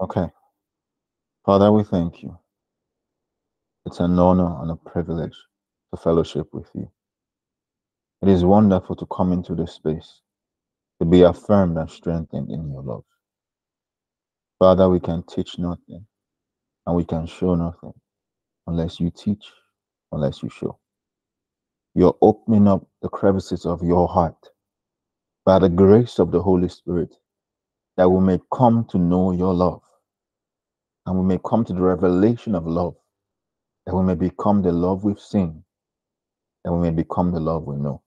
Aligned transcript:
Okay. 0.00 0.28
Father, 1.46 1.72
we 1.72 1.84
thank 1.84 2.22
you. 2.22 2.38
It's 3.86 4.00
an 4.00 4.18
honor 4.18 4.62
and 4.62 4.70
a 4.70 4.76
privilege 4.76 5.36
to 5.94 6.00
fellowship 6.00 6.48
with 6.52 6.68
you. 6.74 6.90
It 8.22 8.28
is 8.28 8.44
wonderful 8.44 8.96
to 8.96 9.06
come 9.06 9.32
into 9.32 9.54
this 9.54 9.72
space, 9.72 10.20
to 11.00 11.06
be 11.06 11.22
affirmed 11.22 11.78
and 11.78 11.90
strengthened 11.90 12.50
in 12.50 12.70
your 12.70 12.82
love. 12.82 13.04
Father, 14.58 14.88
we 14.88 15.00
can 15.00 15.22
teach 15.24 15.58
nothing 15.58 16.06
and 16.86 16.96
we 16.96 17.04
can 17.04 17.26
show 17.26 17.54
nothing 17.54 17.94
unless 18.66 19.00
you 19.00 19.10
teach, 19.10 19.46
unless 20.12 20.42
you 20.42 20.50
show. 20.50 20.78
You're 21.94 22.16
opening 22.22 22.68
up 22.68 22.86
the 23.02 23.08
crevices 23.08 23.66
of 23.66 23.82
your 23.82 24.08
heart 24.08 24.50
by 25.46 25.58
the 25.58 25.68
grace 25.70 26.18
of 26.18 26.32
the 26.32 26.42
Holy 26.42 26.68
Spirit 26.68 27.14
that 27.96 28.08
we 28.10 28.20
may 28.20 28.40
come 28.52 28.86
to 28.90 28.98
know 28.98 29.32
your 29.32 29.54
love 29.54 29.82
and 31.06 31.18
we 31.18 31.24
may 31.24 31.38
come 31.44 31.64
to 31.64 31.72
the 31.72 31.80
revelation 31.80 32.54
of 32.54 32.66
love, 32.66 32.96
that 33.86 33.94
we 33.94 34.02
may 34.02 34.14
become 34.14 34.62
the 34.62 34.72
love 34.72 35.04
we've 35.04 35.20
seen, 35.20 35.64
that 36.64 36.72
we 36.72 36.80
may 36.80 36.90
become 36.90 37.32
the 37.32 37.40
love 37.40 37.64
we 37.64 37.76
know. 37.76 38.02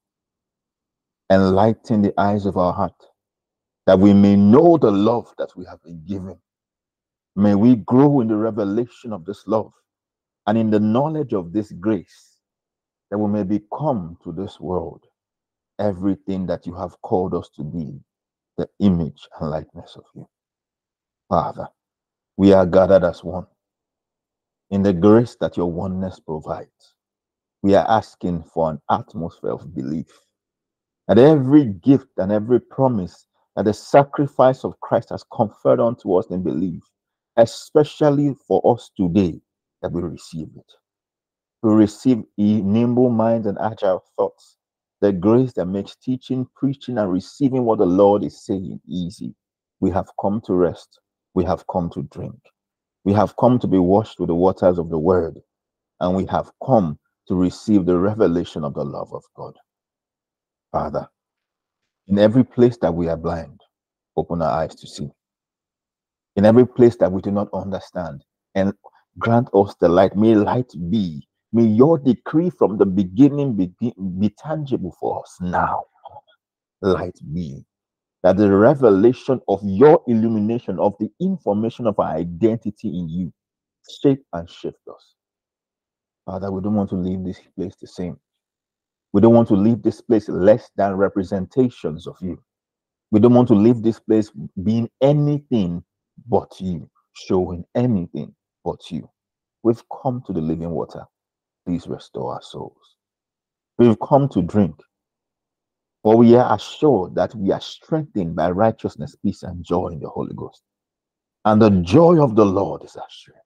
Enlighten 1.32 2.02
the 2.02 2.14
eyes 2.20 2.46
of 2.46 2.58
our 2.58 2.74
heart, 2.74 3.06
that 3.88 4.00
we 4.00 4.14
may 4.14 4.36
know 4.36 4.78
the 4.78 4.92
love 4.92 5.34
that 5.38 5.56
we 5.56 5.66
have 5.66 5.82
been 5.84 6.04
given. 6.06 6.38
May 7.36 7.56
we 7.56 7.78
grow 7.78 8.22
in 8.22 8.28
the 8.28 8.36
revelation 8.36 9.14
of 9.14 9.26
this 9.26 9.44
love 9.48 9.72
and 10.48 10.58
in 10.58 10.70
the 10.70 10.80
knowledge 10.80 11.34
of 11.34 11.54
this 11.54 11.72
grace, 11.74 12.38
that 13.12 13.18
we 13.18 13.30
may 13.32 13.44
become 13.44 14.18
to 14.24 14.32
this 14.32 14.60
world 14.60 15.06
everything 15.80 16.46
that 16.48 16.66
you 16.68 16.74
have 16.76 17.02
called 17.02 17.34
us 17.34 17.50
to 17.56 17.64
be, 17.64 18.00
the 18.58 18.68
image 18.80 19.28
and 19.40 19.50
likeness 19.50 19.96
of 19.96 20.04
you. 20.16 20.28
Father, 21.30 21.68
we 22.40 22.54
are 22.54 22.66
gathered 22.66 23.04
as 23.04 23.22
one 23.22 23.46
in 24.70 24.82
the 24.82 24.94
grace 24.94 25.36
that 25.42 25.58
your 25.58 25.70
oneness 25.70 26.22
provides. 26.22 26.94
We 27.64 27.76
are 27.76 27.86
asking 27.90 28.46
for 28.54 28.72
an 28.72 28.80
atmosphere 28.90 29.52
of 29.52 29.76
belief 29.76 30.06
that 31.10 31.18
every 31.18 31.66
gift 31.66 32.08
and 32.16 32.32
every 32.32 32.62
promise 32.62 33.28
that 33.58 33.66
the 33.66 33.74
sacrifice 33.74 34.64
of 34.64 34.80
Christ 34.80 35.10
has 35.10 35.26
conferred 35.34 35.82
unto 35.82 36.14
us 36.14 36.28
in 36.28 36.42
belief, 36.42 36.82
especially 37.36 38.38
for 38.48 38.62
us 38.74 38.90
today, 38.96 39.42
that 39.82 39.92
we 39.92 40.02
receive 40.02 40.48
it. 40.56 40.72
We 41.62 41.74
receive 41.74 42.24
nimble 42.38 43.10
minds 43.10 43.48
and 43.48 43.58
agile 43.60 44.02
thoughts, 44.16 44.56
the 45.02 45.12
grace 45.12 45.52
that 45.58 45.66
makes 45.66 45.98
teaching, 45.98 46.48
preaching, 46.56 47.00
and 47.00 47.12
receiving 47.12 47.66
what 47.66 47.80
the 47.80 47.86
Lord 47.86 48.24
is 48.24 48.46
saying 48.46 48.80
easy. 48.88 49.36
We 49.82 49.92
have 49.92 50.08
come 50.22 50.40
to 50.46 50.54
rest 50.54 51.02
we 51.34 51.44
have 51.46 51.66
come 51.68 51.90
to 51.92 52.04
drink. 52.04 52.40
We 53.06 53.14
have 53.14 53.36
come 53.38 53.60
to 53.60 53.68
be 53.68 53.80
washed 53.80 54.20
with 54.20 54.28
the 54.30 54.36
waters 54.36 54.78
of 54.78 54.90
the 54.90 55.00
word, 55.00 55.40
and 56.00 56.16
we 56.16 56.26
have 56.28 56.52
come 56.66 57.00
to 57.28 57.36
receive 57.36 57.86
the 57.86 57.98
revelation 57.98 58.64
of 58.64 58.74
the 58.74 58.84
love 58.84 59.14
of 59.14 59.24
God. 59.36 59.56
Father, 60.72 61.08
in 62.08 62.20
every 62.20 62.44
place 62.44 62.78
that 62.78 62.94
we 62.94 63.10
are 63.10 63.18
blind, 63.18 63.62
open 64.18 64.42
our 64.42 64.64
eyes 64.64 64.76
to 64.76 64.88
see. 64.88 65.10
In 66.36 66.46
every 66.46 66.68
place 66.68 66.96
that 66.98 67.12
we 67.12 67.22
do 67.22 67.32
not 67.32 67.50
understand, 67.54 68.24
and 68.56 68.74
grant 69.20 69.50
us 69.54 69.76
the 69.80 69.90
light. 69.90 70.16
May 70.16 70.36
light 70.36 70.72
be. 70.90 71.28
May 71.54 71.66
your 71.66 71.98
decree 71.98 72.50
from 72.52 72.78
the 72.78 72.86
beginning 72.86 73.56
be, 73.56 73.72
be 74.20 74.30
tangible 74.38 74.96
for 75.00 75.22
us 75.22 75.38
now. 75.42 75.84
Light 76.82 77.18
be 77.34 77.66
that 78.24 78.38
the 78.38 78.52
revelation 78.52 79.40
of 79.48 79.62
your 79.64 80.02
illumination 80.08 80.80
of 80.80 80.94
the 81.00 81.10
information 81.22 81.88
of 81.88 82.00
our 82.00 82.16
identity 82.16 82.90
in 82.90 83.10
you 83.10 83.34
shape 84.02 84.24
and 84.34 84.50
shift 84.50 84.80
us. 84.94 85.16
Father, 86.26 86.52
we 86.52 86.62
don't 86.62 86.76
want 86.76 86.90
to 86.92 86.96
leave 86.96 87.24
this 87.24 87.40
place 87.58 87.76
the 87.82 87.88
same. 87.88 88.18
We 89.14 89.22
don't 89.22 89.34
want 89.34 89.48
to 89.50 89.56
leave 89.56 89.82
this 89.82 90.02
place 90.02 90.30
less 90.30 90.70
than 90.76 90.96
representations 90.96 92.08
of 92.08 92.18
you. 92.22 92.42
We 93.12 93.20
don't 93.20 93.34
want 93.34 93.48
to 93.50 93.56
leave 93.56 93.82
this 93.82 94.00
place 94.00 94.32
being 94.64 94.90
anything 95.02 95.84
but 96.28 96.52
you, 96.60 96.90
showing 97.14 97.66
anything 97.76 98.36
but 98.64 98.80
you. 98.92 99.10
We've 99.64 99.82
come 100.04 100.22
to 100.28 100.34
the 100.34 100.42
living 100.42 100.70
water. 100.72 101.06
Please 101.66 101.88
restore 101.88 102.34
our 102.34 102.42
souls. 102.42 102.96
We've 103.78 104.00
come 104.00 104.30
to 104.30 104.42
drink. 104.42 104.76
For 106.04 106.16
we 106.16 106.36
are 106.36 106.56
assured 106.56 107.16
that 107.16 107.36
we 107.36 107.52
are 107.52 107.60
strengthened 107.62 108.36
by 108.36 108.52
righteousness, 108.52 109.16
peace, 109.22 109.44
and 109.44 109.64
joy 109.64 109.88
in 109.88 110.00
the 110.00 110.10
Holy 110.10 110.34
Ghost. 110.34 110.64
And 111.46 111.62
the 111.62 111.70
joy 111.70 112.24
of 112.24 112.36
the 112.36 112.46
Lord 112.46 112.84
is 112.84 112.96
our 112.96 113.10
strength. 113.10 113.42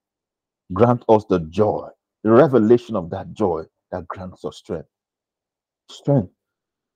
Grant 0.71 1.03
us 1.09 1.25
the 1.29 1.39
joy, 1.39 1.89
the 2.23 2.31
revelation 2.31 2.95
of 2.95 3.09
that 3.09 3.33
joy 3.33 3.63
that 3.91 4.07
grants 4.07 4.45
us 4.45 4.57
strength. 4.57 4.87
Strength 5.89 6.31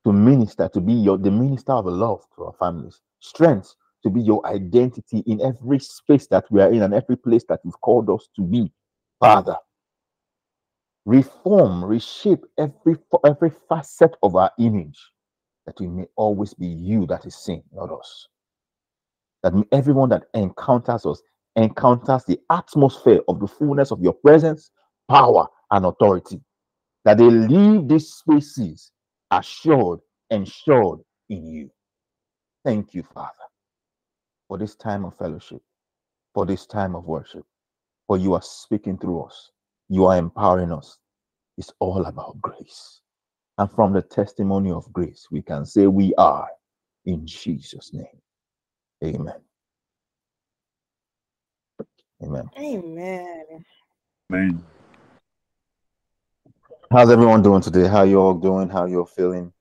to 0.06 0.14
minister, 0.14 0.70
to 0.70 0.80
be 0.80 0.94
your 0.94 1.18
the 1.18 1.32
minister 1.32 1.74
of 1.74 1.86
love 1.86 2.24
to 2.36 2.46
our 2.46 2.54
families. 2.54 3.02
Strength 3.20 3.76
to 4.04 4.10
be 4.10 4.22
your 4.22 4.46
identity 4.46 5.20
in 5.26 5.42
every 5.42 5.80
space 5.80 6.28
that 6.28 6.46
we 6.52 6.62
are 6.62 6.72
in 6.72 6.84
and 6.84 6.94
every 6.94 7.18
place 7.18 7.44
that 7.50 7.60
you've 7.64 7.82
called 7.82 8.10
us 8.10 8.30
to 8.36 8.42
be. 8.44 8.72
Father, 9.20 9.56
reform, 11.06 11.84
reshape 11.84 12.46
every 12.58 12.96
every 13.26 13.52
facet 13.68 14.16
of 14.22 14.36
our 14.36 14.52
image 14.60 15.00
that 15.68 15.80
we 15.80 15.88
may 15.88 16.06
always 16.16 16.54
be 16.54 16.66
you 16.66 17.06
that 17.06 17.26
is 17.26 17.36
seen, 17.36 17.62
not 17.74 17.92
us. 17.92 18.30
That 19.44 19.54
everyone 19.72 20.10
that 20.10 20.24
encounters 20.34 21.06
us 21.06 21.22
encounters 21.56 22.24
the 22.24 22.40
atmosphere 22.50 23.20
of 23.28 23.40
the 23.40 23.48
fullness 23.48 23.92
of 23.92 24.02
your 24.02 24.14
presence, 24.14 24.72
power, 25.10 25.48
and 25.72 25.86
authority. 25.86 26.40
That 27.04 27.18
they 27.18 27.30
leave 27.30 27.88
these 27.88 28.14
spaces 28.14 28.92
assured, 29.32 30.00
ensured 30.30 31.00
in 31.30 31.46
you. 31.48 31.72
Thank 32.64 32.94
you, 32.94 33.04
Father, 33.14 33.32
for 34.48 34.58
this 34.58 34.76
time 34.76 35.06
of 35.06 35.18
fellowship, 35.18 35.62
for 36.34 36.46
this 36.46 36.66
time 36.66 36.96
of 36.96 37.06
worship, 37.06 37.46
for 38.08 38.18
you 38.18 38.34
are 38.34 38.42
speaking 38.42 38.98
through 38.98 39.24
us. 39.24 39.52
You 39.90 40.06
are 40.06 40.18
empowering 40.18 40.72
us. 40.72 40.98
It's 41.58 41.72
all 41.80 42.06
about 42.06 42.42
grace. 42.42 43.02
And 43.58 43.72
from 43.72 43.94
the 43.94 44.02
testimony 44.02 44.72
of 44.72 44.92
grace, 44.94 45.28
we 45.32 45.42
can 45.42 45.66
say 45.66 45.88
we 45.88 46.14
are 46.16 46.48
in 47.06 47.26
Jesus' 47.26 47.92
name. 47.94 48.06
Amen. 49.04 49.42
Amen. 52.24 52.50
Amen. 52.58 53.46
Amen. 54.32 54.64
How's 56.92 57.10
everyone 57.10 57.42
doing 57.42 57.62
today? 57.62 57.88
How 57.88 58.04
you 58.04 58.20
all 58.20 58.34
doing? 58.34 58.70
How 58.70 58.86
you 58.86 59.00
all 59.00 59.06
feeling? 59.06 59.52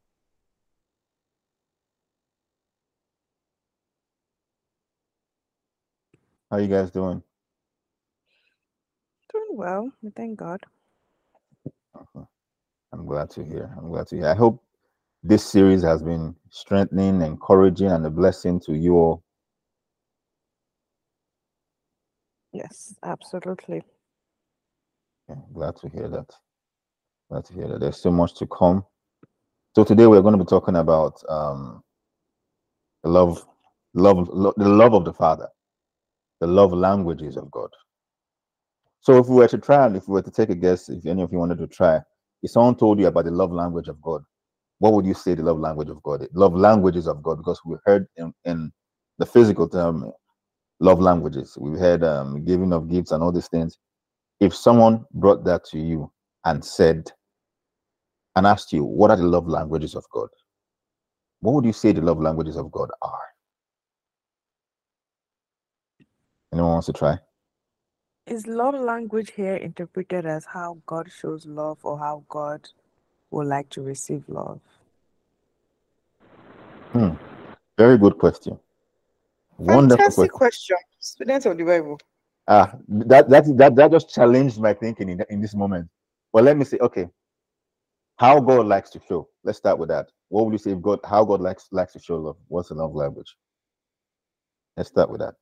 How 6.50 6.58
you 6.58 6.68
guys 6.68 6.90
doing? 6.90 7.22
Doing 9.32 9.48
well. 9.50 9.92
Thank 10.14 10.38
God. 10.38 10.60
Uh-huh. 11.94 12.24
I'm 12.96 13.06
glad 13.06 13.30
to 13.32 13.44
hear. 13.44 13.74
I'm 13.78 13.90
glad 13.90 14.08
to 14.08 14.16
hear. 14.16 14.28
I 14.28 14.34
hope 14.36 14.64
this 15.24 15.44
series 15.44 15.82
has 15.84 16.02
been 16.02 16.36
strengthening, 16.50 17.22
encouraging, 17.22 17.90
and 17.90 18.06
a 18.06 18.10
blessing 18.10 18.60
to 18.62 18.74
you 18.74 18.96
all. 18.96 19.24
Yes, 22.52 22.94
absolutely. 23.04 23.82
Yeah, 25.28 25.36
glad 25.54 25.76
to 25.78 25.88
hear 25.90 26.08
that. 26.08 26.30
Glad 27.30 27.46
to 27.46 27.54
hear 27.54 27.68
that. 27.68 27.80
There's 27.80 27.98
so 28.00 28.10
much 28.12 28.34
to 28.36 28.46
come. 28.46 28.84
So 29.76 29.84
today 29.84 30.06
we're 30.06 30.22
going 30.22 30.38
to 30.38 30.44
be 30.44 30.48
talking 30.48 30.76
about 30.76 31.22
um, 31.28 31.82
the 33.04 33.10
love, 33.10 33.44
love, 33.94 34.28
lo- 34.30 34.54
the 34.56 34.68
love 34.68 34.94
of 34.94 35.04
the 35.04 35.12
Father, 35.14 35.48
the 36.40 36.48
love 36.48 36.72
languages 36.72 37.36
of 37.36 37.50
God. 37.50 37.71
So 39.00 39.18
if 39.18 39.28
we 39.28 39.36
were 39.36 39.48
to 39.48 39.59
try 39.59 39.86
and 39.86 39.97
if 39.97 40.09
we 40.09 40.15
were 40.15 40.22
to 40.22 40.30
take 40.32 40.50
a 40.50 40.54
guess, 40.56 40.88
if 40.91 41.06
any 41.06 41.22
of 41.22 41.32
you 41.32 41.38
wanted 41.38 41.59
to 41.59 41.68
try, 41.68 42.00
if 42.42 42.50
someone 42.53 42.77
told 42.77 43.00
you 43.00 43.09
about 43.09 43.27
the 43.27 43.33
love 43.33 43.53
language 43.53 43.88
of 43.88 44.00
God, 44.03 44.22
what 44.78 44.92
would 44.94 45.06
you 45.06 45.15
say 45.15 45.34
the 45.34 45.42
love 45.44 45.60
language 45.60 45.91
of 45.91 46.03
God? 46.03 46.27
Love 46.34 46.54
languages 46.54 47.09
of 47.09 47.22
God, 47.22 47.38
because 47.38 47.60
we 47.66 47.77
heard 47.86 48.06
in, 48.16 48.33
in 48.44 48.72
the 49.18 49.27
physical 49.27 49.68
term 49.68 50.12
love 50.80 51.00
languages. 51.00 51.56
We've 51.60 51.78
heard 51.78 52.04
um, 52.04 52.44
giving 52.44 52.72
of 52.72 52.91
gifts 52.91 53.12
and 53.12 53.22
all 53.22 53.33
these 53.33 53.48
things. 53.48 53.78
If 54.41 54.54
someone 54.54 55.04
brought 55.15 55.44
that 55.47 55.65
to 55.66 55.78
you 55.80 56.12
and 56.44 56.65
said, 56.65 57.10
and 58.36 58.47
asked 58.47 58.72
you, 58.72 58.84
what 58.84 59.10
are 59.10 59.16
the 59.16 59.24
love 59.24 59.48
languages 59.48 59.94
of 59.94 60.04
God? 60.12 60.28
What 61.41 61.54
would 61.54 61.65
you 61.66 61.72
say 61.72 61.92
the 61.92 62.03
love 62.03 62.21
languages 62.21 62.56
of 62.56 62.71
God 62.72 62.91
are? 63.03 63.21
Anyone 66.53 66.72
wants 66.72 66.86
to 66.86 66.92
try? 66.94 67.18
Is 68.26 68.48
love 68.48 68.74
language 68.74 69.30
here 69.36 69.54
interpreted 69.54 70.26
as 70.26 70.44
how 70.44 70.78
God 70.84 71.08
shows 71.12 71.46
love 71.46 71.78
or 71.84 71.96
how 71.96 72.24
God 72.28 72.68
would 73.30 73.46
like 73.46 73.68
to 73.70 73.82
receive 73.82 74.24
love? 74.26 74.60
Hmm. 76.92 77.10
Very 77.78 77.96
good 77.98 78.18
question. 78.18 78.58
Wonderful 79.58 79.96
Fantastic 79.96 80.32
question. 80.32 80.76
question. 80.76 80.76
Students 80.98 81.46
of 81.46 81.56
the 81.56 81.62
Bible. 81.62 82.00
Ah, 82.48 82.74
that 82.88 83.28
that 83.30 83.44
that 83.56 83.76
that 83.76 83.92
just 83.92 84.12
challenged 84.12 84.60
my 84.60 84.74
thinking 84.74 85.08
in, 85.08 85.24
in 85.30 85.40
this 85.40 85.54
moment. 85.54 85.88
But 86.32 86.42
let 86.42 86.56
me 86.56 86.64
say, 86.64 86.78
okay, 86.78 87.08
how 88.16 88.40
God 88.40 88.66
likes 88.66 88.90
to 88.90 89.00
show. 89.08 89.28
Let's 89.44 89.58
start 89.58 89.78
with 89.78 89.88
that. 89.90 90.08
What 90.30 90.46
would 90.46 90.52
you 90.52 90.58
say 90.58 90.72
if 90.72 90.82
God 90.82 90.98
how 91.04 91.24
God 91.24 91.40
likes 91.40 91.68
likes 91.70 91.92
to 91.92 92.00
show 92.00 92.16
love? 92.16 92.36
What's 92.48 92.70
the 92.70 92.74
love 92.74 92.92
language? 92.92 93.36
Let's 94.76 94.88
start 94.88 95.10
with 95.10 95.20
that. 95.20 95.34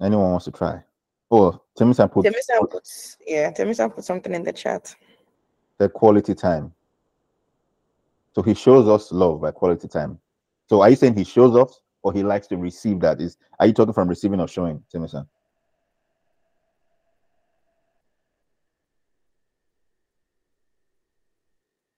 Anyone 0.00 0.30
wants 0.30 0.44
to 0.44 0.50
try? 0.50 0.82
Oh, 1.30 1.60
Temisan 1.78 2.10
put 2.12 2.24
Temisan 2.26 2.70
puts 2.70 3.16
yeah, 3.26 3.50
Temisan 3.50 3.94
put 3.94 4.04
something 4.04 4.34
in 4.34 4.44
the 4.44 4.52
chat. 4.52 4.94
The 5.78 5.88
quality 5.88 6.34
time. 6.34 6.72
So 8.34 8.42
he 8.42 8.54
shows 8.54 8.86
us 8.88 9.10
love 9.12 9.40
by 9.40 9.50
quality 9.50 9.88
time. 9.88 10.18
So 10.68 10.82
are 10.82 10.90
you 10.90 10.96
saying 10.96 11.16
he 11.16 11.24
shows 11.24 11.56
us 11.56 11.80
or 12.02 12.12
he 12.12 12.22
likes 12.22 12.46
to 12.48 12.56
receive 12.56 13.00
that? 13.00 13.20
Is 13.20 13.36
are 13.58 13.66
you 13.66 13.72
talking 13.72 13.94
from 13.94 14.08
receiving 14.08 14.40
or 14.40 14.48
showing, 14.48 14.82
Temisan? 14.94 15.26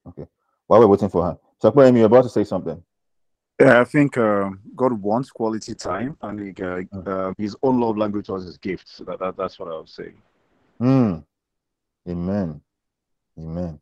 Okay. 0.06 0.26
While 0.68 0.80
we're 0.80 0.86
waiting 0.86 1.08
for 1.08 1.24
her, 1.24 1.38
so 1.60 1.72
you're 1.76 2.06
about 2.06 2.22
to 2.22 2.28
say 2.28 2.44
something. 2.44 2.82
Yeah, 3.60 3.80
I 3.80 3.84
think 3.84 4.16
uh, 4.16 4.50
God 4.76 4.92
wants 4.92 5.30
quality 5.30 5.74
time, 5.74 6.16
and 6.22 6.38
he, 6.38 6.62
uh, 6.62 6.82
uh, 7.10 7.32
His 7.36 7.56
own 7.62 7.80
love 7.80 7.96
language 7.96 8.28
was 8.28 8.44
His 8.44 8.56
gifts. 8.56 8.92
So 8.96 9.04
that, 9.04 9.18
that, 9.18 9.36
that's 9.36 9.58
what 9.58 9.68
I 9.72 9.78
would 9.78 9.88
say. 9.88 10.12
Mm. 10.80 11.24
Amen. 12.08 12.60
Amen. 13.38 13.80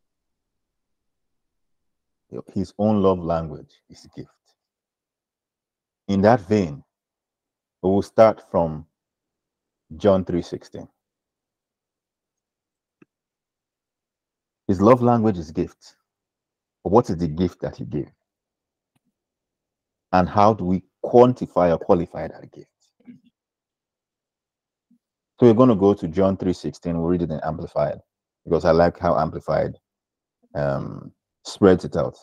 His 2.53 2.73
own 2.77 3.01
love 3.01 3.19
language 3.19 3.71
is 3.89 4.05
a 4.05 4.19
gift. 4.19 4.31
In 6.07 6.21
that 6.21 6.41
vein, 6.41 6.83
we 7.81 7.89
will 7.89 8.01
start 8.01 8.43
from 8.49 8.85
John 9.95 10.25
3:16. 10.25 10.87
His 14.67 14.81
love 14.81 15.01
language 15.01 15.37
is 15.37 15.51
gift. 15.51 15.95
But 16.83 16.91
what 16.91 17.09
is 17.09 17.17
the 17.17 17.27
gift 17.27 17.61
that 17.61 17.77
he 17.77 17.85
gave? 17.85 18.11
And 20.17 20.27
how 20.27 20.51
do 20.51 20.65
we 20.65 20.81
quantify 21.05 21.71
or 21.71 21.77
qualify 21.77 22.27
that 22.27 22.51
gift? 22.51 22.71
So 25.39 25.45
we're 25.45 25.53
going 25.53 25.69
to 25.69 25.75
go 25.75 25.93
to 25.93 26.07
John 26.07 26.35
3:16. 26.35 26.95
We'll 26.95 27.03
read 27.05 27.21
it 27.21 27.29
in 27.29 27.39
Amplified 27.43 27.99
because 28.43 28.65
I 28.65 28.71
like 28.71 28.97
how 28.97 29.15
Amplified 29.15 29.75
um, 30.55 31.11
spreads 31.45 31.85
it 31.85 31.95
out. 31.95 32.17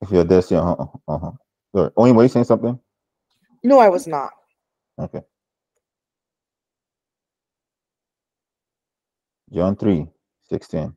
If 0.00 0.10
you're 0.10 0.24
there, 0.24 0.40
say, 0.40 0.56
uh-huh, 0.56 0.86
uh-huh. 1.06 1.32
Sorry. 1.76 1.90
Only 1.98 2.12
were 2.12 2.22
you 2.22 2.30
saying 2.30 2.46
something? 2.46 2.80
No, 3.62 3.78
I 3.78 3.90
was 3.90 4.06
not. 4.06 4.30
Okay. 4.98 5.20
John 9.52 9.76
3, 9.76 10.06
16. 10.48 10.94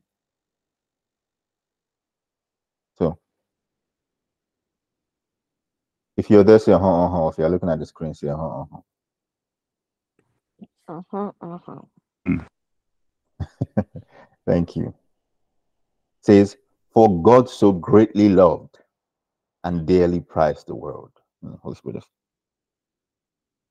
So 2.96 3.18
if 6.16 6.30
you're 6.30 6.44
there, 6.44 6.58
say 6.58 6.72
uh-huh, 6.72 7.06
uh-huh. 7.06 7.28
If 7.28 7.38
you're 7.38 7.48
looking 7.48 7.68
at 7.68 7.78
the 7.78 7.86
screen, 7.86 8.14
say 8.14 8.28
uh-huh, 8.28 8.62
uh-huh. 8.62 8.80
Uh-huh, 10.88 11.32
uh-huh. 11.40 11.80
Thank 14.46 14.76
you. 14.76 14.88
It 14.88 14.94
says, 16.26 16.56
For 16.92 17.22
God 17.22 17.48
so 17.48 17.72
greatly 17.72 18.28
loved 18.28 18.78
and 19.64 19.86
dearly 19.86 20.20
prized 20.20 20.66
the 20.66 20.74
world. 20.74 21.10
Hmm, 21.42 21.54
Holy 21.62 21.74
Spirit. 21.74 22.04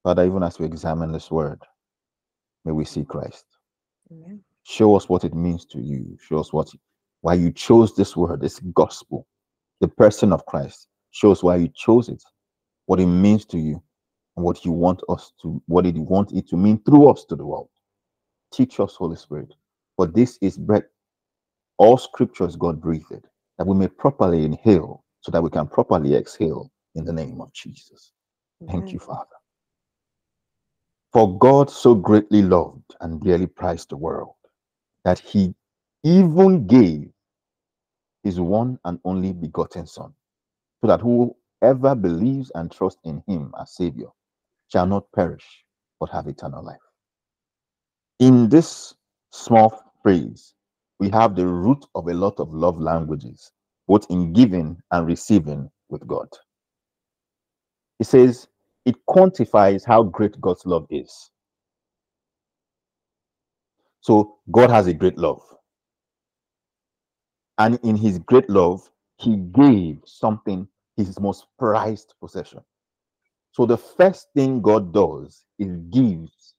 Father, 0.04 0.26
even 0.26 0.44
as 0.44 0.60
we 0.60 0.66
examine 0.66 1.12
this 1.12 1.32
word, 1.32 1.62
may 2.66 2.72
we 2.72 2.84
see 2.84 3.06
Christ. 3.06 3.46
Amen. 4.12 4.44
Show 4.64 4.96
us 4.96 5.08
what 5.08 5.24
it 5.24 5.34
means 5.34 5.66
to 5.68 5.80
you. 5.80 6.18
Show 6.22 6.40
us 6.40 6.52
what 6.52 6.70
why 7.22 7.36
you 7.36 7.52
chose 7.52 7.96
this 7.96 8.18
word, 8.18 8.42
this 8.42 8.60
gospel, 8.74 9.26
the 9.80 9.88
person 9.88 10.34
of 10.34 10.46
Christ. 10.46 10.88
Show 11.12 11.32
us 11.32 11.42
why 11.42 11.56
you 11.56 11.70
chose 11.74 12.10
it, 12.10 12.22
what 12.94 13.00
it 13.00 13.08
means 13.08 13.44
to 13.44 13.58
you, 13.58 13.82
and 14.38 14.46
what 14.46 14.64
you 14.64 14.72
want 14.72 15.02
us 15.10 15.34
to, 15.42 15.60
what 15.66 15.88
it 15.88 15.96
want 15.96 16.32
it 16.32 16.48
to 16.48 16.56
mean 16.56 16.80
through 16.86 17.10
us 17.10 17.26
to 17.26 17.36
the 17.36 17.44
world. 17.44 17.70
Teach 18.54 18.80
us, 18.80 18.94
Holy 18.94 19.16
Spirit. 19.16 19.52
For 19.96 20.06
this 20.06 20.38
is 20.42 20.60
bread. 20.60 20.84
All 21.80 21.98
scriptures 21.98 22.56
God 22.56 22.80
breathed, 22.80 23.26
that 23.58 23.66
we 23.66 23.76
may 23.76 23.88
properly 23.88 24.46
inhale, 24.46 25.04
so 25.22 25.32
that 25.32 25.42
we 25.42 25.50
can 25.50 25.66
properly 25.66 26.14
exhale 26.14 26.72
in 26.94 27.04
the 27.04 27.12
name 27.12 27.42
of 27.42 27.52
Jesus. 27.52 28.12
Thank 28.70 28.94
you, 28.94 29.00
Father. 29.00 29.26
For 31.14 31.36
God 31.40 31.72
so 31.72 31.96
greatly 31.96 32.44
loved 32.44 32.94
and 33.02 33.20
dearly 33.20 33.48
prized 33.48 33.90
the 33.90 33.98
world 33.98 34.36
that 35.04 35.18
he 35.18 35.56
even 36.04 36.68
gave 36.68 37.10
his 38.24 38.40
one 38.40 38.78
and 38.86 39.00
only 39.04 39.34
begotten 39.34 39.88
Son, 39.88 40.14
so 40.80 40.88
that 40.88 41.02
whoever 41.64 41.96
believes 41.96 42.52
and 42.56 42.70
trusts 42.72 43.00
in 43.06 43.24
him 43.26 43.54
as 43.60 43.74
Savior 43.76 44.10
shall 44.72 44.86
not 44.86 45.06
perish, 45.16 45.46
but 46.00 46.10
have 46.10 46.28
eternal 46.28 46.64
life. 46.64 46.76
In 48.20 48.50
this 48.50 48.94
small 49.32 49.82
phrase, 50.04 50.54
we 51.00 51.10
have 51.10 51.36
the 51.36 51.48
root 51.48 51.86
of 51.96 52.08
a 52.08 52.14
lot 52.14 52.40
of 52.40 52.54
love 52.54 52.80
languages, 52.80 53.52
both 53.88 54.06
in 54.10 54.34
giving 54.34 54.78
and 54.92 55.08
receiving 55.08 55.72
with 55.90 56.06
God. 56.06 56.28
It 58.00 58.08
says 58.08 58.48
it 58.86 58.96
quantifies 59.10 59.86
how 59.86 60.04
great 60.04 60.40
God's 60.42 60.66
love 60.66 60.86
is. 60.90 61.32
So 64.02 64.38
God 64.52 64.70
has 64.70 64.88
a 64.88 64.94
great 64.94 65.18
love. 65.18 65.42
And 67.58 67.80
in 67.84 67.96
his 67.96 68.20
great 68.20 68.50
love, 68.50 68.90
he 69.18 69.38
gave 69.38 70.00
something, 70.06 70.68
his 70.98 71.20
most 71.20 71.46
prized 71.58 72.14
possession. 72.22 72.62
So 73.52 73.66
the 73.66 73.78
first 73.78 74.28
thing 74.36 74.62
God 74.62 74.94
does 74.94 75.44
is 75.60 75.78
gives 75.92 76.56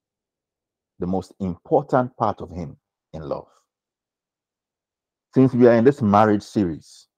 the 0.99 1.07
most 1.07 1.33
important 1.41 2.17
part 2.17 2.41
of 2.41 2.51
him 2.51 2.77
in 3.13 3.23
love. 3.23 3.47
Since 5.35 5.55
we 5.55 5.67
are 5.67 5.75
in 5.75 5.85
this 5.85 6.01
marriage 6.01 6.43
series, 6.43 7.09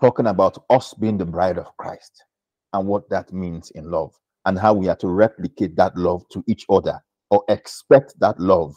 talking 0.00 0.26
about 0.26 0.64
us 0.70 0.94
being 0.94 1.18
the 1.18 1.24
bride 1.24 1.58
of 1.58 1.76
Christ 1.76 2.24
and 2.72 2.86
what 2.86 3.08
that 3.10 3.32
means 3.32 3.70
in 3.72 3.90
love, 3.90 4.14
and 4.44 4.58
how 4.58 4.72
we 4.72 4.88
are 4.88 4.96
to 4.96 5.08
replicate 5.08 5.76
that 5.76 5.96
love 5.96 6.22
to 6.30 6.42
each 6.46 6.64
other 6.70 6.98
or 7.30 7.44
expect 7.48 8.14
that 8.20 8.38
love 8.40 8.74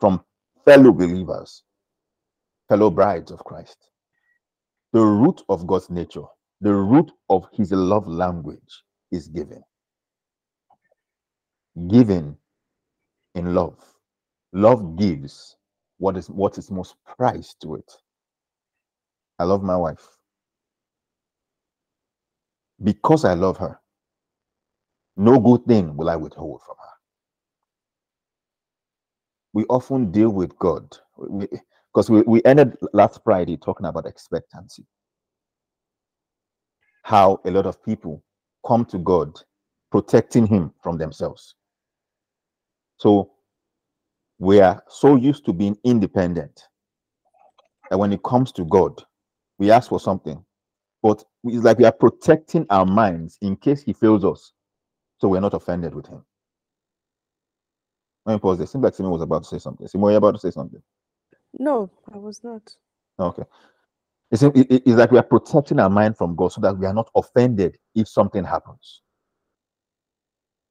from 0.00 0.24
fellow 0.64 0.90
believers, 0.90 1.62
fellow 2.68 2.90
brides 2.90 3.30
of 3.30 3.44
Christ. 3.44 3.76
The 4.92 5.00
root 5.00 5.42
of 5.48 5.66
God's 5.66 5.90
nature, 5.90 6.24
the 6.64 6.74
root 6.74 7.12
of 7.30 7.46
his 7.54 7.72
love 7.72 8.08
language 8.08 8.84
is 9.12 9.28
giving. 9.28 9.64
Giving 11.88 12.36
in 13.34 13.54
love. 13.54 13.78
Love 14.52 14.96
gives 14.96 15.56
what 15.98 16.16
is 16.16 16.28
what 16.30 16.58
is 16.58 16.70
most 16.70 16.96
prized 17.16 17.56
to 17.62 17.76
it. 17.76 17.92
I 19.38 19.44
love 19.44 19.62
my 19.62 19.76
wife. 19.76 20.06
Because 22.82 23.24
I 23.24 23.34
love 23.34 23.58
her, 23.58 23.80
no 25.16 25.38
good 25.40 25.66
thing 25.66 25.96
will 25.96 26.10
I 26.10 26.16
withhold 26.16 26.62
from 26.66 26.76
her 26.78 26.84
we 29.52 29.64
often 29.66 30.10
deal 30.10 30.30
with 30.30 30.56
God 30.58 30.96
because 31.92 32.10
we, 32.10 32.22
we 32.22 32.42
ended 32.44 32.76
last 32.92 33.20
Friday 33.24 33.56
talking 33.56 33.86
about 33.86 34.06
expectancy. 34.06 34.84
How 37.04 37.38
a 37.44 37.50
lot 37.50 37.66
of 37.66 37.84
people 37.84 38.24
come 38.66 38.86
to 38.86 38.98
God 38.98 39.38
protecting 39.90 40.46
Him 40.46 40.72
from 40.82 40.96
themselves. 40.96 41.54
So 42.96 43.32
we 44.38 44.60
are 44.60 44.82
so 44.88 45.14
used 45.16 45.44
to 45.44 45.52
being 45.52 45.76
independent 45.84 46.62
that 47.90 47.98
when 47.98 48.12
it 48.12 48.22
comes 48.22 48.52
to 48.52 48.64
God, 48.64 49.02
we 49.58 49.70
ask 49.70 49.90
for 49.90 50.00
something, 50.00 50.42
but 51.02 51.22
it's 51.44 51.62
like 51.62 51.78
we 51.78 51.84
are 51.84 51.92
protecting 51.92 52.64
our 52.70 52.86
minds 52.86 53.36
in 53.42 53.54
case 53.56 53.82
He 53.82 53.92
fails 53.92 54.24
us, 54.24 54.52
so 55.18 55.28
we're 55.28 55.40
not 55.40 55.52
offended 55.52 55.94
with 55.94 56.06
Him. 56.06 56.24
Let 58.24 58.32
me 58.34 58.38
pause 58.40 58.56
there. 58.56 58.66
Seems 58.66 58.82
like 58.82 58.94
Simon 58.94 59.12
was 59.12 59.20
about 59.20 59.42
to 59.42 59.48
say 59.50 59.58
something. 59.58 59.86
Simon, 59.86 60.10
you 60.10 60.16
about 60.16 60.32
to 60.32 60.40
say 60.40 60.50
something? 60.50 60.82
No, 61.58 61.90
I 62.12 62.16
was 62.16 62.42
not. 62.42 62.62
Okay. 63.20 63.44
It's, 64.34 64.42
it, 64.42 64.66
it's 64.68 64.96
like 64.96 65.12
we 65.12 65.18
are 65.18 65.22
protecting 65.22 65.78
our 65.78 65.88
mind 65.88 66.16
from 66.16 66.34
God 66.34 66.48
so 66.50 66.60
that 66.62 66.76
we 66.76 66.86
are 66.86 66.92
not 66.92 67.08
offended 67.14 67.78
if 67.94 68.08
something 68.08 68.42
happens. 68.42 69.00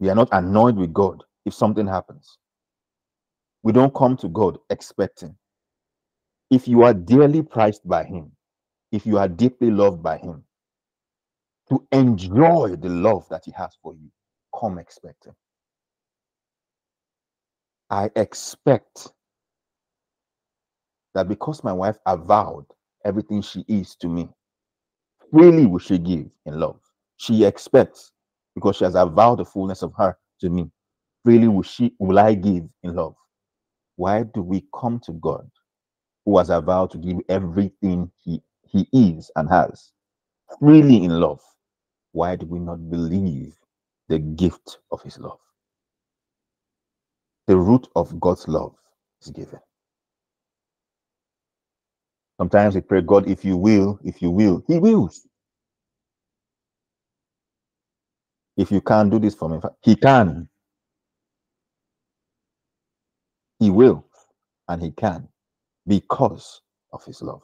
We 0.01 0.09
are 0.09 0.15
not 0.15 0.27
annoyed 0.33 0.75
with 0.75 0.91
God 0.91 1.23
if 1.45 1.53
something 1.53 1.87
happens. 1.87 2.39
We 3.63 3.71
don't 3.71 3.95
come 3.95 4.17
to 4.17 4.27
God 4.27 4.57
expecting. 4.69 5.37
If 6.51 6.67
you 6.67 6.83
are 6.83 6.93
dearly 6.93 7.41
prized 7.41 7.87
by 7.87 8.03
Him, 8.03 8.33
if 8.91 9.05
you 9.05 9.17
are 9.17 9.29
deeply 9.29 9.71
loved 9.71 10.03
by 10.03 10.17
Him, 10.17 10.43
to 11.69 11.87
enjoy 11.93 12.75
the 12.77 12.89
love 12.89 13.29
that 13.29 13.43
He 13.45 13.51
has 13.51 13.77
for 13.81 13.93
you, 13.93 14.11
come 14.59 14.77
expecting. 14.77 15.35
I 17.89 18.09
expect 18.17 19.07
that 21.13 21.29
because 21.29 21.63
my 21.63 21.71
wife 21.71 21.97
avowed 22.05 22.65
everything 23.05 23.41
she 23.41 23.65
is 23.67 23.95
to 23.97 24.09
me, 24.09 24.29
freely 25.31 25.65
will 25.65 25.79
she 25.79 25.97
give 25.99 26.27
in 26.45 26.59
love. 26.59 26.79
She 27.17 27.45
expects 27.45 28.11
because 28.55 28.77
she 28.77 28.85
has 28.85 28.95
avowed 28.95 29.39
the 29.39 29.45
fullness 29.45 29.83
of 29.83 29.93
her 29.97 30.17
to 30.41 30.49
me. 30.49 30.71
Freely 31.25 31.47
will 31.49 31.63
she 31.63 31.93
will 31.99 32.19
I 32.19 32.35
give 32.35 32.65
in 32.83 32.95
love. 32.95 33.15
Why 33.97 34.23
do 34.23 34.41
we 34.41 34.65
come 34.79 34.99
to 35.05 35.13
God 35.13 35.49
who 36.25 36.37
has 36.37 36.49
avowed 36.49 36.91
to 36.91 36.99
give 36.99 37.17
everything 37.29 38.11
he, 38.23 38.41
he 38.63 38.87
is 38.93 39.31
and 39.35 39.49
has 39.49 39.91
freely 40.59 41.03
in 41.03 41.19
love? 41.19 41.41
Why 42.13 42.35
do 42.35 42.45
we 42.47 42.59
not 42.59 42.89
believe 42.89 43.55
the 44.09 44.19
gift 44.19 44.79
of 44.91 45.01
his 45.03 45.19
love? 45.19 45.39
The 47.47 47.57
root 47.57 47.87
of 47.95 48.19
God's 48.19 48.47
love 48.47 48.75
is 49.21 49.31
given. 49.31 49.59
Sometimes 52.37 52.75
we 52.75 52.81
pray, 52.81 53.01
God, 53.01 53.27
if 53.29 53.45
you 53.45 53.57
will, 53.57 53.99
if 54.03 54.21
you 54.21 54.31
will, 54.31 54.63
He 54.67 54.79
wills. 54.79 55.27
If 58.57 58.71
you 58.71 58.81
can't 58.81 59.09
do 59.11 59.19
this 59.19 59.35
for 59.35 59.49
me, 59.49 59.59
He 59.81 59.95
can. 59.95 60.49
He 63.59 63.69
will 63.69 64.05
and 64.67 64.81
He 64.81 64.91
can 64.91 65.27
because 65.87 66.61
of 66.91 67.03
His 67.05 67.21
love. 67.21 67.43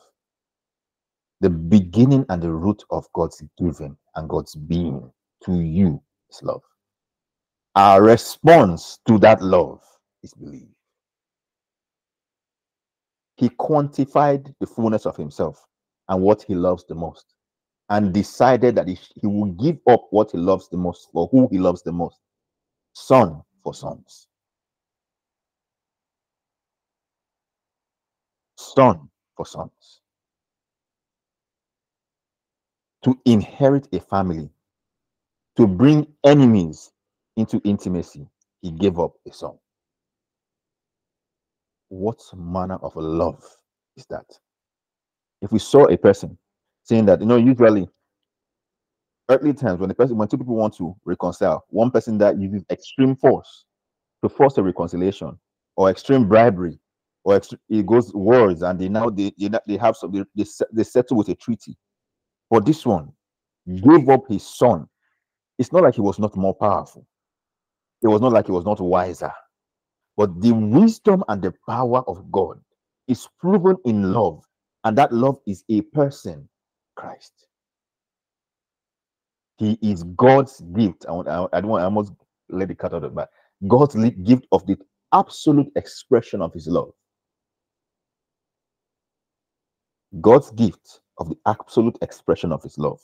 The 1.42 1.50
beginning 1.50 2.26
and 2.30 2.42
the 2.42 2.52
root 2.52 2.84
of 2.92 3.08
God's 3.14 3.42
giving 3.58 3.96
and 4.16 4.30
God's 4.30 4.56
being 4.56 5.12
to 5.46 5.54
you 5.54 6.02
is 6.30 6.44
love. 6.44 6.64
Our 7.76 8.02
response 8.04 9.00
to 9.08 9.18
that 9.20 9.42
love 9.42 9.82
is 10.24 10.34
belief. 10.34 10.68
He 13.40 13.50
quantified 13.50 14.54
the 14.60 14.68
fullness 14.68 15.06
of 15.06 15.18
Himself 15.18 15.66
and 16.10 16.22
what 16.22 16.44
He 16.44 16.56
loves 16.56 16.86
the 16.86 16.96
most 16.96 17.34
and 17.90 18.14
decided 18.14 18.76
that 18.76 18.88
he, 18.88 19.00
he 19.22 19.28
will 19.28 19.52
give 19.54 19.80
up 19.88 20.08
what 20.12 20.32
He 20.32 20.38
loves 20.38 20.70
the 20.70 20.78
most 20.78 21.10
for 21.14 21.28
who 21.32 21.48
He 21.52 21.58
loves 21.58 21.82
the 21.84 21.92
most 21.94 22.18
son 22.94 23.42
for 23.64 23.74
sons. 23.74 24.28
son 28.60 29.10
for 29.36 29.46
sons. 29.46 30.02
To 33.04 33.18
inherit 33.26 33.88
a 33.94 34.00
family, 34.02 34.50
to 35.58 35.66
bring 35.66 36.08
enemies 36.24 36.92
into 37.38 37.62
intimacy, 37.64 38.28
he 38.62 38.72
gave 38.72 39.00
up 39.00 39.14
a 39.28 39.34
son. 39.34 39.58
What 41.90 42.20
manner 42.36 42.78
of 42.82 42.96
love 42.96 43.44
is 43.98 44.06
that? 44.10 44.26
If 45.42 45.52
we 45.52 45.60
saw 45.60 45.86
a 45.86 45.98
person 45.98 46.38
saying 46.84 47.06
that, 47.08 47.20
you 47.20 47.26
know, 47.26 47.38
usually 47.38 47.90
earthly 49.30 49.54
times 49.54 49.80
when 49.80 49.90
the 49.90 49.96
person 49.96 50.18
when 50.18 50.28
two 50.28 50.38
people 50.38 50.56
want 50.56 50.76
to 50.78 50.96
reconcile, 51.06 51.66
one 51.70 51.92
person 51.92 52.18
that 52.20 52.40
uses 52.40 52.64
extreme 52.72 53.16
force 53.16 53.66
to 54.24 54.30
force 54.30 54.58
a 54.58 54.64
reconciliation 54.64 55.38
or 55.76 55.90
extreme 55.90 56.28
bribery 56.28 56.80
or 57.24 57.40
it 57.70 57.86
goes 57.86 58.14
words 58.14 58.62
and 58.62 58.80
they 58.80 58.90
now 58.90 59.10
they 59.10 59.32
they, 59.38 59.50
they 59.68 59.78
have 59.78 59.96
some 59.96 60.12
they, 60.12 60.24
they, 60.36 60.50
they 60.74 60.84
settle 60.84 61.18
with 61.18 61.30
a 61.30 61.36
treaty. 61.36 61.76
But 62.50 62.66
this 62.66 62.86
one 62.86 63.12
gave 63.68 64.10
up 64.10 64.28
his 64.28 64.46
son. 64.46 64.88
It's 65.58 65.72
not 65.72 65.84
like 65.84 65.96
he 65.96 66.02
was 66.02 66.20
not 66.20 66.36
more 66.36 66.56
powerful. 66.56 67.06
It 68.02 68.08
was 68.08 68.22
not 68.22 68.32
like 68.32 68.46
he 68.46 68.52
was 68.52 68.66
not 68.66 68.80
wiser 68.80 69.32
but 70.20 70.42
the 70.42 70.52
wisdom 70.52 71.24
and 71.30 71.42
the 71.42 71.54
power 71.66 72.04
of 72.06 72.30
god 72.30 72.60
is 73.08 73.30
proven 73.40 73.78
in 73.86 74.12
love 74.12 74.44
and 74.84 74.98
that 74.98 75.14
love 75.14 75.40
is 75.48 75.64
a 75.70 75.80
person 75.80 76.48
christ. 76.98 77.32
He 79.60 79.80
is 79.82 80.04
god's 80.18 80.60
gift. 80.76 81.06
I, 81.08 81.14
want, 81.14 81.30
I, 81.30 81.62
don't 81.62 81.70
want 81.70 81.82
i 81.84 81.86
almost 81.86 82.12
let 82.50 82.68
the 82.68 82.76
cut 82.76 82.94
out 82.94 83.06
of 83.06 83.12
the 83.12 83.16
bag. 83.16 83.28
God's 83.66 83.96
gift 84.24 84.46
of 84.52 84.68
the 84.68 84.78
absolute 85.14 85.72
expression 85.78 86.42
of 86.42 86.54
his 86.54 86.68
love. 86.68 86.92
God's 90.20 90.52
gift 90.52 91.00
of 91.18 91.30
the 91.30 91.38
absolute 91.46 91.98
expression 92.02 92.52
of 92.52 92.62
his 92.62 92.78
love 92.78 93.00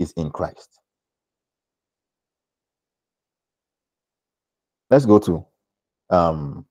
is 0.00 0.12
in 0.16 0.30
Christ. 0.30 0.80
Let's 4.90 5.06
go 5.06 5.20
to 5.20 5.46
um, 6.10 6.66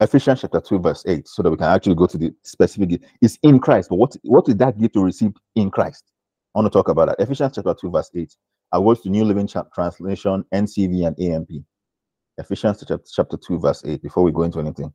Ephesians 0.00 0.40
chapter 0.42 0.60
2, 0.60 0.78
verse 0.78 1.04
8, 1.06 1.26
so 1.26 1.42
that 1.42 1.50
we 1.50 1.56
can 1.56 1.66
actually 1.66 1.96
go 1.96 2.06
to 2.06 2.16
the 2.16 2.32
specific 2.44 2.88
gift. 2.90 3.04
It's 3.20 3.38
in 3.42 3.58
Christ, 3.58 3.88
but 3.88 3.96
what, 3.96 4.16
what 4.22 4.44
did 4.44 4.58
that 4.60 4.78
gift 4.78 4.94
to 4.94 5.02
receive 5.02 5.32
in 5.56 5.70
Christ? 5.70 6.04
I 6.54 6.60
want 6.60 6.72
to 6.72 6.76
talk 6.76 6.88
about 6.88 7.08
that. 7.08 7.20
Ephesians 7.20 7.52
chapter 7.56 7.74
2, 7.74 7.90
verse 7.90 8.10
8. 8.14 8.36
I 8.70 8.78
go 8.78 9.02
the 9.02 9.10
New 9.10 9.24
Living 9.24 9.48
Translation, 9.74 10.44
NCV, 10.54 11.06
and 11.06 11.20
AMP. 11.20 11.50
Ephesians 12.38 12.84
chapter 13.12 13.36
2, 13.36 13.58
verse 13.58 13.82
8, 13.84 14.02
before 14.02 14.22
we 14.22 14.30
go 14.30 14.42
into 14.42 14.60
anything. 14.60 14.92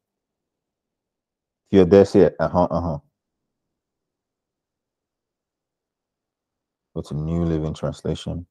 You're 1.70 1.86
there, 1.86 2.06
say 2.06 2.30
uh 2.40 2.48
huh, 2.48 2.68
uh 2.70 2.82
huh. 2.82 2.98
Go 6.96 7.02
to 7.02 7.14
New 7.16 7.44
Living 7.44 7.74
Translation. 7.74 8.46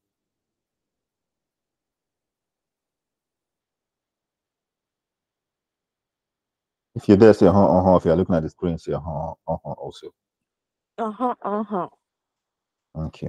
If 6.94 7.08
you're 7.08 7.16
there, 7.16 7.34
say 7.34 7.46
uh 7.46 7.52
huh, 7.52 7.78
uh 7.78 7.84
huh. 7.84 7.96
If 7.96 8.04
you're 8.04 8.16
looking 8.16 8.34
at 8.34 8.42
the 8.42 8.50
screen, 8.50 8.78
say 8.78 8.92
uh 8.92 9.00
huh, 9.00 9.32
uh 9.48 9.56
huh 9.64 9.72
also. 9.72 10.08
Uh 10.98 11.10
huh, 11.10 11.34
uh 11.42 11.62
huh. 11.64 11.88
Okay. 12.96 13.28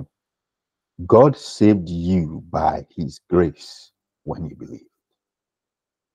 God 1.08 1.38
saved 1.38 1.90
you 1.90 2.44
by 2.52 2.86
his 2.96 3.20
grace 3.30 3.92
when 4.24 4.46
you 4.46 4.56
believe 4.56 4.86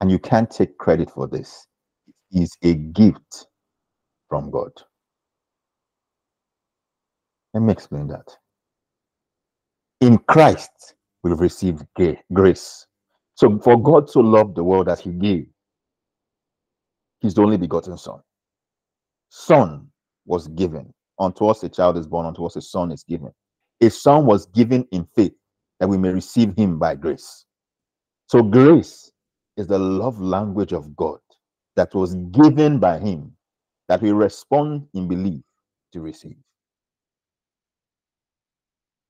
and 0.00 0.10
you 0.10 0.18
can't 0.18 0.50
take 0.50 0.78
credit 0.78 1.10
for 1.10 1.26
this. 1.26 1.66
It 2.32 2.42
is 2.42 2.56
a 2.62 2.74
gift 2.74 3.46
from 4.28 4.50
God. 4.50 4.72
Let 7.54 7.62
me 7.62 7.72
explain 7.72 8.08
that. 8.08 8.36
In 10.00 10.18
Christ, 10.18 10.94
we've 11.22 11.40
received 11.40 11.84
grace. 12.32 12.86
So, 13.34 13.58
for 13.60 13.80
God 13.80 14.10
so 14.10 14.20
loved 14.20 14.56
the 14.56 14.64
world 14.64 14.88
that 14.88 15.00
He 15.00 15.10
gave 15.10 15.46
His 17.20 17.38
only 17.38 17.56
begotten 17.56 17.96
Son. 17.98 18.20
Son 19.30 19.88
was 20.26 20.48
given. 20.48 20.92
Unto 21.18 21.46
us 21.46 21.62
a 21.64 21.68
child 21.68 21.96
is 21.96 22.06
born, 22.06 22.26
unto 22.26 22.44
us 22.44 22.56
a 22.56 22.62
son 22.62 22.92
is 22.92 23.02
given. 23.02 23.32
A 23.80 23.90
son 23.90 24.24
was 24.24 24.46
given 24.46 24.86
in 24.92 25.06
faith 25.16 25.34
that 25.80 25.88
we 25.88 25.98
may 25.98 26.10
receive 26.10 26.54
Him 26.56 26.78
by 26.78 26.94
grace. 26.94 27.44
So, 28.26 28.42
grace 28.42 29.10
is 29.56 29.66
the 29.66 29.78
love 29.78 30.20
language 30.20 30.72
of 30.72 30.94
God 30.96 31.18
that 31.76 31.94
was 31.94 32.14
given 32.30 32.78
by 32.78 32.98
Him 32.98 33.32
that 33.88 34.02
we 34.02 34.12
respond 34.12 34.86
in 34.94 35.08
belief 35.08 35.42
to 35.92 36.00
receive. 36.00 36.36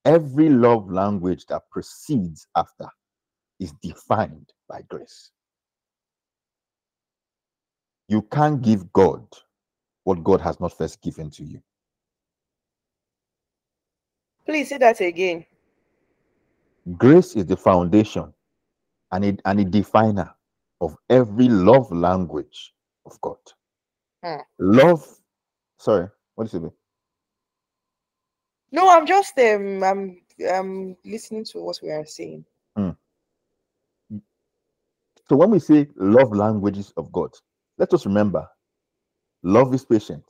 Every 0.05 0.49
love 0.49 0.91
language 0.91 1.45
that 1.47 1.69
proceeds 1.71 2.47
after 2.57 2.89
is 3.61 3.73
defined 3.83 4.51
by 4.69 4.83
grace. 4.89 5.31
You 8.09 8.23
can't 8.23 8.61
give 8.63 8.93
God 8.93 9.27
what 10.05 10.25
God 10.25 10.41
has 10.41 10.59
not 10.61 10.77
first 10.77 11.03
given 11.03 11.31
to 11.31 11.45
you. 11.45 11.63
Please 14.47 14.71
say 14.71 14.79
that 14.79 15.01
again. 15.01 15.45
Grace 16.97 17.37
is 17.37 17.45
the 17.45 17.57
foundation 17.57 18.33
and 19.13 19.25
a, 19.25 19.37
and 19.45 19.61
a 19.61 19.65
definer 19.65 20.35
of 20.81 20.97
every 21.11 21.49
love 21.49 21.93
language 21.93 22.73
of 23.05 23.21
God. 23.21 23.37
Hmm. 24.25 24.41
Love, 24.59 25.07
sorry, 25.79 26.09
what 26.35 26.51
you 26.53 26.61
say? 26.61 26.71
No, 28.73 28.91
I'm 28.91 29.07
just 29.07 29.39
um 29.39 29.83
I'm 29.83 30.21
I'm 30.51 30.97
listening 31.05 31.45
to 31.47 31.59
what 31.59 31.79
we 31.83 31.91
are 31.91 32.07
saying. 32.07 32.45
Hmm. 32.77 32.91
So 35.29 35.37
when 35.37 35.51
we 35.51 35.59
say 35.59 35.89
love 35.97 36.33
languages 36.35 36.93
of 36.97 37.13
God, 37.13 37.31
let 37.79 37.95
us 37.95 38.07
remember 38.07 38.47
love 39.43 39.75
is 39.75 39.85
patient, 39.85 40.25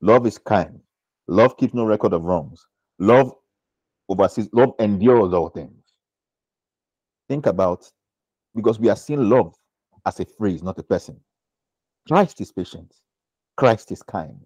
love 0.00 0.26
is 0.26 0.38
kind, 0.38 0.80
love 1.28 1.56
keeps 1.56 1.74
no 1.74 1.84
record 1.84 2.12
of 2.12 2.22
wrongs, 2.24 2.66
love 2.98 3.32
oversees, 4.08 4.48
love 4.52 4.72
endures 4.80 5.32
all 5.34 5.50
things. 5.50 5.84
Think 7.28 7.46
about 7.46 7.90
because 8.54 8.80
we 8.80 8.88
are 8.88 8.96
seeing 8.96 9.28
love 9.28 9.54
as 10.06 10.20
a 10.20 10.24
phrase, 10.24 10.62
not 10.62 10.78
a 10.78 10.82
person. 10.82 11.20
Christ 12.08 12.40
is 12.40 12.52
patient. 12.52 12.94
Christ 13.56 13.92
is 13.92 14.02
kind. 14.02 14.40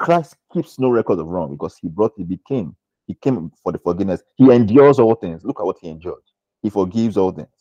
Christ 0.00 0.36
keeps 0.52 0.78
no 0.78 0.90
record 0.90 1.18
of 1.20 1.26
wrong 1.28 1.52
because 1.52 1.76
he 1.80 1.88
brought, 1.88 2.12
he 2.16 2.24
became, 2.24 2.76
he 3.06 3.14
came 3.14 3.52
for 3.62 3.72
the 3.72 3.78
forgiveness. 3.78 4.22
He 4.36 4.50
endures 4.50 4.98
all 4.98 5.14
things. 5.14 5.44
Look 5.44 5.60
at 5.60 5.66
what 5.66 5.76
he 5.80 5.88
endured. 5.88 6.22
He 6.62 6.70
forgives 6.70 7.16
all 7.16 7.32
things. 7.32 7.53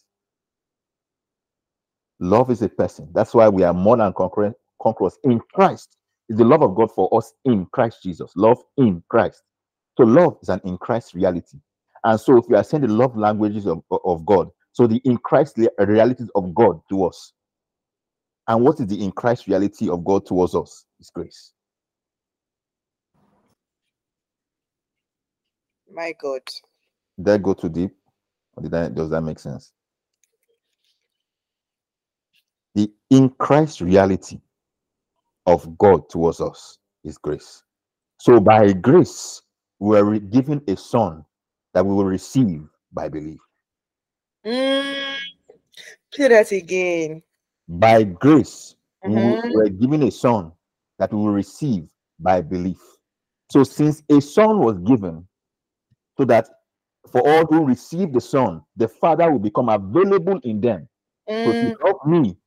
Love 2.23 2.49
is 2.49 2.61
a 2.61 2.69
person. 2.69 3.09
That's 3.13 3.33
why 3.33 3.49
we 3.49 3.63
are 3.63 3.73
more 3.73 3.97
than 3.97 4.13
conquerors, 4.13 4.53
conquerors 4.81 5.17
in 5.25 5.41
Christ. 5.53 5.97
It's 6.29 6.37
the 6.37 6.45
love 6.45 6.61
of 6.61 6.73
God 6.73 6.89
for 6.89 7.13
us 7.17 7.33
in 7.43 7.65
Christ 7.73 8.01
Jesus. 8.01 8.31
Love 8.37 8.59
in 8.77 9.03
Christ. 9.09 9.43
So 9.97 10.05
love 10.05 10.37
is 10.41 10.47
an 10.47 10.61
in 10.63 10.77
Christ 10.77 11.13
reality. 11.15 11.57
And 12.05 12.17
so 12.17 12.37
if 12.37 12.45
we 12.47 12.55
are 12.55 12.63
saying 12.63 12.83
the 12.83 12.87
love 12.87 13.17
languages 13.17 13.67
of, 13.67 13.83
of 13.91 14.25
God, 14.25 14.49
so 14.71 14.87
the 14.87 15.01
in 15.03 15.17
Christ 15.17 15.59
realities 15.77 16.29
of 16.33 16.55
God 16.55 16.79
to 16.87 17.03
us. 17.03 17.33
And 18.47 18.63
what 18.63 18.79
is 18.79 18.87
the 18.87 19.03
in 19.03 19.11
Christ 19.11 19.45
reality 19.47 19.89
of 19.89 20.05
God 20.05 20.25
towards 20.25 20.55
us? 20.55 20.85
Is 21.01 21.09
grace. 21.09 21.51
My 25.93 26.13
God. 26.21 26.41
Did 27.17 27.33
I 27.33 27.37
go 27.37 27.53
too 27.53 27.67
deep? 27.67 27.91
Or 28.55 28.63
did 28.63 28.73
I, 28.73 28.87
does 28.87 29.09
that 29.09 29.21
make 29.21 29.39
sense? 29.39 29.73
The 32.75 32.91
in 33.09 33.29
Christ 33.29 33.81
reality 33.81 34.39
of 35.45 35.77
God 35.77 36.09
towards 36.09 36.41
us 36.41 36.79
is 37.03 37.17
grace. 37.17 37.63
So 38.19 38.39
by 38.39 38.71
grace, 38.73 39.41
we 39.79 39.97
are 39.97 40.19
given 40.19 40.61
a 40.67 40.75
son 40.77 41.25
that 41.73 41.85
we 41.85 41.93
will 41.93 42.05
receive 42.05 42.67
by 42.91 43.09
belief. 43.09 43.39
Mm, 44.45 45.17
play 46.13 46.27
that 46.29 46.51
again. 46.51 47.23
By 47.67 48.03
grace, 48.03 48.75
Mhm. 49.05 49.41
we 49.43 49.55
were 49.55 49.69
given 49.69 50.03
a 50.03 50.11
son 50.11 50.51
that 50.99 51.11
we 51.13 51.19
will 51.19 51.33
receive 51.33 51.89
by 52.19 52.41
belief. 52.41 52.79
So 53.51 53.63
since 53.63 54.01
a 54.09 54.21
son 54.21 54.59
was 54.59 54.77
given, 54.79 55.27
so 56.17 56.25
that 56.25 56.47
for 57.11 57.21
all 57.27 57.45
who 57.45 57.65
receive 57.65 58.13
the 58.13 58.21
son, 58.21 58.63
the 58.75 58.87
father 58.87 59.31
will 59.31 59.39
become 59.39 59.69
available 59.69 60.39
in 60.43 60.61
them. 60.61 60.87
So 61.43 61.51
if 61.51 61.61
Mm, 61.61 61.69
you 61.69 61.77
help 61.83 62.05
me, 62.05 62.37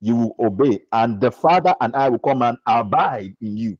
you 0.00 0.16
will 0.16 0.36
obey, 0.38 0.80
and 0.92 1.20
the 1.20 1.30
Father 1.30 1.74
and 1.80 1.94
I 1.96 2.08
will 2.08 2.18
come 2.18 2.42
and 2.42 2.56
abide 2.66 3.34
in 3.40 3.56
you. 3.56 3.78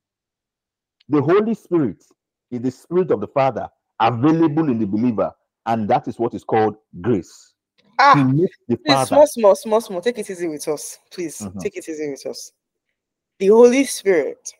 The 1.09 1.21
Holy 1.21 1.53
Spirit 1.53 2.03
is 2.51 2.61
the 2.61 2.71
Spirit 2.71 3.11
of 3.11 3.21
the 3.21 3.27
Father 3.27 3.69
available 3.99 4.69
in 4.69 4.79
the 4.79 4.85
believer, 4.85 5.31
and 5.65 5.87
that 5.89 6.07
is 6.07 6.19
what 6.19 6.33
is 6.33 6.43
called 6.43 6.75
grace. 7.01 7.53
Ah, 7.99 8.13
please, 8.13 9.07
small, 9.07 9.27
small, 9.27 9.55
small, 9.55 9.81
small. 9.81 10.01
Take 10.01 10.19
it 10.19 10.29
easy 10.29 10.47
with 10.47 10.67
us, 10.67 10.99
please. 11.11 11.39
Mhm. 11.41 11.59
Take 11.61 11.77
it 11.77 11.89
easy 11.89 12.09
with 12.09 12.25
us. 12.25 12.51
The 13.39 13.47
Holy 13.47 13.85
Spirit. 13.85 14.53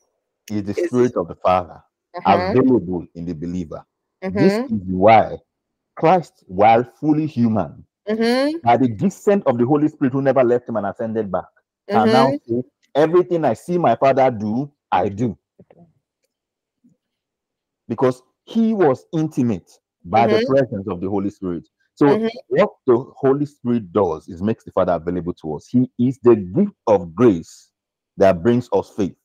is 0.49 0.63
the 0.63 0.71
is- 0.71 0.87
Spirit 0.87 1.15
of 1.15 1.27
the 1.27 1.35
Father 1.35 1.83
Uh-huh. 2.15 2.49
available 2.51 3.05
in 3.13 3.25
the 3.25 3.33
believer. 3.33 3.85
This 4.21 4.57
Mm-hmm. 4.57 4.75
is 4.75 4.81
why 4.87 5.37
Christ, 5.95 6.43
while 6.47 6.83
fully 6.83 7.27
human, 7.27 7.85
Mm-hmm. 8.09 8.57
by 8.63 8.77
the 8.77 8.89
descent 8.89 9.43
of 9.47 9.57
the 9.57 9.65
Holy 9.65 9.87
Spirit 9.89 10.13
who 10.13 10.21
never 10.21 10.43
left 10.43 10.69
him 10.69 10.77
and 10.77 10.87
ascended 10.87 11.31
back, 11.31 11.45
now 12.11 12.31
Mm-hmm. 12.31 12.37
say, 12.47 12.63
Everything 12.95 13.45
I 13.45 13.53
see 13.53 13.77
my 13.77 13.95
Father 13.95 14.31
do, 14.31 14.71
I 14.91 15.09
do. 15.09 15.37
because 17.89 18.21
he 18.45 18.73
was 18.73 19.05
intimate 19.13 19.71
by 20.05 20.27
the 20.27 20.39
Mhm. 20.39 20.45
presence 20.47 20.87
of 20.89 21.01
the 21.01 21.09
Holy 21.09 21.29
Spirit. 21.31 21.67
So 21.95 22.07
Mhm. 22.07 22.31
what 22.49 22.69
the 22.87 22.97
Holy 23.17 23.45
Spirit 23.45 23.91
does 23.93 24.27
is 24.29 24.41
makes 24.41 24.63
the 24.65 24.71
Father 24.71 24.93
available 24.93 25.33
to 25.35 25.55
us. 25.55 25.67
He 25.67 25.91
is 25.99 26.19
the 26.23 26.35
gift 26.35 26.73
of 26.87 27.15
grace 27.15 27.71
that 28.17 28.43
brings 28.43 28.69
us 28.73 28.91
faith. 28.91 29.15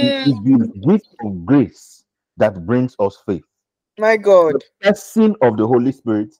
He 0.00 0.08
Mm, 0.08 0.30
is 0.30 0.38
the 0.44 0.72
gift 0.88 1.08
of 1.24 1.46
grace 1.46 2.04
that 2.38 2.66
brings 2.66 2.96
us 3.00 3.22
faith. 3.26 3.44
my 3.98 4.16
God. 4.16 4.54
The 4.54 4.60
person 4.80 5.36
of 5.42 5.56
the 5.56 5.66
Holy 5.66 5.92
Spirit 5.92 6.34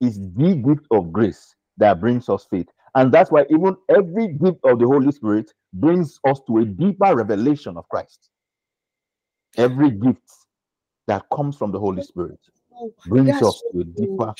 is 0.00 0.18
the 0.34 0.56
gift 0.66 0.86
of 0.92 1.12
grace 1.12 1.54
that 1.78 2.00
brings 2.00 2.28
us 2.30 2.46
faith. 2.50 2.68
And 2.96 3.12
that's 3.12 3.30
why 3.32 3.46
even 3.50 3.76
every 3.90 4.28
gift 4.28 4.60
of 4.64 4.80
the 4.80 4.86
Holy 4.86 5.12
Spirit 5.12 5.52
brings 5.74 6.20
us 6.28 6.40
to 6.48 6.58
a 6.58 6.66
deeper 6.66 7.16
revelation 7.16 7.76
of 7.78 7.88
Christ. 7.90 8.30
Every 9.56 9.90
gift 9.90 10.30
that 11.08 11.24
comes 11.34 11.56
from 11.56 11.72
the 11.72 11.80
Holy 11.80 12.02
Spirit 12.02 12.40
brings 13.06 13.42
that's 13.42 13.42
us 13.42 13.62
to 13.72 13.80
a 13.80 13.84
deeper 13.84 14.34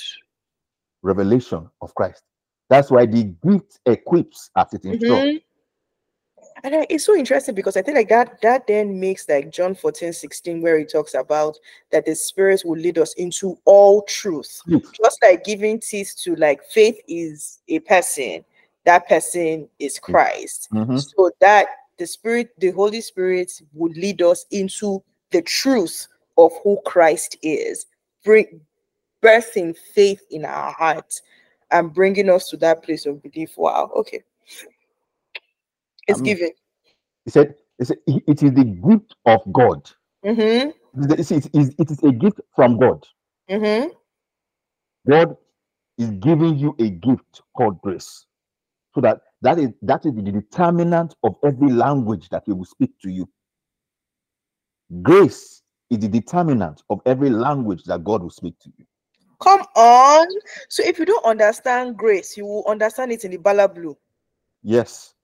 revelation 1.03 1.71
of 1.83 1.95
Christ. 1.97 2.23
That's 2.71 2.91
why 2.91 3.07
the 3.07 3.25
gift 3.47 3.81
equips 3.87 4.51
as 4.57 4.75
it 4.75 4.85
instructs. 4.87 5.29
Mhm. 5.33 5.45
And 6.63 6.75
I, 6.75 6.87
it's 6.89 7.05
so 7.05 7.15
interesting 7.15 7.55
because 7.55 7.77
I 7.77 7.83
think 7.83 7.97
like 7.97 8.09
that 8.09 8.41
that 8.43 8.67
then 8.67 8.99
makes 8.99 9.29
like 9.29 9.51
John 9.51 9.75
14, 9.75 10.13
16, 10.13 10.63
where 10.63 10.79
he 10.79 10.85
talks 10.85 11.15
about 11.15 11.59
that 11.93 12.07
the 12.07 12.15
spirit 12.15 12.63
will 12.65 12.79
lead 12.79 12.99
us 12.99 13.13
into 13.15 13.59
all 13.65 14.03
truth. 14.03 14.61
Truth. 14.67 14.93
Just 14.95 15.19
like 15.23 15.45
giving 15.45 15.81
teeth 15.81 16.15
to 16.23 16.35
like 16.37 16.65
faith 16.65 16.99
is 17.07 17.61
a 17.69 17.81
person, 17.81 18.45
that 18.85 19.09
person 19.09 19.69
is 19.79 19.99
Christ. 19.99 20.69
Mhm. 20.73 20.99
So 21.17 21.31
that 21.41 21.69
the 21.99 22.07
spirit, 22.07 22.51
the 22.59 22.71
Holy 22.71 23.01
Spirit 23.01 23.53
would 23.75 23.97
lead 23.97 24.23
us 24.23 24.47
into 24.51 25.03
the 25.31 25.43
truth 25.43 26.07
of 26.39 26.53
who 26.63 26.79
Christ 26.85 27.37
is, 27.43 27.87
bring 28.25 28.61
birthing 29.23 29.77
faith 29.95 30.21
in 30.31 30.45
our 30.45 30.73
hearts 30.73 31.23
and 31.71 31.93
bringing 31.93 32.31
us 32.31 32.49
to 32.51 32.57
that 32.59 32.83
place 32.83 33.07
of 33.07 33.23
belief. 33.23 33.57
Wow, 33.57 33.91
okay. 33.97 34.23
It's 36.07 36.21
Um, 36.21 36.25
given. 36.25 36.51
He 37.25 37.31
said, 37.31 37.55
he 37.79 37.85
said, 37.85 37.99
"It 38.07 38.23
it 38.29 38.43
is 38.43 38.53
the 38.53 38.65
gift 38.65 39.15
of 39.27 39.41
God. 39.53 39.91
Mm-hmm. 40.25 40.71
It 41.13 41.21
is, 41.21 41.31
it 41.31 41.51
is- 41.55 41.75
it 41.79 41.91
is 41.91 42.03
a 42.03 42.13
gift 42.13 42.41
from 42.55 42.79
God. 42.79 43.07
Mm-hmm. 43.51 43.89
God 45.11 45.37
is 45.99 46.11
giving 46.13 46.57
you 46.59 46.75
a 46.79 46.91
gift 46.91 47.43
called 47.57 47.81
grace. 47.83 48.27
So 48.95 49.01
that 49.03 49.21
that 49.43 49.59
is 49.59 49.71
that 49.83 50.07
is 50.07 50.15
the 50.15 50.23
determinant 50.23 51.15
of 51.23 51.37
every 51.45 51.71
language 51.71 52.29
that 52.31 52.45
He 52.47 52.53
will 52.53 52.65
speak 52.65 52.93
to 53.03 53.11
you. 53.11 53.29
Grace 55.03 55.63
is 55.91 55.99
the 55.99 56.09
determinant 56.09 56.83
of 56.91 57.01
every 57.07 57.31
language 57.31 57.85
that 57.85 58.05
God 58.05 58.23
will 58.23 58.31
speak 58.31 58.59
to 58.61 58.71
you. 58.79 58.85
Come 59.41 59.63
on. 59.77 60.27
So 60.69 60.83
if 60.85 60.99
you 60.99 61.05
don't 61.05 61.25
understand 61.25 61.97
grace, 61.97 62.37
you 62.37 62.47
will 62.47 62.65
understand 62.67 63.13
it 63.13 63.25
in 63.25 63.33
the 63.33 63.37
Bala 63.39 63.69
Blue. 63.69 63.97
Yes. 64.63 65.15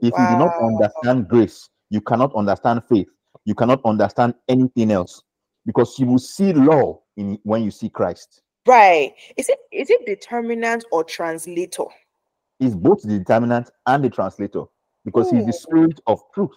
If 0.00 0.18
you 0.18 0.26
do 0.26 0.36
not 0.36 0.52
understand 0.60 1.28
grace, 1.28 1.68
you 1.90 2.00
cannot 2.00 2.34
understand 2.34 2.82
faith. 2.84 3.08
You 3.44 3.54
cannot 3.54 3.80
understand 3.84 4.34
anything 4.48 4.90
else 4.90 5.22
because 5.66 5.98
you 5.98 6.06
will 6.06 6.18
see 6.18 6.52
law 6.52 7.00
in 7.16 7.38
when 7.42 7.62
you 7.62 7.70
see 7.70 7.88
Christ. 7.88 8.42
Right. 8.66 9.14
Is 9.36 9.48
it 9.48 9.58
is 9.70 9.90
it 9.90 10.06
determinant 10.06 10.84
or 10.90 11.04
translator? 11.04 11.84
He's 12.58 12.74
both 12.74 13.02
the 13.02 13.18
determinant 13.18 13.70
and 13.86 14.02
the 14.04 14.10
translator 14.10 14.64
because 15.04 15.30
he's 15.30 15.42
Ooh. 15.42 15.46
the 15.46 15.52
spirit 15.52 16.00
of 16.06 16.20
truth. 16.34 16.50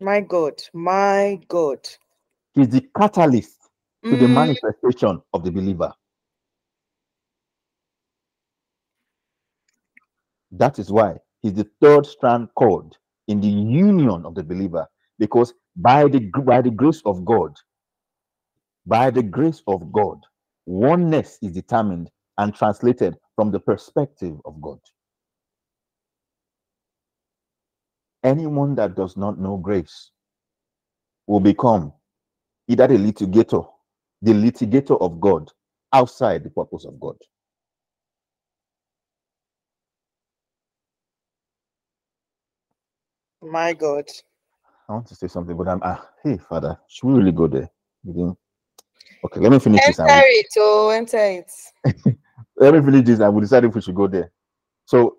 My 0.00 0.20
God. 0.20 0.60
My 0.72 1.38
God. 1.48 1.88
He's 2.54 2.68
the 2.68 2.80
catalyst 2.96 3.56
to 4.10 4.16
the 4.16 4.26
Mm, 4.26 4.34
manifestation 4.34 5.22
of 5.32 5.44
the 5.44 5.50
believer. 5.50 5.92
That 10.50 10.78
is 10.78 10.90
why 10.90 11.18
he's 11.42 11.54
the 11.54 11.68
third 11.80 12.06
strand 12.06 12.48
cord 12.56 12.96
in 13.28 13.40
the 13.40 13.48
union 13.48 14.24
of 14.26 14.34
the 14.34 14.44
believer 14.44 14.86
because 15.18 15.54
by 15.76 16.04
the 16.08 16.20
by 16.44 16.62
the 16.62 16.70
grace 16.70 17.02
of 17.06 17.24
God, 17.24 17.56
by 18.86 19.10
the 19.10 19.22
grace 19.22 19.62
of 19.68 19.92
God, 19.92 20.20
oneness 20.66 21.38
is 21.42 21.52
determined 21.52 22.10
and 22.38 22.54
translated 22.54 23.16
from 23.36 23.50
the 23.52 23.60
perspective 23.60 24.36
of 24.44 24.60
God. 24.60 24.78
Anyone 28.24 28.74
that 28.76 28.94
does 28.96 29.16
not 29.16 29.38
know 29.38 29.56
grace 29.58 30.10
will 31.26 31.40
become 31.40 31.92
either 32.68 32.86
the 32.86 32.96
litigator, 32.96 33.66
the 34.22 34.32
litigator 34.32 35.00
of 35.00 35.20
God 35.20 35.50
outside 35.92 36.44
the 36.44 36.50
purpose 36.50 36.84
of 36.86 36.98
God. 37.00 37.16
My 43.42 43.72
God. 43.72 44.04
I 44.88 44.92
want 44.94 45.06
to 45.08 45.14
say 45.14 45.26
something, 45.28 45.56
but 45.56 45.68
I'm 45.68 45.80
ah, 45.82 46.06
hey 46.24 46.38
Father, 46.38 46.78
should 46.88 47.06
we 47.08 47.14
really 47.18 47.32
go 47.32 47.46
there? 47.46 47.70
We 48.04 48.32
Okay, 49.24 49.40
let 49.40 49.52
me 49.52 49.58
finish 49.58 49.80
this. 49.86 49.98
and 50.00 50.10
Enter 50.10 50.22
we- 50.22 50.30
it. 50.30 50.46
Oh, 50.58 50.88
enter 50.90 51.18
it. 51.18 51.50
let 52.56 52.74
me 52.74 52.80
finish 52.82 53.06
this 53.06 53.20
and 53.20 53.32
we'll 53.32 53.40
decide 53.42 53.64
if 53.64 53.74
we 53.74 53.80
should 53.80 53.94
go 53.94 54.06
there. 54.08 54.32
So 54.84 55.18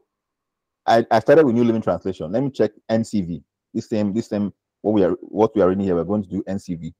I, 0.85 1.05
I 1.09 1.19
started 1.19 1.45
with 1.45 1.55
New 1.55 1.63
Living 1.63 1.81
Translation. 1.81 2.31
Let 2.31 2.43
me 2.43 2.49
check 2.49 2.71
NCV. 2.91 3.43
This 3.73 3.87
same, 3.89 4.13
this 4.13 4.27
same 4.27 4.53
what 4.81 4.91
we 4.93 5.03
are 5.03 5.11
what 5.21 5.55
we 5.55 5.61
are 5.61 5.69
reading 5.69 5.85
here. 5.85 5.95
We're 5.95 6.03
going 6.03 6.23
to 6.23 6.29
do 6.29 6.43
NCV. 6.43 6.93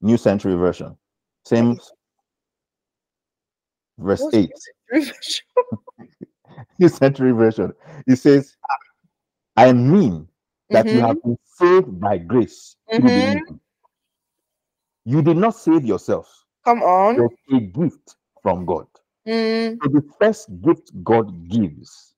New 0.00 0.16
Century 0.16 0.54
Version. 0.56 0.96
Same 1.44 1.78
verse 3.98 4.20
What's 4.20 4.36
8. 4.36 4.50
New 6.80 6.88
Century 6.88 7.30
Version. 7.32 7.72
It 8.08 8.16
says, 8.16 8.56
I 9.56 9.72
mean 9.72 10.28
that 10.70 10.90
you 10.92 11.00
Mhm. 11.00 11.06
have 11.08 11.22
been 11.22 11.38
saved 11.44 12.00
by 12.00 12.18
grace 12.18 12.76
Mhm. 12.90 13.60
You 15.04 15.22
did 15.22 15.36
not 15.36 15.56
save 15.56 15.84
yourself. 15.84 16.28
Come 16.64 16.82
on. 16.82 17.16
It's 17.18 17.34
a 17.52 17.60
gift 17.60 18.16
from 18.42 18.66
God. 18.66 18.86
Mm, 19.26 19.78
So 19.82 19.88
the 19.90 20.02
first 20.20 20.48
gift 20.62 20.92
God 21.04 21.48
gives, 21.48 22.14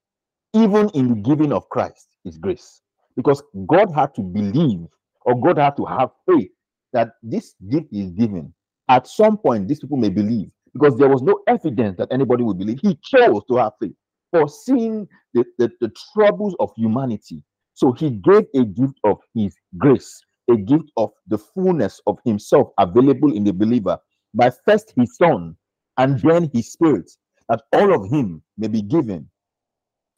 even 0.54 0.90
in 0.90 1.08
the 1.08 1.14
giving 1.16 1.52
of 1.52 1.68
Christ, 1.70 2.08
is 2.24 2.38
grace. 2.38 2.82
Because 3.16 3.42
God 3.66 3.92
had 3.94 4.14
to 4.16 4.22
believe 4.22 4.86
or 5.22 5.40
God 5.40 5.58
had 5.58 5.76
to 5.78 5.84
have 5.86 6.10
faith 6.28 6.50
that 6.92 7.14
this 7.22 7.54
gift 7.70 7.88
is 7.92 8.10
given. 8.12 8.54
At 8.88 9.06
some 9.06 9.38
point, 9.38 9.68
these 9.68 9.80
people 9.80 9.96
may 9.96 10.10
believe 10.10 10.50
because 10.72 10.96
there 10.98 11.08
was 11.08 11.22
no 11.22 11.40
evidence 11.46 11.96
that 11.98 12.08
anybody 12.12 12.42
would 12.44 12.58
believe. 12.58 12.80
He 12.82 12.96
chose 13.02 13.42
to 13.48 13.56
have 13.56 13.72
faith, 13.80 13.94
foreseeing 14.34 15.06
the, 15.32 15.44
the, 15.58 15.70
the 15.80 15.92
troubles 16.12 16.56
of 16.58 16.72
humanity. 16.76 17.42
So 17.74 17.92
he 17.92 18.10
gave 18.10 18.46
a 18.54 18.64
gift 18.64 18.98
of 19.04 19.18
his 19.34 19.54
grace, 19.78 20.20
a 20.50 20.56
gift 20.56 20.90
of 20.96 21.10
the 21.28 21.38
fullness 21.38 22.00
of 22.08 22.18
himself 22.24 22.68
available 22.78 23.32
in 23.32 23.44
the 23.44 23.52
believer 23.52 23.96
by 24.34 24.50
first 24.64 24.92
his 24.96 25.16
son 25.16 25.56
and 25.98 26.18
then 26.20 26.50
his 26.52 26.72
spirit, 26.72 27.08
that 27.48 27.62
all 27.72 27.94
of 27.94 28.10
him 28.10 28.42
may 28.58 28.66
be 28.66 28.82
given 28.82 29.28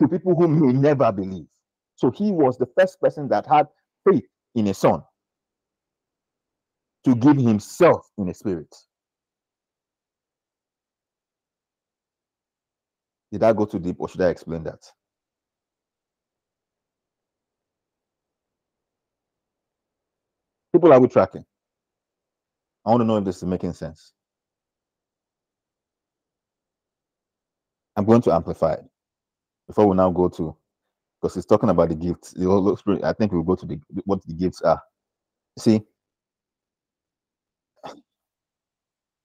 to 0.00 0.08
people 0.08 0.34
who 0.34 0.48
may 0.48 0.72
never 0.72 1.12
believe. 1.12 1.46
So 1.96 2.10
he 2.10 2.30
was 2.30 2.56
the 2.56 2.68
first 2.78 2.98
person 3.00 3.28
that 3.28 3.46
had 3.46 3.66
faith 4.08 4.24
in 4.54 4.68
a 4.68 4.74
son 4.74 5.02
to 7.04 7.14
give 7.14 7.36
himself 7.36 8.06
in 8.16 8.28
a 8.28 8.34
spirit. 8.34 8.74
Did 13.32 13.42
I 13.42 13.52
go 13.52 13.64
too 13.64 13.78
deep 13.78 13.96
or 13.98 14.08
should 14.08 14.20
I 14.20 14.28
explain 14.28 14.62
that? 14.64 14.80
People 20.72 20.92
are 20.92 21.00
we 21.00 21.08
tracking? 21.08 21.44
I 22.84 22.90
want 22.90 23.00
to 23.00 23.04
know 23.04 23.16
if 23.16 23.24
this 23.24 23.38
is 23.38 23.44
making 23.44 23.72
sense. 23.72 24.12
I'm 27.96 28.04
going 28.04 28.22
to 28.22 28.32
amplify 28.32 28.74
it 28.74 28.84
before 29.66 29.86
we 29.86 29.96
now 29.96 30.10
go 30.10 30.28
to 30.28 30.56
because 31.20 31.34
he's 31.34 31.46
talking 31.46 31.70
about 31.70 31.88
the 31.88 31.94
gifts. 31.94 32.32
The 32.32 32.44
Holy 32.44 32.76
Spirit, 32.76 33.04
I 33.04 33.12
think 33.14 33.32
we'll 33.32 33.42
go 33.42 33.56
to 33.56 33.66
the 33.66 33.80
what 34.04 34.24
the 34.26 34.34
gifts 34.34 34.60
are. 34.62 34.80
See, 35.58 35.80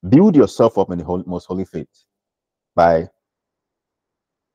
build 0.07 0.35
yourself 0.35 0.77
up 0.77 0.89
in 0.89 0.97
the 0.97 1.03
holy, 1.03 1.23
most 1.27 1.45
holy 1.45 1.65
faith 1.65 1.89
by 2.75 3.09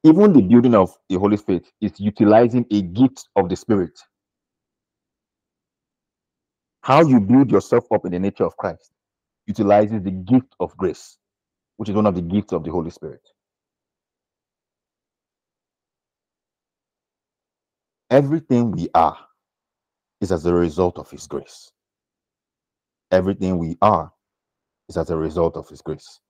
even 0.06 0.32
the 0.32 0.42
building 0.42 0.74
of 0.74 0.96
the 1.08 1.18
Holy 1.18 1.36
Spirit 1.36 1.66
is 1.80 1.98
utilizing 1.98 2.64
a 2.70 2.82
gift 2.82 3.28
of 3.34 3.48
the 3.48 3.56
Spirit. 3.56 3.98
How 6.82 7.02
you 7.02 7.18
build 7.18 7.50
yourself 7.50 7.90
up 7.92 8.06
in 8.06 8.12
the 8.12 8.20
nature 8.20 8.44
of 8.44 8.56
Christ 8.56 8.92
utilizes 9.48 10.02
the 10.02 10.12
gift 10.12 10.54
of 10.60 10.76
grace, 10.76 11.18
which 11.76 11.88
is 11.88 11.94
one 11.96 12.06
of 12.06 12.14
the 12.14 12.22
gifts 12.22 12.52
of 12.52 12.62
the 12.62 12.70
Holy 12.70 12.90
Spirit. 12.90 13.22
Everything 18.10 18.70
we 18.70 18.88
are 18.94 19.18
is 20.20 20.30
as 20.30 20.46
a 20.46 20.54
result 20.54 20.98
of 20.98 21.10
His 21.10 21.26
grace. 21.26 21.72
Everything 23.10 23.58
we 23.58 23.76
are 23.82 24.12
is 24.88 24.96
as 24.96 25.10
a 25.10 25.16
result 25.16 25.56
of 25.56 25.68
His 25.68 25.82
grace. 25.82 26.20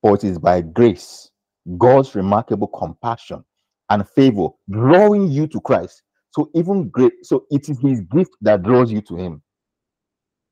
For 0.00 0.14
it 0.14 0.24
is 0.24 0.38
by 0.38 0.62
grace, 0.62 1.30
God's 1.78 2.14
remarkable 2.14 2.68
compassion 2.68 3.44
and 3.90 4.08
favor 4.10 4.48
drawing 4.70 5.28
you 5.28 5.46
to 5.48 5.60
Christ. 5.60 6.02
So 6.30 6.50
even 6.54 6.88
great, 6.88 7.12
so 7.22 7.46
it 7.50 7.68
is 7.68 7.78
His 7.80 8.00
gift 8.00 8.32
that 8.42 8.62
draws 8.62 8.90
you 8.90 9.00
to 9.02 9.16
Him. 9.16 9.42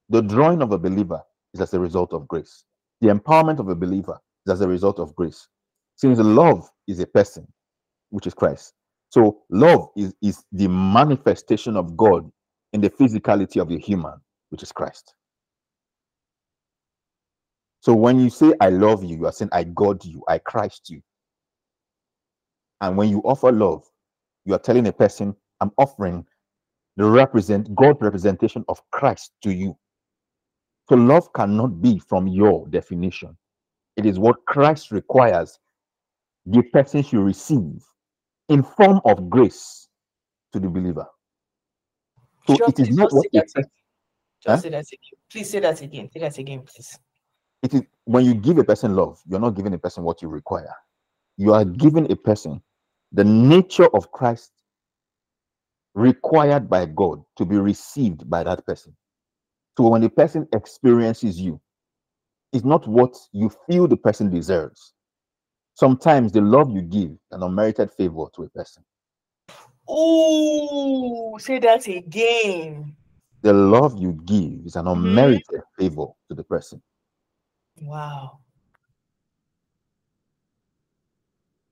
The 0.08 0.22
drawing 0.22 0.62
of 0.62 0.72
a 0.72 0.78
believer 0.78 1.20
is 1.54 1.60
as 1.60 1.74
a 1.74 1.80
result 1.80 2.12
of 2.12 2.28
grace. 2.28 2.64
The 3.00 3.08
empowerment 3.08 3.58
of 3.58 3.68
a 3.68 3.74
believer 3.74 4.18
is 4.46 4.52
as 4.52 4.60
a 4.60 4.68
result 4.68 4.98
of 4.98 5.14
grace. 5.16 5.48
Since 5.96 6.18
love 6.18 6.68
is 6.86 7.00
a 7.00 7.06
person, 7.06 7.46
which 8.10 8.26
is 8.26 8.34
Christ. 8.34 8.74
So 9.10 9.42
love 9.50 9.88
is, 9.96 10.14
is 10.22 10.44
the 10.52 10.68
manifestation 10.68 11.76
of 11.76 11.96
God 11.96 12.30
in 12.72 12.80
the 12.80 12.90
physicality 12.90 13.60
of 13.60 13.68
the 13.68 13.78
human, 13.78 14.14
which 14.50 14.62
is 14.62 14.72
Christ. 14.72 15.14
So 17.82 17.92
when 17.94 18.20
you 18.20 18.30
say 18.30 18.54
I 18.60 18.68
love 18.68 19.02
you, 19.02 19.16
you 19.16 19.26
are 19.26 19.32
saying 19.32 19.48
I 19.52 19.64
God 19.64 20.04
you, 20.04 20.22
I 20.28 20.38
Christ 20.38 20.88
you. 20.88 21.02
And 22.80 22.96
when 22.96 23.08
you 23.08 23.18
offer 23.22 23.50
love, 23.50 23.84
you 24.44 24.54
are 24.54 24.58
telling 24.60 24.86
a 24.86 24.92
person, 24.92 25.34
I'm 25.60 25.72
offering 25.76 26.24
the 26.96 27.04
represent 27.04 27.74
God 27.74 27.96
representation 28.00 28.64
of 28.68 28.80
Christ 28.92 29.32
to 29.42 29.52
you. 29.52 29.76
So 30.88 30.94
love 30.94 31.32
cannot 31.32 31.82
be 31.82 31.98
from 31.98 32.28
your 32.28 32.68
definition. 32.68 33.36
It 33.96 34.06
is 34.06 34.16
what 34.16 34.44
Christ 34.46 34.92
requires 34.92 35.58
the 36.46 36.62
person 36.62 37.02
should 37.02 37.24
receive 37.24 37.82
in 38.48 38.62
form 38.62 39.00
of 39.04 39.28
grace 39.28 39.88
to 40.52 40.60
the 40.60 40.68
believer. 40.68 41.06
So 42.46 42.56
Sure, 42.56 42.68
it 42.68 42.78
is 42.78 42.90
not 42.90 43.10
just 43.10 43.16
what 43.16 43.24
say 43.24 43.30
a 43.34 43.40
that 43.40 43.46
person, 43.54 43.70
Just 44.40 44.46
Huh? 44.46 44.56
say 44.62 44.68
that 44.70 44.86
again. 44.86 45.18
Please 45.30 45.50
say 45.50 45.60
that 45.60 45.82
again. 45.82 46.10
Say 46.12 46.20
that 46.20 46.38
again, 46.38 46.62
please. 46.62 46.96
It 47.62 47.74
is 47.74 47.82
when 48.04 48.24
you 48.24 48.34
give 48.34 48.58
a 48.58 48.64
person 48.64 48.96
love, 48.96 49.20
you're 49.26 49.40
not 49.40 49.54
giving 49.54 49.74
a 49.74 49.78
person 49.78 50.02
what 50.02 50.22
you 50.22 50.28
require. 50.28 50.74
You 51.36 51.54
are 51.54 51.64
giving 51.64 52.10
a 52.10 52.16
person 52.16 52.60
the 53.12 53.24
nature 53.24 53.88
of 53.94 54.10
Christ 54.10 54.50
required 55.94 56.68
by 56.68 56.86
God 56.86 57.22
to 57.36 57.44
be 57.44 57.56
received 57.58 58.28
by 58.28 58.42
that 58.44 58.66
person. 58.66 58.96
So 59.76 59.88
when 59.88 60.02
a 60.02 60.08
person 60.08 60.48
experiences 60.52 61.40
you, 61.40 61.60
it's 62.52 62.64
not 62.64 62.86
what 62.86 63.16
you 63.32 63.50
feel 63.66 63.86
the 63.86 63.96
person 63.96 64.30
deserves. 64.30 64.92
Sometimes 65.74 66.32
the 66.32 66.40
love 66.40 66.70
you 66.70 66.82
give 66.82 67.12
an 67.30 67.42
unmerited 67.42 67.90
favor 67.92 68.26
to 68.34 68.42
a 68.42 68.48
person. 68.50 68.84
Oh, 69.88 71.38
say 71.38 71.58
that 71.60 71.86
again. 71.86 72.94
The 73.42 73.52
love 73.52 73.98
you 73.98 74.12
give 74.24 74.66
is 74.66 74.76
an 74.76 74.84
mm-hmm. 74.84 75.06
unmerited 75.06 75.62
favor 75.78 76.06
to 76.28 76.34
the 76.34 76.44
person. 76.44 76.82
Wow. 77.82 78.32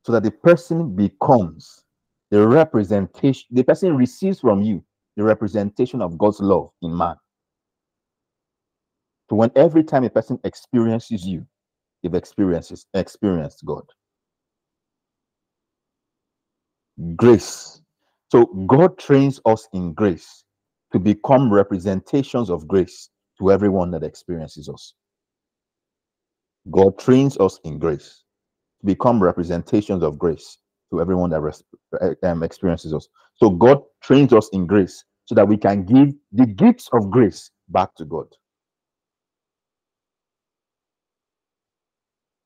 so 0.04 0.12
that 0.12 0.22
the 0.22 0.30
person 0.30 0.94
becomes 0.96 1.84
the 2.30 2.46
representation, 2.46 3.46
the 3.50 3.64
person 3.64 3.96
receives 3.96 4.40
from 4.40 4.62
you 4.62 4.82
the 5.16 5.24
representation 5.24 6.00
of 6.00 6.16
God's 6.18 6.40
love 6.40 6.70
in 6.82 6.96
man. 6.96 7.16
So 9.28 9.36
when 9.36 9.50
every 9.56 9.84
time 9.84 10.04
a 10.04 10.10
person 10.10 10.38
experiences 10.44 11.26
you, 11.26 11.46
they've 12.02 12.14
experiences 12.14 12.86
experienced 12.94 13.64
God. 13.64 13.84
Grace. 17.16 17.82
So 18.30 18.46
God 18.66 18.98
trains 18.98 19.40
us 19.46 19.68
in 19.72 19.94
grace 19.94 20.44
to 20.92 20.98
become 20.98 21.52
representations 21.52 22.50
of 22.50 22.68
grace 22.68 23.10
to 23.38 23.52
everyone 23.52 23.90
that 23.92 24.02
experiences 24.04 24.68
us. 24.68 24.94
God 26.70 26.98
trains 26.98 27.38
us 27.38 27.60
in 27.64 27.78
grace 27.78 28.22
to 28.80 28.86
become 28.86 29.22
representations 29.22 30.02
of 30.02 30.18
grace 30.18 30.58
to 30.92 31.00
everyone 31.00 31.30
that 31.30 31.40
res- 31.40 31.64
um, 32.24 32.42
experiences 32.42 32.94
us. 32.94 33.08
So 33.36 33.50
God 33.50 33.82
trains 34.02 34.32
us 34.32 34.48
in 34.52 34.66
grace 34.66 35.04
so 35.26 35.34
that 35.36 35.48
we 35.48 35.56
can 35.58 35.84
give 35.84 36.14
the 36.32 36.46
gifts 36.46 36.88
of 36.92 37.10
grace 37.10 37.50
back 37.70 37.94
to 37.96 38.04
God. 38.06 38.26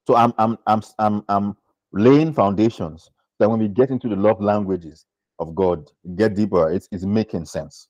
So 0.06 0.16
I'm 0.16 0.34
I'm 0.38 0.58
I'm 0.66 0.82
I'm, 0.98 1.24
I'm 1.28 1.56
laying 1.92 2.32
foundations 2.32 3.10
that 3.38 3.50
when 3.50 3.60
we 3.60 3.68
get 3.68 3.90
into 3.90 4.08
the 4.08 4.16
love 4.16 4.40
languages 4.42 5.06
of 5.38 5.54
God, 5.54 5.90
get 6.16 6.34
deeper, 6.36 6.70
it's, 6.72 6.88
it's 6.92 7.04
making 7.04 7.46
sense. 7.46 7.88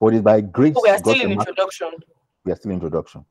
But 0.00 0.14
it's 0.14 0.22
by 0.24 0.40
grace. 0.42 0.76
We 0.82 0.90
are 0.90 0.98
still 0.98 1.20
in 1.20 1.32
introduction. 1.32 1.90
We 2.44 2.52
are 2.52 2.56
still 2.56 2.70
in 2.70 2.76
introduction. 2.76 3.24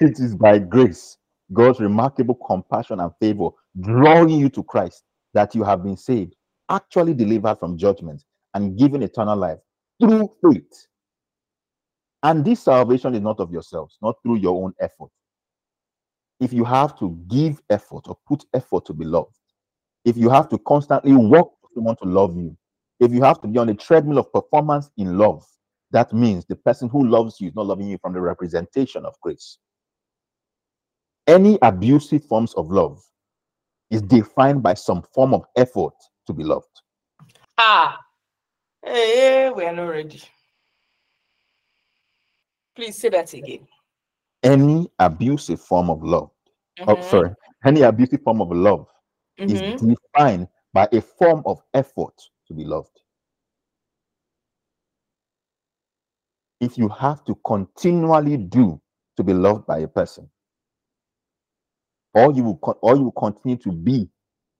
It 0.00 0.18
is 0.20 0.34
by 0.34 0.58
grace, 0.58 1.18
God's 1.52 1.80
remarkable 1.80 2.34
compassion 2.34 3.00
and 3.00 3.12
favor, 3.20 3.50
drawing 3.80 4.30
you 4.30 4.48
to 4.50 4.62
Christ, 4.62 5.04
that 5.32 5.54
you 5.54 5.64
have 5.64 5.82
been 5.82 5.96
saved, 5.96 6.36
actually 6.70 7.14
delivered 7.14 7.58
from 7.58 7.76
judgment, 7.76 8.22
and 8.54 8.78
given 8.78 9.02
eternal 9.02 9.36
life 9.36 9.58
through 10.00 10.30
faith. 10.42 10.86
And 12.22 12.44
this 12.44 12.60
salvation 12.60 13.14
is 13.14 13.20
not 13.20 13.40
of 13.40 13.52
yourselves, 13.52 13.98
not 14.00 14.16
through 14.22 14.36
your 14.36 14.62
own 14.62 14.72
effort. 14.80 15.10
If 16.40 16.52
you 16.52 16.64
have 16.64 16.98
to 16.98 17.18
give 17.28 17.60
effort 17.70 18.08
or 18.08 18.16
put 18.26 18.44
effort 18.54 18.86
to 18.86 18.92
be 18.92 19.04
loved, 19.04 19.36
if 20.04 20.16
you 20.16 20.30
have 20.30 20.48
to 20.50 20.58
constantly 20.58 21.14
work 21.14 21.48
for 21.60 21.68
someone 21.74 21.96
to 21.96 22.08
love 22.08 22.36
you, 22.36 22.56
if 23.00 23.12
you 23.12 23.22
have 23.22 23.40
to 23.42 23.48
be 23.48 23.58
on 23.58 23.66
the 23.66 23.74
treadmill 23.74 24.18
of 24.18 24.32
performance 24.32 24.90
in 24.96 25.18
love, 25.18 25.44
that 25.94 26.12
means 26.12 26.44
the 26.44 26.56
person 26.56 26.88
who 26.88 27.06
loves 27.06 27.40
you 27.40 27.46
is 27.48 27.54
not 27.54 27.66
loving 27.66 27.86
you 27.86 27.98
from 27.98 28.12
the 28.12 28.20
representation 28.20 29.06
of 29.06 29.14
grace. 29.20 29.58
Any 31.28 31.56
abusive 31.62 32.24
forms 32.24 32.52
of 32.54 32.68
love 32.70 33.00
is 33.90 34.02
defined 34.02 34.60
by 34.60 34.74
some 34.74 35.02
form 35.14 35.32
of 35.32 35.44
effort 35.56 35.94
to 36.26 36.32
be 36.32 36.42
loved. 36.42 36.82
Ah, 37.56 37.96
hey, 38.84 39.50
we 39.54 39.64
are 39.64 39.72
not 39.72 39.84
ready. 39.84 40.20
Please 42.74 42.98
say 42.98 43.10
that 43.10 43.32
again. 43.32 43.68
Any 44.42 44.90
abusive 44.98 45.60
form 45.60 45.90
of 45.90 46.02
love, 46.02 46.30
oh, 46.88 46.96
Mhm, 46.96 47.04
sorry, 47.08 47.30
any 47.64 47.82
abusive 47.82 48.20
form 48.22 48.40
of 48.40 48.50
love 48.50 48.88
mhm. 49.38 49.74
is 49.74 49.80
defined 49.80 50.48
by 50.72 50.88
a 50.90 51.00
form 51.00 51.44
of 51.46 51.62
effort 51.72 52.20
to 52.48 52.52
be 52.52 52.64
loved. 52.64 53.00
If 56.64 56.78
you 56.78 56.88
have 56.88 57.22
to 57.26 57.34
continually 57.44 58.38
do 58.38 58.80
to 59.18 59.22
be 59.22 59.34
loved 59.34 59.66
by 59.66 59.80
a 59.80 59.86
person, 59.86 60.30
all 62.14 62.34
you 62.34 62.42
will 62.42 62.78
you 62.82 63.02
will 63.02 63.12
continue 63.12 63.58
to 63.58 63.70
be 63.70 64.08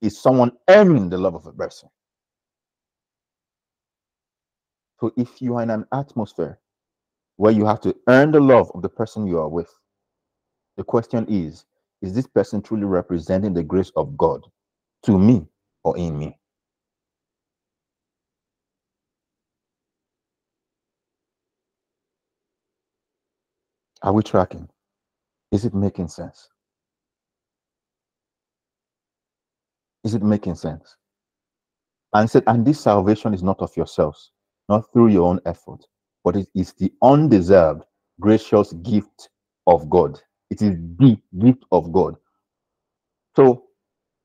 is 0.03 0.21
someone 0.21 0.51
earning 0.69 1.09
the 1.09 1.17
love 1.17 1.33
of 1.33 1.47
a 1.47 1.51
person. 1.51 1.89
So 4.99 5.13
if 5.17 5.41
you 5.41 5.55
are 5.55 5.63
in 5.63 5.71
an 5.71 5.87
atmosphere 5.91 6.59
where 7.37 7.51
you 7.51 7.65
have 7.65 7.81
to 7.81 7.95
earn 8.07 8.31
the 8.31 8.39
love 8.39 8.69
of 8.75 8.83
the 8.83 8.89
person 8.89 9.25
you 9.25 9.39
are 9.39 9.49
with, 9.49 9.69
the 10.77 10.83
question 10.83 11.25
is, 11.27 11.65
is 12.03 12.13
this 12.13 12.27
person 12.27 12.61
truly 12.61 12.85
representing 12.85 13.55
the 13.55 13.63
grace 13.63 13.91
of 13.95 14.15
God 14.15 14.41
to 15.05 15.17
me 15.17 15.47
or 15.83 15.97
in 15.97 16.19
me? 16.19 16.37
Are 24.05 24.13
we 24.13 24.23
tracking? 24.23 24.69
Is 25.51 25.65
it 25.65 25.73
making 25.73 26.09
sense? 26.09 26.49
Is 30.03 30.13
it 30.13 30.23
making 30.23 30.55
sense? 30.55 30.95
And 32.13 32.29
said, 32.29 32.43
and 32.47 32.65
this 32.65 32.79
salvation 32.79 33.33
is 33.33 33.43
not 33.43 33.59
of 33.61 33.75
yourselves, 33.75 34.31
not 34.69 34.93
through 34.93 35.07
your 35.07 35.27
own 35.27 35.39
effort, 35.47 35.85
but 36.23 36.35
it 36.35 36.47
is 36.55 36.73
the 36.73 36.93
undeserved, 37.01 37.83
gracious 38.21 38.73
gift 38.73 39.29
of 39.67 39.89
God. 39.89 40.19
It 40.51 40.61
is 40.61 40.75
the 40.99 41.17
gift 41.39 41.63
of 41.71 41.91
God. 41.91 42.15
So 43.35 43.65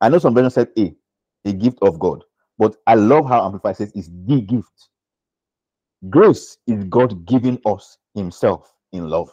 I 0.01 0.11
know 0.11 0.19
some 0.19 0.35
versions 0.35 0.55
said 0.55 0.69
a, 0.79 0.95
a 1.47 1.53
gift 1.55 1.79
of 1.83 1.99
God, 1.99 2.23
but 2.59 2.77
I 2.87 2.97
love 2.97 3.27
how 3.29 3.45
Amplified 3.45 3.79
says 3.79 3.93
it's 3.95 4.11
the 4.27 4.43
gift. 4.43 4.90
Grace 6.11 6.59
is 6.66 6.85
God 6.85 7.27
giving 7.27 7.59
us 7.66 7.99
Himself 8.14 8.73
in 8.93 9.09
love. 9.09 9.31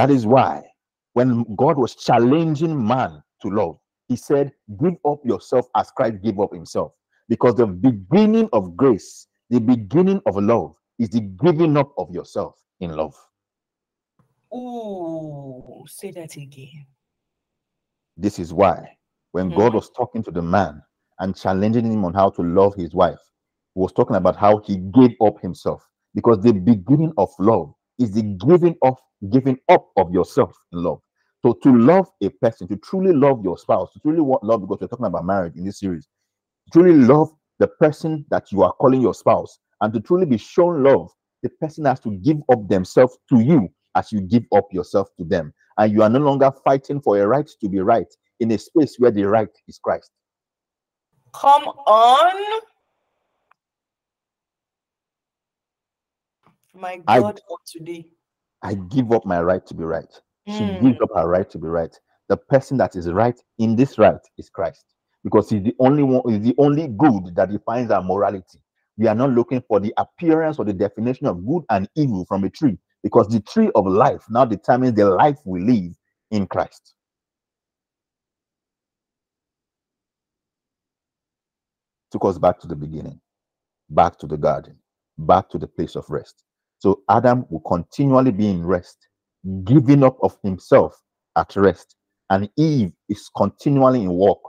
That 0.00 0.10
is 0.10 0.26
why 0.26 0.64
when 1.12 1.44
God 1.56 1.78
was 1.78 1.94
challenging 1.94 2.86
man 2.86 3.22
to 3.42 3.48
love, 3.50 3.78
He 4.08 4.16
said, 4.16 4.52
Give 4.80 4.94
up 5.06 5.20
yourself 5.26 5.66
as 5.76 5.90
Christ 5.92 6.22
gave 6.22 6.40
up 6.40 6.54
Himself. 6.54 6.92
Because 7.28 7.56
the 7.56 7.66
beginning 7.66 8.48
of 8.54 8.76
grace, 8.78 9.28
the 9.50 9.60
beginning 9.60 10.22
of 10.26 10.36
love, 10.36 10.74
is 10.98 11.10
the 11.10 11.20
giving 11.20 11.76
up 11.76 11.92
of 11.98 12.10
yourself 12.14 12.56
in 12.80 12.92
love. 12.96 13.14
Ooh, 14.54 15.84
say 15.88 16.10
that 16.12 16.36
again. 16.36 16.86
This 18.16 18.38
is 18.38 18.54
why 18.54 18.96
when 19.32 19.52
God 19.52 19.72
Mhm. 19.72 19.74
was 19.74 19.90
talking 19.90 20.22
to 20.24 20.30
the 20.30 20.42
man 20.42 20.82
and 21.20 21.36
challenging 21.36 21.92
him 21.92 22.04
on 22.06 22.14
how 22.14 22.30
to 22.30 22.42
love 22.42 22.74
his 22.76 22.94
wife, 22.94 23.20
he 23.74 23.80
was 23.80 23.92
talking 23.92 24.16
about 24.16 24.36
how 24.36 24.58
he 24.60 24.78
gave 24.78 25.12
up 25.22 25.40
himself. 25.42 25.86
Because 26.14 26.40
the 26.40 26.52
beginning 26.52 27.12
of 27.18 27.30
love 27.38 27.74
is 27.98 28.12
the 28.12 28.22
giving 28.22 28.76
of 28.82 28.98
giving 29.28 29.58
up 29.68 29.88
of 29.96 30.12
yourself 30.12 30.56
in 30.72 30.82
love. 30.82 31.00
So 31.44 31.54
to 31.62 31.76
love 31.78 32.08
a 32.22 32.28
person, 32.28 32.68
to 32.68 32.76
truly 32.76 33.12
love 33.12 33.42
your 33.44 33.56
spouse, 33.58 33.92
to 33.92 34.00
truly 34.00 34.20
want 34.20 34.42
love, 34.42 34.60
because 34.60 34.78
we're 34.80 34.88
talking 34.88 35.06
about 35.06 35.24
marriage 35.24 35.56
in 35.56 35.64
this 35.64 35.80
series, 35.80 36.08
truly 36.72 36.92
love 36.92 37.30
the 37.58 37.66
person 37.66 38.24
that 38.30 38.52
you 38.52 38.62
are 38.62 38.72
calling 38.74 39.00
your 39.00 39.14
spouse, 39.14 39.58
and 39.80 39.92
to 39.92 40.00
truly 40.00 40.26
be 40.26 40.38
shown 40.38 40.82
love, 40.82 41.10
the 41.42 41.48
person 41.48 41.84
has 41.86 42.00
to 42.00 42.10
give 42.10 42.38
up 42.52 42.68
themselves 42.68 43.16
to 43.30 43.40
you 43.40 43.68
as 43.94 44.12
you 44.12 44.20
give 44.20 44.44
up 44.54 44.68
yourself 44.72 45.08
to 45.18 45.24
them. 45.24 45.52
And 45.78 45.92
you 45.92 46.02
are 46.02 46.10
no 46.10 46.18
longer 46.18 46.50
fighting 46.64 47.00
for 47.00 47.18
a 47.18 47.26
right 47.26 47.48
to 47.60 47.68
be 47.68 47.80
right 47.80 48.06
in 48.40 48.50
a 48.50 48.58
space 48.58 48.96
where 48.98 49.10
the 49.10 49.24
right 49.24 49.48
is 49.68 49.78
Christ. 49.78 50.10
Come 51.32 51.64
on. 51.64 52.60
My 56.74 57.00
I- 57.06 57.20
God, 57.20 57.40
of 57.50 57.58
today. 57.66 58.06
I 58.62 58.74
give 58.74 59.12
up 59.12 59.24
my 59.26 59.40
right 59.42 59.64
to 59.66 59.74
be 59.74 59.84
right. 59.84 60.12
She 60.46 60.64
Mm. 60.64 60.80
gives 60.82 61.00
up 61.02 61.10
her 61.14 61.28
right 61.28 61.48
to 61.50 61.58
be 61.58 61.68
right. 61.68 61.94
The 62.28 62.36
person 62.36 62.76
that 62.78 62.96
is 62.96 63.10
right 63.10 63.38
in 63.58 63.76
this 63.76 63.98
right 63.98 64.20
is 64.38 64.50
Christ, 64.50 64.84
because 65.24 65.50
he's 65.50 65.62
the 65.62 65.74
only 65.80 66.02
one, 66.02 66.22
he's 66.28 66.42
the 66.42 66.54
only 66.58 66.88
good 66.88 67.34
that 67.36 67.50
defines 67.50 67.90
our 67.90 68.02
morality. 68.02 68.60
We 68.98 69.08
are 69.08 69.14
not 69.14 69.30
looking 69.30 69.62
for 69.62 69.80
the 69.80 69.94
appearance 69.96 70.58
or 70.58 70.64
the 70.66 70.74
definition 70.74 71.26
of 71.26 71.46
good 71.46 71.64
and 71.70 71.88
evil 71.96 72.24
from 72.26 72.44
a 72.44 72.50
tree, 72.50 72.78
because 73.02 73.28
the 73.28 73.40
tree 73.40 73.70
of 73.74 73.86
life 73.86 74.24
now 74.30 74.44
determines 74.44 74.94
the 74.96 75.06
life 75.10 75.38
we 75.46 75.60
live 75.60 75.92
in 76.30 76.46
Christ. 76.46 76.94
Took 82.12 82.24
us 82.26 82.38
back 82.38 82.60
to 82.60 82.68
the 82.68 82.76
beginning, 82.76 83.20
back 83.90 84.18
to 84.18 84.26
the 84.26 84.36
garden, 84.38 84.78
back 85.18 85.48
to 85.50 85.58
the 85.58 85.68
place 85.68 85.96
of 85.96 86.08
rest. 86.10 86.44
So 86.80 87.02
Adam 87.10 87.44
will 87.50 87.60
continually 87.60 88.32
be 88.32 88.48
in 88.48 88.64
rest, 88.64 89.06
giving 89.64 90.02
up 90.02 90.16
of 90.22 90.36
himself 90.42 90.98
at 91.36 91.54
rest. 91.54 91.94
And 92.30 92.48
Eve 92.56 92.92
is 93.10 93.30
continually 93.36 94.02
in 94.02 94.10
walk, 94.10 94.40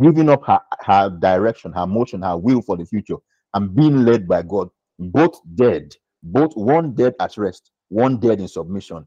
giving 0.00 0.30
up 0.30 0.44
her, 0.46 0.60
her 0.82 1.10
direction, 1.20 1.72
her 1.72 1.86
motion, 1.86 2.22
her 2.22 2.38
will 2.38 2.62
for 2.62 2.76
the 2.76 2.86
future, 2.86 3.16
and 3.54 3.74
being 3.74 4.04
led 4.04 4.28
by 4.28 4.42
God. 4.42 4.68
Both 5.00 5.40
dead, 5.56 5.90
both 6.22 6.52
one 6.54 6.94
dead 6.94 7.14
at 7.20 7.36
rest, 7.36 7.72
one 7.88 8.18
dead 8.18 8.40
in 8.40 8.46
submission. 8.46 9.06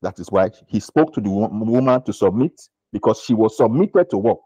That 0.00 0.18
is 0.18 0.28
why 0.30 0.50
he 0.68 0.80
spoke 0.80 1.12
to 1.14 1.20
the 1.20 1.28
woman 1.30 2.02
to 2.04 2.12
submit 2.14 2.58
because 2.92 3.20
she 3.20 3.34
was 3.34 3.58
submitted 3.58 4.08
to 4.10 4.16
work. 4.16 4.40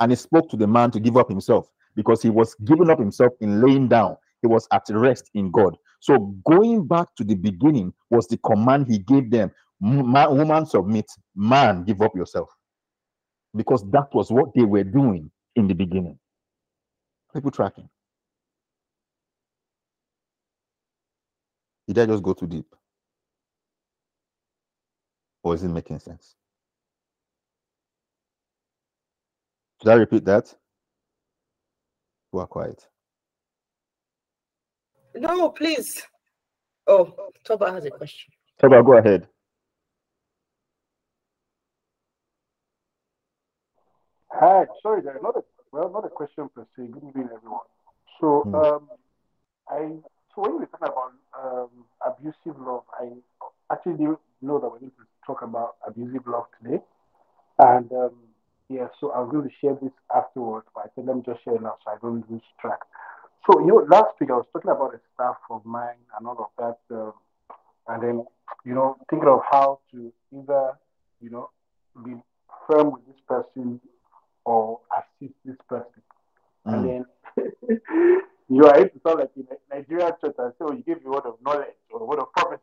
And 0.00 0.10
he 0.10 0.16
spoke 0.16 0.50
to 0.50 0.56
the 0.56 0.66
man 0.66 0.90
to 0.90 1.00
give 1.00 1.16
up 1.16 1.28
himself 1.28 1.68
because 1.94 2.22
he 2.22 2.30
was 2.30 2.56
giving 2.64 2.90
up 2.90 2.98
himself 2.98 3.32
in 3.40 3.60
laying 3.60 3.86
down. 3.86 4.16
He 4.42 4.48
was 4.48 4.68
at 4.72 4.84
rest 4.90 5.30
in 5.34 5.50
God. 5.50 5.76
So 6.00 6.34
going 6.48 6.86
back 6.86 7.08
to 7.16 7.24
the 7.24 7.34
beginning 7.34 7.92
was 8.10 8.28
the 8.28 8.38
command 8.38 8.86
he 8.88 8.98
gave 8.98 9.30
them. 9.30 9.50
Man, 9.80 10.36
woman, 10.36 10.66
submit. 10.66 11.06
Man, 11.34 11.84
give 11.84 12.02
up 12.02 12.14
yourself. 12.16 12.50
Because 13.54 13.84
that 13.90 14.08
was 14.14 14.30
what 14.30 14.54
they 14.54 14.64
were 14.64 14.84
doing 14.84 15.30
in 15.56 15.68
the 15.68 15.74
beginning. 15.74 16.18
People 17.34 17.50
tracking. 17.50 17.88
Did 21.88 21.98
I 21.98 22.06
just 22.06 22.22
go 22.22 22.34
too 22.34 22.46
deep? 22.46 22.66
Or 25.44 25.54
is 25.54 25.62
it 25.64 25.68
making 25.68 26.00
sense? 26.00 26.36
Should 29.82 29.90
I 29.92 29.94
repeat 29.94 30.24
that? 30.26 30.54
You 32.32 32.40
are 32.40 32.46
quiet. 32.46 32.86
No, 35.16 35.48
please. 35.48 36.02
Oh, 36.86 37.14
Toba 37.42 37.72
has 37.72 37.84
a 37.84 37.90
question. 37.90 38.32
Toba, 38.58 38.82
go 38.82 38.98
ahead. 38.98 39.26
Hi, 44.30 44.66
sorry, 44.82 45.00
there's 45.02 45.22
not 45.22 45.36
a 45.36 45.42
well, 45.72 45.90
not 45.90 46.04
a 46.04 46.10
question 46.10 46.48
per 46.54 46.66
se. 46.76 46.86
Good 46.88 47.02
evening, 47.08 47.28
everyone. 47.34 47.66
So, 48.20 48.42
Hmm. 48.42 48.54
um, 48.54 48.90
I 49.68 49.96
so 50.34 50.42
when 50.42 50.60
we 50.60 50.66
talk 50.66 50.82
about 50.82 51.12
um, 51.42 51.70
abusive 52.06 52.60
love, 52.60 52.84
I 53.00 53.10
actually 53.72 53.94
didn't 53.94 54.20
know 54.42 54.58
that 54.58 54.68
we're 54.68 54.78
going 54.78 54.90
to 54.92 55.06
talk 55.26 55.42
about 55.42 55.76
abusive 55.86 56.26
love 56.26 56.44
today. 56.62 56.82
And 57.58 57.90
um, 57.92 58.14
yeah, 58.68 58.88
so 59.00 59.12
I 59.12 59.20
was 59.20 59.30
going 59.32 59.48
to 59.48 59.54
share 59.60 59.74
this 59.80 59.92
afterwards, 60.14 60.66
but 60.74 60.84
I 60.84 60.88
said 60.94 61.06
let 61.06 61.16
me 61.16 61.22
just 61.24 61.42
share 61.42 61.54
it 61.54 61.62
now 61.62 61.76
so 61.84 61.90
I 61.90 61.96
don't 62.02 62.30
lose 62.30 62.42
track. 62.60 62.80
So 63.46 63.60
you 63.60 63.66
know, 63.66 63.86
last 63.88 64.18
week 64.20 64.30
I 64.30 64.34
was 64.34 64.46
talking 64.52 64.70
about 64.70 64.94
a 64.94 65.00
staff 65.14 65.36
of 65.50 65.64
mine 65.64 66.02
and 66.18 66.26
all 66.26 66.50
of 66.58 66.78
that, 66.88 66.96
um, 66.96 67.12
and 67.88 68.02
then 68.02 68.26
you 68.64 68.74
know, 68.74 68.96
thinking 69.08 69.28
of 69.28 69.40
how 69.50 69.80
to 69.92 70.12
either 70.32 70.72
you 71.20 71.30
know 71.30 71.50
be 72.04 72.14
firm 72.68 72.92
with 72.92 73.06
this 73.06 73.20
person 73.28 73.80
or 74.44 74.80
assist 74.96 75.34
this 75.44 75.56
person. 75.68 76.02
Mm. 76.66 76.72
And 76.72 76.84
then 76.88 77.80
you 78.48 78.64
are 78.64 78.76
able 78.76 78.90
to 78.90 79.00
sound 79.06 79.20
like 79.20 79.30
in 79.36 79.46
a 79.50 79.76
Nigerian 79.76 80.12
church 80.20 80.34
and 80.38 80.52
say, 80.58 80.64
oh, 80.64 80.72
you 80.72 80.82
give 80.82 80.98
a 81.04 81.08
word 81.08 81.26
of 81.26 81.36
knowledge 81.44 81.68
or 81.90 82.00
a 82.00 82.04
word 82.04 82.18
of 82.18 82.32
prophecy. 82.32 82.62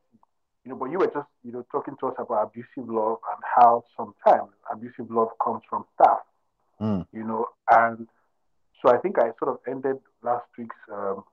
You 0.66 0.72
know, 0.72 0.78
but 0.78 0.92
you 0.92 0.98
were 1.00 1.08
just, 1.08 1.28
you 1.44 1.52
know, 1.52 1.66
talking 1.72 1.96
to 2.00 2.08
us 2.08 2.16
about 2.18 2.48
abusive 2.48 2.90
love 2.90 3.18
and 3.34 3.44
how 3.56 3.84
sometimes 3.98 4.52
abusive 4.72 5.12
love 5.12 5.30
comes 5.44 5.62
from 5.70 5.86
staff, 5.96 6.20
Mm. 6.82 7.06
you 7.14 7.24
know. 7.24 7.48
And 7.70 8.08
so 8.82 8.94
I 8.94 8.98
think 8.98 9.20
I 9.20 9.32
sort 9.40 9.50
of 9.50 9.60
ended 9.68 9.98
last 10.24 10.46
week's 10.58 10.76
um, 10.92 11.24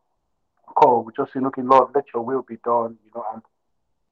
call 0.67 1.03
with 1.05 1.17
just 1.17 1.33
saying, 1.33 1.47
okay, 1.47 1.63
Lord, 1.63 1.91
let 1.95 2.05
your 2.15 2.23
will 2.25 2.43
be 2.43 2.57
done, 2.65 2.97
you 3.05 3.11
know, 3.15 3.25
and, 3.33 3.43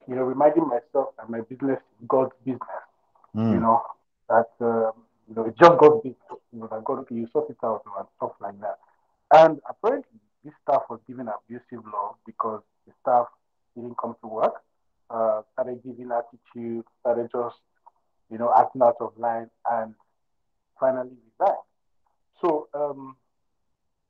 you 0.09 0.14
know, 0.17 0.23
reminding 0.23 0.67
myself 0.69 1.11
that 1.19 1.29
my 1.29 1.41
business 1.43 1.79
is 1.79 2.07
God's 2.09 2.33
business, 2.45 2.85
you 3.35 3.41
Mm. 3.43 3.62
know. 3.62 3.83
that 4.29 4.51
um, 4.61 4.93
you 5.29 5.35
know 5.35 5.45
it's 5.47 5.59
just 5.59 5.79
God's 5.79 6.03
business. 6.03 6.41
You 6.53 6.61
know 6.61 6.67
that 6.69 6.85
God 6.85 6.99
okay, 7.01 7.14
you 7.14 7.29
sort 7.33 7.51
it 7.51 7.57
out 7.64 7.83
and 7.97 8.07
stuff 8.17 8.33
like 8.41 8.61
that. 8.61 8.79
And 9.33 9.61
apparently, 9.69 10.21
this 10.45 10.55
staff 10.62 10.83
was 10.91 11.01
given 11.07 11.29
abusive 11.29 11.85
love 11.93 12.17
because 12.27 12.62
the 12.87 12.93
staff 13.03 13.27
didn't 13.75 13.97
come 13.99 14.17
to 14.23 14.27
work, 14.29 14.55
uh, 15.11 15.43
started 15.53 15.83
giving 15.85 16.11
attitude, 16.12 16.85
started 17.01 17.31
just 17.33 17.57
you 18.31 18.38
know 18.38 18.53
acting 18.57 18.83
out 18.83 18.97
of 19.01 19.12
line, 19.19 19.49
and 19.71 19.95
finally 20.81 21.17
resigned. 21.38 21.59
So 22.41 22.69
um, 22.75 23.17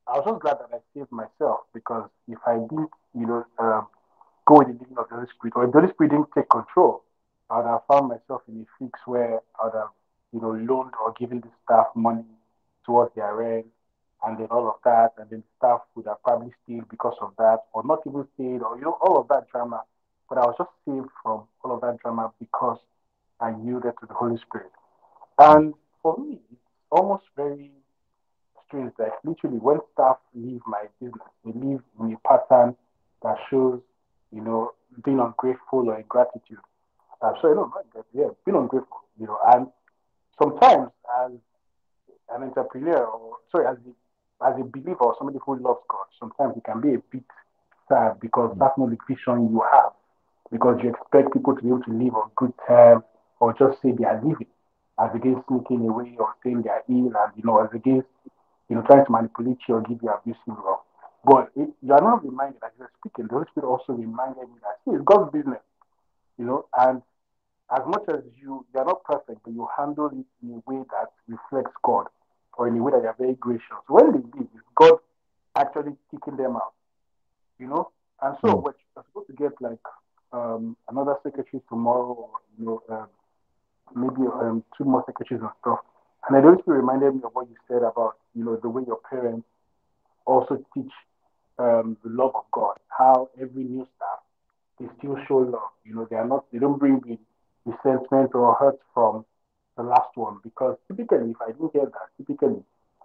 I 0.09 0.17
was 0.17 0.25
just 0.25 0.41
glad 0.41 0.57
that 0.59 0.73
I 0.73 0.81
saved 0.95 1.13
myself 1.13 1.69
because 1.75 2.09
if 2.29 2.39
I 2.47 2.55
didn't, 2.57 2.91
you 3.15 3.27
know, 3.27 3.45
um, 3.59 3.89
go 4.47 4.59
with 4.59 4.69
the 4.69 4.73
leading 4.73 4.97
of 4.97 5.09
the 5.11 5.17
Holy 5.17 5.29
Spirit, 5.37 5.53
or 5.57 5.65
if 5.65 5.73
the 5.73 5.81
Holy 5.81 5.93
Spirit 5.93 6.11
didn't 6.11 6.33
take 6.35 6.49
control, 6.49 7.05
I 7.51 7.59
would 7.59 7.67
have 7.67 7.85
found 7.87 8.09
myself 8.09 8.43
in 8.49 8.65
a 8.65 8.67
fix 8.79 8.99
where 9.05 9.41
I 9.61 9.65
would 9.65 9.75
have, 9.75 9.93
you 10.33 10.41
know, 10.41 10.53
loaned 10.53 10.97
or 10.97 11.13
given 11.19 11.41
the 11.41 11.49
staff 11.65 11.89
money 11.95 12.25
towards 12.87 13.15
their 13.15 13.35
rent, 13.37 13.67
and 14.25 14.39
then 14.39 14.47
all 14.51 14.69
of 14.69 14.77
that, 14.85 15.13
and 15.19 15.29
then 15.29 15.41
the 15.41 15.53
staff 15.59 15.81
would 15.95 16.07
have 16.07 16.23
probably 16.25 16.53
stayed 16.65 16.89
because 16.89 17.17
of 17.21 17.33
that, 17.37 17.65
or 17.75 17.85
not 17.85 18.01
even 18.07 18.27
stayed, 18.35 18.63
or 18.63 18.77
you 18.79 18.85
know, 18.85 18.97
all 19.03 19.21
of 19.21 19.29
that 19.29 19.49
drama. 19.53 19.83
But 20.29 20.39
I 20.39 20.47
was 20.47 20.55
just 20.57 20.71
saved 20.87 21.09
from 21.23 21.45
all 21.63 21.75
of 21.75 21.81
that 21.83 21.99
drama 22.01 22.33
because 22.41 22.79
I 23.41 23.51
yielded 23.63 23.93
to 24.01 24.07
the 24.07 24.15
Holy 24.15 24.39
Spirit. 24.39 24.73
And 25.39 25.75
for 26.03 26.17
me, 26.17 26.41
it's 26.51 26.61
almost 26.91 27.25
very 27.37 27.71
strange 28.69 28.93
that 28.99 29.13
literally 29.25 29.59
when 29.59 29.79
staff 29.93 30.17
leave 30.35 30.61
my 30.67 30.85
business, 31.01 31.29
they 31.45 31.53
leave 31.53 31.81
in 32.01 32.15
a 32.15 32.29
pattern 32.29 32.77
that 33.23 33.37
shows, 33.51 33.81
you 34.33 34.41
know, 34.41 34.73
being 35.05 35.19
ungrateful 35.19 35.89
or 35.89 35.99
ingratitude. 35.99 36.59
Uh, 37.21 37.33
so, 37.43 37.49
you 37.49 37.55
know, 37.57 37.73
yeah, 38.15 38.29
being 38.47 38.57
ungrateful, 38.57 38.99
you 39.19 39.27
know, 39.27 39.39
and 39.53 39.67
sometimes 40.41 40.89
as 41.25 41.33
an 42.35 42.43
entrepreneur 42.43 43.05
or, 43.05 43.37
sorry, 43.51 43.67
as 43.67 43.77
a, 43.79 44.47
as 44.47 44.61
a 44.61 44.65
believer 44.65 45.01
or 45.01 45.17
somebody 45.19 45.39
who 45.45 45.59
loves 45.59 45.81
God, 45.89 46.07
sometimes 46.19 46.57
it 46.57 46.65
can 46.65 46.81
be 46.81 46.95
a 46.95 46.99
bit 47.11 47.25
sad 47.89 48.21
because 48.21 48.55
that's 48.59 48.79
not 48.79 48.91
the 48.91 48.99
vision 49.09 49.51
you 49.51 49.63
have 49.73 49.93
because 50.53 50.79
you 50.83 50.91
expect 50.91 51.33
people 51.33 51.57
to 51.57 51.63
be 51.63 51.69
able 51.69 51.83
to 51.83 51.93
live 51.93 52.15
on 52.15 52.31
good 52.37 52.53
terms 52.67 53.03
or 53.41 53.53
just 53.55 53.81
say 53.83 53.93
they 53.93 54.05
are 54.05 54.21
living 54.23 54.47
as 55.01 55.11
against 55.15 55.47
sneaking 55.49 55.89
away 55.89 56.15
or 56.19 56.35
saying 56.43 56.63
they 56.63 56.71
are 56.71 56.83
ill 56.89 57.13
and, 57.13 57.33
you 57.37 57.43
know, 57.45 57.63
as 57.63 57.71
against 57.73 58.09
you 58.69 58.77
know, 58.77 58.83
trying 58.83 59.05
to 59.05 59.13
manipulate 59.13 59.59
you 59.69 59.75
or 59.75 59.83
give 59.83 59.99
you 60.03 60.11
abusive 60.11 60.39
love. 60.47 60.81
But 61.25 61.51
it, 61.57 61.69
you 61.83 61.93
are 61.93 62.01
not 62.01 62.25
reminded, 62.25 62.63
as 62.65 62.71
you're 62.79 62.91
speaking, 63.01 63.27
the 63.27 63.35
Holy 63.35 63.47
Spirit 63.51 63.67
also 63.67 63.93
reminded 63.93 64.49
me 64.49 64.57
that 64.63 64.79
see, 64.85 64.95
it's 64.95 65.05
God's 65.05 65.33
business, 65.33 65.61
you 66.39 66.45
know, 66.45 66.67
and 66.79 67.03
as 67.71 67.83
much 67.87 68.05
as 68.09 68.23
you 68.41 68.65
you 68.73 68.81
are 68.81 68.87
not 68.87 69.05
perfect, 69.05 69.41
but 69.45 69.53
you 69.53 69.69
handle 69.77 70.07
it 70.07 70.27
in 70.43 70.55
a 70.55 70.71
way 70.71 70.83
that 70.91 71.11
reflects 71.27 71.75
God 71.83 72.07
or 72.57 72.69
in 72.69 72.77
a 72.79 72.83
way 72.83 72.93
that 72.93 73.03
you 73.03 73.09
are 73.09 73.17
very 73.19 73.35
gracious. 73.35 73.83
When 73.89 74.13
they 74.13 74.19
leave, 74.39 74.49
it's 74.55 74.65
God 74.75 74.99
actually 75.57 75.93
kicking 76.11 76.37
them 76.37 76.57
out, 76.57 76.73
you 77.59 77.67
know. 77.67 77.91
And 78.23 78.37
so 78.41 78.55
mm. 78.55 78.63
we're 78.63 78.75
supposed 78.95 79.27
to 79.29 79.33
get 79.35 79.53
like 79.61 79.79
um, 80.33 80.77
another 80.89 81.17
secretary 81.23 81.63
tomorrow, 81.69 82.13
or 82.13 82.31
you 82.59 82.65
know, 82.65 82.83
um, 82.89 83.09
maybe 83.95 84.29
um, 84.33 84.65
two 84.77 84.85
more 84.85 85.05
secretaries 85.07 85.43
and 85.43 85.51
stuff. 85.61 85.81
And 86.29 86.37
it 86.37 86.47
also 86.47 86.63
reminded 86.67 87.15
me 87.15 87.21
of 87.25 87.31
what 87.33 87.49
you 87.49 87.57
said 87.69 87.83
about, 87.83 88.17
you 88.39 88.45
know, 88.45 88.57
the 88.57 88.69
way 88.69 88.85
your 88.87 89.01
parents 89.11 89.47
also 90.25 90.65
teach 90.73 90.93
um, 91.59 91.97
the 92.05 92.11
love 92.11 92.31
of 92.37 92.45
God, 92.53 92.77
how 92.97 93.31
every 93.41 93.65
new 93.65 93.87
staff, 93.97 94.21
they 94.79 94.87
still 94.99 95.17
show 95.27 95.39
love. 95.39 95.73
You 95.85 95.97
know, 95.97 96.07
they 96.09 96.17
are 96.17 96.27
not, 96.27 96.45
they 96.53 96.61
don't 96.61 96.79
bring 96.79 97.01
the 97.01 97.19
resentment 97.65 98.31
or 98.35 98.55
hurt 98.55 98.79
from 98.95 99.25
the 99.77 99.83
last 99.83 100.15
one. 100.15 100.39
Because 100.45 100.77
typically, 100.87 101.31
if 101.31 101.37
I 101.43 101.49
didn't 101.49 101.73
get 101.73 101.91
that, 101.91 102.09
typically, 102.17 102.63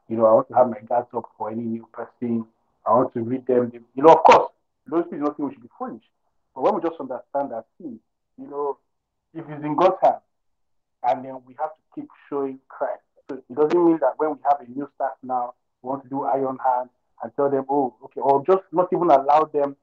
you 0.07 0.17
know, 0.17 0.25
I 0.27 0.33
want 0.33 0.47
to 0.49 0.53
have 0.53 0.69
my 0.69 0.81
guards 0.81 1.07
up 1.15 1.25
for 1.35 1.49
any 1.49 1.63
new 1.63 1.87
person. 1.91 2.45
I 2.85 2.93
want 2.93 3.13
to 3.13 3.21
read 3.21 3.47
them. 3.47 3.71
You 3.95 4.03
know, 4.03 4.13
of 4.13 4.23
course, 4.23 4.51
those 4.85 5.05
people 5.05 5.25
don't 5.25 5.37
think 5.37 5.49
we 5.49 5.55
should 5.55 5.63
be 5.63 5.69
foolish. 5.79 6.03
But 6.53 6.61
when 6.61 6.75
we 6.75 6.81
just 6.81 6.99
understand 6.99 7.51
that, 7.51 7.65
see, 7.81 7.97
you 8.37 8.47
know, 8.47 8.77
if 9.33 9.49
it's 9.49 9.63
in 9.63 9.75
God's 9.75 9.95
hands, 10.03 10.21
and 11.03 11.25
then 11.25 11.37
we 11.47 11.55
have 11.59 11.71
to 11.71 11.81
keep 11.95 12.07
showing 12.29 12.59
Christ. 12.67 13.01
So 13.33 13.43
it 13.49 13.55
doesn't 13.55 13.85
mean 13.85 13.97
that 14.01 14.13
when 14.17 14.31
we 14.31 14.37
have 14.49 14.61
a 14.61 14.69
new 14.69 14.89
staff 14.95 15.13
now, 15.23 15.53
we 15.81 15.89
want 15.89 16.03
to 16.03 16.09
do 16.09 16.23
iron 16.23 16.57
hand 16.63 16.89
and 17.21 17.31
tell 17.35 17.49
them, 17.49 17.65
oh, 17.69 17.95
okay, 18.05 18.21
or 18.21 18.43
just 18.45 18.63
not 18.71 18.87
even 18.93 19.09
allow 19.09 19.49
them 19.53 19.75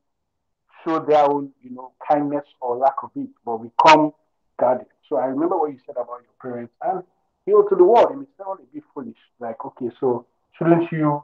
show 0.85 0.99
their 1.01 1.25
own, 1.29 1.51
you 1.63 1.71
know, 1.71 1.93
kindness 2.09 2.45
or 2.61 2.77
lack 2.77 2.95
of 3.03 3.11
it, 3.17 3.29
but 3.45 3.61
we 3.61 3.71
come 3.85 4.13
guarded. 4.59 4.87
So 5.09 5.17
I 5.17 5.27
remember 5.27 5.59
what 5.59 5.73
you 5.73 5.79
said 5.85 5.97
about 5.97 6.23
your 6.23 6.37
parents, 6.41 6.73
and 6.83 7.03
you 7.47 7.67
to 7.69 7.77
the 7.77 7.85
world, 7.85 8.13
it 8.13 8.17
may 8.17 8.27
sound 8.39 8.61
a 8.61 8.75
bit 8.75 8.85
foolish. 8.95 9.19
Like, 9.39 9.65
okay, 9.65 9.91
so 9.99 10.27
shouldn't 10.57 10.91
you 10.93 11.23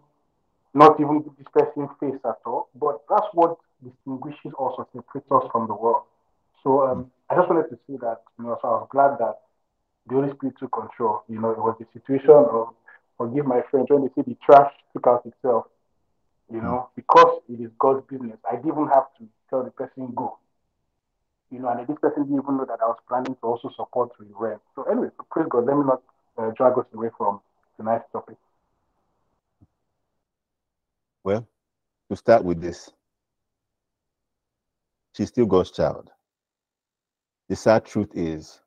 not 0.74 1.00
even 1.00 1.22
give 1.22 1.36
this 1.38 1.46
person 1.52 1.88
face 2.00 2.20
at 2.24 2.38
all? 2.44 2.68
But 2.74 3.00
that's 3.08 3.26
what 3.32 3.56
distinguishes 3.82 4.52
us 4.52 4.74
or 4.76 4.86
separates 4.92 5.30
us 5.30 5.44
from 5.52 5.68
the 5.68 5.74
world. 5.74 6.02
So 6.62 6.86
um, 6.86 7.10
I 7.30 7.36
just 7.36 7.48
wanted 7.48 7.70
to 7.70 7.76
say 7.86 7.96
that, 8.00 8.22
you 8.38 8.44
know, 8.44 8.58
so 8.60 8.68
I 8.68 8.70
was 8.72 8.88
glad 8.90 9.18
that 9.18 9.45
the 10.08 10.14
Holy 10.14 10.32
Spirit 10.34 10.56
took 10.58 10.72
control. 10.72 11.22
You 11.28 11.40
know, 11.40 11.50
it 11.50 11.58
was 11.58 11.76
the 11.78 11.86
situation 11.92 12.30
of 12.30 12.74
forgive 13.18 13.46
my 13.46 13.62
French 13.70 13.88
when 13.90 14.02
they 14.02 14.08
say 14.14 14.22
the 14.26 14.36
trash 14.44 14.72
took 14.92 15.06
out 15.06 15.26
itself. 15.26 15.66
You 16.52 16.60
know, 16.60 16.90
because 16.94 17.42
it 17.48 17.60
is 17.60 17.70
God's 17.78 18.06
business. 18.08 18.38
I 18.48 18.56
didn't 18.56 18.70
even 18.70 18.86
have 18.86 19.06
to 19.18 19.24
tell 19.50 19.64
the 19.64 19.70
person 19.70 20.12
go. 20.14 20.38
You 21.50 21.58
know, 21.58 21.68
and 21.68 21.86
this 21.86 21.96
person 22.00 22.24
didn't 22.24 22.40
even 22.42 22.56
know 22.56 22.64
that 22.66 22.78
I 22.80 22.86
was 22.86 22.98
planning 23.08 23.34
to 23.34 23.40
also 23.42 23.70
support 23.76 24.10
with 24.18 24.28
rent. 24.34 24.60
So 24.76 24.84
anyway, 24.84 25.08
so 25.16 25.26
praise 25.30 25.48
God. 25.50 25.66
Let 25.66 25.76
me 25.76 25.84
not 25.84 26.02
uh, 26.38 26.50
drag 26.56 26.78
us 26.78 26.86
away 26.94 27.08
from 27.16 27.40
tonight's 27.76 28.04
topic. 28.12 28.36
Well, 31.24 31.48
to 32.10 32.16
start 32.16 32.44
with 32.44 32.60
this, 32.60 32.90
she's 35.16 35.28
still 35.28 35.46
God's 35.46 35.72
child. 35.72 36.10
The 37.48 37.56
sad 37.56 37.84
truth 37.84 38.10
is 38.14 38.60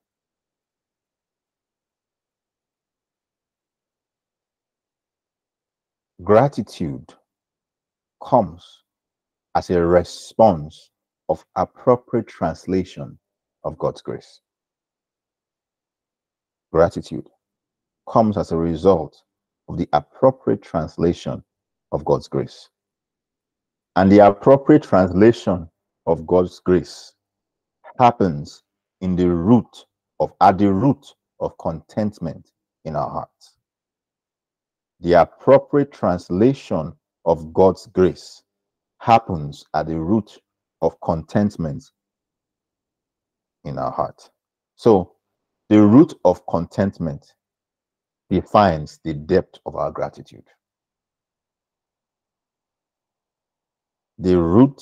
Gratitude 6.24 7.14
comes 8.22 8.84
as 9.56 9.70
a 9.70 9.82
response 9.82 10.90
of 11.30 11.46
appropriate 11.56 12.28
translation 12.28 13.18
of 13.64 13.78
God's 13.78 14.02
grace. 14.02 14.42
Gratitude 16.74 17.30
comes 18.10 18.38
as 18.38 18.52
a 18.52 18.58
result 18.58 19.22
of 19.70 19.78
the 19.78 19.88
appropriate 19.94 20.62
translation 20.62 21.42
of 21.94 22.04
God's 22.04 22.28
grace. 22.28 22.70
And 23.96 24.12
the 24.12 24.20
appropriate 24.20 24.84
translation 24.84 25.70
of 26.06 26.28
God's 26.28 26.60
grace 26.60 27.14
happens 27.98 28.64
in 29.00 29.16
the 29.16 29.30
root 29.30 29.86
of, 30.20 30.34
at 30.42 30.58
the 30.58 30.72
root 30.72 31.14
of 31.40 31.58
contentment 31.60 32.52
in 32.84 32.98
our 32.98 33.10
hearts 33.10 33.59
the 35.00 35.14
appropriate 35.14 35.92
translation 35.92 36.94
of 37.26 37.54
God's 37.54 37.88
grace 37.88 38.44
happens 39.00 39.66
at 39.74 39.88
the 39.88 39.98
root 39.98 40.38
of 40.82 41.00
contentment 41.02 41.84
in 43.64 43.78
our 43.78 43.92
heart. 43.92 44.30
So, 44.76 45.16
the 45.70 45.82
root 45.82 46.14
of 46.26 46.46
contentment 46.48 47.34
defines 48.30 49.00
the 49.04 49.14
depth 49.14 49.60
of 49.66 49.76
our 49.76 49.92
gratitude. 49.92 50.48
The 54.18 54.38
root 54.38 54.82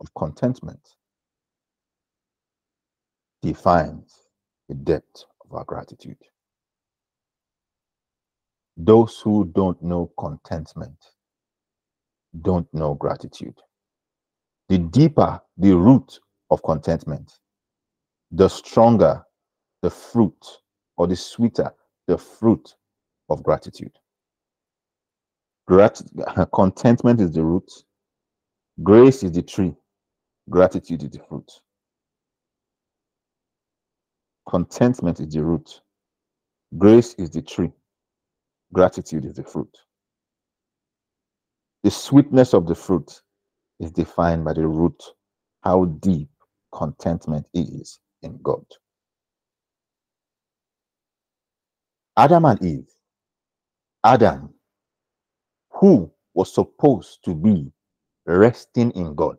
of 0.00 0.12
contentment 0.14 0.80
defines 3.42 4.28
the 4.68 4.74
depth 4.74 5.24
of 5.44 5.52
our 5.52 5.64
gratitude 5.64 6.18
those 8.78 9.20
who 9.20 9.46
don't 9.54 9.82
know 9.82 10.12
contentment 10.18 10.96
don't 12.42 12.68
know 12.74 12.94
gratitude. 12.94 13.56
The 14.68 14.78
deeper 14.78 15.40
the 15.58 15.76
root 15.76 16.20
of 16.50 16.62
contentment, 16.62 17.32
the 18.32 18.48
stronger 18.48 19.24
the 19.82 19.90
fruit, 19.90 20.44
or 20.96 21.06
the 21.06 21.16
sweeter 21.16 21.72
the 22.08 22.18
fruit 22.18 22.74
of 23.30 23.42
gratitude. 23.42 23.92
Grat- 25.68 26.02
contentment 26.54 27.20
is 27.20 27.32
the 27.32 27.44
root, 27.44 27.70
grace 28.82 29.22
is 29.24 29.32
the 29.32 29.42
tree, 29.42 29.74
gratitude 30.50 31.02
is 31.04 31.10
the 31.10 31.20
fruit. 31.28 31.50
Contentment 34.48 35.20
is 35.20 35.28
the 35.34 35.44
root, 35.44 35.82
grace 36.78 37.14
is 37.14 37.30
the 37.30 37.42
tree, 37.42 37.72
Gratitude 38.72 39.24
is 39.26 39.34
the 39.36 39.44
fruit. 39.44 39.74
The 41.84 41.90
sweetness 41.90 42.54
of 42.54 42.66
the 42.66 42.74
fruit 42.74 43.22
is 43.80 43.92
defined 43.92 44.44
by 44.44 44.54
the 44.54 44.66
root, 44.66 45.02
how 45.62 45.86
deep 45.86 46.30
contentment 46.74 47.46
is 47.54 48.00
in 48.22 48.38
God. 48.42 48.64
Adam 52.16 52.44
and 52.46 52.62
Eve. 52.64 52.88
Adam, 54.04 54.54
who 55.72 56.10
was 56.34 56.54
supposed 56.54 57.24
to 57.24 57.34
be 57.34 57.72
resting 58.26 58.90
in 58.92 59.14
God. 59.14 59.38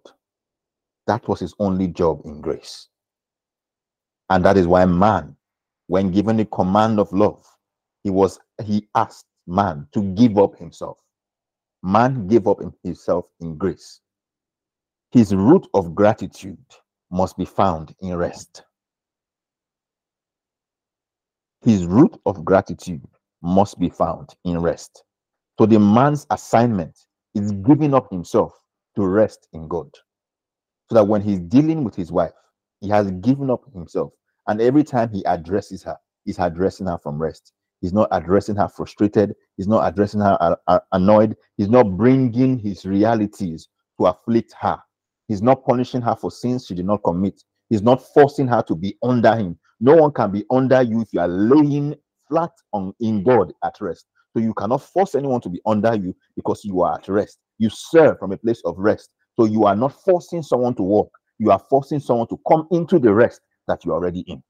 That 1.07 1.27
was 1.27 1.39
his 1.41 1.53
only 1.59 1.88
job 1.88 2.21
in 2.25 2.41
grace. 2.41 2.89
And 4.30 4.45
that 4.45 4.57
is 4.57 4.67
why 4.67 4.86
man, 4.86 5.36
when 5.88 6.11
given 6.11 6.38
the 6.38 6.45
command 6.45 6.99
of 6.99 7.11
love, 7.13 7.43
he 8.10 8.12
was 8.12 8.39
he 8.66 8.88
asked 8.95 9.28
man 9.45 9.88
to 9.93 10.01
give 10.16 10.39
up 10.39 10.57
himself. 10.57 10.97
Man 11.84 12.28
gave 12.28 12.47
up 12.47 12.57
himself 12.84 13.28
in 13.39 13.55
grace. 13.55 14.01
His 15.12 15.36
root 15.36 15.68
of 15.76 15.93
gratitude 15.93 16.57
must 17.12 17.38
be 17.38 17.45
found 17.45 17.93
in 18.01 18.16
rest. 18.16 18.64
His 21.64 21.86
root 21.86 22.20
of 22.26 22.43
gratitude 22.43 23.03
must 23.43 23.78
be 23.80 23.89
found 23.89 24.30
in 24.43 24.60
rest. 24.60 25.03
So 25.60 25.68
the 25.68 25.80
man's 25.80 26.26
assignment 26.32 26.97
is 27.36 27.51
giving 27.51 27.93
up 27.93 28.10
himself 28.10 28.53
to 28.95 29.05
rest 29.05 29.47
in 29.53 29.68
God. 29.68 29.91
So 30.89 30.95
that 30.95 31.07
when 31.07 31.22
he's 31.22 31.39
dealing 31.41 31.84
with 31.84 31.95
his 31.95 32.12
wife, 32.12 32.34
he 32.82 32.89
has 32.89 33.12
given 33.22 33.51
up 33.51 33.62
himself. 33.72 34.14
And 34.47 34.62
every 34.62 34.84
time 34.84 35.12
he 35.14 35.24
addresses 35.26 35.84
her, 35.84 35.97
he's 36.26 36.39
addressing 36.39 36.88
her 36.88 36.97
from 36.97 37.22
rest. 37.22 37.53
He's 37.82 37.93
not 37.93 38.09
addressing 38.11 38.55
her 38.57 38.67
frustrated. 38.67 39.36
He's 39.57 39.67
not 39.67 39.88
addressing 39.88 40.19
her 40.21 40.38
uh, 40.41 40.55
uh, 40.67 40.80
annoyed. 40.91 41.36
He's 41.57 41.69
not 41.69 41.97
bringing 41.97 42.59
his 42.59 42.86
realities 42.86 43.69
to 43.99 44.07
afflict 44.07 44.53
her. 44.59 44.77
He's 45.27 45.41
not 45.41 45.65
punishing 45.65 46.01
her 46.01 46.15
for 46.15 46.32
sins 46.32 46.65
she 46.65 46.75
did 46.75 46.86
not 46.86 47.03
commit. 47.03 47.41
He's 47.69 47.82
not 47.84 48.01
forcing 48.13 48.47
her 48.47 48.63
to 48.63 48.75
be 48.75 48.97
under 49.03 49.36
him. 49.36 49.57
No 49.80 49.95
one 49.95 50.11
can 50.11 50.32
be 50.32 50.43
under 50.49 50.82
you 50.82 51.01
if 51.01 51.09
you 51.13 51.19
are 51.21 51.27
laying 51.27 51.95
flat 52.27 52.51
on 52.73 52.93
in 52.99 53.23
God 53.23 53.53
at 53.63 53.75
rest. 53.80 54.07
So 54.34 54.41
you 54.41 54.53
cannot 54.53 54.84
force 54.84 55.15
anyone 55.15 55.41
to 55.41 55.49
be 55.49 55.61
under 55.65 55.95
you 55.95 56.15
because 56.36 56.63
you 56.65 56.82
are 56.82 56.95
at 56.95 57.07
rest. 57.07 57.38
You 57.57 57.69
serve 57.69 58.19
from 58.19 58.32
a 58.32 58.38
place 58.38 58.61
of 58.65 58.77
rest. 58.77 59.09
So 59.39 59.45
you 59.45 59.65
are 59.65 59.75
not 59.75 59.93
forcing 60.03 60.43
someone 60.43 60.75
to 60.75 60.84
walk. 60.84 61.11
You 61.38 61.51
are 61.51 61.61
forcing 61.69 61.99
someone 61.99 62.27
to 62.27 62.39
come 62.47 62.67
into 62.71 62.99
the 62.99 63.13
rest 63.13 63.41
that 63.67 63.86
you're 63.86 63.95
already 63.95 64.21
in. 64.21 64.43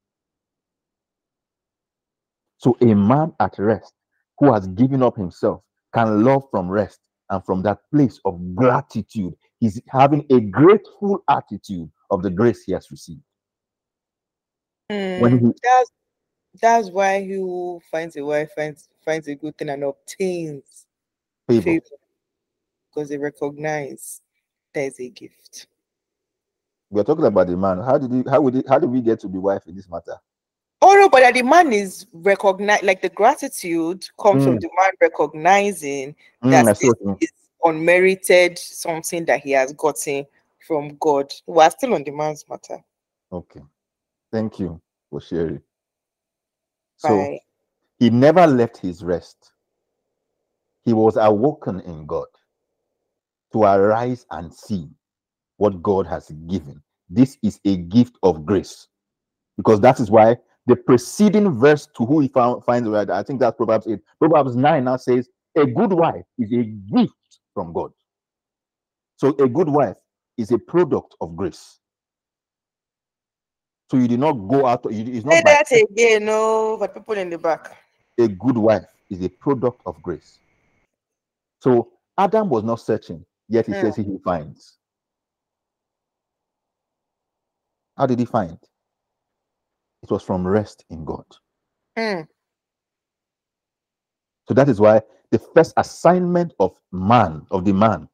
So 2.60 2.76
a 2.82 2.94
man 2.94 3.32
at 3.40 3.58
rest 3.58 3.94
who 4.38 4.52
has 4.52 4.66
given 4.68 5.02
up 5.02 5.16
himself 5.16 5.62
can 5.94 6.22
love 6.24 6.44
from 6.50 6.68
rest 6.68 7.00
and 7.30 7.42
from 7.44 7.62
that 7.62 7.78
place 7.90 8.20
of 8.26 8.38
gratitude. 8.54 9.34
He's 9.60 9.80
having 9.88 10.26
a 10.30 10.40
grateful 10.40 11.24
attitude 11.30 11.90
of 12.10 12.22
the 12.22 12.28
grace 12.30 12.64
he 12.64 12.72
has 12.72 12.90
received. 12.90 13.22
Mm, 14.92 15.20
When 15.20 15.38
he 15.38 15.52
that's 15.62 15.90
that's 16.60 16.90
why 16.90 17.22
he 17.22 17.32
who 17.34 17.80
finds 17.90 18.16
a 18.16 18.24
wife 18.24 18.50
finds 18.54 18.90
finds 19.06 19.26
a 19.28 19.34
good 19.34 19.56
thing 19.56 19.70
and 19.70 19.84
obtains 19.84 20.86
favor, 21.48 21.64
favor 21.64 21.82
because 22.90 23.08
they 23.08 23.18
recognize 23.18 24.20
there's 24.74 25.00
a 25.00 25.08
gift. 25.08 25.66
we're 26.90 27.04
talking 27.04 27.24
about 27.24 27.46
the 27.46 27.56
man. 27.56 27.78
How 27.80 27.96
did 27.98 28.12
he, 28.12 28.22
how 28.28 28.42
would 28.42 28.54
he, 28.54 28.64
how 28.68 28.78
did 28.78 28.90
we 28.90 29.00
get 29.00 29.20
to 29.20 29.28
be 29.28 29.38
wife 29.38 29.62
in 29.66 29.76
this 29.76 29.88
matter? 29.88 30.16
No, 30.98 31.08
but 31.08 31.20
that 31.20 31.34
the 31.34 31.42
man 31.42 31.72
is 31.72 32.06
recognize 32.12 32.82
like 32.82 33.00
the 33.02 33.08
gratitude 33.08 34.06
comes 34.20 34.44
from 34.44 34.56
Mm. 34.56 34.60
the 34.60 34.70
man 34.76 34.92
recognizing 35.00 36.14
Mm, 36.42 36.50
that 36.50 36.66
I 36.68 36.72
see 36.72 36.86
this 36.86 36.88
what 36.88 37.00
you 37.00 37.06
mean. 37.06 37.16
is 37.20 37.32
unmerited 37.64 38.58
something 38.58 39.24
that 39.26 39.40
he 39.40 39.52
has 39.52 39.72
gotten 39.72 40.26
from 40.66 40.96
God. 41.00 41.32
We're 41.46 41.70
still 41.70 41.94
on 41.94 42.04
the 42.04 42.10
man's 42.10 42.44
matter. 42.48 42.82
Okay. 43.32 43.60
Thank 44.32 44.58
you 44.58 44.80
for 45.10 45.20
sharing. 45.20 45.62
So 46.96 47.38
he 47.98 48.10
never 48.10 48.46
left 48.46 48.76
his 48.76 49.02
rest. 49.02 49.52
He 50.84 50.92
was 50.92 51.16
awoken 51.16 51.80
in 51.80 52.06
God 52.06 52.26
to 53.52 53.62
arise 53.64 54.26
and 54.30 54.52
see 54.52 54.88
what 55.56 55.82
God 55.82 56.06
has 56.06 56.30
given. 56.46 56.82
This 57.08 57.36
is 57.42 57.60
a 57.64 57.76
gift 57.76 58.16
of 58.22 58.44
grace. 58.46 58.86
Because 59.56 59.80
that 59.80 60.00
is 60.00 60.10
why 60.10 60.36
the 60.66 60.76
preceding 60.76 61.52
verse 61.58 61.88
to 61.96 62.06
who 62.06 62.20
he 62.20 62.28
found, 62.28 62.64
finds 62.64 62.88
right, 62.88 63.08
I 63.10 63.22
think 63.22 63.40
that's 63.40 63.56
Proverbs 63.56 63.88
8. 63.88 63.98
Proverbs 64.20 64.56
9 64.56 64.84
now 64.84 64.96
says, 64.96 65.28
A 65.56 65.66
good 65.66 65.92
wife 65.92 66.24
is 66.38 66.52
a 66.52 66.64
gift 66.64 67.14
from 67.54 67.72
God. 67.72 67.92
So 69.16 69.30
a 69.38 69.48
good 69.48 69.68
wife 69.68 69.96
is 70.38 70.52
a 70.52 70.58
product 70.58 71.14
of 71.20 71.36
grace. 71.36 71.78
So 73.90 73.98
you 73.98 74.08
did 74.08 74.20
not 74.20 74.32
go 74.34 74.66
out, 74.66 74.86
it's 74.90 75.26
Say 75.30 75.40
not 75.40 75.42
by 75.42 75.56
that 75.56 75.72
again, 75.72 76.26
no, 76.26 76.76
but 76.78 76.94
people 76.94 77.14
in 77.16 77.30
the 77.30 77.38
back. 77.38 77.76
a 78.18 78.28
good 78.28 78.56
wife 78.58 78.86
is 79.10 79.22
a 79.22 79.28
product 79.28 79.82
of 79.86 80.00
grace. 80.02 80.40
So 81.60 81.92
Adam 82.18 82.48
was 82.50 82.64
not 82.64 82.80
searching, 82.80 83.24
yet 83.48 83.66
he 83.66 83.74
Mm. 83.74 83.80
says 83.80 83.96
he 83.96 84.18
finds. 84.24 84.78
How 87.98 88.06
did 88.06 88.18
he 88.20 88.26
find? 88.26 88.58
It 90.02 90.10
was 90.10 90.22
from 90.22 90.46
rest 90.46 90.84
in 90.90 91.04
God. 91.04 91.24
Mm. 91.98 92.26
So 94.48 94.54
that 94.54 94.68
is 94.68 94.80
why 94.80 95.02
the 95.30 95.38
first 95.38 95.72
assignment 95.76 96.52
of 96.58 96.76
man, 96.92 97.46
of 97.50 97.64
the 97.64 97.72
man, 97.72 98.08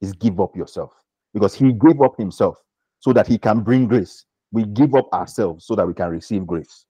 is 0.00 0.12
give 0.14 0.40
up 0.40 0.56
yourself. 0.56 0.92
Because 1.34 1.54
he 1.54 1.72
gave 1.72 2.00
up 2.00 2.16
himself 2.16 2.62
so 3.00 3.12
that 3.12 3.26
he 3.26 3.38
can 3.38 3.60
bring 3.60 3.88
grace. 3.88 4.24
We 4.52 4.64
give 4.64 4.94
up 4.94 5.12
ourselves 5.12 5.66
so 5.66 5.74
that 5.74 5.86
we 5.86 5.94
can 5.94 6.10
receive 6.10 6.46
grace. 6.46 6.84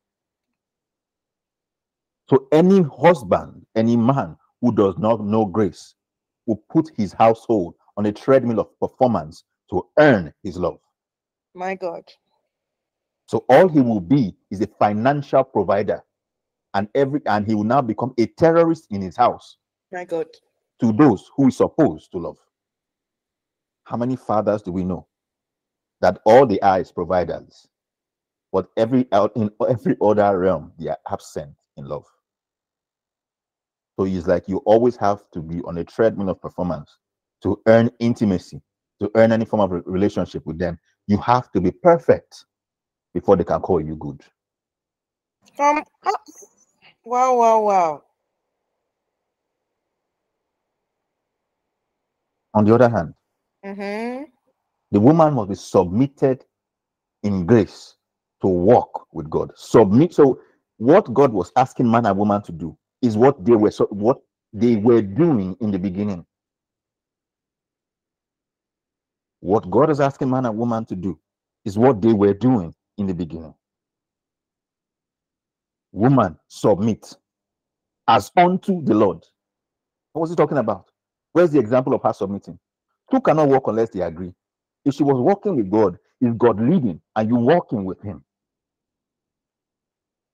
So 2.29 2.49
any 2.53 2.83
husband, 2.83 3.67
any 3.77 3.97
man 3.97 4.37
who 4.61 4.75
does 4.75 4.97
not 4.99 5.21
know 5.25 5.45
grace 5.45 5.95
will 6.47 6.63
put 6.71 6.91
his 6.97 7.13
household 7.13 7.75
on 7.97 8.07
a 8.07 8.13
treadmill 8.13 8.61
of 8.61 8.79
performance 8.81 9.45
to 9.71 9.87
earn 9.99 10.33
his 10.43 10.57
love. 10.57 10.79
My 11.55 11.75
God. 11.75 12.05
So 13.33 13.47
all 13.49 13.66
he 13.66 13.80
will 13.80 14.03
be 14.03 14.37
is 14.51 14.61
a 14.61 14.66
financial 14.66 15.43
provider, 15.43 16.03
and 16.74 16.87
every 16.95 17.22
and 17.24 17.47
he 17.47 17.55
will 17.55 17.64
now 17.64 17.80
become 17.80 18.12
a 18.18 18.26
terrorist 18.26 18.89
in 18.91 19.01
his 19.01 19.16
house 19.16 19.57
My 19.91 20.05
God. 20.05 20.26
to 20.83 20.93
those 20.93 21.30
who 21.35 21.49
is 21.49 21.57
supposed 21.57 22.12
to 22.12 22.18
love. 22.18 22.37
How 23.85 23.97
many 23.97 24.16
fathers 24.16 24.61
do 24.61 24.70
we 24.70 24.85
know 24.85 25.07
that 26.03 26.20
all 26.26 26.45
they 26.45 26.61
are 26.61 26.78
is 26.78 26.93
providers, 26.93 27.66
but 28.53 28.68
every 28.76 29.09
out 29.12 29.35
in 29.35 29.51
every 29.66 29.97
other 30.03 30.39
realm 30.39 30.74
they 30.78 30.89
are 30.89 30.99
absent 31.11 31.55
in 31.78 31.87
love? 31.87 32.05
So 33.99 34.05
it's 34.05 34.26
like 34.26 34.47
you 34.47 34.59
always 34.66 34.97
have 34.97 35.24
to 35.30 35.41
be 35.41 35.62
on 35.62 35.78
a 35.78 35.85
treadmill 35.85 36.28
of 36.28 36.43
performance 36.43 36.99
to 37.45 37.59
earn 37.66 37.91
intimacy, 37.99 38.61
to 39.01 39.11
earn 39.14 39.33
any 39.33 39.47
form 39.47 39.61
of 39.62 39.83
relationship 39.87 40.45
with 40.45 40.59
them. 40.59 40.78
You 41.07 41.16
have 41.16 41.51
to 41.53 41.61
be 41.62 41.70
perfect 41.70 42.45
before 43.15 43.37
they 43.37 43.45
can 43.45 43.61
call 43.61 43.81
you 43.81 43.97
good. 43.97 44.21
Um, 45.59 45.85
wow, 47.05 47.37
wow, 47.37 47.61
wow. 47.63 48.03
On 52.55 52.65
the 52.65 52.75
other 52.75 52.89
hand, 52.91 53.15
Mm-hmm. 53.65 54.25
the 54.93 55.01
woman 55.01 55.35
must 55.35 55.51
be 55.51 55.57
submitted 55.57 56.45
in 57.23 57.47
grace 57.47 57.97
to 58.43 58.49
walk 58.49 59.07
with 59.13 59.31
God. 59.31 59.53
Submit. 59.57 60.15
So, 60.15 60.41
what 60.79 61.13
God 61.15 61.33
was 61.33 61.53
asking 61.57 61.91
man 61.91 62.07
and 62.07 62.19
woman 62.19 62.43
to 62.43 62.53
do 62.53 62.77
is 63.03 63.17
what 63.17 63.45
they 63.45 63.53
were 63.55 63.71
so 63.71 63.87
what 63.91 64.19
they 64.53 64.77
were 64.77 65.03
doing 65.03 65.57
in 65.61 65.71
the 65.71 65.79
beginning. 65.79 66.27
What 69.41 69.71
God 69.71 69.91
is 69.91 70.01
asking 70.01 70.31
man 70.31 70.47
and 70.47 70.59
woman 70.59 70.85
to 70.87 70.97
do 70.97 71.19
is 71.65 71.79
what 71.79 72.03
they 72.03 72.13
were 72.13 72.35
doing 72.35 72.75
in 72.99 73.07
the 73.07 73.14
beginning. 73.14 73.55
Woman, 75.93 76.38
submit 76.49 77.16
as 78.09 78.30
unto 78.36 78.82
the 78.82 78.95
Lord. 78.95 79.24
What 80.12 80.22
was 80.22 80.30
he 80.30 80.36
talking 80.36 80.59
about? 80.59 80.90
Where's 81.32 81.51
the 81.51 81.59
example 81.59 81.95
of 81.95 82.03
her 82.03 82.12
submitting? 82.12 82.59
Two 83.11 83.20
cannot 83.20 83.49
walk 83.49 83.66
unless 83.68 83.90
they 83.90 84.01
agree. 84.01 84.34
If 84.84 84.95
she 84.95 85.03
was 85.03 85.20
walking 85.20 85.57
with 85.57 85.70
God, 85.70 85.99
is 86.20 86.34
God 86.36 86.61
leading 86.61 87.01
and 87.16 87.28
you 87.28 87.36
walking 87.36 87.84
with 87.84 88.01
Him? 88.03 88.24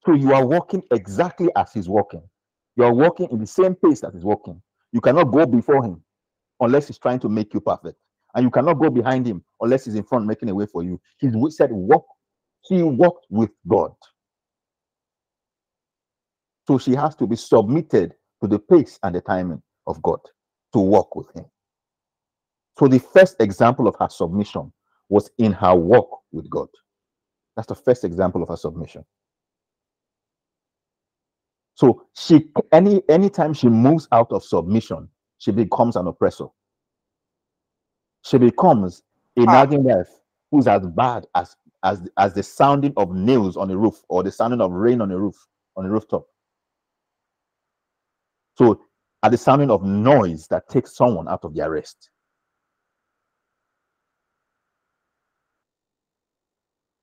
So 0.05 0.15
you 0.15 0.33
are 0.33 0.45
walking 0.45 0.83
exactly 0.91 1.49
as 1.57 1.73
He's 1.73 1.89
walking. 1.89 2.23
You 2.77 2.85
are 2.85 2.95
walking 2.95 3.29
in 3.31 3.39
the 3.39 3.47
same 3.47 3.75
pace 3.75 4.01
that 4.01 4.13
He's 4.15 4.25
walking. 4.25 4.61
You 4.93 5.01
cannot 5.01 5.25
go 5.25 5.47
before 5.47 5.85
Him 5.85 6.03
unless 6.61 6.87
He's 6.87 6.99
trying 6.99 7.21
to 7.21 7.29
make 7.29 7.53
you 7.55 7.61
perfect, 7.61 7.99
and 8.35 8.45
you 8.45 8.51
cannot 8.51 8.75
go 8.75 8.91
behind 8.91 9.27
Him 9.27 9.45
unless 9.61 9.85
He's 9.85 9.95
in 9.95 10.05
front 10.05 10.27
making 10.27 10.51
a 10.51 10.55
way 10.55 10.67
for 10.67 10.83
you. 10.83 11.01
He 11.19 11.31
said, 11.51 11.73
"Walk." 11.73 12.07
She 12.67 12.83
walked 12.83 13.27
with 13.31 13.51
God, 13.67 13.95
so 16.67 16.79
she 16.79 16.95
has 16.95 17.15
to 17.17 17.27
be 17.27 17.37
submitted 17.37 18.15
to 18.43 18.49
the 18.49 18.59
pace 18.59 18.99
and 19.03 19.15
the 19.15 19.21
timing 19.21 19.63
of 19.87 20.03
God 20.03 20.21
to 20.75 20.79
walk 20.81 21.17
with 21.17 21.31
Him. 21.35 21.47
So 22.79 22.89
the 22.89 23.01
first 23.01 23.37
example 23.41 23.89
of 23.89 23.97
her 23.99 24.09
submission 24.09 24.73
was 25.09 25.31
in 25.39 25.53
her 25.53 25.75
walk 25.75 26.23
with 26.33 26.49
God. 26.51 26.69
That's 27.57 27.69
the 27.69 27.75
first 27.75 28.05
example 28.05 28.43
of 28.43 28.49
her 28.51 28.57
submission. 28.57 29.05
So 31.75 32.07
she 32.17 32.51
any 32.73 33.03
anytime 33.09 33.55
she 33.55 33.69
moves 33.69 34.09
out 34.13 34.33
of 34.33 34.45
submission, 34.45 35.09
she 35.39 35.53
becomes 35.53 35.97
an 35.97 36.07
oppressor. 36.07 36.47
She 38.25 38.39
becomes 38.39 39.03
a 39.37 39.41
nagging 39.41 39.85
wife 39.85 40.09
who's 40.51 40.67
as 40.67 40.87
bad 40.87 41.27
as 41.35 41.57
as 41.85 42.09
as 42.17 42.35
the 42.35 42.43
sounding 42.43 42.93
of 42.97 43.15
nails 43.15 43.57
on 43.57 43.71
a 43.71 43.77
roof 43.77 44.03
or 44.09 44.23
the 44.23 44.33
sounding 44.33 44.61
of 44.61 44.73
rain 44.73 45.01
on 45.01 45.11
a 45.11 45.19
roof 45.19 45.37
on 45.77 45.87
a 45.87 45.91
rooftop. 45.91 46.27
So 48.57 48.81
at 49.23 49.31
the 49.31 49.39
sounding 49.39 49.71
of 49.71 49.85
noise 49.85 50.47
that 50.49 50.69
takes 50.69 50.97
someone 50.97 51.29
out 51.29 51.45
of 51.45 51.55
their 51.55 51.71
rest. 51.71 52.11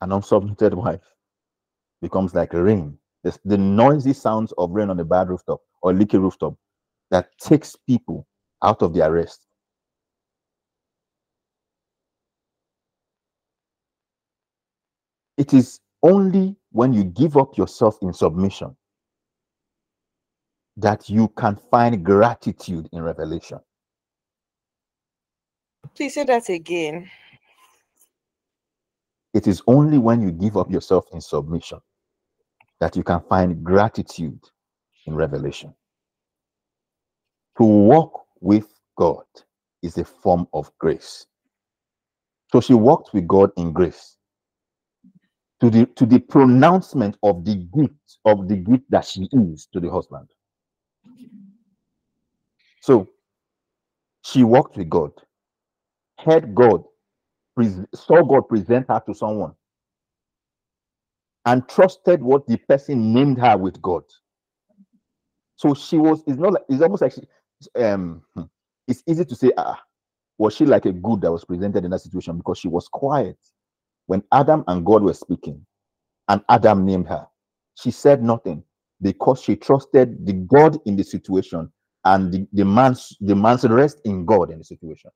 An 0.01 0.09
unsubmitted 0.09 0.73
wife 0.83 1.01
becomes 2.01 2.35
like 2.35 2.53
rain. 2.53 2.97
The, 3.23 3.37
the 3.45 3.57
noisy 3.57 4.13
sounds 4.13 4.53
of 4.57 4.71
rain 4.71 4.89
on 4.89 4.99
a 4.99 5.05
bad 5.05 5.29
rooftop 5.29 5.61
or 5.81 5.93
leaky 5.93 6.17
rooftop 6.17 6.55
that 7.11 7.29
takes 7.39 7.75
people 7.75 8.27
out 8.63 8.81
of 8.81 8.93
their 8.93 9.11
rest. 9.11 9.44
It 15.37 15.53
is 15.53 15.79
only 16.03 16.55
when 16.71 16.93
you 16.93 17.03
give 17.05 17.37
up 17.37 17.57
yourself 17.57 17.97
in 18.01 18.13
submission 18.13 18.75
that 20.77 21.09
you 21.09 21.29
can 21.29 21.57
find 21.71 22.03
gratitude 22.03 22.89
in 22.93 23.01
revelation. 23.03 23.59
Please 25.95 26.15
say 26.15 26.23
that 26.25 26.49
again. 26.49 27.09
It 29.33 29.47
is 29.47 29.61
only 29.67 29.99
when 29.99 30.21
you 30.21 30.31
give 30.31 30.57
up 30.57 30.71
yourself 30.71 31.05
in 31.13 31.21
submission 31.21 31.79
that 32.81 32.95
you 32.95 33.03
can 33.03 33.21
find 33.21 33.63
gratitude 33.63 34.39
in 35.07 35.15
revelation. 35.15 35.73
To 37.57 37.63
walk 37.65 38.25
with 38.41 38.67
God 38.97 39.23
is 39.83 39.97
a 39.97 40.05
form 40.05 40.47
of 40.53 40.71
grace. 40.79 41.27
So 42.51 42.61
she 42.61 42.73
walked 42.73 43.13
with 43.13 43.27
God 43.27 43.51
in 43.57 43.73
grace. 43.73 44.14
To 45.61 45.69
the 45.69 45.85
to 45.95 46.05
the 46.05 46.19
pronouncement 46.19 47.17
of 47.23 47.45
the 47.45 47.55
gift 47.55 48.19
of 48.25 48.47
the 48.47 48.57
gift 48.57 48.83
that 48.89 49.05
she 49.05 49.29
is 49.31 49.67
to 49.73 49.79
the 49.79 49.89
husband. 49.89 50.27
So 52.81 53.09
she 54.23 54.43
walked 54.43 54.77
with 54.77 54.89
God, 54.89 55.11
heard 56.19 56.53
God, 56.53 56.83
saw 57.95 58.23
God 58.23 58.47
present 58.49 58.87
her 58.89 59.01
to 59.07 59.13
someone, 59.15 59.55
and 61.45 61.67
trusted 61.69 62.21
what 62.21 62.45
the 62.47 62.57
person 62.57 63.13
named 63.13 63.39
her 63.39 63.57
with 63.57 63.81
God. 63.81 64.03
So 65.55 65.73
she 65.73 65.97
was, 65.97 66.21
it's 66.27 66.37
not 66.37 66.53
like, 66.53 66.63
it's 66.69 66.81
almost 66.81 67.01
like, 67.01 67.13
she, 67.13 67.81
um, 67.81 68.21
hmm, 68.35 68.43
it's 68.87 69.03
easy 69.07 69.25
to 69.25 69.35
say, 69.35 69.51
ah, 69.57 69.81
was 70.37 70.55
she 70.55 70.65
like 70.65 70.85
a 70.85 70.91
good 70.91 71.21
that 71.21 71.31
was 71.31 71.45
presented 71.45 71.85
in 71.85 71.91
that 71.91 72.01
situation 72.01 72.37
because 72.37 72.59
she 72.59 72.67
was 72.67 72.87
quiet 72.87 73.37
when 74.07 74.23
Adam 74.31 74.63
and 74.67 74.85
God 74.85 75.03
were 75.03 75.13
speaking 75.13 75.65
and 76.29 76.41
Adam 76.49 76.85
named 76.85 77.07
her. 77.07 77.27
She 77.75 77.91
said 77.91 78.23
nothing 78.23 78.63
because 79.01 79.41
she 79.41 79.55
trusted 79.55 80.25
the 80.25 80.33
God 80.33 80.79
in 80.85 80.95
the 80.95 81.03
situation 81.03 81.71
and 82.05 82.33
the, 82.33 82.47
the 82.53 82.65
man's 82.65 83.15
the 83.21 83.35
man's 83.35 83.65
rest 83.65 84.01
in 84.05 84.25
God 84.25 84.51
in 84.51 84.59
the 84.59 84.63
situation. 84.63 85.11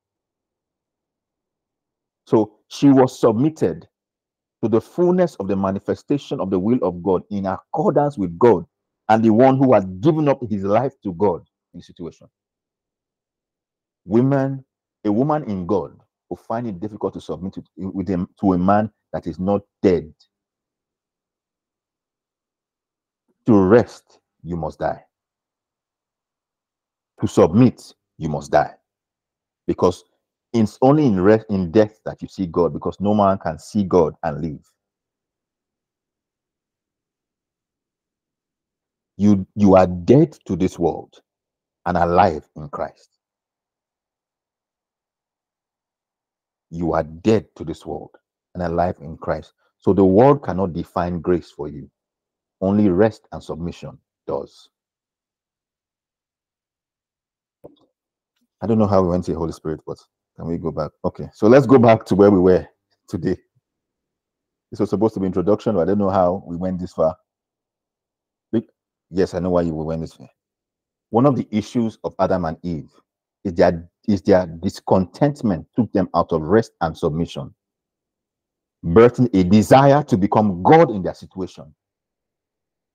So 2.27 2.53
she 2.69 2.89
was 2.89 3.19
submitted 3.19 3.87
to 4.63 4.69
the 4.69 4.81
fullness 4.81 5.35
of 5.35 5.47
the 5.47 5.55
manifestation 5.55 6.39
of 6.39 6.49
the 6.49 6.59
will 6.59 6.79
of 6.83 7.03
God 7.03 7.23
in 7.31 7.45
accordance 7.47 8.17
with 8.17 8.37
God 8.39 8.65
and 9.09 9.23
the 9.23 9.31
one 9.31 9.57
who 9.57 9.73
had 9.73 10.01
given 10.01 10.29
up 10.29 10.41
his 10.49 10.63
life 10.63 10.93
to 11.03 11.13
God 11.13 11.41
in 11.73 11.79
the 11.79 11.83
situation. 11.83 12.27
Women, 14.05 14.65
a 15.05 15.11
woman 15.11 15.43
in 15.45 15.67
God 15.67 15.98
will 16.29 16.37
find 16.37 16.67
it 16.67 16.79
difficult 16.79 17.13
to 17.15 17.21
submit 17.21 17.53
to, 17.53 17.63
with 17.77 18.07
him 18.07 18.27
to 18.39 18.53
a 18.53 18.57
man 18.57 18.91
that 19.13 19.27
is 19.27 19.39
not 19.39 19.61
dead. 19.81 20.13
To 23.47 23.57
rest, 23.57 24.19
you 24.43 24.55
must 24.55 24.79
die. 24.79 25.03
To 27.21 27.27
submit, 27.27 27.93
you 28.17 28.29
must 28.29 28.51
die. 28.51 28.75
Because 29.67 30.03
it's 30.53 30.77
only 30.81 31.05
in 31.05 31.19
rest 31.21 31.45
in 31.49 31.71
death 31.71 31.99
that 32.05 32.21
you 32.21 32.27
see 32.27 32.47
God, 32.47 32.73
because 32.73 32.97
no 32.99 33.13
man 33.13 33.37
can 33.39 33.59
see 33.59 33.83
God 33.83 34.15
and 34.23 34.41
live. 34.41 34.65
You 39.17 39.45
you 39.55 39.75
are 39.75 39.87
dead 39.87 40.37
to 40.45 40.55
this 40.55 40.79
world 40.79 41.21
and 41.85 41.97
alive 41.97 42.47
in 42.55 42.69
Christ. 42.69 43.18
You 46.69 46.93
are 46.93 47.03
dead 47.03 47.47
to 47.55 47.63
this 47.63 47.85
world 47.85 48.11
and 48.53 48.63
alive 48.63 48.97
in 49.01 49.17
Christ. 49.17 49.53
So 49.79 49.93
the 49.93 50.05
world 50.05 50.43
cannot 50.43 50.73
define 50.73 51.21
grace 51.21 51.51
for 51.51 51.67
you. 51.67 51.89
Only 52.61 52.89
rest 52.89 53.27
and 53.31 53.41
submission 53.41 53.97
does. 54.27 54.69
I 58.61 58.67
don't 58.67 58.77
know 58.77 58.87
how 58.87 59.01
we 59.01 59.09
went 59.09 59.23
to 59.25 59.31
the 59.31 59.37
Holy 59.37 59.53
Spirit, 59.53 59.79
but 59.87 59.97
can 60.35 60.47
we 60.47 60.57
go 60.57 60.71
back? 60.71 60.91
Okay, 61.05 61.29
so 61.33 61.47
let's 61.47 61.65
go 61.65 61.79
back 61.79 62.05
to 62.05 62.15
where 62.15 62.29
we 62.29 62.39
were 62.39 62.67
today. 63.07 63.37
This 64.69 64.79
was 64.79 64.89
supposed 64.89 65.13
to 65.15 65.19
be 65.19 65.25
introduction, 65.25 65.75
but 65.75 65.81
I 65.81 65.85
don't 65.85 65.97
know 65.97 66.09
how 66.09 66.43
we 66.45 66.55
went 66.55 66.79
this 66.79 66.93
far. 66.93 67.15
Yes, 69.11 69.33
I 69.33 69.39
know 69.39 69.49
why 69.49 69.63
you 69.63 69.73
went 69.73 70.01
this 70.01 70.13
far. 70.13 70.29
One 71.09 71.25
of 71.25 71.35
the 71.35 71.47
issues 71.49 71.97
of 72.03 72.13
Adam 72.19 72.45
and 72.45 72.57
Eve 72.61 72.91
is 73.43 73.53
their 73.53 73.89
is 74.09 74.23
their 74.23 74.47
discontentment 74.47 75.67
took 75.75 75.91
them 75.93 76.09
out 76.15 76.31
of 76.31 76.41
rest 76.41 76.71
and 76.81 76.97
submission, 76.97 77.53
birthing 78.83 79.29
a 79.39 79.43
desire 79.43 80.01
to 80.01 80.17
become 80.17 80.63
God 80.63 80.89
in 80.89 81.03
their 81.03 81.13
situation, 81.13 81.75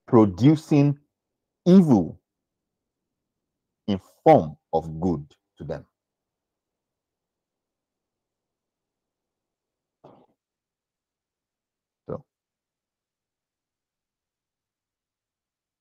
producing 0.09 0.99
evil 1.65 2.21
in 3.87 4.01
form 4.25 4.57
of 4.73 5.01
good 5.01 5.25
to 5.59 5.65
them. 5.65 5.85
So 12.09 12.25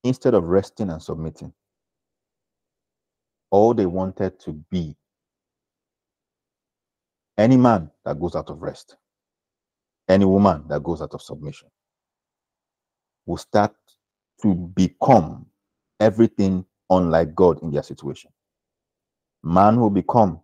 instead 0.04 0.36
of 0.36 0.44
resting 0.44 0.92
and 0.92 1.02
submitting, 1.02 1.52
all 3.50 3.74
they 3.74 3.88
wanted 3.88 4.40
to 4.42 4.54
be 4.70 4.96
any 7.38 7.58
man 7.58 7.90
that 8.06 8.20
goes 8.20 8.36
out 8.36 8.50
of 8.50 8.62
rest, 8.62 8.96
any 10.08 10.26
woman 10.26 10.64
that 10.68 10.84
goes 10.84 11.02
out 11.02 11.14
of 11.14 11.22
submission 11.22 11.70
will 13.26 13.38
start 13.38 13.74
to 14.42 14.54
become 14.54 15.46
everything 16.00 16.66
unlike 16.90 17.34
God 17.34 17.62
in 17.64 17.72
their 17.72 17.84
situation. 17.84 18.32
Man 19.44 19.80
will 19.80 19.90
become 19.90 20.42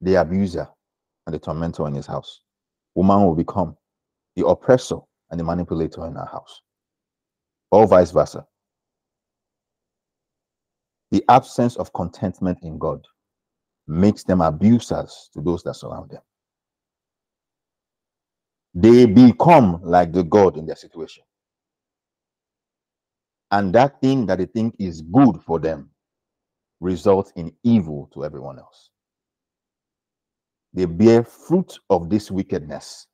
the 0.00 0.16
abuser 0.16 0.68
and 1.26 1.34
the 1.34 1.38
tormentor 1.38 1.86
in 1.86 1.94
his 1.94 2.06
house. 2.06 2.40
Woman 2.94 3.24
will 3.24 3.36
become 3.36 3.76
the 4.36 4.46
oppressor 4.46 4.98
and 5.30 5.38
the 5.38 5.44
manipulator 5.44 6.06
in 6.06 6.14
her 6.14 6.28
house, 6.30 6.62
or 7.70 7.86
vice 7.86 8.10
versa. 8.10 8.46
The 11.12 11.24
absence 11.28 11.76
of 11.76 11.92
contentment 11.92 12.58
in 12.62 12.78
God 12.78 13.04
makes 13.90 14.24
them 14.24 14.40
abusers 14.40 15.30
to 15.34 15.40
those 15.42 15.62
that 15.64 15.74
surround 15.74 16.10
them. 16.10 16.22
They 18.74 19.06
become 19.06 19.80
like 19.82 20.12
the 20.12 20.22
God 20.24 20.56
in 20.56 20.66
their 20.66 20.76
situation. 20.76 21.24
And 23.50 23.74
that 23.74 24.00
thing 24.00 24.26
that 24.26 24.38
they 24.38 24.46
think 24.46 24.76
is 24.78 25.02
good 25.02 25.42
for 25.44 25.58
them 25.58 25.90
results 26.80 27.32
in 27.36 27.52
evil 27.64 28.08
to 28.14 28.24
everyone 28.24 28.58
else. 28.58 28.90
They 30.72 30.84
bear 30.86 31.24
fruit 31.24 31.78
of 31.90 32.08
this 32.10 32.30
wickedness 32.30 33.06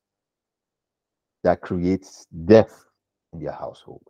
that 1.45 1.62
creates 1.62 2.27
death 2.45 2.85
in 3.33 3.41
their 3.41 3.53
household. 3.53 4.03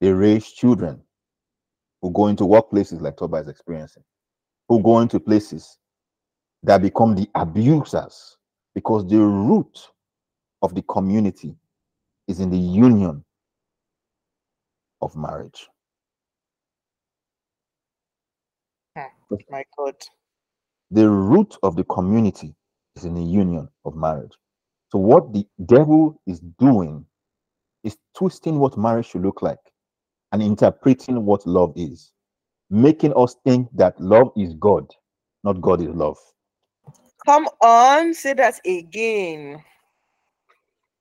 They 0.00 0.12
raise 0.12 0.50
children 0.50 1.02
who 2.02 2.10
go 2.12 2.28
into 2.28 2.44
workplaces 2.44 3.00
like 3.00 3.16
Toba 3.16 3.38
is 3.38 3.48
experiencing, 3.48 4.04
who 4.68 4.82
go 4.82 5.00
into 5.00 5.20
places 5.20 5.78
that 6.62 6.82
become 6.82 7.14
the 7.14 7.28
abusers 7.34 8.36
because 8.74 9.06
the 9.06 9.18
root 9.18 9.88
of 10.62 10.74
the 10.74 10.82
community 10.82 11.54
is 12.28 12.40
in 12.40 12.50
the 12.50 12.58
union 12.58 13.24
of 15.02 15.14
marriage. 15.16 15.68
My 19.50 19.64
God. 19.76 19.94
The 20.90 21.08
root 21.08 21.56
of 21.62 21.76
the 21.76 21.84
community 21.84 22.54
is 22.96 23.04
in 23.04 23.14
the 23.14 23.22
union 23.22 23.68
of 23.84 23.96
marriage. 23.96 24.32
So, 24.92 24.98
what 24.98 25.32
the 25.32 25.46
devil 25.66 26.20
is 26.26 26.40
doing 26.58 27.04
is 27.84 27.96
twisting 28.16 28.58
what 28.58 28.78
marriage 28.78 29.06
should 29.08 29.22
look 29.22 29.42
like 29.42 29.58
and 30.32 30.42
interpreting 30.42 31.24
what 31.24 31.46
love 31.46 31.72
is, 31.76 32.12
making 32.70 33.12
us 33.16 33.36
think 33.44 33.68
that 33.74 34.00
love 34.00 34.32
is 34.36 34.54
God, 34.54 34.86
not 35.44 35.60
God 35.60 35.80
is 35.82 35.88
love. 35.88 36.18
Come 37.26 37.48
on, 37.62 38.14
say 38.14 38.34
that 38.34 38.60
again. 38.66 39.62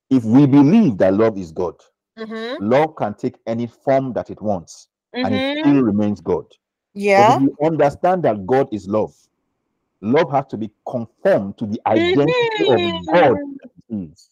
If 0.09 0.23
we 0.23 0.45
believe 0.45 0.97
that 0.99 1.13
love 1.13 1.37
is 1.37 1.51
God, 1.51 1.75
Mm-hmm. 2.17 2.55
love 2.59 2.95
can 2.95 3.13
take 3.15 3.35
any 3.47 3.67
form 3.67 4.13
that 4.13 4.29
it 4.29 4.41
wants 4.41 4.87
and 5.13 5.35
it 5.35 5.43
Mm-hmm. 5.43 5.59
still 5.59 5.81
remains 5.81 6.21
God. 6.21 6.45
Yeah. 6.93 7.17
But 7.17 7.35
if 7.37 7.41
you 7.41 7.57
understand 7.65 8.23
that 8.23 8.45
God 8.45 8.69
is 8.71 8.87
love, 8.87 9.13
love 10.01 10.31
has 10.31 10.45
to 10.47 10.57
be 10.57 10.71
conformed 10.87 11.57
to 11.57 11.65
the 11.65 11.81
identity 11.87 12.63
of 12.67 12.81
God 13.11 13.37
is. 13.89 14.29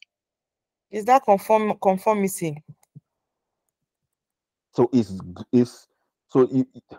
Is 0.92 1.06
that 1.06 1.24
conform 1.26 1.78
conformity? 1.82 2.64
So 4.74 4.90
it's 4.94 5.14
it's 5.52 5.88
so 6.34 6.48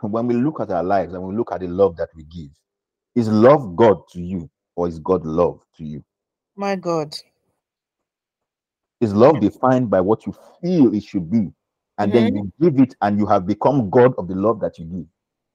when 0.03 0.29
we 0.29 0.35
look 0.35 0.61
at 0.61 0.71
our 0.71 0.85
lives 0.85 1.13
and 1.13 1.21
we 1.21 1.35
look 1.35 1.51
at 1.51 1.61
the 1.61 1.67
love 1.67 1.97
that 1.97 2.11
we 2.15 2.23
give, 2.23 2.51
is 3.17 3.29
love 3.29 3.75
God 3.75 4.07
to 4.13 4.21
you 4.21 4.49
or 4.77 4.87
is 4.87 5.01
God 5.01 5.27
love 5.27 5.61
to 5.77 5.85
you? 5.85 6.05
My 6.55 6.77
God. 6.77 7.17
Is 9.01 9.13
love 9.13 9.41
defined 9.41 9.91
by 9.91 10.01
what 10.01 10.25
you 10.25 10.37
feel 10.63 10.95
it 10.95 11.03
should 11.03 11.29
be, 11.33 11.51
and 11.99 12.13
then 12.13 12.29
mm-hmm. 12.29 12.37
you 12.37 12.53
give 12.61 12.81
it 12.81 12.95
and 13.03 13.19
you 13.19 13.27
have 13.27 13.45
become 13.45 13.91
God 13.91 14.15
of 14.19 14.29
the 14.29 14.37
love 14.37 14.61
that 14.61 14.79
you 14.79 14.85
give? 14.85 15.07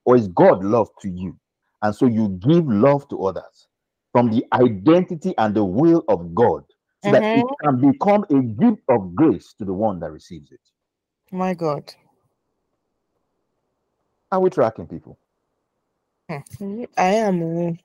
Or 0.04 0.14
is 0.14 0.28
God 0.28 0.62
love 0.62 0.88
to 1.00 1.08
you? 1.08 1.38
And 1.80 1.94
so 1.94 2.04
you 2.04 2.28
give 2.46 2.66
love 2.68 3.08
to 3.08 3.24
others 3.24 3.68
from 4.12 4.30
the 4.30 4.44
identity 4.52 5.32
and 5.38 5.54
the 5.54 5.64
will 5.64 6.04
of 6.08 6.34
God 6.34 6.64
so 7.02 7.12
that 7.12 7.22
it 7.22 7.44
mm-hmm. 7.44 7.66
can 7.66 7.90
become 7.90 8.24
a 8.28 8.42
gift 8.42 8.82
of 8.90 9.14
grace 9.14 9.54
to 9.58 9.64
the 9.64 9.72
one 9.72 10.00
that 10.00 10.12
receives 10.12 10.52
it. 10.52 10.60
My 11.32 11.54
God. 11.54 11.94
Are 14.32 14.40
we 14.40 14.50
tracking 14.50 14.86
people? 14.88 15.18
I 16.98 17.14
am. 17.14 17.78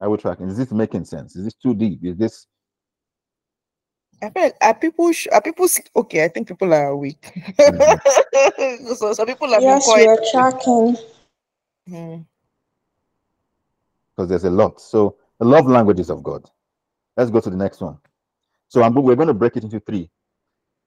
Are 0.00 0.10
we 0.10 0.18
tracking? 0.18 0.48
Is 0.48 0.58
this 0.58 0.72
making 0.72 1.06
sense? 1.06 1.36
Is 1.36 1.44
this 1.44 1.54
too 1.54 1.74
deep? 1.74 2.04
Is 2.04 2.16
this 2.18 2.46
I 4.22 4.30
feel 4.30 4.42
like 4.44 4.56
are 4.62 4.74
people 4.74 5.12
sh- 5.12 5.28
are 5.32 5.42
people 5.42 5.66
s- 5.66 5.80
okay? 5.96 6.24
I 6.24 6.28
think 6.28 6.48
people 6.48 6.72
are 6.74 6.88
awake. 6.88 7.32
so 8.96 9.12
some 9.14 9.26
people 9.26 9.48
have 9.52 9.64
Yes, 9.64 9.66
been 9.66 9.80
we 9.96 10.06
are 10.08 10.18
tracking. 10.32 10.96
Hmm. 11.88 12.18
because 14.16 14.30
there's 14.30 14.44
a 14.44 14.50
lot. 14.50 14.80
So 14.80 15.16
the 15.40 15.46
love 15.46 15.66
languages 15.68 16.10
of 16.10 16.22
God. 16.24 16.50
Let's 17.16 17.30
go 17.30 17.40
to 17.40 17.50
the 17.50 17.56
next 17.56 17.80
one. 17.80 17.98
So 18.68 18.82
I'm, 18.82 18.94
we're 18.94 19.16
going 19.16 19.28
to 19.28 19.34
break 19.34 19.56
it 19.56 19.64
into 19.64 19.80
three. 19.80 20.10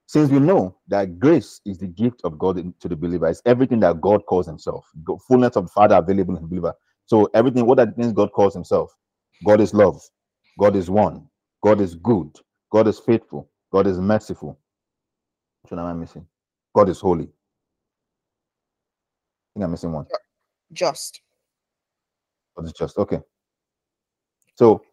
Since 0.10 0.32
we 0.32 0.39
know 0.39 0.76
that 0.88 1.20
grace 1.20 1.62
is 1.68 1.78
the 1.80 1.88
gift 1.88 2.22
of 2.24 2.39
God 2.39 2.57
to 2.80 2.89
the 2.89 2.95
believer, 2.97 3.28
it's 3.28 3.43
everything 3.45 3.82
that 3.82 4.01
God 4.01 4.26
calls 4.26 4.47
Himself. 4.47 4.88
Fullness 5.28 5.57
of 5.57 5.66
the 5.66 5.72
Father 5.72 5.97
available 5.97 6.38
in 6.38 6.43
the 6.43 6.49
believer. 6.49 6.74
So 7.07 7.30
everything, 7.36 7.68
what 7.68 7.80
are 7.80 7.86
the 7.88 7.93
things 7.93 8.14
God 8.14 8.32
calls 8.34 8.55
Himself? 8.55 8.91
God 9.45 9.62
is 9.62 9.76
love. 9.76 10.01
God 10.60 10.78
is 10.78 10.89
one. 10.89 11.28
God 11.64 11.82
is 11.82 11.95
good. 11.95 12.30
God 12.72 12.88
is 12.88 12.99
faithful. 12.99 13.51
God 13.72 13.88
is 13.88 13.99
merciful. 13.99 14.60
Which 15.64 15.72
one 15.72 15.80
am 15.82 15.88
I 15.88 15.93
missing? 15.93 16.26
God 16.76 16.89
is 16.89 16.99
holy. 17.01 17.26
I 17.26 17.45
think 19.55 19.66
I'm 19.66 19.72
missing 19.72 19.93
one. 19.93 20.07
Just. 20.74 21.22
God 22.57 22.66
is 22.66 22.74
just 22.74 22.97
okay. 22.97 23.20
So 24.55 24.84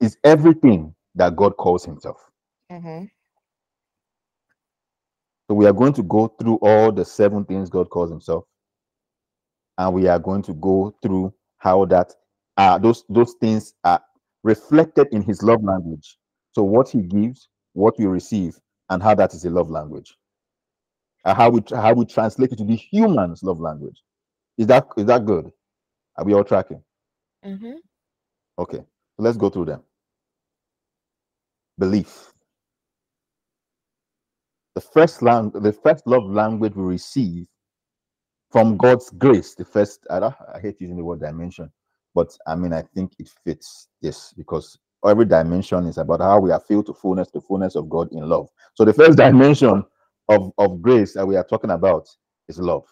it's 0.00 0.16
everything 0.24 0.94
that 1.16 1.36
God 1.36 1.56
calls 1.56 1.84
Himself. 1.84 2.18
hmm 2.70 3.04
So 5.50 5.54
we 5.56 5.66
are 5.66 5.74
going 5.74 5.94
to 5.94 6.04
go 6.04 6.28
through 6.40 6.56
all 6.62 6.92
the 6.92 7.04
seven 7.06 7.44
things 7.46 7.70
God 7.70 7.90
calls 7.90 8.10
Himself, 8.10 8.44
and 9.78 9.94
we 9.94 10.08
are 10.08 10.18
going 10.18 10.42
to 10.44 10.54
go 10.54 10.94
through 11.02 11.34
how 11.58 11.86
that 11.86 12.12
uh, 12.56 12.78
those 12.78 13.04
those 13.08 13.34
things 13.40 13.74
are 13.84 14.02
reflected 14.44 15.08
in 15.12 15.22
His 15.22 15.42
love 15.42 15.64
language. 15.64 16.18
So 16.52 16.64
what 16.64 16.88
He 16.90 17.02
gives, 17.02 17.48
what 17.74 17.98
we 17.98 18.06
receive, 18.06 18.58
and 18.90 19.02
how 19.02 19.14
that 19.16 19.34
is 19.34 19.44
a 19.44 19.50
love 19.50 19.70
language. 19.70 20.16
And 21.24 21.36
how 21.36 21.50
we 21.50 21.62
how 21.74 21.94
we 21.94 22.06
translate 22.06 22.52
it 22.52 22.58
to 22.58 22.64
the 22.64 22.76
human's 22.76 23.42
love 23.42 23.60
language. 23.60 24.02
Is 24.58 24.68
that 24.68 24.88
is 24.98 25.06
that 25.06 25.26
good? 25.26 25.52
Are 26.18 26.24
we 26.24 26.34
all 26.34 26.44
tracking? 26.44 26.82
hmm 27.44 27.72
Okay, 28.58 28.80
let's 29.18 29.36
go 29.38 29.50
through 29.50 29.66
them. 29.66 29.82
Belief. 31.78 32.32
The 34.80 34.86
first 34.86 35.20
the 35.20 35.78
first 35.82 36.06
love 36.06 36.24
language 36.24 36.74
we 36.74 36.82
receive 36.82 37.46
from 38.50 38.78
God's 38.78 39.10
grace. 39.10 39.54
The 39.54 39.66
first, 39.66 40.06
I, 40.08 40.20
I 40.54 40.58
hate 40.58 40.80
using 40.80 40.96
the 40.96 41.04
word 41.04 41.20
dimension, 41.20 41.70
but 42.14 42.34
I 42.46 42.54
mean, 42.56 42.72
I 42.72 42.80
think 42.94 43.12
it 43.18 43.28
fits 43.44 43.88
this 44.00 44.32
because 44.32 44.78
every 45.06 45.26
dimension 45.26 45.86
is 45.86 45.98
about 45.98 46.22
how 46.22 46.40
we 46.40 46.50
are 46.50 46.60
filled 46.60 46.86
to 46.86 46.94
fullness, 46.94 47.30
the 47.30 47.42
fullness 47.42 47.76
of 47.76 47.90
God 47.90 48.10
in 48.12 48.26
love. 48.26 48.48
So 48.72 48.86
the 48.86 48.94
first 48.94 49.18
dimension 49.18 49.84
of, 50.30 50.50
of 50.56 50.80
grace 50.80 51.12
that 51.12 51.26
we 51.26 51.36
are 51.36 51.44
talking 51.44 51.72
about 51.72 52.08
is 52.48 52.58
love. 52.58 52.86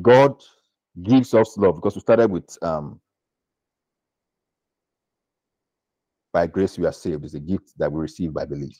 God 0.00 0.34
gives 1.02 1.34
us 1.34 1.58
love 1.58 1.74
because 1.74 1.94
we 1.94 2.00
started 2.00 2.30
with 2.30 2.56
um 2.62 3.00
by 6.32 6.46
grace 6.46 6.78
we 6.78 6.86
are 6.86 6.92
saved 6.92 7.26
is 7.26 7.34
a 7.34 7.40
gift 7.40 7.74
that 7.76 7.92
we 7.92 8.00
receive 8.00 8.32
by 8.32 8.46
belief. 8.46 8.78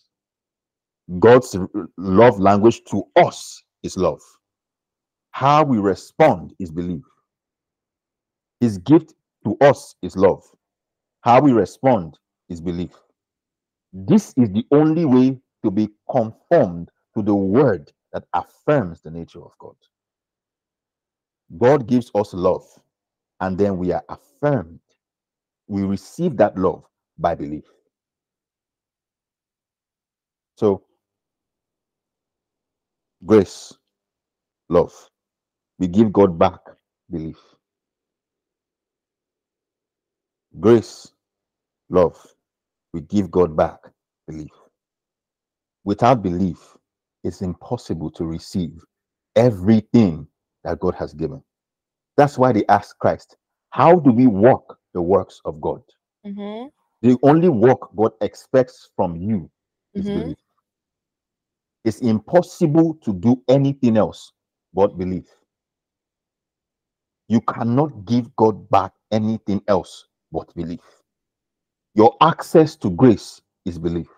God's 1.18 1.56
love 1.96 2.38
language 2.38 2.84
to 2.90 3.04
us 3.16 3.62
is 3.82 3.96
love. 3.96 4.20
How 5.30 5.64
we 5.64 5.78
respond 5.78 6.54
is 6.58 6.70
belief. 6.70 7.04
His 8.60 8.78
gift 8.78 9.14
to 9.44 9.56
us 9.60 9.94
is 10.02 10.16
love. 10.16 10.44
How 11.22 11.40
we 11.40 11.52
respond 11.52 12.18
is 12.48 12.60
belief. 12.60 12.92
This 13.92 14.34
is 14.36 14.50
the 14.50 14.64
only 14.70 15.04
way 15.04 15.38
to 15.64 15.70
be 15.70 15.88
conformed 16.10 16.90
to 17.16 17.22
the 17.22 17.34
word 17.34 17.92
that 18.12 18.24
affirms 18.34 19.00
the 19.02 19.10
nature 19.10 19.42
of 19.42 19.52
God. 19.58 19.76
God 21.58 21.86
gives 21.86 22.10
us 22.14 22.34
love, 22.34 22.66
and 23.40 23.56
then 23.56 23.78
we 23.78 23.92
are 23.92 24.04
affirmed. 24.08 24.80
We 25.68 25.82
receive 25.82 26.36
that 26.38 26.58
love 26.58 26.84
by 27.18 27.34
belief. 27.34 27.64
So, 30.56 30.82
grace, 33.26 33.72
love. 34.68 34.92
We 35.78 35.88
give 35.88 36.12
God 36.12 36.38
back 36.38 36.60
belief. 37.10 37.38
Grace, 40.60 41.12
love. 41.90 42.16
We 42.92 43.02
give 43.02 43.30
God 43.30 43.56
back 43.56 43.78
belief. 44.26 44.52
Without 45.84 46.22
belief, 46.22 46.76
it's 47.24 47.42
impossible 47.42 48.10
to 48.12 48.24
receive 48.26 48.72
everything 49.36 50.26
that 50.64 50.80
God 50.80 50.94
has 50.96 51.14
given. 51.14 51.42
That's 52.16 52.38
why 52.38 52.52
they 52.52 52.64
asked 52.68 52.98
Christ, 52.98 53.36
How 53.70 53.96
do 53.96 54.10
we 54.12 54.26
walk 54.26 54.78
the 54.94 55.02
works 55.02 55.40
of 55.44 55.60
God? 55.60 55.82
hmm 56.24 56.66
The 57.02 57.16
only 57.22 57.48
work 57.48 57.80
God 57.96 58.12
expects 58.20 58.90
from 58.96 59.16
you 59.16 59.50
is 59.94 60.08
Mhm. 60.08 60.14
belief. 60.14 60.38
It's 61.88 62.00
impossible 62.00 62.98
to 63.00 63.14
do 63.14 63.42
anything 63.48 63.96
else 63.96 64.32
but 64.74 64.98
belief. 64.98 65.24
You 67.28 67.40
cannot 67.40 68.04
give 68.04 68.36
God 68.36 68.68
back 68.68 68.92
anything 69.10 69.62
else 69.68 70.04
but 70.30 70.54
belief. 70.54 70.82
Your 71.94 72.14
access 72.20 72.76
to 72.76 72.90
grace 72.90 73.40
is 73.64 73.78
belief. 73.78 74.08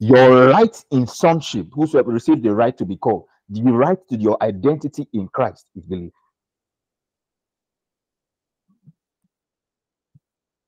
Your 0.00 0.48
right 0.48 0.84
in 0.90 1.06
sonship, 1.06 1.68
whosoever 1.72 2.10
received 2.10 2.42
the 2.42 2.52
right 2.52 2.76
to 2.76 2.84
be 2.84 2.96
called, 2.96 3.26
the 3.48 3.62
right 3.62 3.98
to 4.08 4.16
your 4.16 4.36
identity 4.42 5.06
in 5.12 5.28
Christ 5.28 5.66
is 5.76 5.86
belief. 5.86 6.12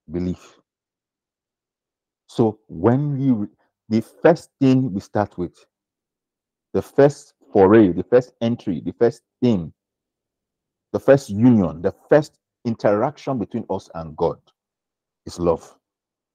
Belief. 0.09 0.57
So 2.29 2.61
when 2.69 3.21
you, 3.21 3.51
the 3.89 4.03
first 4.23 4.51
thing 4.61 4.93
we 4.93 5.01
start 5.01 5.37
with, 5.37 5.67
the 6.77 6.83
first 6.83 7.33
foray, 7.55 7.91
the 7.91 8.03
first 8.03 8.35
entry, 8.43 8.83
the 8.85 8.93
first 8.93 9.23
thing, 9.43 9.73
the 10.93 10.99
first 11.01 11.31
union, 11.31 11.81
the 11.81 11.95
first 12.11 12.37
interaction 12.67 13.39
between 13.39 13.65
us 13.71 13.89
and 13.95 14.15
God 14.15 14.37
is 15.25 15.41
love. 15.41 15.75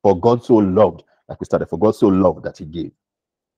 For 0.01 0.19
God 0.19 0.43
so 0.43 0.55
loved, 0.55 1.03
like 1.29 1.39
we 1.39 1.45
started, 1.45 1.69
for 1.69 1.77
God 1.77 1.91
so 1.95 2.07
loved 2.07 2.43
that 2.45 2.57
He 2.57 2.65
gave. 2.65 2.91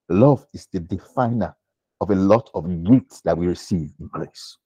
Love 0.10 0.46
is 0.54 0.68
the 0.74 0.82
definer 0.82 1.56
of 2.02 2.10
a 2.12 2.16
lot 2.16 2.50
of 2.54 2.66
gifts 2.84 3.22
that 3.22 3.38
we 3.38 3.48
receive 3.48 3.90
in 4.02 4.08
grace. 4.08 4.58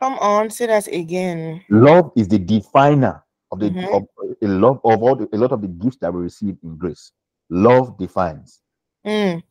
Come 0.00 0.14
on, 0.20 0.48
say 0.48 0.68
that 0.68 0.86
again. 0.86 1.62
Love 1.68 2.12
is 2.16 2.28
the 2.28 2.38
definer 2.38 3.22
of 3.52 3.60
the 3.60 3.68
Mhm. 3.72 3.92
of 3.92 4.04
a 4.40 4.46
lot 4.46 4.80
of 4.84 5.02
all 5.02 5.16
the, 5.16 5.28
a 5.34 5.36
lot 5.36 5.52
of 5.52 5.60
the 5.60 5.68
gifts 5.68 5.98
that 6.00 6.14
we 6.14 6.22
receive 6.22 6.56
in 6.62 6.78
grace. 6.78 7.12
Love 7.50 7.98
defines 7.98 8.62
Mm. 9.04 9.42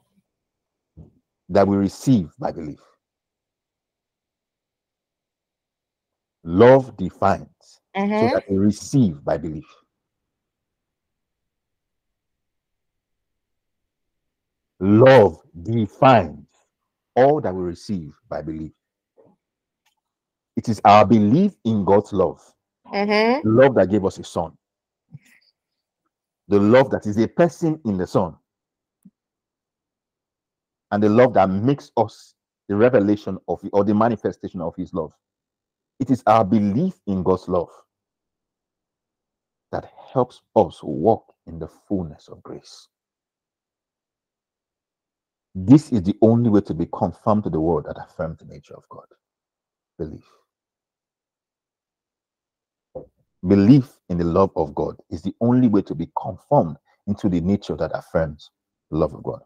That 1.49 1.67
we 1.67 1.77
receive 1.77 2.31
by 2.39 2.51
belief. 2.51 2.79
Love 6.43 6.95
defines 6.95 7.79
so 7.93 8.01
Mhm. 8.01 8.31
that 8.31 8.43
we 8.49 8.57
receive 8.57 9.23
by 9.23 9.37
belief. 9.37 9.65
Love 14.79 15.41
defines 15.63 16.47
all 17.15 17.41
that 17.41 17.53
we 17.53 17.63
receive 17.63 18.13
by 18.29 18.41
belief. 18.41 18.71
It 20.55 20.69
is 20.69 20.79
our 20.85 21.05
belief 21.05 21.55
in 21.65 21.83
God's 21.83 22.13
love, 22.13 22.41
the 23.43 23.49
love 23.49 23.75
that 23.75 23.89
gave 23.89 24.05
us 24.05 24.17
a 24.19 24.23
son, 24.23 24.57
the 26.47 26.59
love 26.59 26.89
that 26.91 27.05
is 27.05 27.17
a 27.17 27.27
person 27.27 27.79
in 27.85 27.97
the 27.97 28.07
son, 28.07 28.37
and 30.91 31.03
the 31.03 31.09
love 31.09 31.33
that 31.35 31.49
makes 31.49 31.91
us 31.97 32.35
the 32.69 32.75
revelation 32.75 33.37
of 33.47 33.61
or 33.73 33.83
the 33.83 33.95
manifestation 33.95 34.61
of 34.61 34.75
his 34.75 34.93
love. 34.93 35.13
It 35.99 36.11
is 36.11 36.23
our 36.27 36.45
belief 36.45 36.95
in 37.07 37.23
God's 37.23 37.47
love 37.49 37.69
that 39.71 39.89
helps 40.13 40.41
us 40.55 40.81
walk 40.83 41.33
in 41.47 41.59
the 41.59 41.69
fullness 41.87 42.29
of 42.29 42.43
grace. 42.43 42.87
This 45.55 45.91
is 45.91 46.03
the 46.03 46.15
only 46.21 46.49
way 46.49 46.61
to 46.61 46.73
be 46.73 46.87
conformed 46.93 47.45
to 47.45 47.51
the 47.51 47.59
word 47.59 47.85
that 47.85 47.97
affirms 48.01 48.39
the 48.39 48.45
nature 48.45 48.75
of 48.75 48.83
God. 48.89 49.05
Belief. 49.99 50.25
Belief 53.47 53.99
in 54.09 54.17
the 54.19 54.25
love 54.25 54.51
of 54.55 54.75
God 54.75 54.97
is 55.09 55.21
the 55.23 55.35
only 55.41 55.67
way 55.67 55.81
to 55.83 55.95
be 55.95 56.09
conformed 56.21 56.77
into 57.07 57.29
the 57.29 57.41
nature 57.41 57.77
that 57.77 57.91
affirms 57.93 58.51
the 58.91 58.97
love 58.97 59.13
of 59.13 59.23
God. 59.23 59.41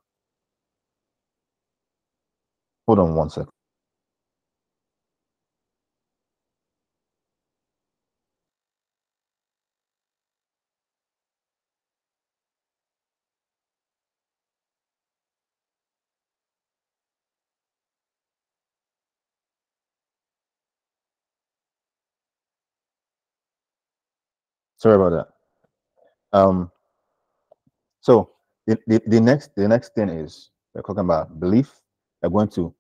Hold 2.87 2.99
on 2.99 3.15
one 3.15 3.29
second. 3.29 3.51
Sorry 24.77 24.95
about 24.95 25.11
that. 25.11 26.37
Um, 26.39 26.71
so 28.01 28.31
the, 28.67 28.79
the, 28.87 29.01
the 29.07 29.21
next 29.21 29.55
the 29.55 29.67
next 29.67 29.95
thing 29.95 30.09
is 30.09 30.51
we're 30.75 30.83
talking 30.83 31.01
about 31.05 31.39
belief. 31.39 31.82
We're 32.23 32.29
going 32.29 32.49
to 32.49 32.73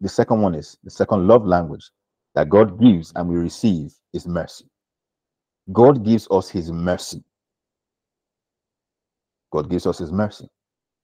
the 0.00 0.08
second 0.08 0.40
one 0.40 0.54
is 0.54 0.78
the 0.84 0.90
second 0.90 1.26
love 1.28 1.44
language 1.44 1.90
that 2.34 2.48
God 2.48 2.80
gives 2.80 3.12
and 3.14 3.28
we 3.28 3.36
receive 3.36 3.92
is 4.14 4.26
mercy. 4.26 4.64
God 5.72 6.04
gives 6.04 6.26
us 6.30 6.48
his 6.48 6.72
mercy. 6.72 7.22
God 9.52 9.68
gives 9.68 9.86
us 9.86 9.98
his 9.98 10.12
mercy. 10.12 10.48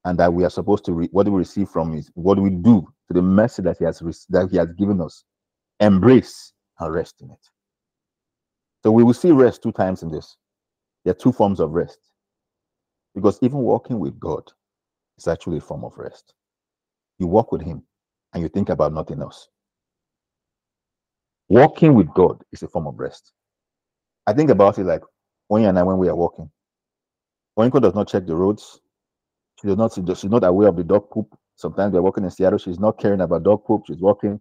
And 0.04 0.18
that 0.18 0.32
we 0.32 0.44
are 0.44 0.50
supposed 0.50 0.84
to 0.86 0.92
what 1.12 1.26
do 1.26 1.32
we 1.32 1.38
receive 1.38 1.68
from 1.68 1.94
is 1.94 2.10
what 2.14 2.36
do 2.36 2.42
we 2.42 2.50
do 2.50 2.86
to 3.08 3.14
the 3.14 3.22
mercy 3.22 3.62
that 3.62 3.78
he 3.78 3.84
has 3.84 3.98
that 4.30 4.48
he 4.50 4.56
has 4.56 4.68
given 4.72 5.00
us? 5.00 5.24
Embrace 5.80 6.52
and 6.80 6.92
rest 6.94 7.16
in 7.20 7.30
it. 7.30 7.48
So 8.82 8.90
we 8.90 9.04
will 9.04 9.14
see 9.14 9.30
rest 9.30 9.62
two 9.62 9.72
times 9.72 10.02
in 10.02 10.10
this. 10.10 10.36
There 11.04 11.12
are 11.12 11.14
two 11.14 11.32
forms 11.32 11.60
of 11.60 11.72
rest. 11.72 11.98
Because 13.14 13.38
even 13.42 13.58
walking 13.58 13.98
with 13.98 14.18
God 14.18 14.50
is 15.18 15.28
actually 15.28 15.58
a 15.58 15.60
form 15.60 15.84
of 15.84 15.96
rest. 15.96 16.34
You 17.22 17.28
walk 17.28 17.52
with 17.52 17.62
Him 17.62 17.84
and 18.34 18.42
you 18.42 18.48
think 18.48 18.68
about 18.68 18.92
nothing 18.92 19.22
else. 19.22 19.48
Walking 21.48 21.94
with 21.94 22.12
God 22.12 22.42
is 22.50 22.64
a 22.64 22.68
form 22.68 22.88
of 22.88 22.98
rest. 22.98 23.30
I 24.26 24.32
think 24.32 24.50
about 24.50 24.76
it 24.78 24.84
like 24.84 25.02
you 25.48 25.56
and 25.58 25.78
I, 25.78 25.84
when 25.84 25.98
we 25.98 26.08
are 26.08 26.16
walking, 26.16 26.50
Oinko 27.56 27.80
does 27.80 27.94
not 27.94 28.08
check 28.08 28.26
the 28.26 28.34
roads. 28.34 28.80
She 29.60 29.68
does 29.68 29.76
not, 29.76 29.94
she's 30.18 30.24
not 30.24 30.42
aware 30.42 30.66
of 30.66 30.74
the 30.74 30.82
dog 30.82 31.10
poop. 31.10 31.28
Sometimes 31.54 31.92
we're 31.94 32.02
walking 32.02 32.24
in 32.24 32.30
Seattle, 32.32 32.58
she's 32.58 32.80
not 32.80 32.98
caring 32.98 33.20
about 33.20 33.44
dog 33.44 33.64
poop. 33.64 33.82
She's 33.86 34.00
walking. 34.00 34.40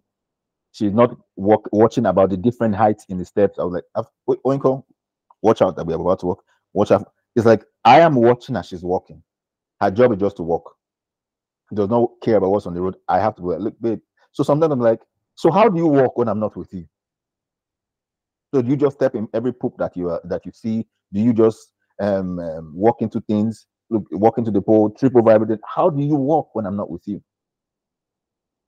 She's 0.72 0.92
not 0.92 1.16
walk, 1.36 1.68
watching 1.70 2.06
about 2.06 2.30
the 2.30 2.36
different 2.36 2.74
heights 2.74 3.06
in 3.10 3.16
the 3.16 3.24
steps. 3.24 3.60
I 3.60 3.62
was 3.62 3.74
like, 3.74 3.84
"I've- 3.94 4.40
Oinko, 4.44 4.82
watch 5.40 5.62
out 5.62 5.76
that 5.76 5.86
we're 5.86 5.94
about 6.00 6.18
to 6.20 6.26
walk. 6.26 6.42
Watch 6.72 6.90
out. 6.90 7.12
It's 7.36 7.46
like 7.46 7.64
I 7.84 8.00
am 8.00 8.16
watching 8.16 8.56
as 8.56 8.66
she's 8.66 8.82
walking. 8.82 9.22
Her 9.80 9.92
job 9.92 10.12
is 10.14 10.18
just 10.18 10.38
to 10.38 10.42
walk. 10.42 10.76
Does 11.74 11.88
not 11.88 12.10
care 12.22 12.36
about 12.36 12.50
what's 12.50 12.66
on 12.66 12.74
the 12.74 12.82
road. 12.82 12.96
I 13.08 13.20
have 13.20 13.34
to 13.36 13.42
go. 13.42 13.56
Look, 13.56 13.80
babe. 13.80 14.00
So 14.32 14.42
sometimes 14.42 14.72
I'm 14.72 14.80
like, 14.80 15.00
so 15.34 15.50
how 15.50 15.68
do 15.68 15.78
you 15.78 15.86
walk 15.86 16.18
when 16.18 16.28
I'm 16.28 16.40
not 16.40 16.56
with 16.56 16.72
you? 16.72 16.86
So 18.54 18.62
do 18.62 18.68
you 18.68 18.76
just 18.76 18.96
step 18.96 19.14
in 19.14 19.28
every 19.34 19.52
poop 19.52 19.74
that 19.78 19.96
you 19.96 20.10
are, 20.10 20.20
that 20.24 20.44
you 20.44 20.52
see? 20.52 20.86
Do 21.12 21.20
you 21.20 21.32
just 21.32 21.72
um, 22.00 22.38
um 22.38 22.72
walk 22.74 23.00
into 23.02 23.20
things, 23.22 23.66
look, 23.90 24.04
walk 24.12 24.38
into 24.38 24.50
the 24.50 24.60
pole, 24.60 24.90
trip 24.90 25.16
over? 25.16 25.58
How 25.66 25.90
do 25.90 26.02
you 26.02 26.16
walk 26.16 26.54
when 26.54 26.66
I'm 26.66 26.76
not 26.76 26.90
with 26.90 27.02
you? 27.06 27.22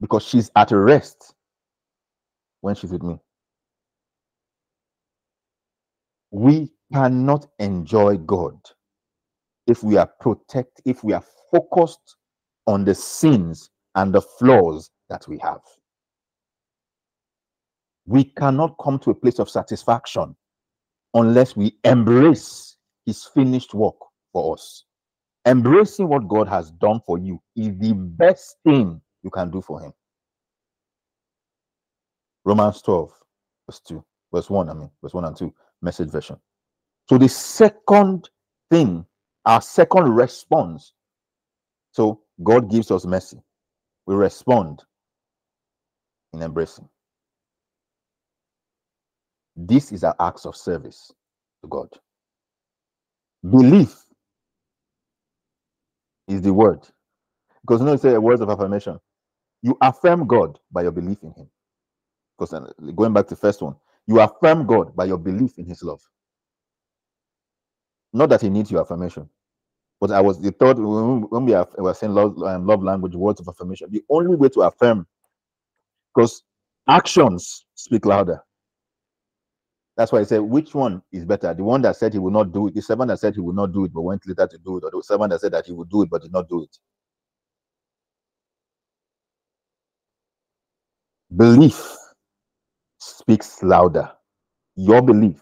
Because 0.01 0.23
she's 0.23 0.51
at 0.55 0.71
rest 0.71 1.33
when 2.61 2.75
she's 2.75 2.91
with 2.91 3.03
me. 3.03 3.19
We 6.31 6.71
cannot 6.93 7.47
enjoy 7.59 8.17
God 8.17 8.57
if 9.67 9.83
we 9.83 9.97
are 9.97 10.09
protect 10.19 10.81
if 10.85 11.03
we 11.03 11.13
are 11.13 11.23
focused 11.51 12.17
on 12.67 12.85
the 12.85 12.95
sins 12.95 13.69
and 13.95 14.13
the 14.13 14.21
flaws 14.21 14.89
that 15.09 15.27
we 15.27 15.37
have. 15.39 15.61
We 18.05 18.23
cannot 18.23 18.75
come 18.81 18.99
to 18.99 19.11
a 19.11 19.15
place 19.15 19.39
of 19.39 19.49
satisfaction 19.49 20.35
unless 21.13 21.55
we 21.55 21.77
embrace 21.83 22.77
his 23.05 23.23
finished 23.23 23.73
work 23.73 23.95
for 24.33 24.53
us. 24.53 24.83
Embracing 25.45 26.07
what 26.07 26.27
God 26.27 26.47
has 26.47 26.71
done 26.71 27.01
for 27.05 27.17
you 27.17 27.41
is 27.55 27.77
the 27.79 27.93
best 27.93 28.57
thing 28.65 29.01
you 29.23 29.29
can 29.29 29.49
do 29.49 29.61
for 29.61 29.79
him. 29.79 29.93
Romans 32.43 32.81
12, 32.81 33.11
verse 33.67 33.79
2, 33.87 34.03
verse 34.33 34.49
1, 34.49 34.69
I 34.69 34.73
mean, 34.73 34.89
verse 35.01 35.13
1 35.13 35.25
and 35.25 35.37
2, 35.37 35.53
message 35.81 36.09
version. 36.09 36.37
So 37.09 37.17
the 37.17 37.29
second 37.29 38.29
thing, 38.69 39.05
our 39.45 39.61
second 39.61 40.15
response, 40.15 40.93
so 41.91 42.21
God 42.43 42.69
gives 42.71 42.91
us 42.91 43.05
mercy. 43.05 43.39
We 44.07 44.15
respond 44.15 44.83
in 46.33 46.41
embracing. 46.43 46.89
This 49.55 49.91
is 49.91 50.03
our 50.03 50.15
acts 50.19 50.45
of 50.45 50.55
service 50.55 51.11
to 51.63 51.69
God. 51.69 51.89
Belief 53.49 53.95
is 56.27 56.41
the 56.41 56.53
word. 56.53 56.81
Because 57.61 57.81
you 57.81 57.87
know, 57.87 57.93
it's 57.93 58.05
a 58.05 58.19
words 58.21 58.41
of 58.41 58.49
affirmation. 58.49 58.99
You 59.63 59.77
affirm 59.81 60.27
God 60.27 60.59
by 60.71 60.83
your 60.83 60.91
belief 60.91 61.19
in 61.23 61.31
Him. 61.33 61.49
Because 62.37 62.53
uh, 62.53 62.71
going 62.95 63.13
back 63.13 63.27
to 63.27 63.35
the 63.35 63.41
first 63.41 63.61
one, 63.61 63.75
you 64.07 64.19
affirm 64.21 64.67
God 64.67 64.95
by 64.95 65.05
your 65.05 65.17
belief 65.19 65.57
in 65.57 65.65
His 65.65 65.83
love. 65.83 66.01
Not 68.13 68.29
that 68.29 68.41
He 68.41 68.49
needs 68.49 68.71
your 68.71 68.81
affirmation, 68.81 69.29
but 70.01 70.11
I 70.11 70.21
was 70.21 70.39
the 70.41 70.51
third 70.51 70.77
when 70.79 71.21
we 71.45 71.53
we 71.53 71.53
were 71.77 71.93
saying 71.93 72.13
love, 72.13 72.37
um, 72.43 72.67
love 72.67 72.83
language, 72.83 73.15
words 73.15 73.39
of 73.39 73.47
affirmation. 73.47 73.89
The 73.91 74.03
only 74.09 74.35
way 74.35 74.49
to 74.49 74.61
affirm, 74.61 75.07
because 76.13 76.43
actions 76.87 77.65
speak 77.75 78.05
louder. 78.05 78.41
That's 79.97 80.11
why 80.11 80.19
I 80.19 80.23
said, 80.23 80.39
which 80.39 80.75
one 80.75 81.01
is 81.11 81.23
better? 81.25 81.53
The 81.53 81.63
one 81.63 81.81
that 81.83 81.95
said 81.95 82.13
he 82.13 82.19
will 82.19 82.31
not 82.31 82.51
do 82.51 82.67
it, 82.67 82.75
the 82.75 82.81
servant 82.81 83.09
that 83.09 83.19
said 83.19 83.35
he 83.35 83.41
will 83.41 83.53
not 83.53 83.71
do 83.73 83.85
it 83.85 83.93
but 83.93 84.01
went 84.01 84.27
later 84.27 84.47
to 84.47 84.57
do 84.57 84.77
it, 84.77 84.83
or 84.83 84.91
the 84.91 85.01
servant 85.03 85.31
that 85.31 85.41
said 85.41 85.53
that 85.53 85.65
he 85.65 85.71
would 85.71 85.89
do 85.89 86.01
it 86.01 86.09
but 86.09 86.21
did 86.21 86.33
not 86.33 86.49
do 86.49 86.63
it. 86.63 86.77
Belief 91.35 91.95
speaks 92.99 93.63
louder. 93.63 94.11
Your 94.75 95.01
belief 95.01 95.41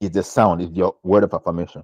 is 0.00 0.10
the 0.10 0.22
sound, 0.22 0.62
is 0.62 0.70
your 0.72 0.96
word 1.02 1.24
of 1.24 1.34
affirmation. 1.34 1.82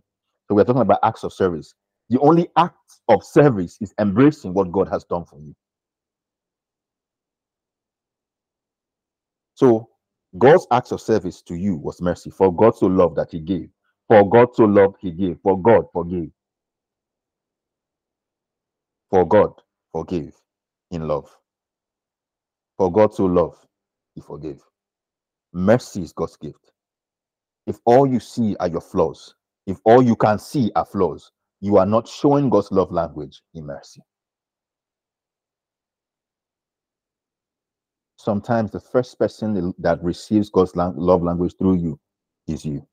So 0.49 0.55
we're 0.55 0.65
talking 0.65 0.83
about 0.83 1.01
acts 1.03 1.25
of 1.25 1.33
service. 1.33 1.75
The 2.15 2.21
only 2.21 2.49
act 2.57 2.77
of 3.09 3.25
service 3.25 3.77
is 3.81 3.93
embracing 3.99 4.55
what 4.55 4.71
God 4.71 4.89
has 4.89 5.03
done 5.03 5.25
for 5.25 5.41
you. 5.41 5.53
So 9.57 9.89
God's 10.39 10.65
acts 10.71 10.93
of 10.93 11.01
service 11.01 11.43
to 11.43 11.57
you 11.57 11.75
was 11.75 12.01
mercy. 12.01 12.31
For 12.31 12.55
God 12.55 12.77
so 12.77 12.87
loved 12.87 13.17
that 13.17 13.33
he 13.33 13.41
gave. 13.41 13.69
For 14.07 14.31
God 14.31 14.55
so 14.55 14.63
loved 14.63 14.99
he 15.01 15.11
gave. 15.11 15.41
For 15.43 15.61
God 15.61 15.87
forgave. 15.93 16.31
For 19.11 19.27
God 19.27 19.51
forgave 19.91 20.37
in 20.93 21.09
love. 21.09 21.29
For 22.79 22.93
God 22.93 23.13
so 23.13 23.25
loved, 23.25 23.67
he 24.15 24.21
forgave. 24.21 24.63
Mercy 25.53 26.03
is 26.03 26.13
God's 26.13 26.37
gift. 26.37 26.71
If 27.67 27.81
all 27.85 28.07
you 28.07 28.21
see 28.21 28.55
are 28.61 28.69
your 28.69 28.83
flaws, 28.83 29.35
if 29.67 29.79
all 29.85 30.01
you 30.01 30.15
can 30.15 30.39
see 30.39 30.71
are 30.77 30.85
flaws, 30.85 31.33
you 31.65 31.79
are 31.79 31.87
not 31.87 32.07
showing 32.07 32.51
God's 32.51 32.71
love 32.71 32.93
language 32.93 33.41
in 33.55 33.65
mercy. 33.65 34.03
Sometimes 38.19 38.71
the 38.71 38.81
first 38.81 39.19
person 39.19 39.73
that 39.79 40.03
receives 40.05 40.51
God's 40.51 40.77
love 40.77 41.23
language 41.23 41.55
through 41.59 41.77
you 41.77 41.99
is 42.47 42.67
you. 42.67 42.87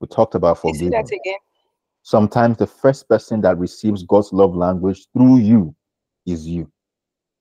We 0.00 0.08
talked 0.08 0.34
about 0.34 0.58
forgiveness. 0.58 1.10
Sometimes 2.02 2.58
the 2.58 2.66
first 2.66 3.08
person 3.08 3.40
that 3.40 3.56
receives 3.56 4.02
God's 4.02 4.34
love 4.34 4.54
language 4.54 5.06
through 5.14 5.38
you 5.38 5.74
is 6.26 6.46
you. 6.46 6.70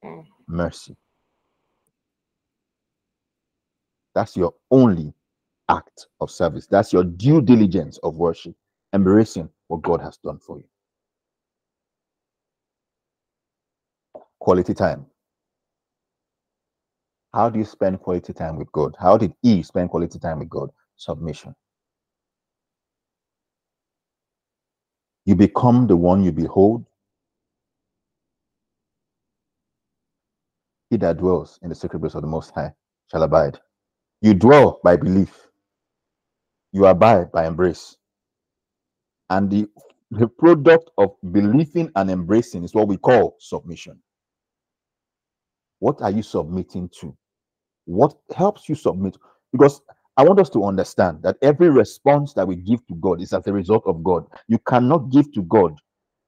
Mm. 0.01 0.23
Mercy. 0.47 0.95
That's 4.15 4.37
your 4.37 4.53
only 4.71 5.13
act 5.69 6.07
of 6.21 6.31
service. 6.31 6.67
That's 6.67 6.93
your 6.93 7.03
due 7.03 7.41
diligence 7.41 7.99
of 8.03 8.15
worship, 8.15 8.55
embracing 8.93 9.49
what 9.67 9.81
God 9.81 10.01
has 10.01 10.17
done 10.17 10.39
for 10.39 10.57
you. 10.57 10.65
Quality 14.39 14.73
time. 14.73 15.05
How 17.33 17.49
do 17.49 17.59
you 17.59 17.65
spend 17.65 17.99
quality 17.99 18.33
time 18.33 18.57
with 18.57 18.71
God? 18.71 18.95
How 18.99 19.17
did 19.17 19.33
Eve 19.43 19.65
spend 19.65 19.89
quality 19.89 20.19
time 20.19 20.39
with 20.39 20.49
God? 20.49 20.69
Submission. 20.97 21.55
You 25.25 25.35
become 25.35 25.87
the 25.87 25.97
one 25.97 26.23
you 26.23 26.31
behold. 26.31 26.85
He 30.89 30.97
that 30.97 31.17
dwells 31.17 31.59
in 31.61 31.69
the 31.69 31.75
secret 31.75 31.99
place 31.99 32.15
of 32.15 32.21
the 32.21 32.27
Most 32.27 32.51
High 32.51 32.73
shall 33.11 33.23
abide. 33.23 33.59
You 34.21 34.33
dwell 34.33 34.79
by 34.83 34.97
belief. 34.97 35.46
You 36.73 36.85
abide 36.87 37.31
by 37.31 37.47
embrace. 37.47 37.97
And 39.29 39.49
the, 39.49 39.67
the 40.11 40.27
product 40.27 40.91
of 40.97 41.11
believing 41.31 41.91
and 41.95 42.11
embracing 42.11 42.63
is 42.63 42.73
what 42.73 42.87
we 42.87 42.97
call 42.97 43.37
submission. 43.39 43.99
What 45.79 46.01
are 46.01 46.11
you 46.11 46.23
submitting 46.23 46.89
to? 47.01 47.15
What 47.85 48.15
helps 48.35 48.69
you 48.69 48.75
submit? 48.75 49.17
Because 49.51 49.81
I 50.17 50.23
want 50.23 50.39
us 50.39 50.49
to 50.51 50.65
understand 50.65 51.23
that 51.23 51.37
every 51.41 51.69
response 51.69 52.33
that 52.33 52.47
we 52.47 52.55
give 52.57 52.85
to 52.87 52.95
God 52.95 53.21
is 53.21 53.33
as 53.33 53.47
a 53.47 53.53
result 53.53 53.83
of 53.85 54.03
God. 54.03 54.25
You 54.47 54.59
cannot 54.59 55.11
give 55.11 55.31
to 55.33 55.43
God 55.43 55.73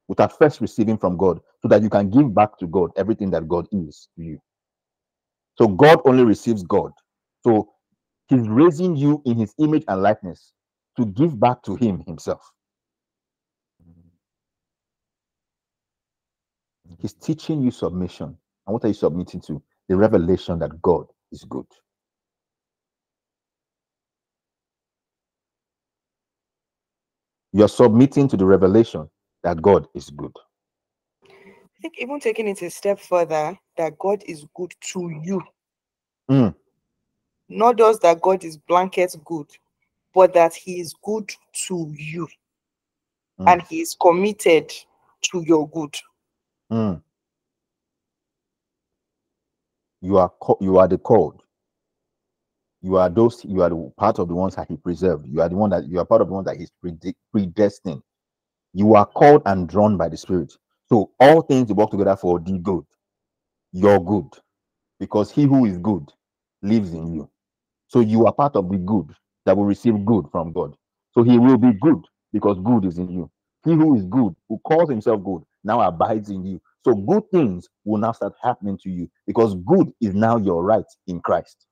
without 0.08 0.38
first 0.38 0.62
receiving 0.62 0.98
from 0.98 1.18
God 1.18 1.40
so 1.62 1.68
that 1.70 1.82
you 1.84 1.90
can 1.90 2.10
give 2.10 2.34
back 2.36 2.58
to 2.60 2.68
God 2.68 2.92
everything 2.98 3.32
that 3.32 3.48
God 3.48 3.68
is 3.72 4.10
to 4.18 4.24
you. 4.24 4.40
So 5.58 5.68
God 5.68 6.02
only 6.06 6.24
receives 6.24 6.64
God. 6.64 6.92
So 7.44 7.70
he's 8.30 8.48
raising 8.48 8.96
you 8.96 9.22
in 9.26 9.38
his 9.38 9.54
image 9.60 9.84
and 9.88 10.02
likeness 10.02 10.54
to 10.98 11.06
give 11.06 11.40
back 11.40 11.64
to 11.64 11.76
him 11.76 12.04
himself. 12.08 12.54
He's 17.02 17.14
teaching 17.14 17.62
you 17.62 17.72
submission. 17.72 18.26
And 18.68 18.74
what 18.74 18.84
are 18.86 18.90
you 18.90 18.94
submitting 18.94 19.42
to? 19.42 19.62
The 19.88 19.96
revelation 19.96 20.60
that 20.60 20.82
God 20.82 21.08
is 21.32 21.44
good. 21.46 21.66
You're 27.54 27.68
submitting 27.70 28.28
to 28.30 28.38
the 28.38 28.46
revelation 28.46 29.10
that 29.44 29.62
God 29.62 29.88
is 29.96 30.10
good. 30.12 30.32
I 31.66 31.82
think 31.82 31.96
even 32.00 32.20
taking 32.20 32.48
it 32.48 32.62
a 32.62 32.70
step 32.70 33.00
further, 33.00 33.58
that 33.78 33.98
God 33.98 34.24
is 34.28 34.46
good 34.56 34.74
to 34.94 35.10
you. 35.24 35.42
Mm. 36.30 36.56
Not 37.50 37.78
just 37.78 38.02
that 38.04 38.22
God 38.22 38.44
is 38.44 38.58
blanket 38.58 39.16
good, 39.26 39.48
but 40.14 40.34
that 40.34 40.54
He 40.54 40.80
is 40.80 40.94
good 41.04 41.30
to 41.68 41.94
you. 41.98 42.28
Mm. 43.40 43.52
And 43.52 43.62
He 43.64 43.82
is 43.82 43.96
committed 44.00 44.72
to 45.32 45.44
your 45.46 45.68
good. 45.70 45.96
Mm. 46.72 47.02
You 50.02 50.18
are 50.18 50.32
you 50.62 50.78
are 50.78 50.88
the 50.88 50.98
called 50.98 51.44
you 52.82 52.96
are 52.96 53.10
those 53.10 53.44
you 53.46 53.62
are 53.62 53.70
the 53.70 53.92
part 53.98 54.20
of 54.20 54.28
the 54.28 54.36
ones 54.36 54.56
that 54.56 54.68
he 54.68 54.78
preserved 54.78 55.26
you 55.28 55.42
are 55.42 55.50
the 55.50 55.56
one 55.56 55.70
that 55.70 55.88
you 55.88 56.00
are 56.00 56.06
part 56.06 56.22
of 56.22 56.28
the 56.28 56.34
ones 56.34 56.46
that 56.46 56.58
he's 56.58 56.72
predestined 57.32 58.02
you 58.74 58.96
are 58.96 59.06
called 59.06 59.42
and 59.46 59.68
drawn 59.68 59.98
by 59.98 60.08
the 60.08 60.16
spirit 60.16 60.54
so 60.88 61.12
all 61.20 61.42
things 61.42 61.72
work 61.74 61.92
together 61.92 62.16
for 62.16 62.40
the 62.40 62.58
good 62.60 62.86
your 63.74 64.04
good 64.04 64.28
because 65.00 65.32
he 65.32 65.44
who 65.44 65.66
is 65.66 65.78
good 65.78 66.10
lives 66.62 66.94
in 66.94 67.14
you 67.14 67.30
so 67.90 68.02
you 68.02 68.28
are 68.28 68.34
part 68.34 68.56
of 68.58 68.70
the 68.72 68.78
good 68.80 69.10
that 69.46 69.58
will 69.58 69.66
receive 69.66 70.06
good 70.06 70.26
from 70.32 70.54
god 70.54 70.76
so 71.14 71.24
he 71.24 71.40
will 71.40 71.58
be 71.60 71.74
good 71.82 72.04
because 72.34 72.60
good 72.66 72.86
is 72.86 73.00
in 73.00 73.10
you 73.10 73.32
he 73.66 73.74
who 73.74 73.96
is 73.98 74.06
good 74.06 74.36
who 74.50 74.60
calls 74.60 74.90
himself 74.90 75.24
good 75.26 75.44
now 75.66 75.82
abides 75.82 76.32
in 76.32 76.46
you 76.46 76.62
so 76.86 76.96
good 76.96 77.24
things 77.32 77.68
will 77.86 78.00
now 78.00 78.14
start 78.14 78.34
happening 78.44 78.80
to 78.82 78.90
you 78.90 79.10
because 79.28 79.56
good 79.68 79.92
is 80.02 80.16
now 80.16 80.38
your 80.38 80.64
right 80.64 80.86
in 81.08 81.22
christ 81.22 81.68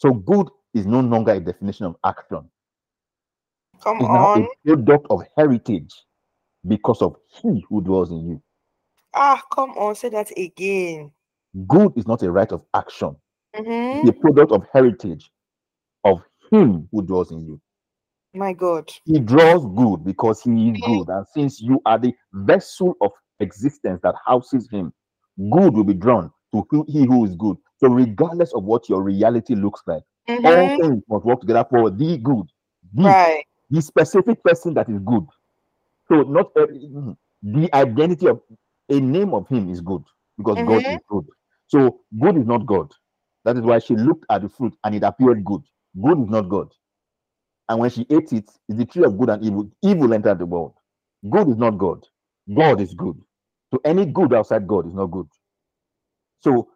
So 0.00 0.12
good 0.12 0.48
is 0.74 0.86
no 0.86 1.00
longer 1.00 1.32
a 1.32 1.40
definition 1.40 1.86
of 1.86 1.96
action. 2.04 2.50
Come 3.82 3.98
it's 4.00 4.10
on. 4.10 4.42
now 4.44 4.48
a 4.66 4.76
product 4.76 5.06
of 5.10 5.22
heritage 5.36 5.92
because 6.66 7.02
of 7.02 7.16
he 7.28 7.64
who 7.68 7.82
dwells 7.82 8.10
in 8.10 8.28
you. 8.28 8.42
Ah, 9.14 9.42
come 9.52 9.70
on, 9.72 9.94
say 9.94 10.08
that 10.10 10.30
again. 10.38 11.12
Good 11.66 11.92
is 11.96 12.06
not 12.06 12.22
a 12.22 12.30
right 12.30 12.50
of 12.52 12.64
action. 12.74 13.16
Mm-hmm. 13.56 14.08
A 14.08 14.12
product 14.12 14.52
of 14.52 14.64
heritage 14.72 15.30
of 16.04 16.22
him 16.50 16.88
who 16.92 17.02
dwells 17.02 17.32
in 17.32 17.40
you. 17.40 17.60
My 18.34 18.52
God. 18.52 18.90
He 19.04 19.18
draws 19.18 19.66
good 19.74 20.04
because 20.04 20.40
he 20.42 20.70
is 20.70 20.80
good. 20.80 21.08
And 21.08 21.26
since 21.34 21.60
you 21.60 21.82
are 21.84 21.98
the 21.98 22.14
vessel 22.32 22.94
of 23.00 23.10
existence 23.40 24.00
that 24.02 24.14
houses 24.24 24.68
him, 24.70 24.92
good 25.50 25.74
will 25.74 25.84
be 25.84 25.94
drawn 25.94 26.30
to 26.52 26.84
he 26.86 27.06
who 27.06 27.24
is 27.24 27.34
good. 27.34 27.56
So, 27.78 27.88
regardless 27.88 28.52
of 28.54 28.64
what 28.64 28.88
your 28.88 29.02
reality 29.02 29.54
looks 29.54 29.82
like, 29.86 30.02
mm-hmm. 30.28 30.46
all 30.46 30.68
things 30.68 31.02
must 31.08 31.24
work 31.24 31.40
together 31.40 31.66
for 31.68 31.90
the 31.90 32.18
good. 32.18 32.46
The, 32.94 33.02
right. 33.02 33.44
the 33.70 33.80
specific 33.80 34.42
person 34.44 34.74
that 34.74 34.88
is 34.88 34.98
good. 35.04 35.26
So, 36.08 36.22
not 36.22 36.54
mm, 36.54 37.16
the 37.42 37.74
identity 37.74 38.28
of 38.28 38.40
a 38.88 39.00
name 39.00 39.32
of 39.34 39.48
him 39.48 39.70
is 39.70 39.80
good 39.80 40.02
because 40.36 40.56
mm-hmm. 40.56 40.68
God 40.68 40.86
is 40.86 40.98
good. 41.08 41.26
So, 41.70 42.02
good 42.20 42.38
is 42.38 42.46
not 42.46 42.66
God. 42.66 42.92
That 43.46 43.56
is 43.58 43.62
why 43.64 43.80
she 43.80 43.96
looked 43.96 44.26
at 44.30 44.42
the 44.42 44.50
fruit 44.50 44.74
and 44.84 44.94
it 44.96 45.04
appeared 45.04 45.44
good. 45.44 45.62
Good 46.02 46.20
is 46.20 46.30
not 46.30 46.50
God. 46.50 46.70
And 47.68 47.80
when 47.80 47.90
she 47.90 48.02
ate 48.10 48.32
it, 48.32 48.50
it's 48.68 48.78
the 48.78 48.86
tree 48.86 49.04
of 49.04 49.18
good 49.18 49.30
and 49.30 49.44
evil. 49.44 49.70
Evil 49.82 50.14
entered 50.14 50.40
the 50.40 50.46
world. 50.46 50.74
Good 51.30 51.50
is 51.50 51.58
not 51.58 51.72
God. 51.78 52.06
God 52.54 52.80
is 52.80 52.94
good. 52.94 53.20
So 53.72 53.80
any 53.84 54.06
good 54.06 54.34
outside 54.34 54.68
God 54.68 54.88
is 54.88 54.94
not 54.94 55.08
good. 55.08 55.28
So 56.42 56.70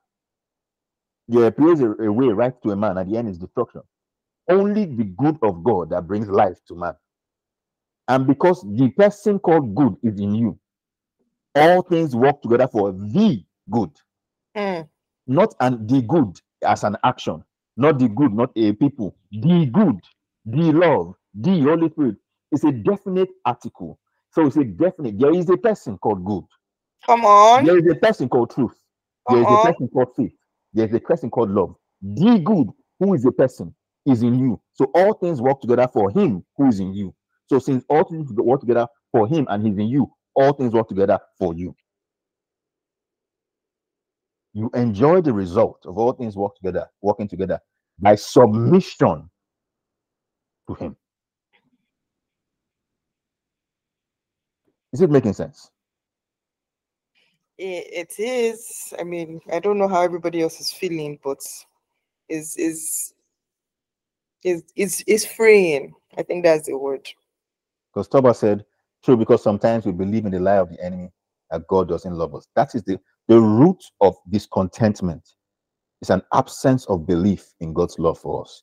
there 1.29 1.47
appears 1.47 1.81
a, 1.81 1.91
a 1.93 2.13
way 2.13 2.29
right 2.29 2.55
to 2.65 2.73
a 2.73 2.77
man, 2.77 2.99
at 2.99 3.09
the 3.11 3.19
end 3.19 3.29
is 3.31 3.39
destruction. 3.39 3.83
Only 4.51 4.87
the 4.87 5.05
good 5.05 5.39
of 5.43 5.65
God 5.65 5.91
that 5.91 6.07
brings 6.09 6.29
life 6.29 6.59
to 6.69 6.77
man. 6.77 6.95
And 8.09 8.27
because 8.27 8.63
the 8.63 8.91
person 8.91 9.39
called 9.41 9.75
good 9.75 9.97
is 10.03 10.21
in 10.21 10.35
you, 10.35 10.59
all 11.55 11.83
things 11.83 12.17
work 12.17 12.43
together 12.43 12.69
for 12.69 12.93
the 12.93 13.45
good. 13.71 13.91
Mm. 14.57 14.89
Not 15.27 15.55
an 15.61 15.87
the 15.87 16.03
good 16.03 16.41
as 16.65 16.85
an 16.85 16.97
action, 17.05 17.45
not 17.77 17.99
the 17.99 18.09
good, 18.09 18.33
not 18.35 18.51
a 18.57 18.73
people. 18.73 19.17
The 19.33 19.67
good, 19.67 20.01
the 20.47 20.73
love, 20.73 21.15
the 21.35 21.61
Holy 21.63 21.89
Spirit 21.91 22.17
is 22.53 22.65
a 22.65 22.73
definite 22.73 23.31
article. 23.45 23.99
So 24.33 24.47
it's 24.47 24.57
a 24.57 24.65
definite. 24.65 25.19
There 25.19 25.35
is 25.35 25.49
a 25.51 25.57
person 25.57 25.99
called 25.99 26.25
good. 26.25 26.45
Come 27.07 27.25
on. 27.25 27.65
There 27.65 27.79
is 27.79 27.87
a 27.91 27.95
person 27.95 28.29
called 28.29 28.51
truth. 28.55 28.77
There 29.29 29.41
is 29.41 29.51
a 29.51 29.59
person 29.59 29.89
called 29.89 30.15
faith. 30.17 30.33
There 30.73 30.87
is 30.87 30.95
a 30.95 31.01
person 31.01 31.31
called 31.31 31.51
love. 31.51 31.75
The 32.03 32.39
good, 32.39 32.69
who 32.99 33.15
is 33.15 33.25
a 33.25 33.33
person, 33.33 33.75
is 34.07 34.23
in 34.23 34.39
you. 34.39 34.61
So 34.75 34.87
all 34.95 35.15
things 35.15 35.41
work 35.41 35.61
together 35.61 35.89
for 35.93 36.11
him 36.11 36.45
who 36.57 36.69
is 36.69 36.81
in 36.81 36.95
you. 36.95 37.15
So 37.49 37.59
since 37.59 37.85
all 37.89 38.05
things 38.05 38.33
work 38.33 38.61
together 38.61 38.87
for 39.13 39.27
him 39.27 39.47
and 39.51 39.67
he's 39.67 39.79
in 39.79 39.89
you, 39.89 40.13
all 40.35 40.53
things 40.53 40.73
work 40.75 40.89
together 40.89 41.19
for 41.39 41.55
you. 41.55 41.75
You 44.55 44.71
enjoy 44.75 45.21
the 45.21 45.33
result 45.33 45.85
of 45.85 45.99
all 45.99 46.13
things 46.13 46.37
work 46.37 46.55
together, 46.57 46.89
working 47.03 47.29
together 47.29 47.61
by 47.99 48.15
submission 48.15 49.29
to 50.69 50.75
him. 50.75 50.97
Is 54.93 55.01
it 55.01 55.11
making 55.11 55.33
sense? 55.33 55.71
it 57.59 58.15
is. 58.19 58.93
I 58.99 59.05
mean, 59.05 59.41
I 59.53 59.61
don't 59.61 59.79
know 59.79 59.89
how 59.89 60.03
everybody 60.03 60.43
else 60.43 60.61
is 60.61 60.73
feeling, 60.73 61.19
but 61.23 61.39
is 62.29 62.57
is 62.57 63.15
is 64.43 64.63
is 64.77 65.05
is 65.07 65.25
freeing. 65.25 65.95
I 66.17 66.23
think 66.23 66.45
that's 66.45 66.67
the 66.67 66.77
word. 66.77 67.09
Because 67.93 68.09
Toba 68.09 68.35
said, 68.35 68.65
true, 69.05 69.17
because 69.17 69.43
sometimes 69.43 69.87
we 69.87 69.93
believe 69.93 70.27
in 70.27 70.33
the 70.33 70.41
lie 70.41 70.59
of 70.59 70.71
the 70.71 70.85
enemy 70.85 71.11
that 71.51 71.67
God 71.69 71.89
doesn't 71.89 72.13
love 72.13 72.35
us. 72.35 72.49
That 72.57 72.75
is 72.75 72.83
the, 72.83 72.99
the 73.29 73.41
root 73.41 73.83
of 74.01 74.17
discontentment. 74.31 75.29
is 76.03 76.11
an 76.11 76.23
absence 76.35 76.87
of 76.87 77.07
belief 77.07 77.47
in 77.61 77.73
God's 77.73 77.99
love 77.99 78.19
for 78.19 78.43
us. 78.43 78.63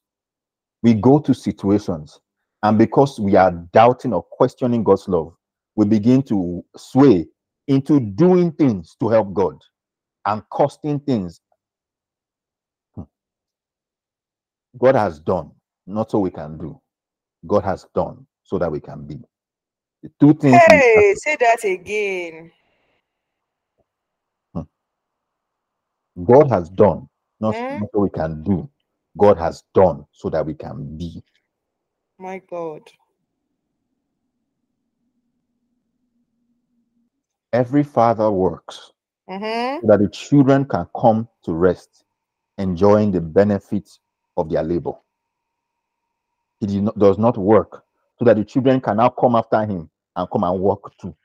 We 0.84 0.94
go 0.96 1.20
to 1.20 1.34
situations, 1.34 2.20
and 2.64 2.78
because 2.78 3.20
we 3.20 3.36
are 3.36 3.52
doubting 3.74 4.14
or 4.14 4.24
questioning 4.24 4.84
God's 4.84 5.08
love, 5.08 5.34
we 5.76 5.86
begin 5.86 6.24
to 6.24 6.64
sway 6.78 7.28
into 7.68 8.00
doing 8.00 8.52
things 8.54 8.96
to 9.02 9.10
help 9.10 9.34
God 9.34 9.58
and 10.26 10.44
costing 10.52 11.00
things. 11.02 11.42
Hmm. 12.96 13.04
God 14.80 14.96
has 14.96 15.20
done, 15.20 15.52
not 15.88 16.12
so 16.12 16.20
we 16.20 16.32
can 16.32 16.58
do. 16.58 16.80
God 17.48 17.64
has 17.64 17.86
done 17.96 18.28
so 18.44 18.60
that 18.60 18.72
we 18.72 18.80
can 18.82 19.06
be. 19.08 19.20
The 20.04 20.12
two 20.20 20.34
things. 20.36 20.56
Hey, 20.60 21.16
say 21.18 21.38
that 21.40 21.64
again. 21.66 22.52
God 26.26 26.50
has 26.52 26.70
done, 26.70 27.10
not, 27.42 27.58
Hmm? 27.58 27.80
not 27.80 27.90
so 27.94 28.02
we 28.02 28.12
can 28.12 28.44
do. 28.44 28.70
God 29.18 29.38
has 29.40 29.64
done 29.74 30.06
so 30.12 30.30
that 30.32 30.46
we 30.46 30.56
can 30.56 30.98
be. 30.98 31.24
My 32.20 32.42
God. 32.50 32.84
Every 37.54 37.84
father 37.84 38.32
works 38.32 38.92
Mm-hmm. 39.30 39.80
so 39.82 39.88
that 39.88 40.00
the 40.00 40.10
children 40.10 40.66
can 40.66 40.88
come 41.00 41.28
to 41.46 41.54
rest, 41.54 42.06
enjoying 42.58 43.12
the 43.12 43.22
benefits 43.22 44.00
of 44.38 44.50
their 44.50 44.64
labor. 44.64 44.94
He 46.62 46.82
not, 46.82 46.98
does 47.00 47.18
not 47.20 47.38
work 47.38 47.84
so 48.20 48.26
that 48.26 48.38
the 48.38 48.46
children 48.46 48.82
can 48.82 48.98
now 48.98 49.10
come 49.10 49.36
after 49.36 49.62
him 49.66 49.90
and 50.16 50.30
come 50.32 50.44
and 50.44 50.60
work 50.60 50.82
too. 51.00 51.16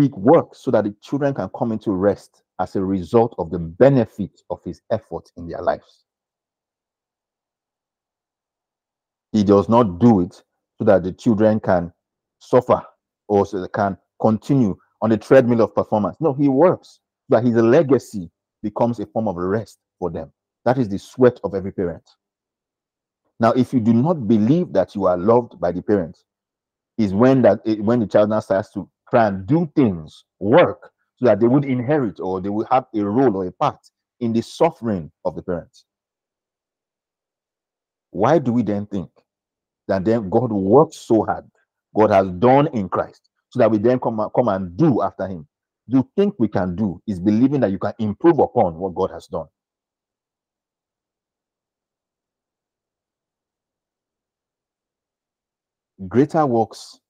He 0.00 0.08
works 0.08 0.60
so 0.60 0.70
that 0.70 0.84
the 0.84 0.94
children 1.02 1.34
can 1.34 1.50
come 1.56 1.72
into 1.72 1.90
rest 1.92 2.42
as 2.58 2.74
a 2.76 2.82
result 2.82 3.34
of 3.38 3.50
the 3.50 3.58
benefit 3.58 4.40
of 4.48 4.62
his 4.64 4.80
effort 4.90 5.30
in 5.36 5.46
their 5.46 5.60
lives. 5.60 6.04
He 9.32 9.44
does 9.44 9.68
not 9.68 9.98
do 9.98 10.20
it 10.20 10.42
so 10.78 10.84
that 10.84 11.02
the 11.02 11.12
children 11.12 11.60
can 11.60 11.92
suffer 12.38 12.82
or 13.28 13.44
so 13.44 13.60
they 13.60 13.68
can 13.68 13.96
continue 14.20 14.76
on 15.02 15.10
the 15.10 15.16
treadmill 15.16 15.60
of 15.62 15.74
performance. 15.74 16.16
No, 16.20 16.32
he 16.32 16.48
works 16.48 17.00
so 17.30 17.36
that 17.36 17.44
his 17.44 17.54
legacy 17.56 18.30
becomes 18.62 18.98
a 19.00 19.06
form 19.06 19.28
of 19.28 19.36
rest 19.36 19.78
for 19.98 20.10
them. 20.10 20.32
That 20.64 20.78
is 20.78 20.88
the 20.88 20.98
sweat 20.98 21.38
of 21.44 21.54
every 21.54 21.72
parent. 21.72 22.08
Now, 23.38 23.52
if 23.52 23.72
you 23.72 23.80
do 23.80 23.92
not 23.92 24.26
believe 24.26 24.72
that 24.72 24.94
you 24.94 25.06
are 25.06 25.16
loved 25.16 25.60
by 25.60 25.72
the 25.72 25.82
parents, 25.82 26.24
is 26.98 27.14
when 27.14 27.42
that 27.42 27.60
eh, 27.66 27.76
when 27.76 28.00
the 28.00 28.06
child 28.06 28.28
now 28.28 28.40
starts 28.40 28.70
to 28.72 28.88
and 29.18 29.46
do 29.46 29.70
things, 29.76 30.24
work, 30.38 30.90
so 31.16 31.26
that 31.26 31.40
they 31.40 31.46
would 31.46 31.64
inherit 31.64 32.20
or 32.20 32.40
they 32.40 32.48
will 32.48 32.66
have 32.70 32.86
a 32.94 33.00
role 33.02 33.36
or 33.36 33.46
a 33.46 33.52
part 33.52 33.78
in 34.20 34.32
the 34.32 34.42
suffering 34.42 35.10
of 35.24 35.34
the 35.34 35.42
parents. 35.42 35.84
Why 38.10 38.38
do 38.38 38.52
we 38.52 38.62
then 38.62 38.86
think 38.86 39.10
that 39.88 40.04
then 40.04 40.30
God 40.30 40.52
works 40.52 40.96
so 40.98 41.24
hard, 41.24 41.44
God 41.94 42.10
has 42.10 42.28
done 42.38 42.68
in 42.68 42.88
Christ, 42.88 43.28
so 43.50 43.58
that 43.58 43.70
we 43.70 43.78
then 43.78 43.98
come 44.00 44.28
come 44.34 44.48
and 44.48 44.76
do 44.76 45.02
after 45.02 45.26
Him? 45.26 45.46
You 45.86 46.08
think 46.16 46.34
we 46.38 46.48
can 46.48 46.76
do 46.76 47.02
is 47.06 47.20
believing 47.20 47.60
that 47.60 47.70
you 47.72 47.78
can 47.78 47.94
improve 47.98 48.38
upon 48.38 48.76
what 48.76 48.94
God 48.94 49.10
has 49.10 49.26
done. 49.26 49.46
Greater 56.08 56.46
works 56.46 57.00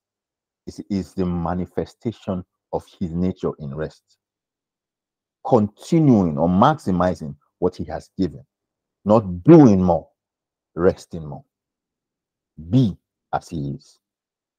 is, 0.67 0.81
is 0.91 1.15
the 1.15 1.27
manifestation 1.27 2.45
of 2.73 2.85
His 2.99 3.13
nature 3.13 3.53
in 3.59 3.75
rest, 3.75 4.03
continuing 5.47 6.39
or 6.39 6.49
maximizing 6.49 7.35
what 7.59 7.77
He 7.77 7.85
has 7.85 8.11
given, 8.19 8.45
not 9.05 9.43
doing 9.45 9.83
more, 9.83 10.09
resting 10.75 11.27
more. 11.27 11.45
Be 12.71 12.97
as 13.33 13.49
He 13.49 13.71
is, 13.71 13.99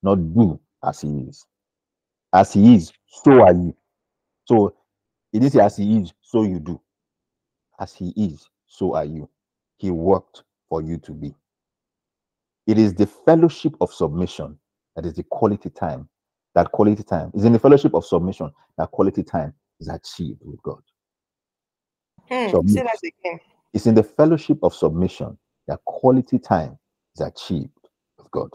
not 0.04 0.16
do 0.34 0.60
as 0.84 1.02
He 1.02 1.10
is. 1.30 1.46
As 2.34 2.54
He 2.54 2.76
is, 2.76 2.92
so 3.08 3.42
are 3.42 3.54
you. 3.54 3.76
So 4.46 4.76
it 5.34 5.44
is 5.44 5.56
as 5.56 5.78
He 5.78 6.02
is, 6.02 6.14
so 6.22 6.44
you 6.44 6.60
do. 6.60 6.82
As 7.80 7.94
He 7.94 8.14
is, 8.16 8.48
so 8.68 8.96
are 8.96 9.06
you. 9.06 9.30
He 9.78 9.92
worked 9.92 10.44
for 10.70 10.82
you 10.82 10.98
to 11.00 11.12
be. 11.12 11.36
It 12.68 12.78
is 12.78 12.94
the 12.94 13.08
fellowship 13.08 13.76
of 13.82 13.92
submission 13.92 14.58
that 14.96 15.06
is 15.06 15.16
the 15.16 15.24
quality 15.24 15.70
time. 15.72 16.10
That 16.56 16.72
quality 16.72 17.04
time 17.04 17.32
is 17.36 17.46
in 17.46 17.54
the 17.54 17.60
fellowship 17.60 17.94
of 17.96 18.06
submission 18.06 18.52
that 18.78 18.92
quality 18.92 19.24
time 19.24 19.54
is 19.80 19.90
achieved 19.90 20.42
with 20.44 20.62
God. 20.64 20.82
Hmm, 22.30 22.52
Submit. 22.52 22.68
Say 22.68 22.84
that 22.84 23.00
again. 23.04 23.40
It's 23.74 23.88
in 23.88 23.96
the 23.96 24.04
fellowship 24.04 24.60
of 24.64 24.76
submission 24.76 25.38
that 25.68 25.80
quality 25.86 26.40
time 26.40 26.78
is 27.16 27.22
achieved 27.22 27.72
with 28.18 28.32
God. 28.32 28.52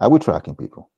Are 0.00 0.10
we 0.10 0.18
tracking 0.20 0.56
people? 0.56 0.90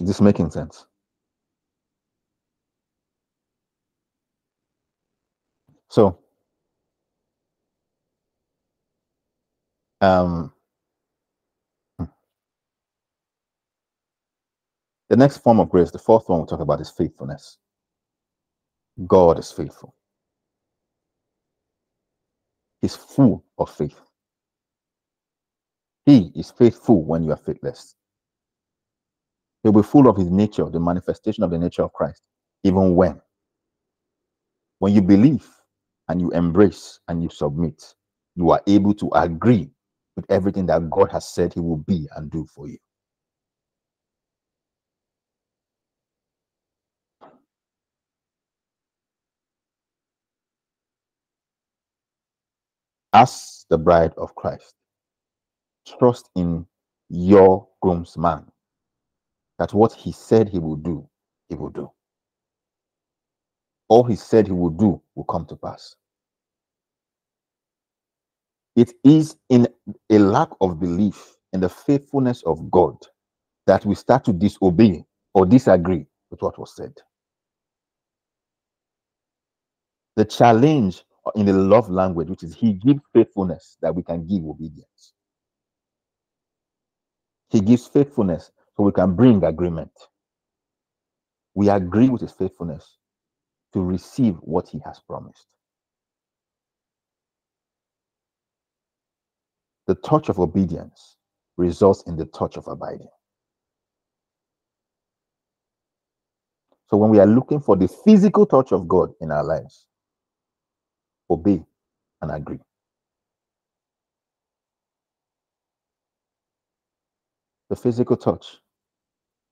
Is 0.00 0.08
this 0.08 0.20
making 0.22 0.50
sense? 0.52 0.86
So, 5.90 6.20
um, 10.02 10.52
the 15.08 15.16
next 15.16 15.38
form 15.38 15.60
of 15.60 15.70
grace, 15.70 15.90
the 15.90 15.98
fourth 15.98 16.28
one 16.28 16.40
we'll 16.40 16.46
talk 16.46 16.60
about 16.60 16.80
is 16.80 16.90
faithfulness. 16.90 17.58
God 19.06 19.38
is 19.38 19.50
faithful. 19.50 19.94
He's 22.82 22.96
full 22.96 23.44
of 23.58 23.70
faith. 23.70 23.98
He 26.04 26.32
is 26.34 26.50
faithful 26.50 27.04
when 27.04 27.22
you 27.22 27.30
are 27.32 27.36
faithless. 27.36 27.94
He'll 29.62 29.72
be 29.72 29.82
full 29.82 30.08
of 30.08 30.16
his 30.16 30.30
nature, 30.30 30.68
the 30.68 30.80
manifestation 30.80 31.44
of 31.44 31.50
the 31.50 31.58
nature 31.58 31.82
of 31.82 31.92
Christ, 31.92 32.22
even 32.64 32.96
when. 32.96 33.20
When 34.80 34.92
you 34.92 35.02
believe 35.02 35.48
and 36.08 36.20
you 36.20 36.30
embrace 36.32 36.98
and 37.06 37.22
you 37.22 37.28
submit, 37.28 37.94
you 38.34 38.50
are 38.50 38.60
able 38.66 38.94
to 38.94 39.10
agree 39.14 39.70
with 40.16 40.26
everything 40.30 40.66
that 40.66 40.90
God 40.90 41.10
has 41.12 41.28
said 41.28 41.54
he 41.54 41.60
will 41.60 41.78
be 41.78 42.08
and 42.16 42.30
do 42.30 42.46
for 42.54 42.68
you. 42.68 42.78
As 53.12 53.66
the 53.70 53.78
bride 53.78 54.12
of 54.16 54.34
Christ, 54.34 54.74
trust 55.98 56.30
in 56.36 56.66
your 57.08 57.68
groomsman 57.82 58.46
that 59.58 59.74
what 59.74 59.92
he 59.92 60.12
said 60.12 60.48
he 60.48 60.58
will 60.58 60.76
do, 60.76 61.08
he 61.48 61.54
will 61.54 61.70
do. 61.70 61.90
All 63.88 64.04
he 64.04 64.16
said 64.16 64.46
he 64.46 64.52
will 64.52 64.70
do 64.70 65.02
will 65.14 65.24
come 65.24 65.46
to 65.46 65.56
pass. 65.56 65.96
It 68.76 68.92
is 69.04 69.36
in 69.50 69.68
a 70.10 70.18
lack 70.18 70.48
of 70.60 70.80
belief 70.80 71.36
in 71.52 71.60
the 71.60 71.68
faithfulness 71.68 72.42
of 72.44 72.70
God 72.70 72.96
that 73.66 73.86
we 73.86 73.94
start 73.94 74.24
to 74.26 74.32
disobey 74.32 75.04
or 75.34 75.46
disagree 75.46 76.06
with 76.30 76.42
what 76.42 76.58
was 76.58 76.76
said. 76.76 76.94
The 80.16 80.24
challenge 80.24 81.04
in 81.36 81.46
the 81.46 81.52
love 81.54 81.90
language, 81.90 82.28
which 82.28 82.42
is 82.44 82.54
He 82.54 82.74
gives 82.74 83.00
faithfulness 83.14 83.78
that 83.82 83.94
we 83.94 84.02
can 84.02 84.26
give 84.26 84.44
obedience. 84.44 85.14
He 87.50 87.60
gives 87.60 87.86
faithfulness 87.86 88.52
so 88.76 88.84
we 88.84 88.92
can 88.92 89.16
bring 89.16 89.44
agreement. 89.44 89.92
We 91.54 91.70
agree 91.70 92.08
with 92.10 92.22
His 92.22 92.32
faithfulness 92.32 92.98
to 93.74 93.82
receive 93.82 94.36
what 94.42 94.68
He 94.68 94.80
has 94.86 95.00
promised. 95.00 95.46
The 99.86 99.96
touch 99.96 100.28
of 100.28 100.40
obedience 100.40 101.16
results 101.56 102.04
in 102.06 102.16
the 102.16 102.26
touch 102.26 102.56
of 102.56 102.68
abiding. 102.68 103.08
So 106.88 106.96
when 106.98 107.10
we 107.10 107.20
are 107.20 107.26
looking 107.26 107.60
for 107.60 107.76
the 107.76 107.88
physical 107.88 108.46
touch 108.46 108.72
of 108.72 108.88
God 108.88 109.12
in 109.20 109.30
our 109.30 109.44
lives, 109.44 109.86
obey 111.30 111.64
and 112.22 112.30
agree. 112.30 112.60
The 117.70 117.76
physical 117.76 118.16
touch 118.16 118.58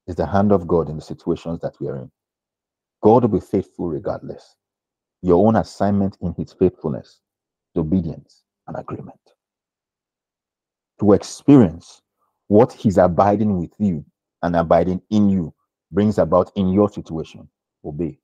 is 0.06 0.16
the 0.16 0.26
hand 0.26 0.52
of 0.52 0.66
God 0.68 0.88
in 0.90 0.96
the 0.96 1.02
situations 1.02 1.60
that 1.60 1.74
we 1.80 1.88
are 1.88 1.96
in. 1.96 2.10
God 3.02 3.22
will 3.24 3.40
be 3.40 3.46
faithful 3.46 3.88
regardless. 3.88 4.56
Your 5.22 5.46
own 5.46 5.56
assignment 5.56 6.18
in 6.22 6.34
His 6.34 6.52
faithfulness 6.52 7.20
obedience 7.76 8.44
and 8.68 8.76
agreement. 8.78 9.20
To 11.00 11.12
experience 11.12 12.02
what 12.48 12.72
He's 12.72 12.98
abiding 12.98 13.58
with 13.58 13.72
you 13.78 14.04
and 14.42 14.56
abiding 14.56 15.02
in 15.10 15.28
you 15.30 15.54
brings 15.92 16.18
about 16.18 16.52
in 16.56 16.68
your 16.68 16.90
situation. 16.90 17.48
Obey, 17.84 18.18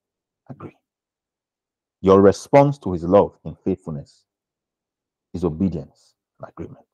agree. 0.50 0.76
Your 2.00 2.20
response 2.20 2.78
to 2.80 2.92
his 2.92 3.04
love 3.04 3.36
in 3.44 3.56
faithfulness 3.64 4.24
is 5.34 5.44
obedience 5.44 6.14
and 6.40 6.48
agreement. 6.48 6.84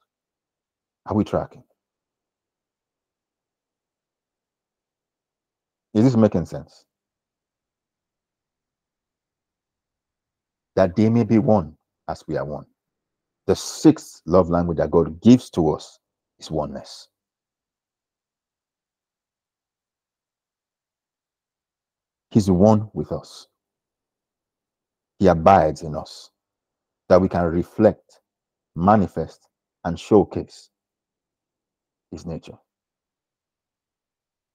Are 1.06 1.14
we 1.14 1.24
tracking? 1.24 1.64
Is 5.94 6.04
this 6.04 6.16
making 6.16 6.46
sense? 6.46 6.84
That 10.76 10.96
they 10.96 11.10
may 11.10 11.24
be 11.24 11.38
one 11.38 11.76
as 12.08 12.24
we 12.26 12.36
are 12.36 12.44
one. 12.44 12.66
The 13.47 13.57
sixth 13.57 14.22
love 14.26 14.51
language 14.51 14.78
that 14.78 14.90
God 14.90 15.20
gives 15.20 15.51
to 15.51 15.70
us 15.70 15.99
is 16.38 16.51
oneness. 16.51 17.09
He's 22.30 22.51
one 22.51 22.90
with 22.95 23.12
us. 23.12 23.49
He 25.18 25.26
abides 25.26 25.82
in 25.82 25.95
us 25.95 26.30
that 27.09 27.20
we 27.20 27.28
can 27.28 27.45
reflect, 27.45 28.20
manifest, 28.74 29.49
and 29.84 29.99
showcase 29.99 30.70
his 32.11 32.24
nature. 32.24 32.59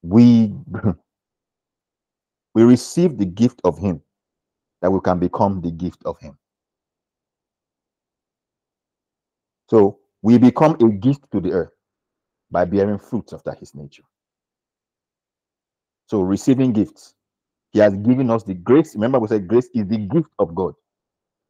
We 0.02 0.54
we 2.56 2.64
receive 2.64 3.18
the 3.18 3.26
gift 3.26 3.62
of 3.64 3.78
him 3.78 4.02
that 4.82 4.92
we 4.92 5.00
can 5.02 5.20
become 5.20 5.62
the 5.62 5.72
gift 5.72 6.02
of 6.06 6.20
him. 6.20 6.38
So 9.70 10.00
we 10.22 10.38
become 10.38 10.76
a 10.82 10.90
gift 10.90 11.30
to 11.32 11.40
the 11.40 11.52
earth 11.52 11.72
by 12.50 12.66
bearing 12.66 13.00
fruits 13.00 13.34
after 13.34 13.54
his 13.54 13.76
nature. 13.76 14.04
So 16.08 16.22
receiving 16.22 16.72
gifts, 16.72 17.16
he 17.72 17.80
has 17.80 17.94
given 17.96 18.30
us 18.32 18.44
the 18.44 18.54
grace. 18.54 18.96
Remember, 18.96 19.20
we 19.20 19.28
said 19.28 19.48
grace 19.48 19.70
is 19.74 19.88
the 19.88 19.98
gift 19.98 20.30
of 20.40 20.56
God. 20.56 20.74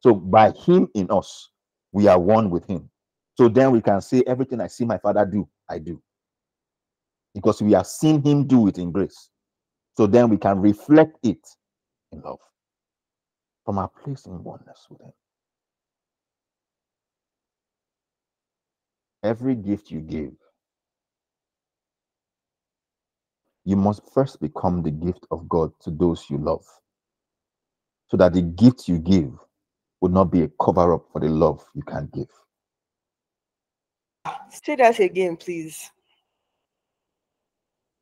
So 0.00 0.14
by 0.14 0.50
him 0.50 0.88
in 0.94 1.10
us, 1.10 1.50
we 1.92 2.08
are 2.08 2.18
one 2.18 2.50
with 2.50 2.66
him. 2.66 2.90
So 3.36 3.48
then 3.48 3.70
we 3.70 3.80
can 3.80 4.00
say, 4.00 4.24
everything 4.26 4.60
I 4.60 4.66
see 4.66 4.84
my 4.84 4.98
father 4.98 5.24
do, 5.24 5.48
I 5.68 5.78
do. 5.78 6.02
Because 7.34 7.62
we 7.62 7.72
have 7.72 7.86
seen 7.86 8.22
him 8.22 8.46
do 8.46 8.66
it 8.66 8.78
in 8.78 8.90
grace. 8.90 9.30
So 9.96 10.06
then 10.06 10.28
we 10.28 10.36
can 10.36 10.60
reflect 10.60 11.18
it 11.22 11.46
in 12.10 12.20
love 12.22 12.38
from 13.64 13.78
our 13.78 13.88
place 13.88 14.26
in 14.26 14.42
oneness 14.42 14.86
with 14.90 15.00
him. 15.00 15.12
Every 19.22 19.54
gift 19.54 19.90
you 19.90 20.00
give, 20.00 20.32
you 23.64 23.76
must 23.76 24.02
first 24.14 24.40
become 24.40 24.82
the 24.82 24.90
gift 24.90 25.26
of 25.30 25.48
God 25.48 25.72
to 25.80 25.90
those 25.90 26.24
you 26.30 26.38
love. 26.38 26.64
So 28.08 28.16
that 28.16 28.32
the 28.32 28.42
gift 28.42 28.88
you 28.88 28.98
give 28.98 29.32
would 30.00 30.12
not 30.12 30.30
be 30.30 30.42
a 30.42 30.50
cover 30.62 30.94
up 30.94 31.06
for 31.12 31.20
the 31.20 31.28
love 31.28 31.62
you 31.74 31.82
can't 31.82 32.10
give. 32.12 32.28
Say 34.50 34.76
that 34.76 34.98
again, 35.00 35.36
please. 35.36 35.90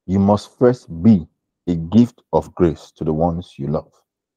You 0.07 0.19
must 0.21 0.57
first 0.59 1.03
be 1.03 1.27
a 1.67 1.75
gift 1.75 2.23
of 2.33 2.55
grace 2.55 2.93
to 2.97 3.05
the 3.05 3.13
ones 3.13 3.55
you 3.57 3.67
love. 3.67 3.91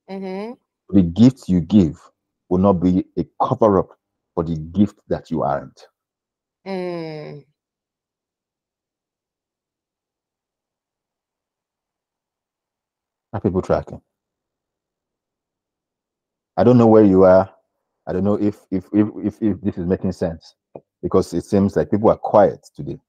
Mm-hmm. 0.10 0.54
The 0.90 1.04
gift 1.04 1.48
you 1.48 1.62
give 1.62 2.00
will 2.50 2.58
not 2.58 2.74
be 2.74 3.06
a 3.18 3.26
cover 3.42 3.78
up 3.78 3.90
for 4.34 4.44
the 4.44 4.56
gift 4.56 5.00
that 5.10 5.30
you 5.30 5.44
aren't. 5.44 5.88
Mm. 6.68 7.46
Are 13.34 13.42
people 13.42 13.62
tracking? 13.62 14.02
I 16.58 16.64
don't 16.64 16.78
know 16.78 16.88
where 16.88 17.04
you 17.04 17.24
are. 17.24 17.50
I 18.08 18.14
don't 18.14 18.24
know 18.26 18.36
if 18.36 18.58
if 18.72 18.86
if 18.94 19.10
if, 19.24 19.42
if 19.42 19.62
this 19.62 19.78
is 19.78 19.86
making 19.88 20.12
sense 20.14 20.56
because 21.04 21.34
it 21.34 21.46
seems 21.46 21.76
like 21.76 21.92
people 21.92 22.10
are 22.10 22.18
quiet 22.18 22.68
today. 22.76 23.00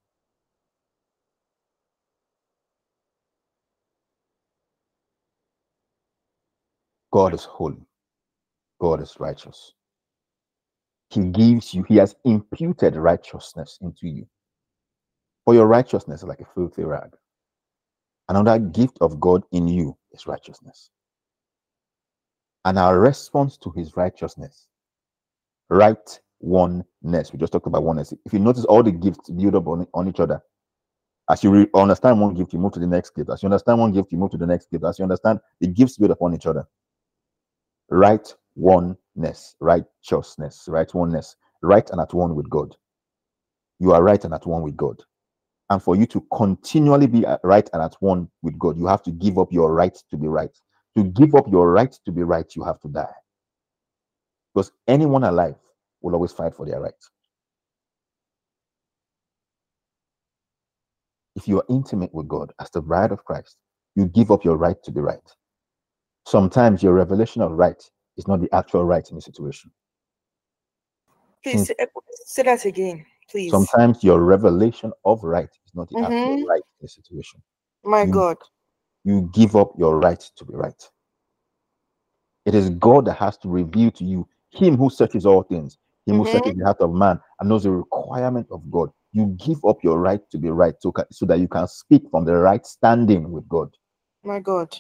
God 7.12 7.34
is 7.34 7.44
holy. 7.44 7.86
God 8.80 9.02
is 9.02 9.16
righteous. 9.20 9.74
He 11.10 11.24
gives 11.24 11.74
you, 11.74 11.82
He 11.84 11.96
has 11.96 12.14
imputed 12.24 12.96
righteousness 12.96 13.78
into 13.82 14.08
you. 14.08 14.26
For 15.44 15.54
your 15.54 15.66
righteousness 15.66 16.22
is 16.22 16.28
like 16.28 16.40
a 16.40 16.46
filthy 16.54 16.84
rag. 16.84 17.10
Another 18.28 18.58
gift 18.58 18.98
of 19.00 19.18
God 19.18 19.42
in 19.50 19.66
you 19.66 19.96
is 20.12 20.26
righteousness. 20.26 20.90
And 22.64 22.78
our 22.78 23.00
response 23.00 23.56
to 23.58 23.70
His 23.70 23.96
righteousness, 23.96 24.66
right 25.68 26.20
oneness. 26.40 27.32
We 27.32 27.38
just 27.38 27.52
talked 27.52 27.66
about 27.66 27.82
oneness. 27.82 28.14
If 28.24 28.32
you 28.32 28.38
notice, 28.38 28.64
all 28.64 28.82
the 28.82 28.92
gifts 28.92 29.30
build 29.30 29.56
up 29.56 29.66
on, 29.66 29.86
on 29.94 30.08
each 30.08 30.20
other. 30.20 30.40
As 31.28 31.42
you 31.44 31.50
re- 31.50 31.66
understand 31.74 32.20
one 32.20 32.34
gift, 32.34 32.52
you 32.52 32.58
move 32.58 32.72
to 32.72 32.80
the 32.80 32.86
next 32.86 33.14
gift. 33.14 33.30
As 33.30 33.42
you 33.42 33.46
understand 33.46 33.78
one 33.78 33.92
gift, 33.92 34.12
you 34.12 34.18
move 34.18 34.30
to 34.32 34.36
the 34.36 34.46
next 34.46 34.70
gift. 34.70 34.84
As 34.84 34.98
you 34.98 35.04
understand, 35.04 35.40
the 35.60 35.66
gifts 35.68 35.96
build 35.96 36.10
upon 36.12 36.34
each 36.34 36.46
other 36.46 36.66
right 37.90 38.34
righteousness, 39.60 40.64
right 40.68 40.92
oneness, 40.94 41.36
right 41.62 41.88
and 41.90 42.00
at 42.00 42.14
one 42.14 42.34
with 42.34 42.48
God. 42.50 42.76
You 43.78 43.92
are 43.92 44.02
right 44.02 44.22
and 44.24 44.34
at 44.34 44.46
one 44.46 44.62
with 44.62 44.76
God. 44.76 45.02
And 45.70 45.82
for 45.82 45.96
you 45.96 46.06
to 46.06 46.26
continually 46.36 47.06
be 47.06 47.24
right 47.44 47.68
and 47.72 47.82
at 47.82 47.94
one 48.00 48.28
with 48.42 48.58
God, 48.58 48.76
you 48.76 48.86
have 48.86 49.02
to 49.04 49.10
give 49.12 49.38
up 49.38 49.52
your 49.52 49.72
right 49.72 49.96
to 50.10 50.16
be 50.16 50.26
right. 50.28 50.56
To 50.96 51.04
give 51.04 51.34
up 51.34 51.46
your 51.50 51.70
right 51.72 51.92
to 52.04 52.12
be 52.12 52.22
right, 52.22 52.46
you 52.56 52.64
have 52.64 52.80
to 52.80 52.88
die. 52.88 53.14
Because 54.54 54.72
anyone 54.88 55.24
alive 55.24 55.56
will 56.02 56.14
always 56.14 56.32
fight 56.32 56.54
for 56.54 56.66
their 56.66 56.80
right. 56.80 56.92
If 61.36 61.46
you 61.46 61.58
are 61.58 61.64
intimate 61.68 62.12
with 62.12 62.28
God 62.28 62.52
as 62.60 62.70
the 62.70 62.82
bride 62.82 63.12
of 63.12 63.24
Christ, 63.24 63.56
you 63.94 64.06
give 64.06 64.30
up 64.30 64.44
your 64.44 64.56
right 64.56 64.82
to 64.84 64.90
be 64.90 65.00
right. 65.00 65.18
Sometimes 66.26 66.82
your 66.82 66.94
revelation 66.94 67.42
of 67.42 67.52
right 67.52 67.82
is 68.16 68.28
not 68.28 68.40
the 68.40 68.54
actual 68.54 68.84
right 68.84 69.08
in 69.08 69.16
the 69.16 69.22
situation. 69.22 69.70
Please 71.42 71.66
say, 71.66 71.74
say 72.26 72.42
that 72.42 72.64
again, 72.64 73.04
please. 73.30 73.50
Sometimes 73.50 74.04
your 74.04 74.20
revelation 74.20 74.92
of 75.04 75.22
right 75.24 75.48
is 75.64 75.74
not 75.74 75.88
the 75.88 75.96
actual 76.04 76.38
Mhm. 76.38 76.46
right 76.46 76.62
in 76.62 76.82
the 76.82 76.88
situation. 76.88 77.42
My 77.84 78.04
you- 78.04 78.12
God. 78.12 78.36
You 79.04 79.30
give 79.32 79.56
up 79.56 79.72
your 79.78 79.98
right 79.98 80.20
to 80.36 80.44
be 80.44 80.54
right. 80.54 80.90
It 82.44 82.54
is 82.54 82.70
God 82.70 83.06
that 83.06 83.14
has 83.14 83.38
to 83.38 83.48
reveal 83.48 83.90
to 83.92 84.04
you 84.04 84.28
Him 84.50 84.76
who 84.76 84.90
searches 84.90 85.24
all 85.24 85.42
things, 85.42 85.78
Him 86.06 86.16
who 86.16 86.24
Mhm. 86.24 86.32
searches 86.32 86.56
the 86.56 86.64
heart 86.64 86.80
of 86.80 86.92
man 86.92 87.20
and 87.38 87.48
knows 87.48 87.62
the 87.62 87.70
requirement 87.70 88.48
of 88.50 88.70
God. 88.70 88.90
You 89.12 89.26
give 89.38 89.64
up 89.64 89.82
your 89.82 89.98
right 89.98 90.20
to 90.30 90.38
be 90.38 90.50
right 90.50 90.74
so, 90.80 90.92
so 91.10 91.26
that 91.26 91.38
you 91.40 91.48
can 91.48 91.66
speak 91.66 92.02
from 92.10 92.24
the 92.26 92.36
right 92.36 92.64
standing 92.66 93.30
with 93.32 93.48
God. 93.48 93.74
My 94.22 94.38
God. 94.40 94.76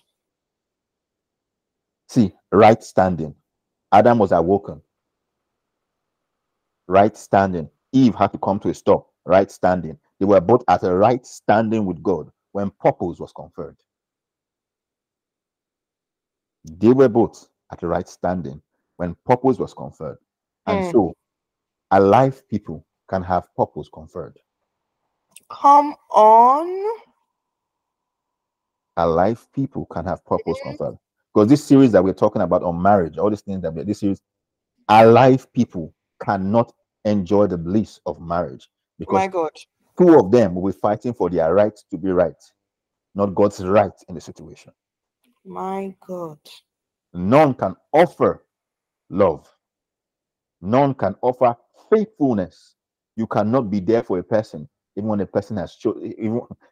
See, 2.10 2.34
right 2.52 2.82
standing. 2.84 3.36
Adam 3.92 4.18
was 4.20 4.32
awoken. 4.32 4.82
Right 6.88 7.16
standing. 7.16 7.70
Eve 7.92 8.14
had 8.14 8.32
to 8.32 8.38
come 8.38 8.60
to 8.60 8.70
a 8.70 8.74
stop. 8.74 9.08
Right 9.26 9.50
standing. 9.50 9.98
They 10.20 10.26
were 10.26 10.40
both 10.40 10.64
at 10.68 10.84
a 10.84 10.94
right 10.94 11.24
standing 11.26 11.86
with 11.86 12.02
God 12.02 12.30
when 12.52 12.70
purpose 12.70 13.18
was 13.20 13.32
conferred. 13.34 13.76
They 16.64 16.90
were 16.92 17.08
both 17.10 17.48
at 17.72 17.82
a 17.82 17.88
right 17.88 18.08
standing 18.08 18.62
when 18.96 19.16
purpose 19.26 19.58
was 19.58 19.74
conferred. 19.74 20.18
And 20.66 20.84
Mm. 20.84 20.84
so, 20.84 21.14
alive 21.92 22.42
people 22.48 22.86
can 23.08 23.22
have 23.24 23.54
purpose 23.56 23.88
conferred. 23.92 24.38
Come 25.50 25.94
on. 26.10 27.00
Alive 28.96 29.46
people 29.54 29.86
can 29.86 30.06
have 30.06 30.24
purpose 30.26 30.60
conferred. 30.60 30.98
Because 31.32 31.48
this 31.48 31.64
series 31.64 31.92
that 31.92 32.02
we're 32.02 32.12
talking 32.12 32.42
about 32.42 32.62
on 32.62 32.80
marriage, 32.80 33.18
all 33.18 33.30
these 33.30 33.42
things 33.42 33.62
that 33.62 33.72
we 33.72 33.84
this 33.84 34.00
series, 34.00 34.20
alive 34.88 35.52
people 35.52 35.94
cannot 36.22 36.72
enjoy 37.04 37.46
the 37.46 37.56
bliss 37.58 38.00
of 38.06 38.20
marriage 38.20 38.68
because 38.98 39.14
My 39.14 39.26
God. 39.28 39.50
two 39.98 40.18
of 40.18 40.30
them 40.30 40.54
will 40.54 40.70
be 40.70 40.78
fighting 40.78 41.14
for 41.14 41.30
their 41.30 41.54
right 41.54 41.78
to 41.90 41.96
be 41.98 42.10
right, 42.10 42.34
not 43.14 43.34
God's 43.34 43.64
right 43.64 43.92
in 44.08 44.14
the 44.14 44.20
situation. 44.20 44.72
My 45.44 45.94
God. 46.06 46.38
None 47.14 47.54
can 47.54 47.76
offer 47.92 48.44
love. 49.08 49.48
None 50.60 50.94
can 50.94 51.16
offer 51.22 51.56
faithfulness. 51.90 52.74
You 53.16 53.26
cannot 53.26 53.70
be 53.70 53.80
there 53.80 54.02
for 54.02 54.18
a 54.18 54.22
person, 54.22 54.68
even 54.96 55.08
when 55.08 55.20
a 55.20 55.26
person 55.26 55.56
has 55.56 55.74
chosen. 55.74 56.14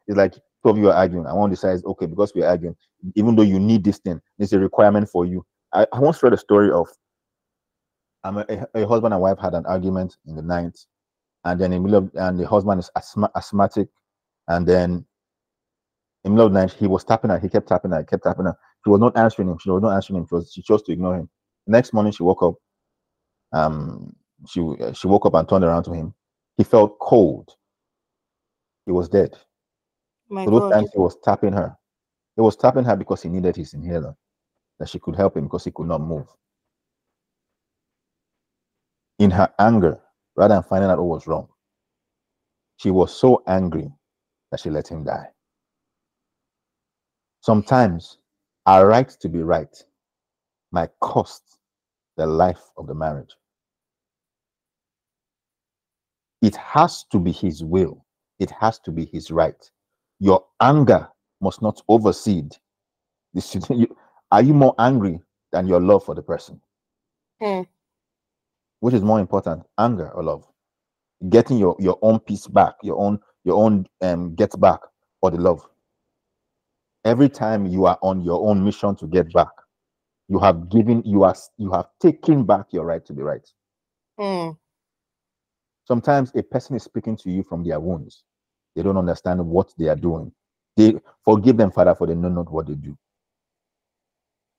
It's 0.06 0.16
like 0.16 0.34
two 0.64 0.70
of 0.70 0.78
you 0.78 0.90
are 0.90 0.96
arguing. 0.96 1.26
I 1.26 1.34
want 1.34 1.52
to 1.52 1.56
decide, 1.56 1.84
okay, 1.84 2.06
because 2.06 2.32
we're 2.34 2.48
arguing, 2.48 2.76
even 3.16 3.36
though 3.36 3.42
you 3.42 3.60
need 3.60 3.84
this 3.84 3.98
thing, 3.98 4.20
it's 4.38 4.52
a 4.52 4.58
requirement 4.60 5.08
for 5.10 5.26
you. 5.26 5.44
I, 5.74 5.86
I 5.92 6.00
once 6.00 6.22
read 6.22 6.34
a 6.34 6.38
story 6.38 6.70
of 6.72 6.88
um, 8.24 8.38
a, 8.38 8.66
a 8.74 8.88
husband 8.88 9.14
and 9.14 9.22
wife 9.22 9.38
had 9.40 9.54
an 9.54 9.66
argument 9.66 10.16
in 10.26 10.36
the 10.36 10.42
night, 10.42 10.78
and 11.44 11.60
then 11.60 11.72
in 11.72 11.82
the 11.82 11.88
middle 11.88 11.98
of, 12.04 12.10
and 12.14 12.38
the 12.40 12.48
husband 12.48 12.80
is 12.80 12.90
asthma, 12.96 13.30
asthmatic, 13.36 13.88
and 14.48 14.66
then 14.66 15.04
In 16.24 16.32
the 16.32 16.36
middle 16.36 16.46
of 16.48 16.52
the 16.52 16.60
night, 16.60 16.72
he 16.72 16.86
was 16.86 17.04
tapping 17.04 17.30
her. 17.30 17.38
He 17.38 17.48
kept 17.48 17.68
tapping 17.68 17.92
her. 17.92 18.04
Kept 18.04 18.24
tapping 18.24 18.46
her. 18.46 18.56
She 18.84 18.90
was 18.90 19.00
not 19.00 19.16
answering 19.16 19.48
him. 19.48 19.58
She 19.60 19.70
was 19.70 19.82
not 19.82 19.94
answering 19.94 20.20
him. 20.20 20.26
She, 20.28 20.34
was, 20.34 20.52
she 20.52 20.62
chose 20.62 20.82
to 20.84 20.92
ignore 20.92 21.16
him. 21.16 21.30
next 21.66 21.92
morning, 21.94 22.12
she 22.12 22.22
woke 22.22 22.42
up. 22.42 22.54
Um, 23.52 24.14
she 24.48 24.60
she 24.94 25.08
woke 25.08 25.26
up 25.26 25.34
and 25.34 25.48
turned 25.48 25.64
around 25.64 25.84
to 25.84 25.92
him. 25.92 26.14
He 26.58 26.64
felt 26.64 26.98
cold. 27.00 27.50
He 28.86 28.92
was 28.92 29.08
dead. 29.08 29.36
My 30.28 30.44
So 30.44 30.50
those 30.50 30.60
God. 30.60 30.72
times 30.72 30.90
he 30.92 30.98
was 30.98 31.16
tapping 31.24 31.52
her. 31.52 31.76
He 32.36 32.42
was 32.42 32.56
tapping 32.56 32.84
her 32.84 32.96
because 32.96 33.22
he 33.22 33.28
needed 33.28 33.56
his 33.56 33.74
inhaler, 33.74 34.16
that 34.78 34.88
she 34.88 34.98
could 34.98 35.16
help 35.16 35.36
him 35.36 35.44
because 35.44 35.64
he 35.64 35.70
could 35.72 35.86
not 35.88 36.00
move. 36.00 36.26
In 39.18 39.30
her 39.30 39.52
anger, 39.58 40.00
rather 40.36 40.54
than 40.54 40.62
finding 40.62 40.90
out 40.90 40.98
what 40.98 41.06
was 41.08 41.26
wrong, 41.26 41.48
she 42.76 42.90
was 42.90 43.14
so 43.14 43.42
angry 43.46 43.90
that 44.50 44.60
she 44.60 44.70
let 44.70 44.88
him 44.88 45.04
die. 45.04 45.28
Sometimes 47.40 48.18
our 48.66 48.86
right 48.86 49.08
to 49.08 49.28
be 49.28 49.42
right 49.42 49.74
might 50.72 50.90
cost 51.00 51.58
the 52.16 52.26
life 52.26 52.62
of 52.76 52.86
the 52.86 52.94
marriage. 52.94 53.34
It 56.42 56.56
has 56.56 57.04
to 57.10 57.18
be 57.18 57.32
his 57.32 57.64
will, 57.64 58.04
it 58.38 58.50
has 58.50 58.78
to 58.80 58.92
be 58.92 59.06
his 59.06 59.30
right. 59.30 59.70
Your 60.20 60.44
anger 60.60 61.08
must 61.40 61.62
not 61.62 61.80
overseed 61.88 62.56
the 63.34 63.88
Are 64.30 64.42
you 64.42 64.54
more 64.54 64.74
angry 64.78 65.20
than 65.52 65.66
your 65.66 65.80
love 65.80 66.04
for 66.04 66.14
the 66.14 66.22
person? 66.22 66.60
Hmm. 67.40 67.62
Which 68.80 68.94
is 68.94 69.02
more 69.02 69.20
important, 69.20 69.64
anger 69.78 70.10
or 70.10 70.22
love? 70.22 70.46
Getting 71.30 71.58
your, 71.58 71.76
your 71.78 71.98
own 72.02 72.20
peace 72.20 72.46
back, 72.46 72.74
your 72.82 72.98
own 72.98 73.20
your 73.44 73.62
own 73.62 73.86
um 74.02 74.34
get 74.34 74.58
back, 74.60 74.80
or 75.22 75.30
the 75.30 75.38
love. 75.38 75.66
Every 77.04 77.28
time 77.28 77.66
you 77.66 77.86
are 77.86 77.98
on 78.02 78.20
your 78.20 78.48
own 78.48 78.64
mission 78.64 78.94
to 78.96 79.06
get 79.06 79.32
back, 79.32 79.48
you 80.28 80.38
have 80.38 80.68
given 80.68 81.02
you 81.04 81.22
are 81.24 81.34
you 81.56 81.72
have 81.72 81.86
taken 82.00 82.44
back 82.44 82.66
your 82.70 82.84
right 82.84 83.04
to 83.06 83.12
be 83.12 83.22
right. 83.22 83.48
Hmm. 84.18 84.50
Sometimes 85.86 86.32
a 86.34 86.42
person 86.42 86.76
is 86.76 86.82
speaking 86.82 87.16
to 87.16 87.30
you 87.30 87.42
from 87.42 87.64
their 87.64 87.80
wounds. 87.80 88.24
They 88.78 88.84
don't 88.84 88.96
understand 88.96 89.44
what 89.44 89.74
they 89.76 89.88
are 89.88 89.96
doing. 89.96 90.30
They 90.76 90.94
forgive 91.24 91.56
them, 91.56 91.72
Father, 91.72 91.96
for 91.96 92.06
they 92.06 92.14
know 92.14 92.28
not 92.28 92.48
what 92.48 92.68
they 92.68 92.76
do. 92.76 92.96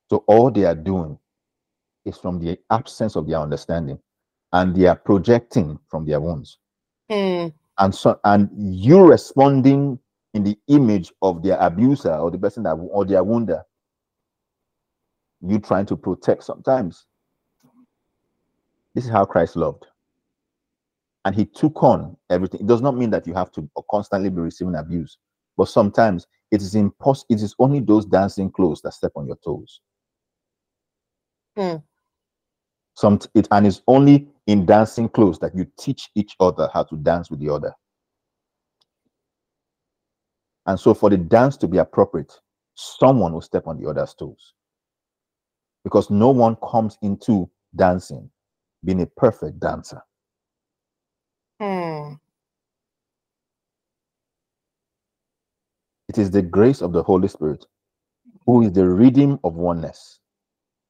So 0.09 0.25
all 0.27 0.51
they 0.51 0.65
are 0.65 0.75
doing 0.75 1.17
is 2.03 2.17
from 2.17 2.37
the 2.37 2.59
absence 2.69 3.15
of 3.15 3.29
their 3.29 3.39
understanding, 3.39 3.97
and 4.51 4.75
they 4.75 4.87
are 4.87 4.97
projecting 4.97 5.79
from 5.87 6.05
their 6.05 6.19
wounds. 6.19 6.57
Hmm. 7.09 7.47
And 7.77 7.95
so, 7.95 8.19
and 8.25 8.49
you 8.53 9.07
responding 9.07 9.97
in 10.33 10.43
the 10.43 10.57
image 10.67 11.13
of 11.21 11.41
their 11.41 11.57
abuser 11.57 12.13
or 12.13 12.29
the 12.29 12.39
person 12.39 12.63
that 12.63 12.73
or 12.73 13.05
their 13.05 13.23
wounder. 13.23 13.63
You 15.39 15.59
trying 15.59 15.85
to 15.85 15.95
protect 15.95 16.43
sometimes. 16.43 17.05
This 18.93 19.05
is 19.05 19.11
how 19.11 19.23
Christ 19.23 19.55
loved. 19.55 19.85
And 21.25 21.35
he 21.35 21.45
took 21.45 21.83
on 21.83 22.15
everything. 22.29 22.61
It 22.61 22.67
does 22.67 22.81
not 22.81 22.95
mean 22.95 23.09
that 23.09 23.27
you 23.27 23.33
have 23.33 23.51
to 23.53 23.69
constantly 23.91 24.29
be 24.29 24.41
receiving 24.41 24.75
abuse, 24.75 25.17
but 25.57 25.67
sometimes 25.67 26.27
it 26.51 26.61
is 26.61 26.75
impossible. 26.75 27.35
It 27.35 27.41
is 27.41 27.55
only 27.59 27.81
those 27.81 28.05
dancing 28.05 28.49
clothes 28.51 28.81
that 28.81 28.93
step 28.93 29.11
on 29.15 29.27
your 29.27 29.37
toes. 29.43 29.81
Hmm. 31.55 31.77
Some 32.95 33.19
it 33.33 33.47
and 33.51 33.67
it's 33.67 33.81
only 33.87 34.27
in 34.47 34.65
dancing 34.65 35.09
clothes 35.09 35.39
that 35.39 35.55
you 35.55 35.67
teach 35.77 36.09
each 36.15 36.35
other 36.39 36.69
how 36.73 36.83
to 36.83 36.95
dance 36.97 37.29
with 37.29 37.39
the 37.39 37.49
other. 37.49 37.73
And 40.65 40.79
so, 40.79 40.93
for 40.93 41.09
the 41.09 41.17
dance 41.17 41.57
to 41.57 41.67
be 41.67 41.77
appropriate, 41.77 42.33
someone 42.75 43.33
will 43.33 43.41
step 43.41 43.67
on 43.67 43.81
the 43.81 43.89
other's 43.89 44.13
toes. 44.13 44.53
Because 45.83 46.09
no 46.09 46.29
one 46.29 46.57
comes 46.57 46.97
into 47.01 47.49
dancing 47.75 48.29
being 48.83 49.01
a 49.01 49.05
perfect 49.05 49.59
dancer. 49.59 50.01
Hmm. 51.59 52.13
It 56.09 56.17
is 56.17 56.31
the 56.31 56.41
grace 56.41 56.81
of 56.81 56.93
the 56.93 57.03
Holy 57.03 57.27
Spirit, 57.27 57.65
who 58.45 58.63
is 58.63 58.73
the 58.73 58.87
rhythm 58.87 59.39
of 59.43 59.55
oneness, 59.55 60.19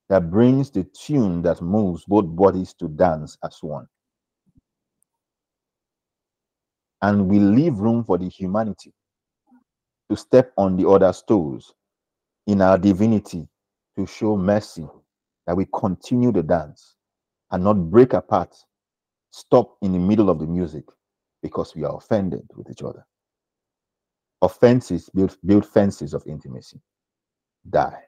that 0.09 0.31
brings 0.31 0.71
the 0.71 0.85
tune 0.85 1.41
that 1.43 1.61
moves 1.61 2.05
both 2.05 2.25
bodies 2.35 2.73
to 2.75 2.87
dance 2.89 3.37
as 3.43 3.57
one. 3.61 3.87
And 7.01 7.27
we 7.29 7.39
leave 7.39 7.77
room 7.79 8.03
for 8.03 8.17
the 8.17 8.29
humanity 8.29 8.93
to 10.09 10.17
step 10.17 10.51
on 10.57 10.77
the 10.77 10.89
other's 10.89 11.23
toes 11.27 11.73
in 12.47 12.61
our 12.61 12.77
divinity 12.77 13.47
to 13.97 14.05
show 14.07 14.37
mercy 14.37 14.87
that 15.47 15.57
we 15.57 15.67
continue 15.73 16.31
the 16.31 16.43
dance 16.43 16.95
and 17.51 17.63
not 17.63 17.75
break 17.75 18.13
apart, 18.13 18.55
stop 19.31 19.77
in 19.81 19.93
the 19.93 19.99
middle 19.99 20.29
of 20.29 20.39
the 20.39 20.47
music 20.47 20.85
because 21.41 21.75
we 21.75 21.83
are 21.83 21.95
offended 21.95 22.47
with 22.55 22.69
each 22.69 22.83
other. 22.83 23.05
Offenses 24.41 25.09
build, 25.13 25.37
build 25.45 25.65
fences 25.65 26.13
of 26.13 26.23
intimacy. 26.27 26.79
Die. 27.69 28.01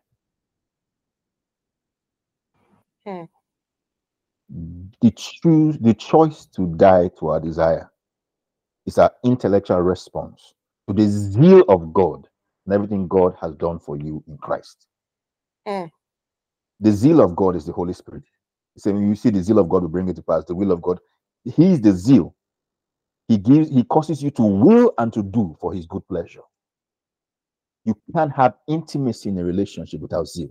Hmm. 3.05 3.23
The 5.01 5.11
choose 5.11 5.77
the 5.79 5.93
choice 5.93 6.45
to 6.55 6.67
die 6.75 7.09
to 7.19 7.29
our 7.29 7.39
desire 7.39 7.91
is 8.85 8.97
our 8.97 9.13
intellectual 9.23 9.81
response 9.81 10.53
to 10.87 10.93
the 10.93 11.07
zeal 11.07 11.61
of 11.69 11.93
God 11.93 12.27
and 12.65 12.73
everything 12.73 13.07
God 13.07 13.35
has 13.41 13.55
done 13.55 13.79
for 13.79 13.97
you 13.97 14.23
in 14.27 14.37
Christ. 14.37 14.87
Hmm. 15.67 15.85
The 16.79 16.91
zeal 16.91 17.21
of 17.21 17.35
God 17.35 17.55
is 17.55 17.65
the 17.65 17.73
Holy 17.73 17.93
Spirit. 17.93 18.23
When 18.83 19.09
you 19.09 19.15
see 19.15 19.29
the 19.29 19.43
zeal 19.43 19.59
of 19.59 19.69
God 19.69 19.81
will 19.83 19.89
bring 19.89 20.09
it 20.09 20.15
to 20.15 20.21
pass, 20.21 20.45
the 20.45 20.55
will 20.55 20.71
of 20.71 20.81
God, 20.81 20.99
He 21.43 21.73
is 21.73 21.81
the 21.81 21.91
zeal. 21.91 22.35
He 23.27 23.37
gives, 23.37 23.69
He 23.69 23.83
causes 23.83 24.23
you 24.23 24.31
to 24.31 24.43
will 24.43 24.93
and 24.97 25.11
to 25.13 25.23
do 25.23 25.55
for 25.59 25.73
His 25.73 25.85
good 25.85 26.07
pleasure. 26.07 26.41
You 27.85 27.95
can't 28.15 28.31
have 28.33 28.55
intimacy 28.67 29.29
in 29.29 29.37
a 29.39 29.43
relationship 29.43 30.01
without 30.01 30.27
zeal. 30.27 30.49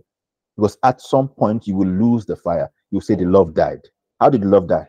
Because 0.57 0.77
at 0.83 1.01
some 1.01 1.29
point 1.29 1.67
you 1.67 1.77
will 1.77 1.89
lose 1.89 2.27
the 2.27 2.37
fire. 2.37 2.71
You 2.91 3.01
say 3.01 3.15
the 3.15 3.25
love 3.25 3.55
died. 3.55 3.81
How 4.21 4.29
did 4.29 4.43
the 4.43 4.49
love 4.49 4.69
die? 4.69 4.89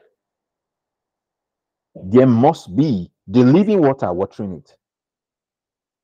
There 1.96 2.28
must 2.28 2.76
be 2.76 3.12
the 3.28 3.44
living 3.44 3.82
water 3.82 4.12
watering 4.12 4.54
it. 4.54 4.76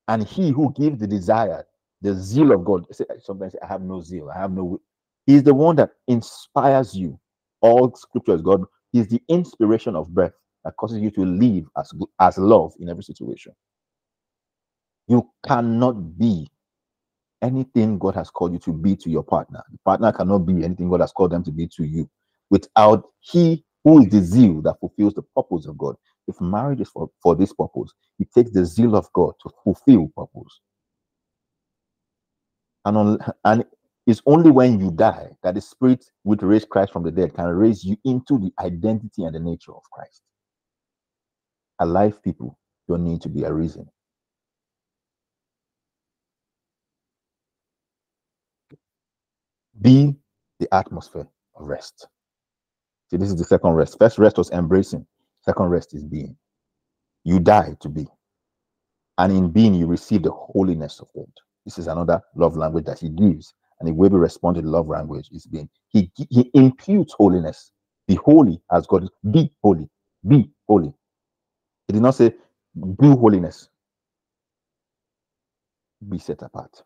And 0.07 0.25
he 0.25 0.51
who 0.51 0.71
gives 0.73 0.99
the 0.99 1.07
desire, 1.07 1.65
the 2.01 2.13
zeal 2.13 2.51
of 2.53 2.63
God. 2.63 2.85
Sometimes 3.21 3.55
I 3.61 3.67
have 3.67 3.81
no 3.81 4.01
zeal, 4.01 4.29
I 4.29 4.39
have 4.39 4.51
no 4.51 4.61
wi-" 4.61 4.79
He's 5.27 5.43
the 5.43 5.53
one 5.53 5.75
that 5.75 5.91
inspires 6.07 6.95
you. 6.95 7.19
All 7.61 7.93
scripture 7.95 8.33
is 8.33 8.41
God. 8.41 8.63
He's 8.93 9.09
the 9.09 9.21
inspiration 9.27 9.95
of 9.95 10.13
breath 10.13 10.31
that 10.63 10.75
causes 10.77 10.99
you 10.99 11.11
to 11.11 11.25
live 11.25 11.65
as, 11.77 11.91
as 12.19 12.37
love 12.37 12.73
in 12.79 12.89
every 12.89 13.03
situation. 13.03 13.51
You 15.07 15.29
cannot 15.45 16.17
be 16.17 16.49
anything 17.41 17.99
God 17.99 18.15
has 18.15 18.29
called 18.29 18.53
you 18.53 18.59
to 18.59 18.73
be 18.73 18.95
to 18.95 19.09
your 19.09 19.23
partner. 19.23 19.61
The 19.71 19.77
partner 19.85 20.11
cannot 20.11 20.39
be 20.39 20.63
anything 20.63 20.89
God 20.89 21.01
has 21.01 21.11
called 21.11 21.31
them 21.31 21.43
to 21.43 21.51
be 21.51 21.67
to 21.75 21.83
you 21.83 22.09
without 22.49 23.03
He 23.19 23.63
who 23.83 24.01
is 24.01 24.09
the 24.09 24.21
zeal 24.21 24.61
that 24.63 24.79
fulfills 24.79 25.13
the 25.13 25.21
purpose 25.35 25.65
of 25.65 25.77
God. 25.77 25.95
If 26.27 26.41
marriage 26.41 26.81
is 26.81 26.89
for, 26.89 27.09
for 27.21 27.35
this 27.35 27.53
purpose, 27.53 27.93
it 28.19 28.27
takes 28.33 28.51
the 28.51 28.65
zeal 28.65 28.95
of 28.95 29.11
God 29.13 29.33
to 29.43 29.49
fulfill 29.63 30.09
purpose. 30.15 30.59
And, 32.85 32.97
on, 32.97 33.19
and 33.45 33.65
it's 34.07 34.23
only 34.27 34.51
when 34.51 34.79
you 34.79 34.91
die 34.91 35.29
that 35.43 35.55
the 35.55 35.61
Spirit, 35.61 36.05
which 36.23 36.41
raised 36.43 36.69
Christ 36.69 36.93
from 36.93 37.03
the 37.03 37.11
dead, 37.11 37.35
can 37.35 37.47
raise 37.47 37.85
you 37.85 37.97
into 38.05 38.39
the 38.39 38.53
identity 38.59 39.25
and 39.25 39.35
the 39.35 39.41
nature 39.41 39.73
of 39.73 39.83
Christ. 39.91 40.23
Alive 41.79 42.23
people 42.23 42.57
don't 42.87 43.03
need 43.03 43.21
to 43.21 43.29
be 43.29 43.43
a 43.43 43.53
reason. 43.53 43.89
Be 49.81 50.15
the 50.59 50.73
atmosphere 50.73 51.27
of 51.55 51.67
rest. 51.67 52.07
See, 53.11 53.17
this 53.17 53.29
is 53.29 53.37
the 53.37 53.45
second 53.45 53.71
rest. 53.71 53.97
First 53.99 54.17
rest 54.19 54.37
was 54.37 54.51
embracing, 54.51 55.05
second 55.41 55.67
rest 55.67 55.93
is 55.93 56.03
being. 56.03 56.37
You 57.25 57.39
die 57.39 57.77
to 57.81 57.89
be. 57.89 58.07
And 59.17 59.33
in 59.33 59.51
being, 59.51 59.75
you 59.75 59.87
receive 59.87 60.23
the 60.23 60.31
holiness 60.31 60.99
of 61.01 61.09
God. 61.15 61.31
This 61.65 61.77
is 61.79 61.87
another 61.87 62.21
love 62.35 62.57
language 62.57 62.85
that 62.85 62.99
he 62.99 63.09
gives. 63.09 63.53
And 63.79 63.87
the 63.87 63.93
way 63.93 64.07
we 64.07 64.17
respond 64.17 64.55
to 64.55 64.61
the 64.61 64.69
love 64.69 64.87
language 64.87 65.29
is 65.31 65.45
being. 65.45 65.69
He, 65.89 66.11
he 66.15 66.49
imputes 66.53 67.13
holiness. 67.13 67.71
Be 68.07 68.15
holy 68.15 68.61
as 68.71 68.87
God 68.87 69.03
is. 69.03 69.09
Be 69.31 69.51
holy. 69.63 69.89
Be 70.27 70.49
holy. 70.67 70.93
He 71.87 71.93
did 71.93 72.01
not 72.01 72.15
say, 72.15 72.33
do 72.99 73.15
holiness. 73.15 73.69
Be 76.07 76.17
set 76.17 76.41
apart. 76.41 76.83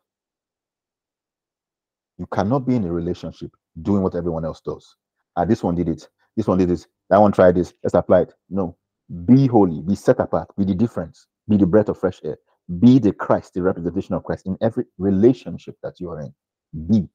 You 2.18 2.28
cannot 2.28 2.68
be 2.68 2.76
in 2.76 2.86
a 2.86 2.92
relationship 2.92 3.52
doing 3.82 4.02
what 4.04 4.16
everyone 4.16 4.46
else 4.46 4.62
does. 4.62 4.96
Ah, 5.36 5.46
this 5.46 5.64
one 5.64 5.76
did 5.76 5.90
it. 5.90 6.08
This 6.36 6.48
one 6.48 6.58
did 6.58 6.70
this. 6.70 6.88
That 7.10 7.20
one 7.20 7.32
tried 7.32 7.56
this. 7.56 7.74
Let's 7.84 7.96
apply 7.96 8.22
it. 8.22 8.34
No. 8.50 8.78
Be 9.26 9.48
holy. 9.48 9.82
Be 9.82 9.96
set 9.96 10.20
apart. 10.20 10.50
Be 10.58 10.66
the 10.66 10.76
difference. 10.76 11.28
Be 11.50 11.58
the 11.58 11.66
breath 11.66 11.90
of 11.90 12.00
fresh 12.00 12.22
air. 12.24 12.38
Be 12.80 13.00
the 13.00 13.12
Christ, 13.12 13.54
the 13.54 13.62
representation 13.62 14.16
of 14.16 14.24
Christ 14.24 14.46
in 14.46 14.58
every 14.62 14.86
relationship 14.98 15.76
that 15.84 16.00
you 16.00 16.10
are 16.12 16.22
in. 16.22 16.34
Be 16.74 17.08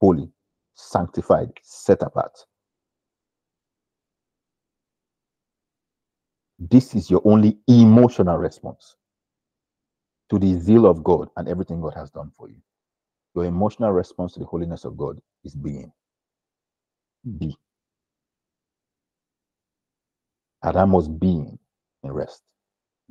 holy, 0.00 0.30
sanctified, 0.74 1.52
set 1.62 2.02
apart. 2.02 2.38
This 6.58 6.94
is 6.94 7.10
your 7.10 7.22
only 7.24 7.58
emotional 7.68 8.38
response 8.38 8.96
to 10.30 10.38
the 10.38 10.58
zeal 10.60 10.86
of 10.86 11.04
God 11.04 11.28
and 11.36 11.48
everything 11.48 11.80
God 11.80 11.94
has 11.94 12.10
done 12.10 12.32
for 12.38 12.48
you. 12.48 12.56
Your 13.34 13.46
emotional 13.46 13.92
response 13.92 14.34
to 14.34 14.40
the 14.40 14.46
holiness 14.46 14.84
of 14.84 14.96
God 14.96 15.20
is 15.44 15.54
being. 15.54 15.92
Be. 17.38 17.56
Adam 20.64 20.92
was 20.92 21.08
being 21.08 21.58
in 22.04 22.12
rest. 22.12 22.42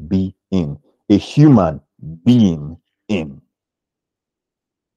Be 0.08 0.36
in. 0.52 0.80
A 1.10 1.18
human 1.18 1.82
being 2.26 2.78
in. 3.10 3.42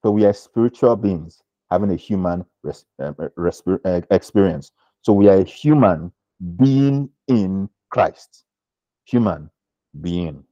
So 0.05 0.11
we 0.11 0.27
are 0.27 0.35
spiritual 0.35 0.97
beings 0.97 1.43
having 1.71 1.91
a 1.91 1.97
human 1.97 2.45
res, 2.63 2.85
uh, 3.01 3.15
uh, 3.19 4.01
experience. 4.11 4.71
So 5.01 5.15
we 5.15 5.31
are 5.31 5.39
a 5.39 5.45
human 5.45 6.13
being 6.59 7.09
in 7.27 7.71
Christ. 7.89 8.45
Human 9.07 9.51
being. 10.03 10.45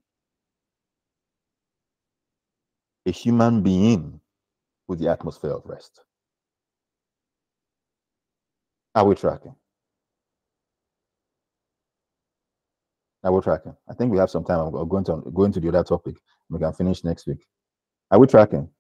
A 3.05 3.11
human 3.11 3.63
being 3.63 4.21
with 4.89 5.01
the 5.01 5.11
atmosphere 5.11 5.53
of 5.53 5.67
rest. 5.67 6.01
Are 8.95 9.05
we 9.05 9.15
tracking? 9.17 9.55
Are 13.23 13.33
we 13.33 13.43
tracking? 13.43 13.77
I 13.87 13.93
think 13.93 14.13
we 14.13 14.19
have 14.19 14.31
some 14.31 14.45
time. 14.45 14.61
I'm 14.61 14.89
going 14.89 15.05
to 15.05 15.23
go 15.35 15.45
into 15.45 15.61
the 15.61 15.69
other 15.69 15.85
topic. 15.85 16.17
We 16.49 16.59
can 16.59 16.73
finish 16.73 17.05
next 17.05 17.27
week. 17.27 17.45
Are 18.11 18.19
we 18.19 18.27
tracking? 18.27 18.71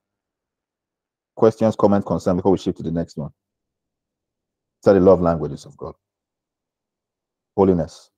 Questions, 1.36 1.76
comments, 1.76 2.06
concerns 2.06 2.36
before 2.36 2.52
we 2.52 2.58
shift 2.58 2.78
to 2.78 2.82
the 2.82 2.90
next 2.90 3.16
one. 3.16 3.30
Study 4.82 5.00
love 5.00 5.20
languages 5.20 5.64
of 5.64 5.76
God. 5.76 5.94
Holiness. 7.56 8.10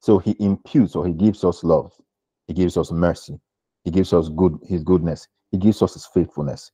So 0.00 0.18
he 0.18 0.36
imputes 0.38 0.94
or 0.94 1.06
he 1.06 1.12
gives 1.12 1.44
us 1.44 1.64
love. 1.64 1.92
He 2.46 2.54
gives 2.54 2.76
us 2.76 2.92
mercy. 2.92 3.40
He 3.84 3.90
gives 3.90 4.12
us 4.12 4.28
good 4.28 4.58
his 4.66 4.82
goodness. 4.82 5.28
He 5.50 5.58
gives 5.58 5.82
us 5.82 5.94
his 5.94 6.06
faithfulness. 6.06 6.72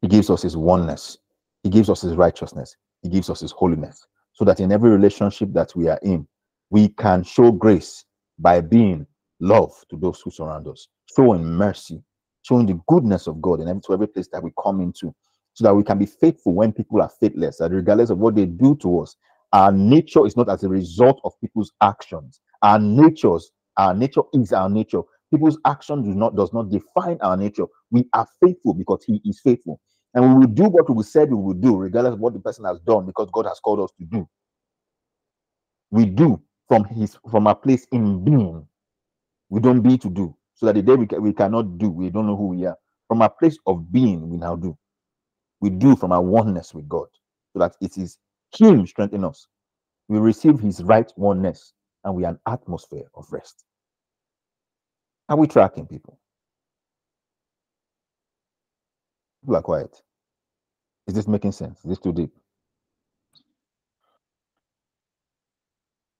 He 0.00 0.08
gives 0.08 0.30
us 0.30 0.42
his 0.42 0.56
oneness. 0.56 1.18
He 1.62 1.70
gives 1.70 1.90
us 1.90 2.00
his 2.02 2.14
righteousness. 2.14 2.76
He 3.02 3.08
gives 3.08 3.30
us 3.30 3.40
his 3.40 3.52
holiness. 3.52 4.06
So 4.32 4.44
that 4.44 4.60
in 4.60 4.72
every 4.72 4.90
relationship 4.90 5.52
that 5.52 5.74
we 5.74 5.88
are 5.88 5.98
in, 6.02 6.26
we 6.70 6.88
can 6.88 7.22
show 7.22 7.52
grace 7.52 8.04
by 8.38 8.60
being 8.60 9.06
love 9.40 9.72
to 9.90 9.96
those 9.96 10.20
who 10.20 10.30
surround 10.30 10.66
us, 10.68 10.88
showing 11.16 11.44
mercy, 11.44 12.02
showing 12.44 12.66
the 12.66 12.80
goodness 12.88 13.26
of 13.26 13.42
God 13.42 13.60
in 13.60 13.68
every, 13.68 13.80
to 13.82 13.92
every 13.94 14.06
place 14.06 14.28
that 14.32 14.42
we 14.42 14.52
come 14.62 14.80
into, 14.80 15.14
so 15.54 15.64
that 15.64 15.74
we 15.74 15.82
can 15.82 15.98
be 15.98 16.06
faithful 16.06 16.54
when 16.54 16.72
people 16.72 17.02
are 17.02 17.10
faithless, 17.20 17.58
that 17.58 17.72
regardless 17.72 18.10
of 18.10 18.18
what 18.18 18.36
they 18.36 18.46
do 18.46 18.76
to 18.76 19.00
us, 19.00 19.16
our 19.52 19.72
nature 19.72 20.26
is 20.26 20.36
not 20.36 20.48
as 20.48 20.64
a 20.64 20.68
result 20.68 21.20
of 21.24 21.32
people's 21.40 21.72
actions. 21.82 22.40
Our 22.62 22.78
natures, 22.78 23.50
our 23.76 23.94
nature 23.94 24.22
is 24.32 24.52
our 24.52 24.68
nature. 24.68 25.02
People's 25.32 25.58
action 25.66 26.02
do 26.02 26.14
not 26.14 26.36
does 26.36 26.52
not 26.52 26.70
define 26.70 27.18
our 27.22 27.36
nature. 27.36 27.66
We 27.90 28.06
are 28.14 28.26
faithful 28.44 28.74
because 28.74 29.04
He 29.04 29.20
is 29.24 29.40
faithful, 29.40 29.80
and 30.14 30.28
we 30.28 30.34
will 30.40 30.52
do 30.52 30.64
what 30.64 30.90
we 30.94 31.02
said 31.04 31.30
we 31.30 31.36
will 31.36 31.54
do, 31.54 31.76
regardless 31.76 32.14
of 32.14 32.20
what 32.20 32.34
the 32.34 32.40
person 32.40 32.64
has 32.66 32.80
done, 32.80 33.06
because 33.06 33.28
God 33.32 33.46
has 33.46 33.60
called 33.60 33.80
us 33.80 33.90
to 33.98 34.04
do. 34.06 34.28
We 35.90 36.06
do 36.06 36.42
from 36.68 36.84
His 36.84 37.16
from 37.30 37.46
a 37.46 37.54
place 37.54 37.86
in 37.92 38.24
being. 38.24 38.66
We 39.50 39.60
don't 39.60 39.82
be 39.82 39.96
to 39.98 40.10
do, 40.10 40.36
so 40.54 40.66
that 40.66 40.74
the 40.74 40.82
day 40.82 40.94
we, 40.94 41.06
we 41.18 41.32
cannot 41.32 41.78
do, 41.78 41.90
we 41.90 42.10
don't 42.10 42.26
know 42.26 42.36
who 42.36 42.48
we 42.48 42.66
are. 42.66 42.76
From 43.08 43.22
a 43.22 43.28
place 43.28 43.58
of 43.66 43.92
being, 43.92 44.28
we 44.28 44.36
now 44.36 44.56
do. 44.56 44.76
We 45.60 45.70
do 45.70 45.96
from 45.96 46.12
our 46.12 46.22
oneness 46.22 46.74
with 46.74 46.88
God, 46.88 47.08
so 47.52 47.58
that 47.60 47.76
it 47.80 47.96
is 47.98 48.18
Him 48.56 48.86
strengthening 48.86 49.24
us. 49.24 49.46
We 50.08 50.18
receive 50.18 50.60
His 50.60 50.82
right 50.82 51.10
oneness, 51.16 51.72
and 52.04 52.14
we 52.14 52.24
are 52.24 52.32
an 52.32 52.40
atmosphere 52.46 53.06
of 53.14 53.26
rest. 53.32 53.64
Are 55.28 55.36
we 55.36 55.46
tracking 55.46 55.86
people? 55.86 56.18
People 59.42 59.56
are 59.56 59.62
quiet. 59.62 60.02
Is 61.06 61.14
this 61.14 61.28
making 61.28 61.52
sense? 61.52 61.78
Is 61.80 61.90
this 61.90 61.98
too 61.98 62.12
deep? 62.12 62.32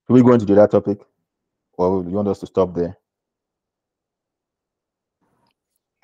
Should 0.06 0.14
we 0.14 0.22
go 0.22 0.32
into 0.32 0.44
the 0.46 0.54
other 0.54 0.68
topic? 0.68 1.00
Or 1.78 2.04
you 2.04 2.10
want 2.10 2.28
us 2.28 2.40
to 2.40 2.46
stop 2.46 2.74
there? 2.74 2.96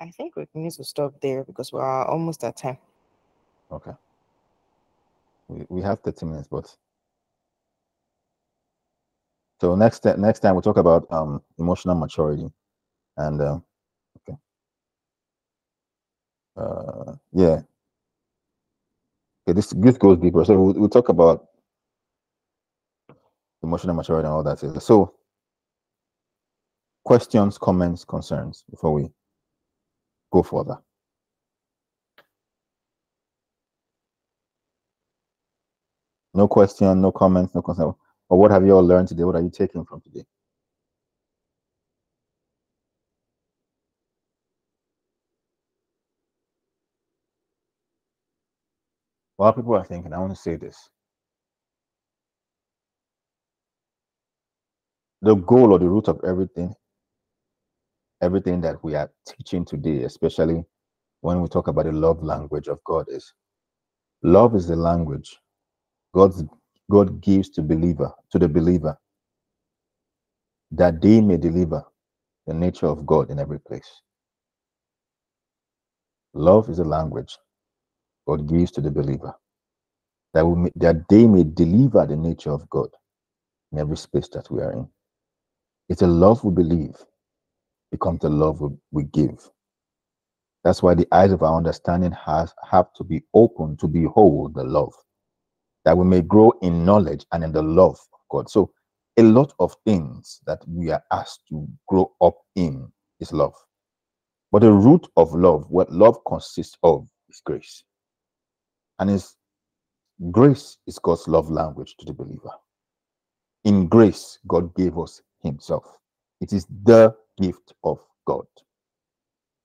I 0.01 0.09
think 0.09 0.35
we 0.35 0.47
need 0.55 0.71
to 0.71 0.83
stop 0.83 1.13
there 1.21 1.43
because 1.43 1.71
we're 1.71 2.05
almost 2.05 2.43
at 2.43 2.57
time. 2.57 2.79
Okay. 3.71 3.91
We, 5.47 5.65
we 5.69 5.81
have 5.83 5.99
30 5.99 6.25
minutes, 6.25 6.47
but 6.49 6.75
so 9.61 9.75
next 9.75 10.03
next 10.17 10.39
time 10.39 10.55
we'll 10.55 10.63
talk 10.63 10.77
about 10.77 11.05
um 11.11 11.41
emotional 11.59 11.93
maturity 11.93 12.49
and 13.17 13.41
uh, 13.41 13.59
okay 14.17 14.37
uh 16.57 17.13
yeah 17.33 17.61
okay 19.47 19.53
this 19.53 19.67
this 19.77 19.97
goes 19.97 20.17
deeper 20.17 20.43
so 20.43 20.59
we'll, 20.59 20.73
we'll 20.73 20.89
talk 20.89 21.09
about 21.09 21.45
emotional 23.61 23.95
maturity 23.95 24.25
and 24.25 24.33
all 24.33 24.43
that 24.43 24.57
so 24.81 25.13
questions 27.05 27.59
comments 27.59 28.03
concerns 28.03 28.63
before 28.71 28.93
we 28.93 29.07
go 30.31 30.43
further 30.43 30.77
no 36.33 36.47
question 36.47 37.01
no 37.01 37.11
comments 37.11 37.55
no 37.55 37.61
concern. 37.61 37.93
But 38.29 38.37
what 38.37 38.51
have 38.51 38.65
you 38.65 38.75
all 38.75 38.85
learned 38.85 39.09
today? 39.09 39.23
What 39.25 39.35
are 39.35 39.41
you 39.41 39.51
taking 39.51 39.85
from 39.85 40.01
today? 40.01 40.25
While 49.37 49.53
people 49.53 49.75
are 49.75 49.83
thinking, 49.85 50.13
I 50.13 50.19
want 50.19 50.35
to 50.35 50.41
say 50.41 50.55
this. 50.55 50.89
The 55.21 55.35
goal 55.35 55.73
or 55.73 55.79
the 55.79 55.89
root 55.89 56.07
of 56.09 56.21
everything, 56.25 56.73
everything 58.21 58.61
that 58.61 58.83
we 58.83 58.95
are 58.95 59.11
teaching 59.27 59.65
today, 59.65 60.03
especially 60.03 60.63
when 61.21 61.41
we 61.41 61.49
talk 61.49 61.67
about 61.67 61.85
the 61.85 61.93
love 61.93 62.23
language 62.23 62.67
of 62.67 62.79
God, 62.85 63.07
is 63.09 63.33
love 64.23 64.55
is 64.55 64.67
the 64.67 64.75
language 64.77 65.37
God's 66.13 66.43
God 66.91 67.21
gives 67.21 67.49
to 67.51 67.61
believer 67.63 68.11
to 68.31 68.39
the 68.39 68.49
believer 68.49 68.97
that 70.71 71.01
they 71.01 71.21
may 71.21 71.37
deliver 71.37 71.83
the 72.47 72.53
nature 72.53 72.87
of 72.87 73.05
God 73.05 73.29
in 73.31 73.39
every 73.39 73.59
place. 73.59 73.89
Love 76.33 76.69
is 76.69 76.79
a 76.79 76.83
language 76.85 77.37
God 78.27 78.47
gives 78.49 78.71
to 78.73 78.81
the 78.81 78.91
believer, 78.91 79.33
that, 80.33 80.45
we 80.45 80.71
that 80.77 81.07
they 81.09 81.27
may 81.27 81.43
deliver 81.43 82.05
the 82.07 82.17
nature 82.17 82.51
of 82.51 82.69
God 82.69 82.89
in 83.71 83.79
every 83.79 83.97
space 83.97 84.29
that 84.33 84.49
we 84.51 84.61
are 84.61 84.73
in. 84.73 84.87
It's 85.89 86.03
a 86.03 86.07
love 86.07 86.43
we 86.43 86.51
believe 86.53 86.95
becomes 87.91 88.21
the 88.21 88.29
love 88.29 88.61
we, 88.61 88.69
we 88.91 89.03
give. 89.05 89.49
That's 90.63 90.83
why 90.83 90.93
the 90.95 91.07
eyes 91.11 91.31
of 91.31 91.41
our 91.43 91.57
understanding 91.57 92.11
has 92.11 92.53
have 92.69 92.93
to 92.93 93.03
be 93.03 93.23
open 93.33 93.77
to 93.77 93.87
behold 93.87 94.53
the 94.53 94.63
love, 94.63 94.93
that 95.85 95.97
we 95.97 96.05
may 96.05 96.21
grow 96.21 96.51
in 96.61 96.85
knowledge 96.85 97.25
and 97.31 97.43
in 97.43 97.51
the 97.51 97.63
love 97.63 97.99
of 98.13 98.19
God. 98.29 98.49
So, 98.49 98.71
a 99.17 99.23
lot 99.23 99.53
of 99.59 99.75
things 99.85 100.39
that 100.45 100.61
we 100.67 100.89
are 100.91 101.03
asked 101.11 101.41
to 101.49 101.67
grow 101.87 102.11
up 102.21 102.37
in 102.55 102.91
is 103.19 103.33
love. 103.33 103.53
But 104.51 104.61
the 104.61 104.71
root 104.71 105.07
of 105.17 105.33
love, 105.33 105.69
what 105.69 105.91
love 105.91 106.17
consists 106.25 106.77
of, 106.83 107.07
is 107.29 107.41
grace. 107.43 107.83
And 108.99 109.09
is 109.09 109.35
grace 110.31 110.77
is 110.87 110.99
God's 110.99 111.27
love 111.27 111.49
language 111.49 111.95
to 111.97 112.05
the 112.05 112.13
believer. 112.13 112.51
In 113.63 113.87
grace, 113.87 114.39
God 114.47 114.73
gave 114.75 114.97
us 114.97 115.21
Himself. 115.41 115.85
It 116.39 116.53
is 116.53 116.65
the 116.83 117.15
gift 117.39 117.73
of 117.83 117.99
God. 118.25 118.45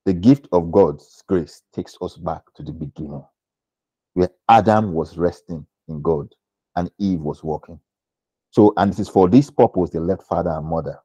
The 0.04 0.12
gift 0.12 0.48
of 0.52 0.70
God's 0.70 1.22
grace 1.26 1.62
takes 1.74 1.96
us 2.00 2.16
back 2.16 2.42
to 2.54 2.62
the 2.62 2.72
beginning, 2.72 3.24
where 4.14 4.30
Adam 4.48 4.92
was 4.92 5.18
resting 5.18 5.66
in 5.88 6.02
God 6.02 6.28
and 6.76 6.90
Eve 6.98 7.20
was 7.20 7.42
walking. 7.42 7.80
So, 8.50 8.72
and 8.76 8.92
it 8.92 8.98
is 8.98 9.08
for 9.08 9.28
this 9.28 9.50
purpose 9.50 9.90
they 9.90 9.98
left 9.98 10.22
father 10.22 10.50
and 10.50 10.66
mother. 10.66 10.98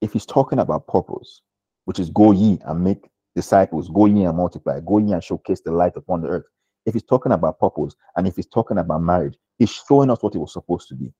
If 0.00 0.12
he's 0.12 0.26
talking 0.26 0.58
about 0.58 0.86
purpose, 0.86 1.42
which 1.84 1.98
is 1.98 2.10
go 2.10 2.32
ye 2.32 2.58
and 2.64 2.82
make 2.82 3.08
disciples, 3.36 3.88
go 3.88 4.06
ye 4.06 4.24
and 4.24 4.36
multiply, 4.36 4.80
go 4.80 4.98
ye 4.98 5.12
and 5.12 5.22
showcase 5.22 5.60
the 5.60 5.72
light 5.72 5.96
upon 5.96 6.22
the 6.22 6.28
earth, 6.28 6.46
if 6.86 6.94
he's 6.94 7.04
talking 7.04 7.32
about 7.32 7.60
purpose 7.60 7.94
and 8.16 8.26
if 8.26 8.36
he's 8.36 8.48
talking 8.48 8.78
about 8.78 9.02
marriage, 9.02 9.36
he's 9.58 9.70
showing 9.70 10.10
us 10.10 10.22
what 10.22 10.34
it 10.34 10.38
was 10.38 10.52
supposed 10.52 10.88
to 10.88 10.94
be. 10.94 11.12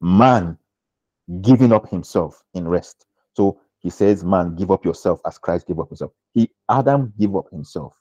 Man 0.00 0.58
giving 1.40 1.72
up 1.72 1.88
himself 1.88 2.42
in 2.54 2.68
rest. 2.68 3.06
So 3.34 3.60
he 3.80 3.90
says, 3.90 4.24
Man, 4.24 4.54
give 4.54 4.70
up 4.70 4.84
yourself 4.84 5.20
as 5.26 5.38
Christ 5.38 5.66
gave 5.66 5.78
up 5.78 5.88
himself. 5.88 6.12
He 6.34 6.50
Adam 6.70 7.12
gave 7.18 7.34
up 7.36 7.50
himself 7.50 7.94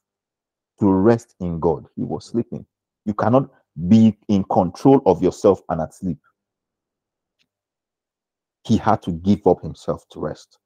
to 0.79 0.87
rest 0.91 1.35
in 1.39 1.59
God. 1.59 1.85
He 1.95 2.03
was 2.03 2.25
sleeping. 2.25 2.65
You 3.05 3.13
cannot 3.13 3.49
be 3.87 4.17
in 4.27 4.43
control 4.45 5.01
of 5.05 5.21
yourself 5.21 5.61
and 5.69 5.81
at 5.81 5.93
sleep. 5.93 6.19
He 8.63 8.77
had 8.77 9.01
to 9.03 9.11
give 9.11 9.45
up 9.45 9.61
himself 9.61 10.05
to 10.09 10.19
rest. 10.19 10.57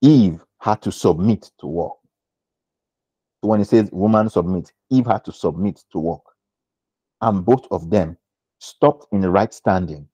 Eve 0.00 0.40
had 0.60 0.80
to 0.82 0.92
submit 0.92 1.50
to 1.58 1.66
work. 1.66 1.94
So 3.42 3.48
when 3.48 3.60
he 3.60 3.64
says 3.64 3.90
woman 3.92 4.28
submit, 4.30 4.72
Eve 4.90 5.06
had 5.06 5.24
to 5.24 5.32
submit 5.32 5.82
to 5.92 5.98
work. 5.98 6.22
And 7.20 7.44
both 7.44 7.66
of 7.70 7.90
them 7.90 8.16
stopped 8.58 9.06
in 9.12 9.20
the 9.20 9.30
right 9.30 9.52
standing 9.52 10.06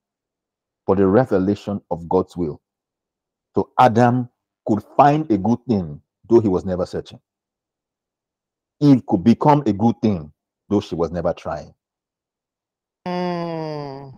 for 0.88 0.96
the 0.96 1.06
revelation 1.06 1.82
of 1.90 2.08
God's 2.08 2.34
will. 2.34 2.62
So 3.54 3.68
Adam 3.78 4.30
could 4.66 4.82
find 4.96 5.30
a 5.30 5.36
good 5.36 5.58
thing, 5.68 6.00
though 6.26 6.40
he 6.40 6.48
was 6.48 6.64
never 6.64 6.86
searching. 6.86 7.20
Eve 8.80 9.04
could 9.06 9.22
become 9.22 9.62
a 9.66 9.72
good 9.74 9.96
thing, 10.00 10.32
though 10.70 10.80
she 10.80 10.94
was 10.94 11.10
never 11.10 11.34
trying. 11.34 11.74
Mm. 13.06 14.14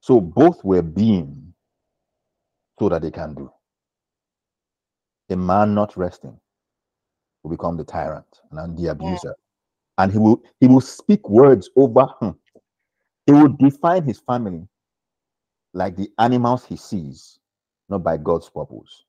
So 0.00 0.20
both 0.20 0.64
were 0.64 0.82
being 0.82 1.54
so 2.76 2.88
that 2.88 3.02
they 3.02 3.12
can 3.12 3.34
do. 3.36 3.52
A 5.30 5.36
man 5.36 5.76
not 5.76 5.96
resting 5.96 6.40
will 7.44 7.52
become 7.52 7.76
the 7.76 7.84
tyrant 7.84 8.26
and 8.50 8.76
the 8.76 8.88
abuser. 8.88 9.36
And 10.00 10.10
he 10.10 10.18
will 10.18 10.42
he 10.60 10.66
will 10.66 10.80
speak 10.80 11.28
words 11.28 11.68
over 11.76 12.06
him. 12.22 12.34
He 13.26 13.32
will 13.32 13.48
define 13.48 14.02
his 14.02 14.18
family 14.18 14.66
like 15.74 15.94
the 15.94 16.10
animals 16.18 16.64
he 16.64 16.76
sees, 16.76 17.38
not 17.90 18.02
by 18.02 18.16
God's 18.16 18.48
purpose. 18.48 19.04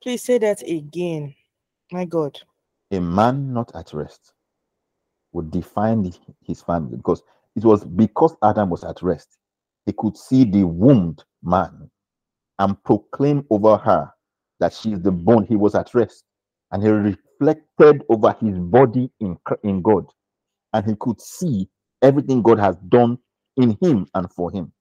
Please 0.00 0.22
say 0.22 0.38
that 0.38 0.62
again. 0.62 1.34
My 1.90 2.04
God. 2.04 2.38
A 2.92 3.00
man 3.00 3.52
not 3.52 3.74
at 3.74 3.92
rest 3.92 4.34
would 5.32 5.50
define 5.50 6.12
his 6.46 6.62
family 6.62 6.96
because 6.96 7.24
it 7.56 7.64
was 7.64 7.82
because 7.82 8.36
Adam 8.44 8.70
was 8.70 8.84
at 8.84 9.02
rest, 9.02 9.38
he 9.84 9.92
could 9.92 10.16
see 10.16 10.44
the 10.44 10.62
wombed 10.62 11.24
man 11.42 11.90
and 12.60 12.80
proclaim 12.84 13.44
over 13.50 13.76
her 13.78 14.12
that 14.60 14.72
she 14.72 14.92
is 14.92 15.00
the 15.00 15.10
bone. 15.10 15.44
He 15.44 15.56
was 15.56 15.74
at 15.74 15.92
rest 15.92 16.22
and 16.72 16.82
he 16.82 16.88
reflected 16.88 18.04
over 18.08 18.36
his 18.40 18.58
body 18.58 19.10
in, 19.20 19.36
in 19.64 19.82
God 19.82 20.06
and 20.72 20.86
he 20.86 20.94
could 21.00 21.20
see 21.20 21.68
everything 22.02 22.42
God 22.42 22.58
has 22.58 22.76
done 22.88 23.18
in 23.56 23.76
him 23.82 24.06
and 24.14 24.30
for 24.32 24.50
him 24.50 24.72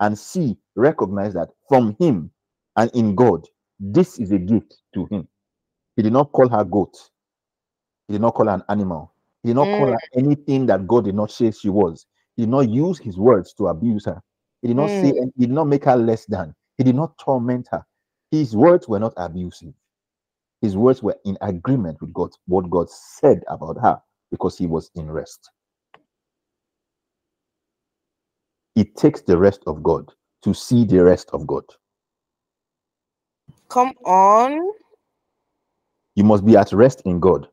and 0.00 0.18
see, 0.18 0.56
recognize 0.74 1.34
that 1.34 1.48
from 1.68 1.96
him 1.98 2.30
and 2.76 2.90
in 2.94 3.14
God, 3.14 3.46
this 3.80 4.18
is 4.18 4.32
a 4.32 4.38
gift 4.38 4.76
to 4.94 5.06
him. 5.10 5.26
He 5.96 6.02
did 6.02 6.12
not 6.12 6.32
call 6.32 6.48
her 6.48 6.64
goat, 6.64 6.94
he 8.08 8.14
did 8.14 8.20
not 8.20 8.34
call 8.34 8.46
her 8.46 8.54
an 8.54 8.62
animal, 8.68 9.12
he 9.42 9.48
did 9.50 9.56
not 9.56 9.70
call 9.72 9.88
Mm. 9.88 9.92
her 9.94 10.00
anything 10.16 10.66
that 10.66 10.86
God 10.86 11.04
did 11.06 11.14
not 11.14 11.30
say 11.30 11.50
she 11.50 11.70
was. 11.70 12.06
He 12.36 12.42
did 12.42 12.50
not 12.50 12.68
use 12.68 12.98
his 12.98 13.16
words 13.18 13.54
to 13.54 13.68
abuse 13.68 14.04
her. 14.06 14.22
He 14.62 14.68
did 14.68 14.76
not 14.76 14.90
say, 14.90 15.12
Mm. 15.12 15.22
and 15.22 15.32
he 15.36 15.46
did 15.46 15.54
not 15.54 15.66
make 15.68 15.84
her 15.84 15.96
less 15.96 16.26
than. 16.26 16.54
He 16.78 16.84
did 16.84 16.96
not 16.96 17.16
torment 17.18 17.68
her. 17.72 17.84
His 18.30 18.54
words 18.56 18.88
were 18.88 19.00
not 19.00 19.14
abusive. 19.16 19.72
His 20.62 20.76
words 20.76 21.02
were 21.02 21.16
in 21.24 21.38
agreement 21.40 22.00
with 22.00 22.12
God, 22.12 22.30
what 22.46 22.70
God 22.70 22.90
said 22.90 23.44
about 23.48 23.78
her, 23.80 24.00
because 24.30 24.58
he 24.58 24.66
was 24.66 24.90
in 24.94 25.10
rest. 25.10 25.50
It 28.76 28.96
takes 28.96 29.22
the 29.22 29.38
rest 29.38 29.62
of 29.66 29.82
God 29.82 30.12
to 30.42 30.54
see 30.54 30.84
the 30.84 31.02
rest 31.04 31.30
of 31.32 31.46
God. 31.46 31.64
Come 33.68 33.92
on. 34.04 34.72
You 36.14 36.24
must 36.24 36.44
be 36.44 36.56
at 36.56 36.72
rest 36.72 37.02
in 37.04 37.20
God 37.20 37.48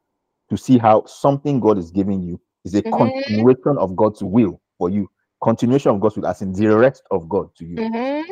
to 0.49 0.57
see 0.57 0.77
how 0.77 1.05
something 1.05 1.59
God 1.59 1.77
is 1.77 1.91
giving 1.91 2.21
you 2.21 2.39
is 2.65 2.75
a 2.75 2.81
Mhm. 2.83 2.97
continuation 2.97 3.77
of 3.77 3.95
God's 3.95 4.23
will 4.23 4.61
for 4.77 4.89
you. 4.89 5.09
Continuation 5.41 5.91
of 5.91 6.01
God's 6.01 6.17
will, 6.17 6.27
as 6.27 6.41
in 6.41 6.53
the 6.53 6.67
rest 6.77 7.03
of 7.11 7.29
God 7.29 7.55
to 7.57 7.65
you. 7.65 7.75
Mm-hmm. 7.77 8.31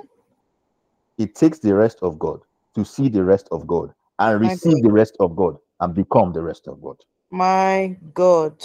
It 1.18 1.35
takes 1.35 1.60
the 1.60 1.76
rest 1.76 1.99
of 2.02 2.19
God 2.19 2.41
to 2.76 2.85
see 2.85 3.10
the 3.10 3.23
rest 3.23 3.48
of 3.52 3.68
God 3.68 3.93
and 4.22 4.41
receive 4.41 4.84
the 4.84 4.91
rest 4.93 5.18
of 5.22 5.35
God 5.35 5.57
and 5.81 5.95
become 5.95 6.34
the 6.34 6.43
rest 6.43 6.69
of 6.69 6.81
God. 6.81 6.98
My 7.31 7.98
God. 8.14 8.64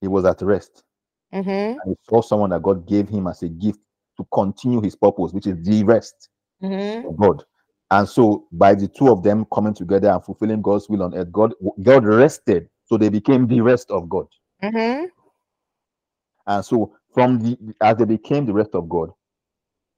He 0.00 0.08
was 0.08 0.24
at 0.26 0.42
rest 0.42 0.84
Mm-hmm. 1.34 1.78
and 1.84 1.92
he 1.92 1.96
saw 2.08 2.22
someone 2.22 2.50
that 2.50 2.62
God 2.62 2.86
gave 2.86 3.08
him 3.08 3.28
as 3.28 3.42
a 3.42 3.48
gift 3.48 3.80
to 4.18 4.26
continue 4.32 4.82
his 4.82 4.96
purpose, 4.96 5.32
which 5.32 5.46
is 5.48 5.62
the 5.64 5.84
rest 5.84 6.30
Mm-hmm. 6.66 7.02
of 7.04 7.16
God. 7.16 7.44
And 7.90 8.08
so, 8.08 8.46
by 8.52 8.74
the 8.74 8.88
two 8.88 9.10
of 9.10 9.22
them 9.22 9.46
coming 9.52 9.74
together 9.74 10.10
and 10.10 10.24
fulfilling 10.24 10.62
God's 10.62 10.88
will 10.88 11.04
on 11.04 11.14
earth, 11.14 11.32
God 11.32 11.54
God 11.82 12.04
rested, 12.06 12.68
so 12.86 12.98
they 12.98 13.10
became 13.10 13.46
the 13.46 13.60
rest 13.62 13.90
of 13.90 14.08
God. 14.08 14.26
Mm-hmm. 14.66 15.06
And 16.46 16.64
so, 16.64 16.94
from 17.14 17.40
the 17.40 17.58
as 17.82 17.98
they 17.98 18.06
became 18.06 18.46
the 18.46 18.54
rest 18.54 18.74
of 18.74 18.88
God, 18.88 19.10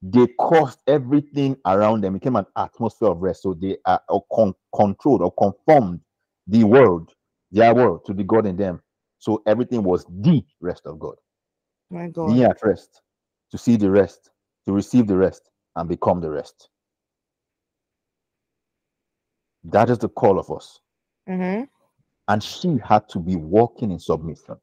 they 0.02 0.27
caused 0.39 0.81
everything 0.86 1.56
around 1.66 2.02
them 2.02 2.14
became 2.14 2.36
an 2.36 2.47
atmosphere 2.56 3.09
of 3.09 3.20
rest. 3.20 3.43
So 3.43 3.55
they 3.55 3.77
are 3.85 4.01
or 4.09 4.24
con- 4.32 4.55
controlled 4.74 5.22
or 5.22 5.32
conformed 5.32 6.01
the 6.47 6.64
world, 6.64 7.12
their 7.51 7.74
world, 7.74 8.05
to 8.06 8.14
the 8.14 8.24
God 8.24 8.47
in 8.47 8.56
them. 8.56 8.81
So 9.18 9.43
everything 9.47 9.82
was 9.82 10.06
the 10.09 10.43
rest 10.60 10.86
of 10.86 10.98
God. 10.98 11.16
My 11.90 12.06
Being 12.06 12.43
God. 12.43 12.51
at 12.51 12.62
rest, 12.62 13.02
to 13.51 13.59
see 13.59 13.77
the 13.77 13.90
rest, 13.90 14.31
to 14.66 14.72
receive 14.72 15.06
the 15.06 15.16
rest, 15.16 15.51
and 15.77 15.89
become 15.89 16.20
the 16.20 16.31
rest. 16.31 16.70
That 19.64 19.90
is 19.90 19.98
the 19.98 20.09
call 20.09 20.39
of 20.39 20.51
us. 20.51 20.81
Mm-hmm. 21.28 21.64
And 22.28 22.43
she 22.43 22.78
had 22.82 23.09
to 23.10 23.18
be 23.18 23.36
walking 23.36 23.90
in 23.90 23.98
submission. 23.98 24.56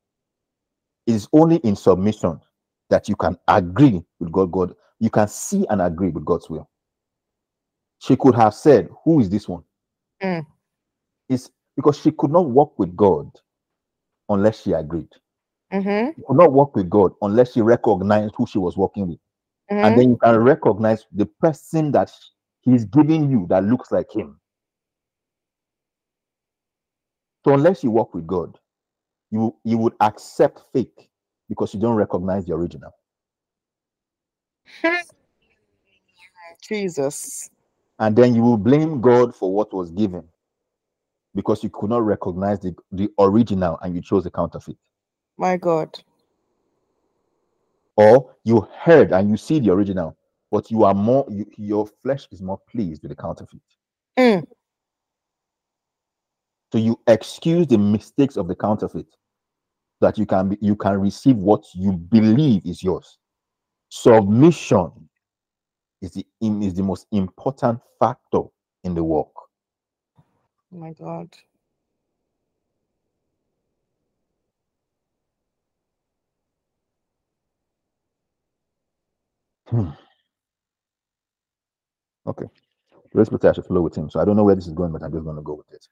It 1.06 1.14
is 1.14 1.28
only 1.32 1.58
in 1.58 1.76
submission 1.76 2.40
that 2.90 3.08
you 3.08 3.16
can 3.16 3.38
agree 3.48 4.04
with 4.20 4.32
God. 4.32 4.52
God, 4.52 4.74
you 5.00 5.10
can 5.10 5.28
see 5.28 5.66
and 5.70 5.82
agree 5.82 6.10
with 6.10 6.26
God's 6.26 6.50
will. 6.50 6.70
She 8.00 8.16
could 8.16 8.36
have 8.36 8.54
said, 8.54 8.90
Who 9.04 9.20
is 9.20 9.30
this 9.30 9.48
one? 9.48 9.64
Mm. 10.22 10.46
It's 11.30 11.50
because 11.76 12.00
she 12.00 12.12
could 12.12 12.32
not 12.32 12.50
walk 12.50 12.78
with 12.80 12.96
God 12.96 13.30
unless 14.30 14.62
she 14.62 14.74
agreed. 14.74 15.10
Mm-hmm. 15.72 16.12
She 16.16 16.24
could 16.26 16.38
not 16.38 16.52
walk 16.52 16.76
with 16.76 16.90
God 16.90 17.14
unless 17.22 17.54
she 17.54 17.62
recognized 17.62 18.34
who 18.38 18.48
she 18.48 18.58
was 18.58 18.78
working 18.78 19.08
with. 19.08 19.20
Mm-hmm. 19.72 19.86
And 19.86 19.98
then 19.98 20.10
you 20.10 20.18
can 20.18 20.38
recognize 20.38 21.06
the 21.12 21.26
person 21.26 21.92
that 21.92 22.12
he's 22.62 22.86
giving 22.86 23.30
you 23.30 23.46
that 23.50 23.64
looks 23.64 23.92
like 23.92 24.12
him. 24.14 24.40
So 27.46 27.54
unless 27.54 27.84
you 27.84 27.92
walk 27.92 28.14
with 28.14 28.28
God, 28.28 28.58
you 29.32 29.56
you 29.64 29.78
would 29.78 29.94
accept 30.02 30.62
fake 30.74 31.10
because 31.50 31.74
you 31.74 31.80
don't 31.80 31.96
recognize 31.96 32.46
the 32.46 32.54
original. 32.54 32.92
Jesus. 36.62 37.50
And 38.00 38.16
then 38.16 38.36
you 38.36 38.42
will 38.42 38.58
blame 38.58 39.02
God 39.02 39.36
for 39.36 39.54
what 39.54 39.74
was 39.74 39.92
given 39.92 40.24
because 41.34 41.64
you 41.64 41.70
could 41.70 41.90
not 41.90 42.04
recognize 42.04 42.60
the, 42.60 42.76
the 42.92 43.10
original 43.20 43.78
and 43.82 43.96
you 43.96 44.02
chose 44.02 44.26
a 44.26 44.32
counterfeit. 44.32 44.78
My 45.38 45.58
God. 45.58 45.98
Or 47.96 48.36
you 48.44 48.68
heard 48.80 49.12
and 49.12 49.30
you 49.30 49.38
see 49.38 49.60
the 49.60 49.72
original, 49.72 50.16
but 50.52 50.70
you 50.70 50.84
are 50.84 50.94
more 50.94 51.26
you, 51.30 51.46
your 51.58 51.88
flesh 52.04 52.28
is 52.32 52.42
more 52.42 52.60
pleased 52.70 53.02
with 53.02 53.10
the 53.10 53.16
counterfeit. 53.16 53.62
Mm. 54.18 54.46
So 56.72 56.78
you 56.78 57.00
excuse 57.08 57.68
the 57.68 57.78
mistakes 57.78 58.36
of 58.36 58.48
the 58.48 58.56
counterfeit 58.56 59.08
that 60.02 60.18
you 60.18 60.26
can 60.26 60.50
be, 60.50 60.58
you 60.62 60.76
can 60.76 61.00
receive 61.00 61.38
what 61.38 61.64
you 61.74 61.94
believe 61.94 62.62
is 62.66 62.84
yours. 62.84 63.18
Submission 63.90 64.92
is 66.02 66.12
the 66.12 66.26
is 66.42 66.76
the 66.76 66.84
most 66.84 67.08
important 67.12 67.80
factor 68.00 68.42
in 68.84 68.96
the 68.96 69.04
walk. 69.04 69.34
My 70.72 70.94
God. 70.94 71.30
Hmm. 79.68 79.90
Okay. 82.28 82.46
Holy 83.14 83.26
Spirit 83.26 83.46
I 83.46 83.54
should 83.54 83.66
flow 83.66 83.82
with 83.82 83.96
him. 83.96 84.10
So 84.10 84.20
I 84.20 84.26
don't 84.26 84.38
know 84.38 84.44
where 84.44 84.56
this 84.56 84.68
is 84.68 84.74
going, 84.74 84.92
but 84.92 85.04
I'm 85.04 85.12
just 85.12 85.24
going 85.26 85.38
to 85.38 85.42
go 85.42 85.56
with 85.56 85.72
it. 85.74 85.88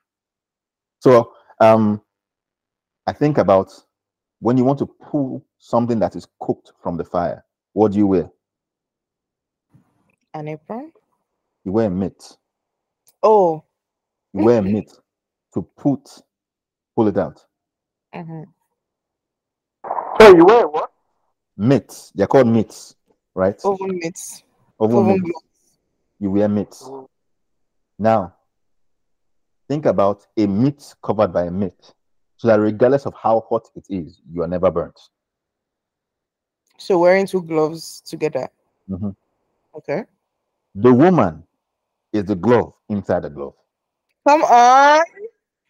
So 1.01 1.33
um 1.61 2.01
I 3.07 3.13
think 3.13 3.39
about 3.39 3.71
when 4.41 4.57
you 4.57 4.65
want 4.65 4.79
to 4.79 4.87
pull 4.87 5.45
something 5.59 5.99
that 5.99 6.17
is 6.17 6.27
cooked 6.41 6.73
from 6.83 6.97
the 6.97 7.05
fire, 7.05 7.44
what 7.75 7.91
do 7.91 7.97
you 7.97 8.07
wear? 8.07 8.31
An 10.33 10.47
apron? 10.47 10.91
You 11.65 11.73
wear 11.73 11.89
meat. 11.89 12.37
Oh. 13.21 13.63
You 14.33 14.45
wear 14.45 14.61
meat 14.61 14.89
to 15.53 15.61
put, 15.61 16.09
pull 16.95 17.07
it 17.09 17.17
out. 17.17 17.43
mhm. 18.13 18.45
So 20.21 20.35
you 20.35 20.45
wear 20.45 20.67
what? 20.69 20.89
Mitts. 21.57 22.11
They're 22.15 22.27
called 22.27 22.47
mitts, 22.47 22.95
right? 23.33 23.59
Oven 23.65 23.99
mitts. 24.01 24.43
Oven 24.79 24.97
Oven 24.97 25.13
meat. 25.13 25.21
gloves. 25.23 25.45
You 26.19 26.31
wear 26.31 26.47
mitts. 26.47 26.83
Mm. 26.83 27.07
Now, 27.99 28.35
think 29.67 29.85
about 29.85 30.25
a 30.37 30.47
mitt 30.47 30.95
covered 31.03 31.33
by 31.33 31.43
a 31.43 31.51
mitt, 31.51 31.93
so 32.37 32.47
that 32.47 32.59
regardless 32.61 33.05
of 33.05 33.13
how 33.21 33.41
hot 33.49 33.67
it 33.75 33.85
is, 33.89 34.21
you 34.31 34.43
are 34.43 34.47
never 34.47 34.71
burnt. 34.71 34.97
So 36.77 36.99
wearing 36.99 37.25
two 37.27 37.41
gloves 37.41 38.01
together. 38.01 38.49
Mhm. 38.89 39.15
Okay. 39.75 40.05
The 40.75 40.93
woman 40.93 41.43
is 42.13 42.25
the 42.25 42.35
glove 42.35 42.73
inside 42.89 43.23
the 43.23 43.29
glove. 43.29 43.53
Come 44.27 44.43
on. 44.43 45.03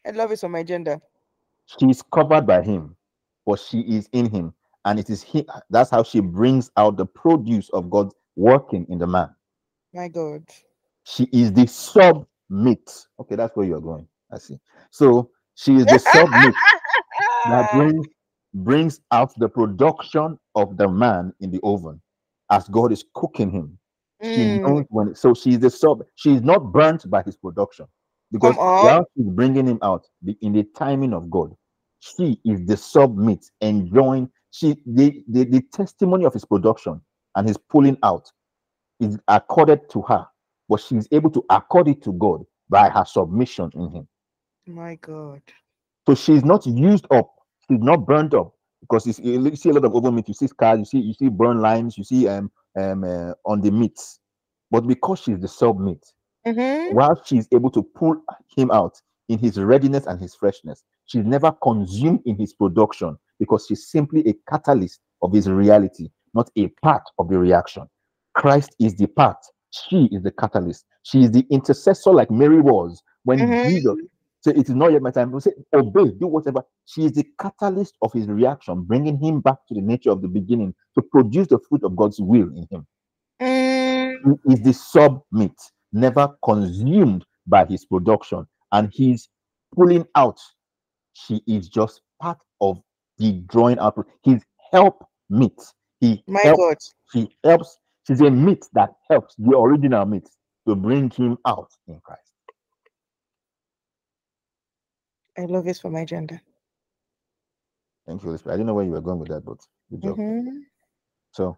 I 0.05 0.11
love 0.13 0.31
it 0.31 0.43
on 0.43 0.51
my 0.51 0.63
gender. 0.63 1.01
She 1.65 1.89
is 1.89 2.01
covered 2.01 2.45
by 2.45 2.61
him, 2.61 2.95
but 3.45 3.59
she 3.59 3.79
is 3.81 4.07
in 4.11 4.29
him, 4.29 4.53
and 4.85 4.99
it 4.99 5.09
is 5.09 5.23
he. 5.23 5.45
That's 5.69 5.89
how 5.89 6.03
she 6.03 6.19
brings 6.19 6.71
out 6.77 6.97
the 6.97 7.05
produce 7.05 7.69
of 7.69 7.89
God 7.89 8.13
working 8.35 8.85
in 8.89 8.99
the 8.99 9.07
man. 9.07 9.35
My 9.93 10.07
God. 10.07 10.43
She 11.03 11.27
is 11.31 11.51
the 11.53 11.67
sub 11.67 12.25
meat. 12.49 13.07
Okay, 13.19 13.35
that's 13.35 13.55
where 13.55 13.65
you 13.65 13.75
are 13.75 13.81
going. 13.81 14.07
I 14.31 14.37
see. 14.37 14.59
So 14.91 15.31
she 15.55 15.75
is 15.75 15.85
the 15.85 15.99
sub 16.13 16.29
meat 16.31 16.55
that 17.49 17.71
brings 17.73 18.05
brings 18.53 19.01
out 19.11 19.33
the 19.37 19.49
production 19.49 20.39
of 20.55 20.77
the 20.77 20.87
man 20.87 21.33
in 21.39 21.51
the 21.51 21.59
oven 21.63 22.01
as 22.51 22.67
God 22.69 22.91
is 22.91 23.05
cooking 23.13 23.51
him. 23.51 23.77
She 24.21 24.45
Mm, 24.45 24.59
knows 24.63 24.85
when 24.89 25.15
so 25.15 25.33
she's 25.33 25.59
the 25.59 25.69
sub, 25.69 26.03
she's 26.15 26.41
not 26.41 26.71
burnt 26.73 27.09
by 27.09 27.21
his 27.23 27.35
production 27.37 27.85
because 28.31 28.55
while 28.79 29.05
she's 29.15 29.27
bringing 29.27 29.67
him 29.67 29.79
out 29.83 30.05
the, 30.21 30.35
in 30.41 30.53
the 30.53 30.63
timing 30.75 31.13
of 31.13 31.29
God, 31.29 31.55
she 31.99 32.39
is 32.45 32.65
the 32.65 32.77
sub 32.77 33.17
meat 33.17 33.49
enjoying 33.61 34.29
she 34.51 34.75
the, 34.85 35.23
the 35.27 35.43
the 35.45 35.61
testimony 35.73 36.25
of 36.25 36.33
his 36.33 36.45
production 36.45 37.01
and 37.35 37.47
his 37.47 37.57
pulling 37.57 37.97
out 38.03 38.31
is 38.99 39.19
accorded 39.27 39.89
to 39.91 40.01
her, 40.03 40.25
but 40.69 40.79
she's 40.79 41.07
able 41.11 41.29
to 41.31 41.43
accord 41.49 41.87
it 41.87 42.01
to 42.03 42.13
God 42.13 42.43
by 42.69 42.89
her 42.89 43.05
submission 43.05 43.69
in 43.75 43.89
him. 43.91 44.07
my 44.67 44.95
God. 44.95 45.41
So 46.07 46.15
she's 46.15 46.43
not 46.43 46.65
used 46.65 47.05
up, 47.11 47.31
she's 47.69 47.79
not 47.81 48.05
burned 48.05 48.33
up 48.33 48.54
because 48.89 49.07
you 49.07 49.55
see 49.55 49.69
a 49.69 49.73
lot 49.73 49.85
of 49.85 49.95
oven 49.95 50.15
meat, 50.15 50.27
you 50.27 50.33
see 50.33 50.47
scars, 50.47 50.79
you 50.79 50.85
see 50.85 50.99
you 50.99 51.13
see 51.13 51.29
burn 51.29 51.59
lines, 51.61 51.97
you 51.97 52.03
see 52.03 52.27
um 52.27 52.51
um 52.77 53.03
uh, 53.03 53.33
on 53.45 53.61
the 53.61 53.71
meats, 53.71 54.19
but 54.71 54.87
because 54.87 55.19
she's 55.19 55.39
the 55.39 55.47
sub 55.47 55.79
meat, 55.79 56.03
Mhm. 56.45 56.91
while 56.91 57.21
she's 57.25 57.47
able 57.53 57.71
to 57.71 57.83
pull 57.83 58.17
him 58.55 58.71
out 58.71 58.93
in 59.29 59.39
his 59.39 59.57
readiness 59.59 60.05
and 60.05 60.21
his 60.21 60.35
freshness, 60.35 60.83
she's 61.05 61.25
never 61.25 61.51
consumed 61.63 62.21
in 62.25 62.37
his 62.37 62.53
production 62.53 63.17
because 63.39 63.65
she's 63.67 63.89
simply 63.89 64.27
a 64.27 64.33
catalyst 64.49 64.99
of 65.21 65.33
his 65.33 65.49
reality, 65.49 66.09
not 66.33 66.49
a 66.57 66.67
part 66.83 67.03
of 67.19 67.29
the 67.29 67.37
reaction. 67.39 67.87
Christ 68.35 68.75
is 68.79 68.95
the 68.95 69.07
part, 69.07 69.37
she 69.71 70.09
is 70.11 70.23
the 70.23 70.31
catalyst, 70.31 70.85
she 71.03 71.23
is 71.23 71.31
the 71.31 71.45
intercessor, 71.49 72.11
like 72.11 72.29
Mary 72.31 72.61
was 72.61 73.01
when 73.23 73.39
Mhm. 73.41 73.61
Jesus 73.63 73.97
said, 74.45 74.57
It 74.59 74.69
is 74.69 74.75
not 74.75 74.93
yet 74.93 75.03
my 75.03 75.11
time. 75.11 75.33
He 75.33 75.41
say, 75.41 75.53
Obey, 75.73 76.11
do 76.11 76.27
whatever. 76.27 76.63
She 76.85 77.05
is 77.05 77.13
the 77.13 77.25
catalyst 77.39 77.95
of 78.03 78.13
his 78.13 78.27
reaction, 78.27 78.83
bringing 78.83 79.19
him 79.19 79.41
back 79.41 79.57
to 79.69 79.75
the 79.75 79.81
nature 79.81 80.11
of 80.11 80.23
the 80.23 80.29
beginning 80.29 80.75
to 80.97 81.03
produce 81.03 81.49
the 81.49 81.59
fruit 81.69 81.83
of 81.85 81.95
God's 81.97 82.21
will 82.21 82.49
in 82.49 82.67
him 82.71 82.81
Mm, 83.41 84.39
he 84.47 84.53
is 84.53 84.61
the 84.61 84.73
sub 84.73 85.21
meat, 85.31 85.57
never 85.93 86.29
consumed 86.43 87.25
by 87.47 87.65
his 87.65 87.85
production, 87.85 88.45
and 88.71 88.89
he's 88.93 89.29
pulling 89.75 90.05
out. 90.15 90.39
She 91.13 91.41
is 91.47 91.69
just 91.69 92.01
part 92.21 92.39
of 92.61 92.79
the 93.19 93.33
drawing 93.47 93.79
out. 93.79 93.97
He's 94.23 94.43
help 94.71 95.05
meat. 95.29 95.59
He 96.01 96.23
my 96.27 96.41
helps. 96.43 96.57
God. 96.57 96.77
She 97.13 97.29
helps. 97.43 97.77
She's 98.07 98.21
a 98.21 98.31
meat 98.31 98.65
that 98.73 98.91
helps 99.09 99.35
the 99.37 99.57
original 99.57 100.05
meat 100.05 100.27
to 100.67 100.75
bring 100.75 101.09
him 101.11 101.37
out 101.47 101.71
in 101.87 101.99
Christ. 102.03 102.24
I 105.37 105.43
love 105.45 105.67
it 105.67 105.77
for 105.79 105.91
my 105.91 106.05
gender. 106.05 106.41
Thank 108.07 108.21
you, 108.23 108.27
Holy 108.27 108.37
Spirit. 108.39 108.55
I 108.55 108.57
didn't 108.57 108.67
know 108.67 108.75
where 108.75 108.85
you 108.85 108.91
were 108.91 109.01
going 109.01 109.19
with 109.19 109.29
that, 109.29 109.45
but 109.45 109.59
good 109.91 110.03
job. 110.03 110.19
Mhm. 110.19 110.65
So, 111.33 111.57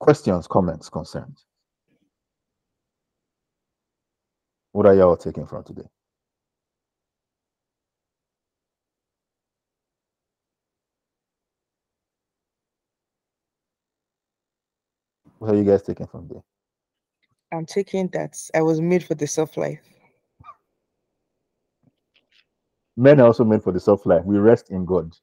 questions, 0.00 0.46
comments, 0.48 0.90
concerns. 0.90 1.46
What 4.72 4.86
are 4.86 4.94
y'all 4.94 5.16
taking 5.16 5.46
from 5.46 5.64
today? 5.64 5.88
What 15.38 15.52
are 15.52 15.56
you 15.58 15.64
guys 15.64 15.82
taking 15.82 16.06
from 16.08 16.28
today? 16.28 16.42
I'm 17.52 17.66
taking 17.66 18.08
that 18.08 18.36
I 18.54 18.62
was 18.62 18.80
made 18.80 19.04
for 19.04 19.14
the 19.14 19.26
soft 19.26 19.56
life. 19.56 19.82
Men 22.98 23.20
are 23.20 23.26
also 23.26 23.44
made 23.44 23.62
for 23.62 23.72
the 23.72 23.78
soft 23.78 24.06
life. 24.06 24.24
We 24.24 24.38
rest 24.38 24.70
in 24.70 24.84
God. 24.84 25.14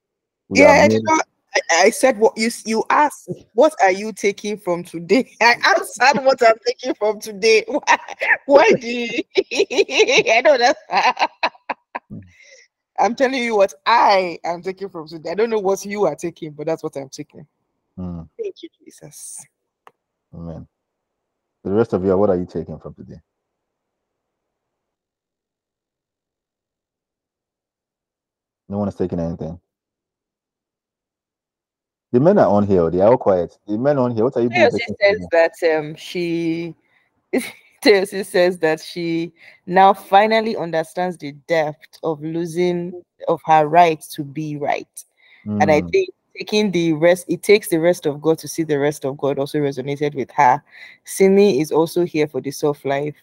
We 0.47 0.61
yeah, 0.61 0.87
did 0.87 1.03
not, 1.03 1.27
I, 1.55 1.61
I 1.73 1.89
said 1.89 2.17
what 2.17 2.37
you 2.37 2.49
you 2.63 2.85
asked. 2.89 3.29
What 3.53 3.73
are 3.83 3.91
you 3.91 4.13
taking 4.13 4.57
from 4.57 4.85
today? 4.85 5.29
I 5.41 5.55
answered 5.75 6.23
what 6.23 6.41
I'm 6.41 6.55
taking 6.65 6.93
from 6.95 7.19
today. 7.19 7.65
Why, 7.67 7.97
why 8.45 8.71
do 8.79 8.87
you, 8.87 9.23
I 9.37 10.41
know 10.41 10.57
that. 10.57 10.77
I'm 12.97 13.13
telling 13.13 13.43
you 13.43 13.57
what 13.57 13.73
I 13.85 14.39
am 14.45 14.61
taking 14.61 14.87
from 14.87 15.09
today. 15.09 15.31
I 15.31 15.35
don't 15.35 15.49
know 15.49 15.59
what 15.59 15.83
you 15.83 16.05
are 16.05 16.15
taking, 16.15 16.51
but 16.51 16.67
that's 16.67 16.81
what 16.81 16.95
I'm 16.95 17.09
taking. 17.09 17.45
Hmm, 17.97 18.21
Thank 18.41 18.55
you, 18.63 18.69
Jesus. 18.85 19.45
amen. 20.33 20.65
The 21.65 21.71
rest 21.71 21.91
of 21.91 22.05
you, 22.05 22.15
what 22.15 22.29
are 22.29 22.37
you 22.37 22.45
taking 22.45 22.79
from 22.79 22.93
today? 22.93 23.19
No 28.67 28.77
one 28.79 28.87
is 28.87 28.95
taking 28.95 29.19
anything. 29.19 29.59
The 32.11 32.19
men 32.19 32.37
are 32.37 32.47
on 32.47 32.65
here. 32.65 32.89
They 32.89 33.01
are 33.01 33.11
all 33.11 33.17
quiet. 33.17 33.57
The 33.67 33.77
men 33.77 33.97
on 33.97 34.15
here. 34.15 34.23
What 34.23 34.37
are 34.37 34.41
you 34.41 34.49
doing? 34.49 34.69
Teosi 34.69 34.95
says 35.01 35.27
that 35.31 35.77
um 35.77 35.95
she 35.95 36.75
Teosi 37.83 38.25
says 38.25 38.57
that 38.59 38.79
she 38.81 39.33
now 39.65 39.93
finally 39.93 40.55
understands 40.55 41.17
the 41.17 41.33
depth 41.47 41.99
of 42.03 42.21
losing 42.23 42.93
of 43.27 43.41
her 43.45 43.67
right 43.67 44.01
to 44.11 44.23
be 44.23 44.57
right. 44.57 44.87
here? 45.43 45.61
And 45.61 45.71
I 45.71 45.81
Hmm, 45.81 45.87
think 45.91 46.09
taking 46.37 46.71
the 46.71 46.93
rest, 46.93 47.25
it 47.27 47.43
takes 47.43 47.69
the 47.69 47.79
rest 47.79 48.05
of 48.05 48.21
God 48.21 48.37
to 48.39 48.47
see 48.47 48.63
the 48.63 48.79
rest 48.79 49.05
of 49.05 49.17
God 49.17 49.39
also 49.39 49.59
resonated 49.59 50.15
with 50.15 50.31
her. 50.31 50.61
Simi 51.03 51.61
is 51.61 51.71
also 51.71 52.05
here 52.05 52.27
for 52.27 52.41
the 52.41 52.51
soft 52.51 52.85
life. 52.85 53.15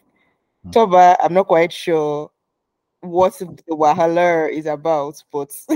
Hmm. 0.64 0.70
Toba, 0.70 1.16
I'm 1.22 1.34
not 1.34 1.48
quite 1.48 1.72
sure 1.72 2.30
what 3.02 3.36
the 3.38 3.46
Wahala 3.70 4.50
is 4.50 4.66
about, 4.66 5.22
but 5.30 5.52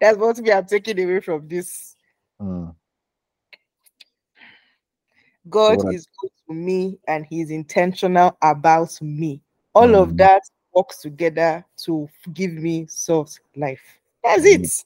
that's 0.00 0.18
what 0.18 0.38
we 0.38 0.50
are 0.52 0.62
taking 0.62 1.00
away 1.02 1.20
from 1.20 1.48
this. 1.48 1.96
hmm. 2.38 2.66
God 5.48 5.78
what 5.78 5.94
is 5.94 6.06
good 6.20 6.30
to 6.48 6.54
me 6.54 6.98
and 7.08 7.26
he's 7.26 7.50
intentional 7.50 8.36
about 8.42 8.96
me. 9.02 9.40
All 9.74 9.88
Mm. 9.88 10.02
of 10.02 10.16
that 10.18 10.42
works 10.74 10.98
together 10.98 11.64
to 11.84 12.08
give 12.32 12.52
me 12.52 12.86
soft 12.88 13.40
life. 13.56 13.82
That's 14.22 14.44
Mm. 14.44 14.64
it. 14.64 14.84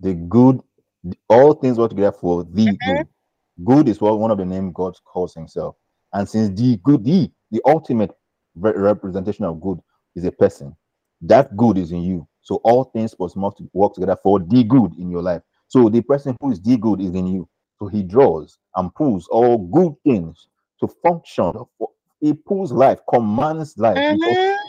the 0.00 0.14
good, 0.14 0.60
all 1.28 1.54
things 1.54 1.78
work 1.78 1.90
together 1.90 2.12
for 2.20 2.44
the 2.44 2.72
Mm-hmm. 2.72 2.96
good. 2.98 3.08
Good 3.64 3.88
is 3.88 4.00
what 4.00 4.18
one 4.18 4.30
of 4.30 4.36
the 4.38 4.44
name 4.44 4.70
God 4.72 4.94
calls 5.04 5.32
himself. 5.34 5.76
And 6.12 6.28
since 6.28 6.50
the 6.58 6.76
good, 6.78 7.04
the, 7.04 7.30
the 7.50 7.62
ultimate 7.64 8.10
representation 8.56 9.44
of 9.44 9.60
good 9.60 9.78
is 10.14 10.24
a 10.24 10.32
person, 10.32 10.74
that 11.22 11.56
good 11.56 11.78
is 11.78 11.92
in 11.92 12.02
you. 12.02 12.26
So 12.42 12.56
all 12.64 12.84
things 12.84 13.14
must 13.18 13.60
work 13.72 13.94
together 13.94 14.16
for 14.22 14.40
the 14.40 14.64
good 14.64 14.94
in 14.98 15.10
your 15.10 15.22
life. 15.22 15.42
So 15.68 15.88
the 15.88 16.02
person 16.02 16.36
who 16.40 16.52
is 16.52 16.60
the 16.62 16.76
good 16.76 17.00
is 17.00 17.14
in 17.14 17.26
you. 17.26 17.48
So 17.78 17.88
he 17.88 18.02
draws 18.02 18.58
and 18.76 18.94
pulls 18.94 19.28
all 19.28 19.58
good 19.58 19.94
things 20.04 20.48
to 20.80 20.88
function. 21.02 21.52
He 22.20 22.32
pulls 22.34 22.72
life, 22.72 23.00
commands 23.12 23.76
life. 23.78 24.04
because 24.08 24.36
Mhm. 24.36 24.66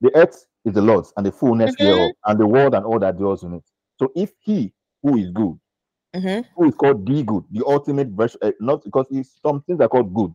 the 0.00 0.14
earth 0.16 0.46
is 0.64 0.74
the 0.74 0.82
Lord's 0.82 1.12
and 1.16 1.26
the 1.26 1.32
fullness 1.32 1.76
Mhm. 1.76 1.76
thereof, 1.76 2.12
and 2.26 2.38
the 2.40 2.46
world 2.46 2.74
and 2.74 2.84
all 2.84 2.98
that 3.00 3.18
dwells 3.18 3.44
in 3.44 3.54
it. 3.54 3.64
So 3.98 4.12
if 4.16 4.32
he 4.40 4.72
who 5.02 5.16
is 5.16 5.30
good, 5.30 5.58
Mhm. 6.14 6.44
who 6.56 6.66
is 6.68 6.74
called 6.74 7.06
the 7.06 7.22
good, 7.22 7.44
the 7.50 7.64
ultimate 7.66 8.08
version, 8.08 8.40
uh, 8.42 8.52
not 8.60 8.84
because 8.84 9.06
he's 9.10 9.38
some 9.44 9.62
things 9.62 9.80
are 9.80 9.88
called 9.88 10.12
good. 10.14 10.32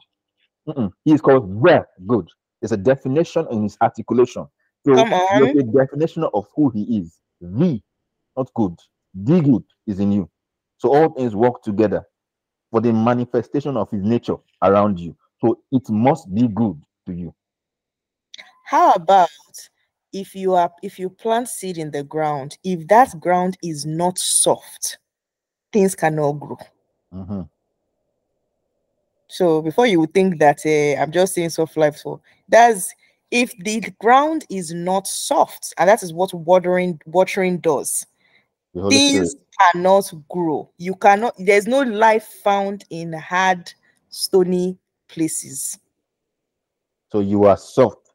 Mm-mm. 0.68 0.91
He 1.05 1.14
is 1.14 1.22
called 1.22 1.49
the 1.64 1.85
good. 2.07 2.27
There's 2.61 2.71
a 2.71 2.77
definition 2.77 3.47
in 3.51 3.63
his 3.63 3.77
articulation. 3.81 4.47
So 4.85 4.95
Come 4.95 5.13
there's 5.13 5.53
on. 5.53 5.57
a 5.57 5.63
definition 5.63 6.25
of 6.34 6.47
who 6.55 6.69
he 6.69 6.99
is. 6.99 7.17
The, 7.41 7.81
not 8.35 8.51
good. 8.53 8.75
The 9.13 9.41
good 9.41 9.63
is 9.85 9.99
in 9.99 10.11
you. 10.11 10.29
So 10.77 10.93
all 10.93 11.09
things 11.09 11.35
work 11.35 11.61
together 11.63 12.03
for 12.71 12.81
the 12.81 12.93
manifestation 12.93 13.77
of 13.77 13.89
his 13.91 14.03
nature 14.03 14.35
around 14.61 14.99
you. 14.99 15.15
So 15.39 15.59
it 15.71 15.89
must 15.89 16.34
be 16.34 16.47
good 16.47 16.81
to 17.07 17.13
you. 17.13 17.34
How 18.65 18.93
about 18.93 19.29
if 20.13 20.35
you 20.35 20.53
are 20.53 20.71
if 20.84 20.99
you 20.99 21.09
plant 21.09 21.47
seed 21.47 21.77
in 21.77 21.91
the 21.91 22.03
ground, 22.03 22.57
if 22.63 22.88
that 22.88 23.19
ground 23.19 23.57
is 23.63 23.85
not 23.85 24.17
soft, 24.17 24.97
things 25.71 25.95
cannot 25.95 26.34
grow. 26.34 26.57
Mm-hmm. 27.13 27.41
So 29.27 29.61
before 29.61 29.87
you 29.87 30.05
think 30.07 30.39
that 30.39 30.65
uh, 30.65 31.01
I'm 31.01 31.11
just 31.11 31.33
saying 31.33 31.49
soft 31.49 31.75
life, 31.77 31.97
so 31.97 32.21
that's 32.47 32.93
if 33.31 33.53
the 33.59 33.81
ground 33.99 34.45
is 34.49 34.73
not 34.73 35.07
soft, 35.07 35.73
and 35.77 35.89
that 35.89 36.01
is 36.03 36.13
what 36.13 36.33
watering 36.33 36.99
watering 37.05 37.59
does. 37.59 38.05
Things 38.89 39.31
Spirit. 39.31 39.47
cannot 39.73 40.13
grow. 40.29 40.69
You 40.77 40.95
cannot. 40.95 41.35
There's 41.37 41.67
no 41.67 41.81
life 41.81 42.27
found 42.43 42.85
in 42.89 43.11
hard, 43.13 43.73
stony 44.09 44.77
places 45.07 45.79
So 47.11 47.19
you 47.19 47.45
are 47.45 47.57
soft 47.57 48.11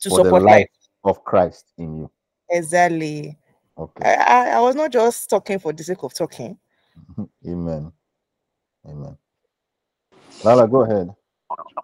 to 0.00 0.08
for 0.10 0.18
the 0.18 0.24
support 0.24 0.42
life 0.42 0.52
life. 0.52 0.68
of 1.04 1.24
Christ 1.24 1.72
in 1.78 1.96
you. 1.96 2.10
Exactly. 2.50 3.36
I, 3.76 3.82
Okay. 3.82 4.14
I, 4.14 4.50
I 4.52 4.60
was 4.60 4.74
not 4.74 4.90
just 4.90 5.28
talking 5.28 5.58
for 5.58 5.72
the 5.72 5.84
sake 5.84 6.02
of 6.02 6.14
talking. 6.14 6.56
Amen. 7.46 7.92
Amen. 8.88 9.18
Lala, 10.44 10.68
go 10.68 10.82
ahead. 10.82 11.14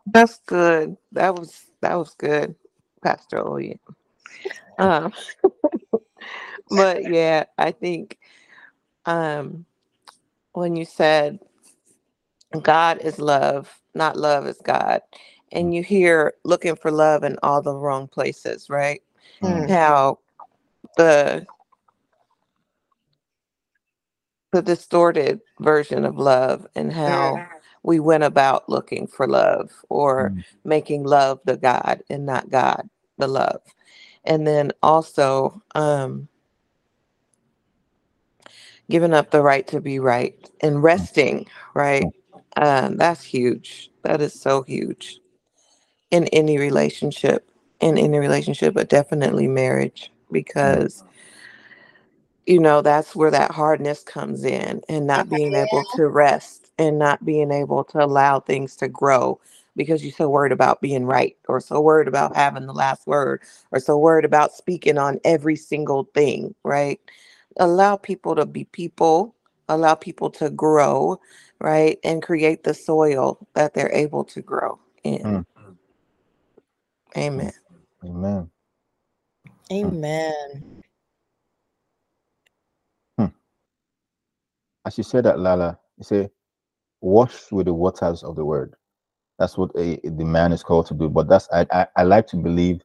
That's 0.07 0.39
good. 0.47 0.97
That 1.13 1.37
was 1.37 1.65
that 1.81 1.97
was 1.97 2.15
good, 2.15 2.55
Pastor 3.03 3.47
Oye. 3.47 3.79
Um, 4.79 5.13
but 6.71 7.11
yeah, 7.11 7.45
I 7.59 7.73
think 7.73 8.19
um, 9.07 9.65
when 10.53 10.77
you 10.77 10.85
said 10.85 11.39
God 12.63 13.01
is 13.01 13.19
love, 13.19 13.81
not 13.95 14.17
love 14.17 14.47
is 14.47 14.59
God, 14.63 15.03
and 15.53 15.75
you 15.75 15.83
hear 15.83 16.35
looking 16.45 16.77
for 16.77 16.91
love 16.91 17.25
in 17.25 17.39
all 17.43 17.63
the 17.63 17.75
wrong 17.75 18.09
places, 18.09 18.69
right? 18.69 19.03
Mm. 19.43 19.69
How 19.71 20.19
the 20.97 21.47
the 24.53 24.63
distorted 24.63 25.41
version 25.61 26.05
of 26.05 26.19
love 26.19 26.67
and 26.75 26.93
how 26.93 27.49
we 27.85 28.01
went 28.01 28.25
about 28.25 28.69
looking 28.69 29.07
for 29.09 29.29
love 29.29 29.71
or 29.91 30.35
Mm. 30.35 30.45
making 30.65 31.05
love 31.05 31.41
the 31.47 31.57
God 31.57 32.03
and 32.11 32.27
not 32.27 32.51
God 32.51 32.89
the 33.19 33.29
love. 33.29 33.63
And 34.25 34.47
then 34.47 34.73
also 34.83 35.63
um 35.75 36.29
giving 38.91 39.15
up 39.15 39.33
the 39.33 39.43
right 39.43 39.67
to 39.69 39.81
be 39.83 40.01
right 40.01 40.37
and 40.63 40.83
resting, 40.83 41.47
right? 41.75 42.13
Um, 42.57 42.99
that's 42.99 43.25
huge. 43.25 43.91
That 44.05 44.23
is 44.23 44.41
so 44.41 44.63
huge 44.63 45.21
in 46.11 46.29
any 46.29 46.59
relationship, 46.59 47.51
in 47.81 47.99
any 47.99 48.19
relationship, 48.19 48.75
but 48.75 48.89
definitely 48.91 49.49
marriage, 49.49 50.13
because 50.33 51.05
you 52.47 52.61
know 52.61 52.83
that's 52.83 53.17
where 53.17 53.31
that 53.33 53.53
hardness 53.53 54.03
comes 54.05 54.45
in 54.45 54.83
and 54.89 55.07
not 55.07 55.31
being 55.31 55.55
able 55.55 55.85
to 55.85 56.09
rest 56.09 56.62
and 56.79 56.99
not 56.99 57.25
being 57.25 57.53
able 57.53 57.85
to 57.85 58.05
allow 58.05 58.41
things 58.41 58.77
to 58.77 58.89
grow 58.89 59.41
because 59.77 60.05
you're 60.05 60.13
so 60.13 60.29
worried 60.31 60.53
about 60.53 60.83
being 60.83 61.07
right 61.07 61.37
or 61.49 61.61
so 61.61 61.81
worried 61.81 62.09
about 62.09 62.37
having 62.37 62.67
the 62.67 62.75
last 62.75 63.07
word 63.07 63.43
or 63.73 63.81
so 63.81 63.99
worried 63.99 64.27
about 64.27 64.53
speaking 64.53 64.99
on 64.99 65.21
every 65.25 65.57
single 65.57 66.05
thing 66.15 66.55
right 66.65 67.01
allow 67.59 67.97
people 67.97 68.37
to 68.37 68.47
be 68.47 68.65
people 68.67 69.35
allow 69.69 69.95
people 69.95 70.31
to 70.31 70.51
grow 70.51 71.21
right 71.61 71.99
and 72.05 72.23
create 72.23 72.65
the 72.65 72.75
soil 72.75 73.39
that 73.55 73.75
they're 73.75 73.93
able 73.95 74.25
to 74.25 74.43
grow 74.43 74.79
in 75.05 75.25
Mm. 75.25 75.47
amen 77.17 77.53
Amen. 78.05 78.51
Amen. 79.73 80.65
As 84.87 84.99
you 84.99 85.05
said 85.05 85.25
that, 85.25 85.39
Lala, 85.39 85.79
you 85.99 86.05
say, 86.05 86.31
wash 87.03 87.53
with 87.53 87.67
the 87.67 87.75
waters 87.75 88.23
of 88.23 88.37
the 88.37 88.45
word. 88.45 88.75
That's 89.39 89.59
what 89.59 89.71
a, 89.77 90.01
the 90.05 90.25
man 90.25 90.53
is 90.53 90.63
called 90.63 90.87
to 90.87 90.95
do. 90.95 91.09
But 91.09 91.29
that's 91.29 91.49
I, 91.53 91.67
I, 91.73 91.87
I 91.97 92.03
like 92.05 92.27
to 92.29 92.37
believe 92.37 92.81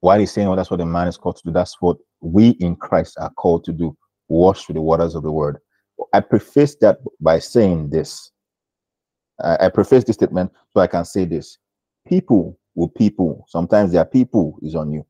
while 0.00 0.18
he's 0.18 0.32
saying, 0.32 0.48
oh, 0.48 0.56
that's 0.56 0.70
what 0.70 0.78
the 0.78 0.86
man 0.86 1.08
is 1.08 1.16
called 1.16 1.36
to 1.36 1.42
do. 1.44 1.52
That's 1.52 1.76
what 1.80 1.98
we 2.20 2.50
in 2.60 2.74
Christ 2.76 3.16
are 3.20 3.30
called 3.30 3.64
to 3.64 3.72
do. 3.72 3.96
Wash 4.28 4.66
with 4.66 4.76
the 4.76 4.80
waters 4.82 5.14
of 5.14 5.22
the 5.22 5.32
word. 5.32 5.58
I 6.12 6.20
preface 6.20 6.76
that 6.76 6.98
by 7.20 7.38
saying 7.38 7.90
this. 7.90 8.30
I, 9.42 9.66
I 9.66 9.68
preface 9.68 10.04
this 10.04 10.14
statement 10.14 10.52
so 10.72 10.80
I 10.80 10.86
can 10.86 11.04
say 11.04 11.24
this. 11.24 11.58
People 12.06 12.58
will 12.74 12.88
people. 12.88 13.44
Sometimes 13.48 13.92
their 13.92 14.04
people 14.04 14.58
is 14.62 14.74
on 14.74 14.90
you. 14.92 15.04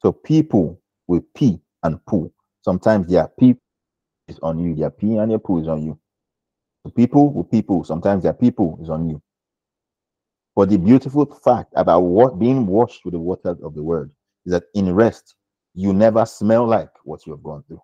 So 0.00 0.12
people 0.12 0.80
will 1.06 1.24
pee 1.34 1.60
and 1.82 2.04
poo. 2.06 2.32
Sometimes 2.62 3.08
their 3.08 3.28
people 3.38 3.62
is 4.28 4.38
on 4.42 4.58
you. 4.58 4.74
Their 4.74 4.90
pee 4.90 5.16
and 5.16 5.30
their 5.30 5.38
poo 5.38 5.60
is 5.60 5.68
on 5.68 5.82
you. 5.82 5.99
So 6.84 6.90
people 6.90 7.30
with 7.32 7.50
people. 7.50 7.84
Sometimes 7.84 8.22
their 8.22 8.32
people 8.32 8.78
is 8.82 8.90
on 8.90 9.08
you. 9.08 9.22
But 10.56 10.70
the 10.70 10.78
beautiful 10.78 11.26
fact 11.26 11.72
about 11.76 12.00
what 12.00 12.38
being 12.38 12.66
washed 12.66 13.04
with 13.04 13.12
the 13.12 13.20
waters 13.20 13.58
of 13.62 13.74
the 13.74 13.82
word 13.82 14.10
is 14.46 14.52
that 14.52 14.64
in 14.74 14.94
rest, 14.94 15.34
you 15.74 15.92
never 15.92 16.26
smell 16.26 16.66
like 16.66 16.90
what 17.04 17.26
you 17.26 17.32
have 17.32 17.42
gone 17.42 17.62
through. 17.66 17.82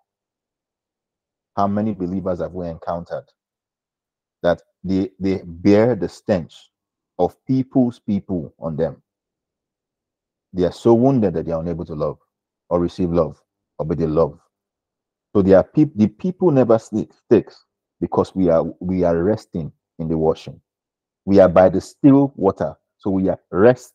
How 1.55 1.67
many 1.67 1.93
believers 1.93 2.39
have 2.39 2.53
we 2.53 2.67
encountered 2.67 3.25
that 4.43 4.61
they, 4.83 5.09
they 5.19 5.41
bear 5.45 5.95
the 5.95 6.09
stench 6.09 6.69
of 7.17 7.35
people's 7.45 7.99
people 7.99 8.53
on 8.59 8.75
them? 8.75 9.01
They 10.53 10.65
are 10.65 10.71
so 10.71 10.93
wounded 10.93 11.33
that 11.35 11.45
they 11.45 11.51
are 11.51 11.61
unable 11.61 11.85
to 11.85 11.95
love 11.95 12.19
or 12.69 12.79
receive 12.79 13.11
love 13.11 13.41
or 13.79 13.85
be 13.85 13.95
the 13.95 14.07
love. 14.07 14.39
So 15.35 15.41
they 15.41 15.53
are 15.53 15.63
peop- 15.63 15.95
the 15.95 16.07
people 16.07 16.51
never 16.51 16.79
sticks 16.79 17.65
because 17.99 18.35
we 18.35 18.49
are 18.49 18.63
we 18.79 19.03
are 19.03 19.23
resting 19.23 19.71
in 19.99 20.07
the 20.07 20.17
washing. 20.17 20.59
We 21.25 21.39
are 21.39 21.49
by 21.49 21.69
the 21.69 21.81
still 21.81 22.33
water, 22.35 22.75
so 22.97 23.09
we 23.09 23.29
are 23.29 23.39
rest 23.51 23.93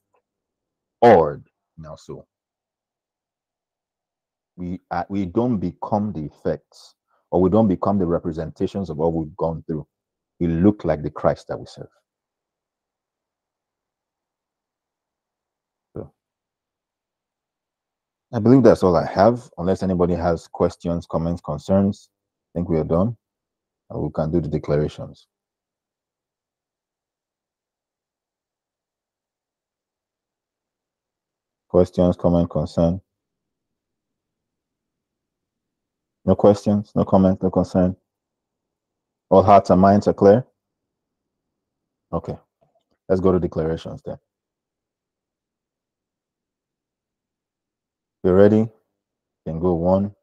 in 1.78 1.86
our 1.86 1.98
soul. 1.98 2.26
We 4.56 4.80
are, 4.90 5.06
we 5.08 5.26
don't 5.26 5.58
become 5.58 6.12
the 6.12 6.24
effects 6.24 6.94
or 7.30 7.40
we 7.40 7.50
don't 7.50 7.68
become 7.68 7.98
the 7.98 8.06
representations 8.06 8.90
of 8.90 8.98
what 8.98 9.12
we've 9.12 9.36
gone 9.36 9.64
through. 9.66 9.86
We 10.38 10.48
look 10.48 10.84
like 10.84 11.02
the 11.02 11.10
Christ 11.10 11.48
that 11.48 11.58
we 11.58 11.66
serve. 11.66 11.88
So, 15.96 16.12
I 18.32 18.38
believe 18.38 18.62
that's 18.62 18.82
all 18.82 18.96
I 18.96 19.06
have, 19.06 19.50
unless 19.58 19.82
anybody 19.82 20.14
has 20.14 20.46
questions, 20.46 21.06
comments, 21.06 21.40
concerns. 21.40 22.10
I 22.54 22.58
think 22.58 22.68
we 22.68 22.78
are 22.78 22.84
done. 22.84 23.16
We 23.94 24.10
can 24.10 24.30
do 24.30 24.40
the 24.40 24.48
declarations. 24.48 25.26
Questions, 31.68 32.16
comment, 32.16 32.50
concern? 32.50 33.00
No 36.24 36.34
questions, 36.34 36.92
no 36.94 37.04
comment, 37.04 37.42
no 37.42 37.50
concern. 37.50 37.96
All 39.30 39.42
hearts 39.42 39.70
and 39.70 39.80
minds 39.80 40.06
are 40.06 40.12
clear? 40.14 40.44
Okay. 42.12 42.36
Let's 43.08 43.20
go 43.20 43.32
to 43.32 43.40
declarations 43.40 44.02
then. 44.04 44.18
You're 48.22 48.36
ready? 48.36 48.58
You 48.58 48.70
can 49.46 49.58
go 49.58 49.74
one, 49.74 50.14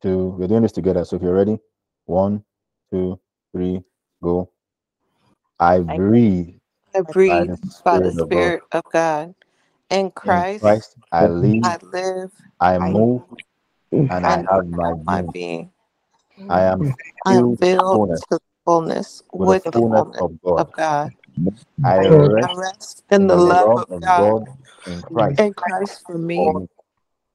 two. 0.00 0.28
We're 0.38 0.46
doing 0.46 0.62
this 0.62 0.72
together. 0.72 1.04
So 1.04 1.16
if 1.16 1.22
you're 1.22 1.34
ready, 1.34 1.58
one, 2.08 2.42
two, 2.90 3.20
three, 3.52 3.82
go. 4.22 4.50
I 5.60 5.78
breathe 5.80 6.54
I 6.94 7.00
by 7.02 7.12
breathe 7.12 7.50
the 7.50 7.58
by 7.84 7.98
the 8.00 8.12
Spirit 8.12 8.62
of 8.72 8.82
God. 8.82 8.84
Of 8.86 8.92
God. 8.92 9.34
In 9.90 10.06
In 10.06 10.10
Christ, 10.10 10.62
Christ, 10.62 10.96
I 11.12 11.26
live, 11.26 11.64
I 11.64 11.78
live, 11.82 12.32
I 12.60 12.78
I 12.78 12.90
move, 12.90 13.22
and 13.92 14.10
I 14.10 14.32
and 14.32 14.48
have 14.50 14.66
my 14.68 14.94
my 15.04 15.22
being. 15.22 15.32
being. 15.32 15.70
I 16.50 16.62
am 16.62 16.94
I 17.26 17.34
am 17.34 17.56
filled 17.56 17.60
with 17.60 17.60
filled 17.60 17.92
fullness, 17.92 18.20
to 18.20 18.26
the 18.30 18.40
fullness 18.64 19.22
with 19.32 19.48
with 19.48 19.64
the 19.64 19.72
the 19.72 19.78
fullness 19.78 20.02
fullness 20.02 20.20
of 20.20 20.42
God. 20.42 20.58
of 20.60 20.72
God. 20.72 21.10
I 21.84 21.96
I 21.96 22.08
rest 22.08 22.58
rest 22.58 23.04
in 23.10 23.22
in 23.22 23.26
the 23.26 23.36
the 23.36 23.36
love 23.36 23.68
love 23.76 23.76
of 23.76 23.92
of 23.92 24.00
God 24.00 24.08
God 24.16 24.48
in 24.86 25.02
Christ. 25.02 25.40
in 25.40 25.52
Christ 25.54 26.02
for 26.06 26.18
me. 26.18 26.36
for 26.36 26.60
me. 26.60 26.66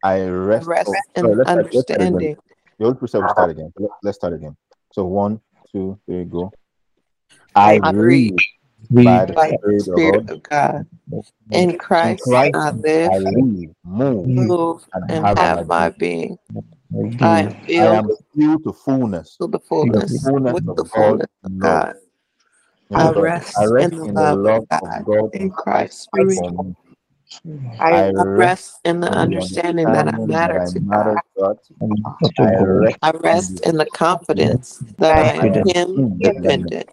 I 0.03 0.15
I 0.15 0.25
rest. 0.25 0.67
rest 0.67 0.89
Oh, 0.89 1.01
in 1.15 1.25
sorry, 1.25 1.35
let's 1.35 1.49
start, 1.51 1.65
let's 1.73 1.87
start 1.87 2.01
again. 2.01 2.13
understanding. 2.17 2.37
The 2.79 2.85
old 2.85 2.99
precepts 2.99 3.21
will 3.23 3.29
start 3.29 3.51
again. 3.51 3.73
Let- 3.77 3.91
Let's 4.03 4.17
start 4.17 4.33
again. 4.33 4.55
So 4.91 5.05
one, 5.05 5.39
two, 5.71 5.99
three, 6.05 6.23
go. 6.25 6.51
I 7.55 7.79
I 7.83 7.91
breathe 7.91 8.37
breathe 8.89 9.07
by 9.07 9.25
the 9.25 9.33
by 9.33 9.47
the 9.49 9.57
Spirit 9.57 9.79
of 9.79 9.83
Spirit 9.85 10.27
God. 10.27 10.31
of 10.31 10.43
God. 10.43 10.85
In 11.51 11.69
In 11.71 11.77
Christ, 11.77 12.23
Christ, 12.23 12.55
I 12.55 12.69
I 12.69 12.71
live, 12.71 13.33
live, 13.35 13.75
move, 13.83 14.27
move, 14.27 14.87
and 14.93 15.09
and 15.09 15.25
have 15.25 15.37
my 15.37 15.45
have 15.45 15.67
my 15.67 15.89
being. 15.89 16.37
being. 17.17 17.21
I 17.21 17.39
am 17.41 17.55
I 17.69 17.85
am 17.95 18.09
filled 18.35 18.63
to 18.63 18.73
fullness. 18.73 19.37
to 19.37 19.47
the 19.47 19.59
The 19.59 19.59
fullness 19.59 20.21
fullness 20.21 20.53
with 20.53 20.75
the 20.75 20.85
fullness 20.85 21.27
of 21.43 21.51
love. 21.51 21.59
God. 21.59 21.95
I 22.95 23.09
rest 23.11 23.57
I 23.57 23.65
rest 23.65 23.93
in 23.93 23.97
the 23.99 24.05
in 24.05 24.13
love 24.15 24.37
the 24.37 24.43
love 24.43 24.63
of 24.63 24.79
God 24.79 25.05
God 25.05 25.29
in 25.33 25.49
Christ. 25.51 26.09
Jesus. 26.15 26.39
For 27.41 27.47
me. 27.49 27.69
I 27.79 27.91
I 27.91 28.01
I 28.01 28.09
rest 28.11 28.37
rest 28.37 28.79
in 28.85 29.01
the 29.01 29.09
understanding 29.11 29.85
that 29.87 30.07
I 30.07 30.17
matter 30.25 30.65
to 30.67 30.79
God. 30.79 31.19
I 33.01 33.11
rest 33.11 33.65
in 33.65 33.77
the 33.77 33.85
confidence 33.85 34.77
that 34.97 35.17
I 35.17 35.21
I 35.39 35.47
am 35.47 35.53
am 35.53 35.67
Him 35.67 36.19
dependent. 36.19 36.89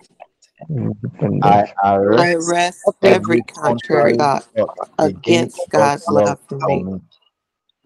I 1.43 1.73
I 1.83 1.95
arrest 1.95 2.49
rest 2.49 2.81
every 3.03 3.13
every 3.13 3.43
contrary 3.43 4.17
contrary 4.17 4.17
thought 4.17 4.45
thought 4.57 4.89
against 4.99 5.69
God's 5.71 6.09
love 6.09 6.39
for 6.49 6.59
me. 6.67 6.83
me. 6.85 7.01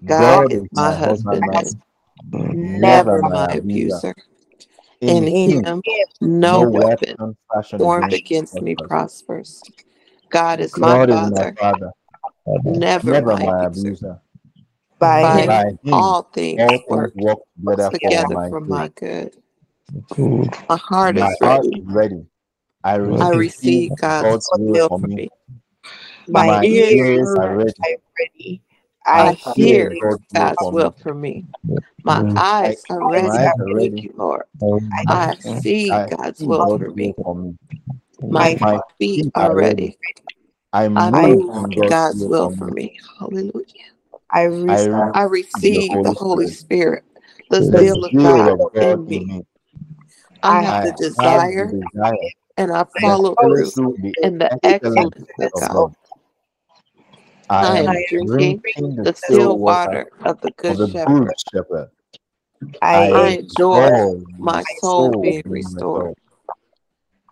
God 0.07 0.53
is 0.53 0.63
my 0.73 0.91
my 0.91 0.97
husbandman, 0.97 1.65
husbandman, 1.65 2.81
never 2.81 2.81
never 2.81 3.23
my 3.23 3.31
my 3.31 3.53
abuser. 3.53 4.11
abuser. 4.11 4.15
In 5.01 5.27
In 5.27 5.65
him, 5.65 5.83
Him, 5.85 6.07
no 6.21 6.61
no 6.61 6.71
weapon 6.71 7.17
weapon 7.19 7.79
formed 7.79 8.13
against 8.13 8.55
against 8.57 8.63
me 8.63 8.75
prospers. 8.75 9.63
prospers. 9.63 9.85
God 10.31 10.61
is 10.61 10.79
my 10.79 10.89
God 10.89 11.11
is 11.11 11.17
my 11.17 11.29
Father, 11.31 11.57
father, 11.59 11.93
never 12.47 13.21
never 13.21 13.37
my 13.37 13.39
my 13.39 13.67
abuser. 13.67 13.67
abuser. 13.67 14.21
by 14.99 15.21
By 15.21 15.27
him 15.27 15.47
By 15.47 15.67
Him, 15.67 15.79
mm. 15.85 15.93
him, 15.93 15.93
all 15.93 16.23
things 16.23 16.63
all 16.63 16.85
things 16.89 17.13
work 17.17 17.41
work 17.63 17.81
together 17.81 17.93
for 18.01 18.11
together 18.11 18.29
my 18.29 18.51
for 18.51 18.61
good. 18.67 18.69
my 18.69 18.89
good. 18.97 19.37
My 20.69 20.77
heart 20.77 21.17
My 21.17 21.33
is 21.33 21.41
heart 21.43 21.67
ready. 21.67 21.71
is 21.73 21.85
ready. 21.87 22.27
I 22.85 22.95
I 23.21 23.31
receive 23.31 23.31
receive 23.31 23.97
God's 23.97 24.03
God's 24.21 24.51
will 24.55 24.79
will 24.79 24.89
for 24.89 24.99
for 24.99 25.09
me. 25.09 25.17
me. 25.17 25.31
my 26.29 26.49
My 26.49 26.63
ears 26.63 27.01
ears 27.07 27.35
are 27.37 27.49
are 27.49 27.57
ready. 27.57 27.75
ready. 28.19 28.63
I 29.07 29.31
I 29.47 29.55
hear 29.55 29.91
hear 29.95 30.19
God's 30.35 30.59
will 30.59 30.59
for 30.59 30.73
will 30.73 30.91
me. 30.91 30.95
for 31.03 31.15
me. 31.15 31.47
My 32.05 32.23
My 32.23 32.35
eyes 32.37 32.85
are 32.91 33.05
ready. 33.05 33.29
eyes 33.29 33.53
are 33.59 33.75
Thank 33.77 33.77
ready. 33.77 34.03
you, 34.03 34.15
Lord. 34.17 34.45
I 34.93 35.05
I 35.09 35.35
see 35.35 35.91
I 35.91 36.09
God's 36.09 36.41
see 36.41 36.47
will 36.47 36.67
for 36.67 36.91
me. 36.91 37.15
for 37.23 37.35
me. 37.35 37.59
My 38.29 38.57
My 38.61 38.81
feet 38.99 39.23
feet 39.23 39.33
are 39.35 39.51
are 39.51 39.55
ready. 39.55 39.97
Ready. 40.75 40.83
I 40.83 40.89
I 41.15 41.27
move 41.27 41.39
move 41.39 41.55
in 41.55 41.73
in 41.73 41.73
God's 41.75 41.89
God's 41.89 42.25
will 42.27 42.29
will 42.29 42.51
for 42.51 42.51
for 42.51 42.67
me. 42.67 42.83
me. 42.83 42.99
Hallelujah. 43.19 43.65
I 44.31 44.43
I 44.69 44.81
receive 44.83 44.89
receive 44.89 45.13
I 45.13 45.23
the 45.23 45.27
receive 45.27 46.03
the 46.03 46.13
Holy 46.13 46.13
Holy 46.13 46.47
Spirit, 46.49 46.53
Spirit, 46.53 47.05
the 47.51 47.63
the 47.63 47.79
zeal 47.79 48.05
of 48.05 48.13
God 48.23 48.49
of 48.49 48.61
God 48.75 48.99
in 48.99 49.07
in 49.09 49.27
me. 49.27 49.27
me. 49.27 49.47
I 50.43 50.57
I 50.59 50.63
have 50.63 50.81
I 50.81 50.83
the 50.83 50.93
have 50.93 50.93
desire 50.93 51.67
the 51.71 51.89
desire 51.93 52.31
and 52.57 52.73
I 52.73 52.85
follow 53.01 53.37
follow 53.37 53.65
through 53.65 53.73
through 53.75 53.99
in 54.23 54.39
the 54.39 54.53
excellence 54.65 55.17
excellence 55.17 55.29
of 55.41 55.53
of 55.55 55.61
God. 55.61 55.71
God. 55.71 55.95
I 57.51 57.67
I 57.67 57.79
am 57.79 57.87
am 57.89 58.05
drinking 58.09 58.61
drinking 58.77 58.97
the 58.97 59.05
the 59.05 59.15
still 59.15 59.57
still 59.57 59.59
water 59.59 60.07
water 60.09 60.11
of 60.25 60.41
the 60.41 60.51
of 60.69 60.77
Good 60.77 60.79
the 60.79 61.01
Good 61.07 61.29
Shepherd. 61.29 61.35
Shepherd. 61.53 61.91
I 62.83 62.99
I 62.99 63.11
I 63.13 63.29
enjoy 63.29 63.91
enjoy 63.91 64.15
my 64.39 64.63
my 64.63 64.65
soul 64.65 65.13
soul 65.13 65.23
being 65.23 65.43
being 65.45 65.75
restored. 65.75 66.15
restored. 66.15 66.15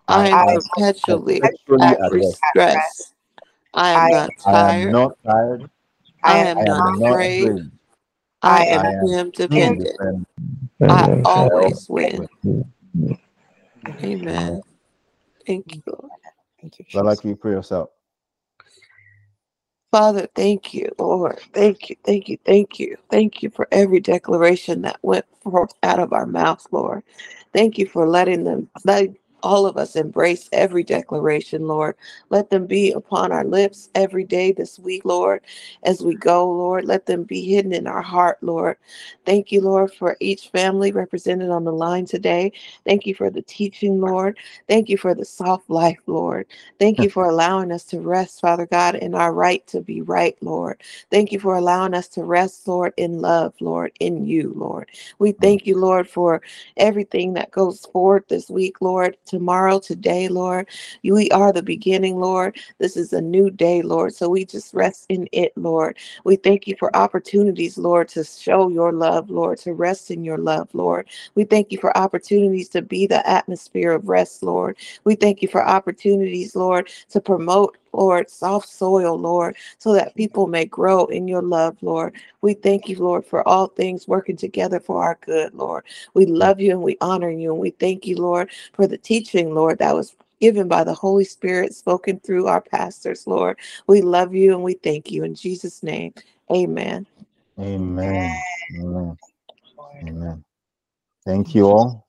I 0.07 0.27
I 0.31 0.45
am 0.47 0.47
am 0.55 0.61
perpetually 0.73 1.41
perpetually 1.41 1.81
at 1.81 1.99
at 1.99 2.11
rest. 2.11 2.41
rest. 2.55 3.12
I 3.73 3.91
am 3.93 4.07
I 4.07 4.09
not 4.09 4.37
I 4.45 4.55
am 4.69 4.89
tired. 4.89 4.91
not 4.91 5.17
tired. 5.25 5.69
I 6.23 6.37
I 6.37 6.47
am 6.47 6.61
I 6.61 6.65
am 6.65 6.83
not 6.83 6.95
not 6.99 7.19
afraid. 7.19 7.21
afraid. 7.21 7.71
I 8.43 8.63
I 8.65 8.65
am 8.65 8.85
I 9.01 9.19
am 9.19 9.31
Him 9.49 9.77
dependent. 9.77 10.01
independent. 10.01 10.27
I 10.89 11.09
I 11.09 11.09
always 11.25 11.87
always 11.89 11.89
win. 11.89 12.27
win. 12.43 12.69
Amen. 14.03 14.61
Thank 15.47 15.75
you, 15.75 15.83
thank 16.61 16.79
you, 16.79 16.85
But 16.93 17.05
like 17.05 17.23
you 17.25 17.35
pray 17.35 17.53
yourself. 17.53 17.89
Father, 19.91 20.27
thank 20.35 20.75
you, 20.75 20.89
Lord. 20.99 21.39
Thank 21.53 21.89
you, 21.89 21.97
thank 22.05 22.29
you, 22.29 22.37
thank 22.45 22.79
you. 22.79 22.97
Thank 23.11 23.43
you 23.43 23.49
for 23.51 23.67
every 23.73 24.01
declaration 24.01 24.83
that 24.83 24.99
went 25.03 25.25
forth 25.43 25.73
out 25.83 25.99
of 25.99 26.13
our 26.13 26.27
mouth, 26.27 26.67
Lord. 26.71 27.03
Thank 27.53 27.79
you 27.79 27.87
for 27.87 28.07
letting 28.07 28.45
them, 28.45 28.69
letting 28.85 29.17
all 29.43 29.67
of 29.67 29.77
us 29.77 29.97
embrace 29.97 30.49
every 30.53 30.83
declaration, 30.83 31.67
Lord. 31.67 31.95
Let 32.31 32.49
them 32.51 32.67
be 32.67 32.93
upon 32.93 33.33
our 33.33 33.45
lips 33.45 33.89
every 33.95 34.25
day 34.25 34.53
this 34.53 34.79
week, 34.79 35.05
Lord, 35.05 35.43
as 35.83 36.01
we 36.03 36.15
go, 36.15 36.51
Lord. 36.51 36.85
Let 36.85 37.07
them 37.07 37.23
be 37.25 37.43
hidden 37.45 37.73
in 37.73 37.87
our 37.87 38.03
heart, 38.03 38.39
Lord. 38.41 38.77
Thank 39.25 39.51
you, 39.53 39.61
Lord, 39.61 39.93
for 39.93 40.17
each 40.21 40.49
family 40.49 40.91
represented 40.93 41.51
on 41.51 41.65
the 41.65 41.73
line 41.73 42.07
today. 42.07 42.53
Thank 42.85 43.07
you 43.07 43.15
for 43.15 43.31
the 43.31 43.43
teaching, 43.43 44.01
Lord. 44.01 44.39
Thank 44.67 44.89
you 44.89 44.97
for 44.97 45.15
the 45.15 45.25
soft 45.25 45.69
life, 45.69 45.99
Lord. 46.07 46.47
Thank 46.79 47.01
you 47.01 47.09
for 47.09 47.25
allowing 47.29 47.71
us 47.71 47.85
to 47.85 48.01
rest, 48.01 48.41
Father 48.41 48.67
God, 48.67 48.95
in 48.95 49.15
our 49.15 49.33
right 49.33 49.65
to 49.67 49.81
be 49.81 50.01
right, 50.01 50.37
Lord. 50.41 50.81
Thank 51.11 51.31
you 51.31 51.39
for 51.39 51.55
allowing 51.55 51.93
us 51.95 52.07
to 52.09 52.23
rest, 52.25 52.67
Lord, 52.67 52.93
in 52.97 53.19
love, 53.19 53.53
Lord, 53.61 53.93
in 54.01 54.25
you, 54.25 54.53
Lord. 54.57 54.89
We 55.19 55.33
thank 55.33 55.67
you, 55.67 55.79
Lord, 55.79 56.09
for 56.09 56.41
everything 56.77 57.33
that 57.35 57.51
goes 57.51 57.85
forward 57.93 58.25
this 58.27 58.49
week, 58.49 58.81
Lord, 58.81 59.17
tomorrow, 59.33 59.79
today, 59.79 60.29
Lord. 60.29 60.69
We 61.03 61.29
are 61.31 61.53
the 61.53 61.63
beginning, 61.63 62.19
Lord. 62.21 62.57
This 62.79 62.97
is 62.97 63.13
a 63.13 63.21
new 63.21 63.51
day, 63.51 63.81
Lord. 63.83 64.15
So 64.15 64.29
we 64.29 64.45
just 64.45 64.73
rest 64.75 65.07
in 65.09 65.29
it, 65.33 65.53
Lord. 65.57 65.97
We 66.25 66.37
thank 66.37 66.67
you 66.67 66.75
for 66.79 66.95
opportunities, 66.95 67.77
Lord, 67.77 68.09
to 68.09 68.23
show 68.25 68.69
your 68.69 68.93
love, 68.93 69.31
Lord, 69.31 69.59
to 69.59 69.73
rest 69.73 70.11
in 70.11 70.23
your 70.23 70.39
love, 70.39 70.69
Lord. 70.73 71.09
We 71.35 71.45
thank 71.45 71.71
you 71.73 71.79
for 71.79 71.97
opportunities 71.97 72.69
to 72.71 72.83
be 72.83 73.07
the 73.07 73.27
atmosphere 73.29 73.93
of 73.93 74.09
rest, 74.09 74.43
Lord. 74.43 74.77
We 75.05 75.15
thank 75.15 75.41
you 75.41 75.49
for 75.49 75.67
opportunities, 75.67 76.55
Lord, 76.55 76.89
to 77.11 77.21
promote, 77.21 77.77
Lord, 77.93 78.29
soft 78.29 78.67
soil, 78.69 79.17
Lord, 79.17 79.55
so 79.77 79.93
that 79.93 80.15
people 80.15 80.47
may 80.47 80.65
grow 80.65 81.05
in 81.05 81.27
your 81.27 81.41
love, 81.41 81.77
Lord. 81.81 82.15
We 82.41 82.53
thank 82.55 82.89
you, 82.89 82.97
Lord, 82.99 83.25
for 83.25 83.47
all 83.47 83.67
things 83.67 84.07
working 84.07 84.37
together 84.37 84.79
for 84.79 85.03
our 85.03 85.17
good, 85.25 85.53
Lord. 85.53 85.85
We 86.13 86.25
love 86.25 86.59
you 86.59 86.71
and 86.71 86.81
we 86.81 86.97
honor 87.01 87.29
you. 87.31 87.51
And 87.51 87.59
we 87.61 87.71
thank 87.71 88.05
you, 88.05 88.17
Lord, 88.17 88.49
for 88.73 88.87
the 88.87 88.97
teaching, 88.97 89.53
Lord, 89.53 89.79
that 89.79 89.95
was 89.95 90.15
given 90.41 90.67
by 90.67 90.83
the 90.83 90.93
Holy 90.93 91.23
Spirit, 91.23 91.73
spoken 91.73 92.19
through 92.19 92.47
our 92.47 92.61
pastors, 92.61 93.27
Lord. 93.27 93.57
We 93.87 94.01
love 94.01 94.35
you 94.35 94.53
and 94.53 94.63
we 94.63 94.73
thank 94.73 95.11
you. 95.11 95.23
In 95.23 95.35
Jesus' 95.35 95.83
name, 95.83 96.13
amen. 96.51 97.05
Amen. 97.59 98.35
Amen. 98.79 99.17
Amen. 100.07 100.43
Thank 101.25 101.55
you 101.55 101.67
all. 101.67 102.07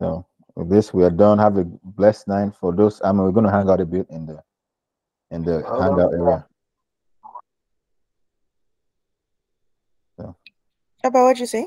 So 0.00 0.26
with 0.56 0.68
this, 0.68 0.92
we 0.92 1.04
are 1.04 1.10
done. 1.10 1.38
Have 1.38 1.56
a 1.56 1.64
blessed 1.64 2.28
night 2.28 2.54
for 2.54 2.74
those. 2.74 3.00
I 3.02 3.12
mean, 3.12 3.22
we're 3.22 3.32
going 3.32 3.46
to 3.46 3.52
hang 3.52 3.68
out 3.68 3.80
a 3.80 3.86
bit 3.86 4.06
in 4.10 4.26
the 4.26 4.42
in 5.30 5.44
the 5.44 5.62
hangout 5.62 6.12
area. 6.12 6.46
About 11.02 11.24
what 11.24 11.38
you 11.38 11.46
say? 11.46 11.66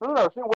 No, 0.00 0.14
no, 0.14 0.30
no, 0.36 0.46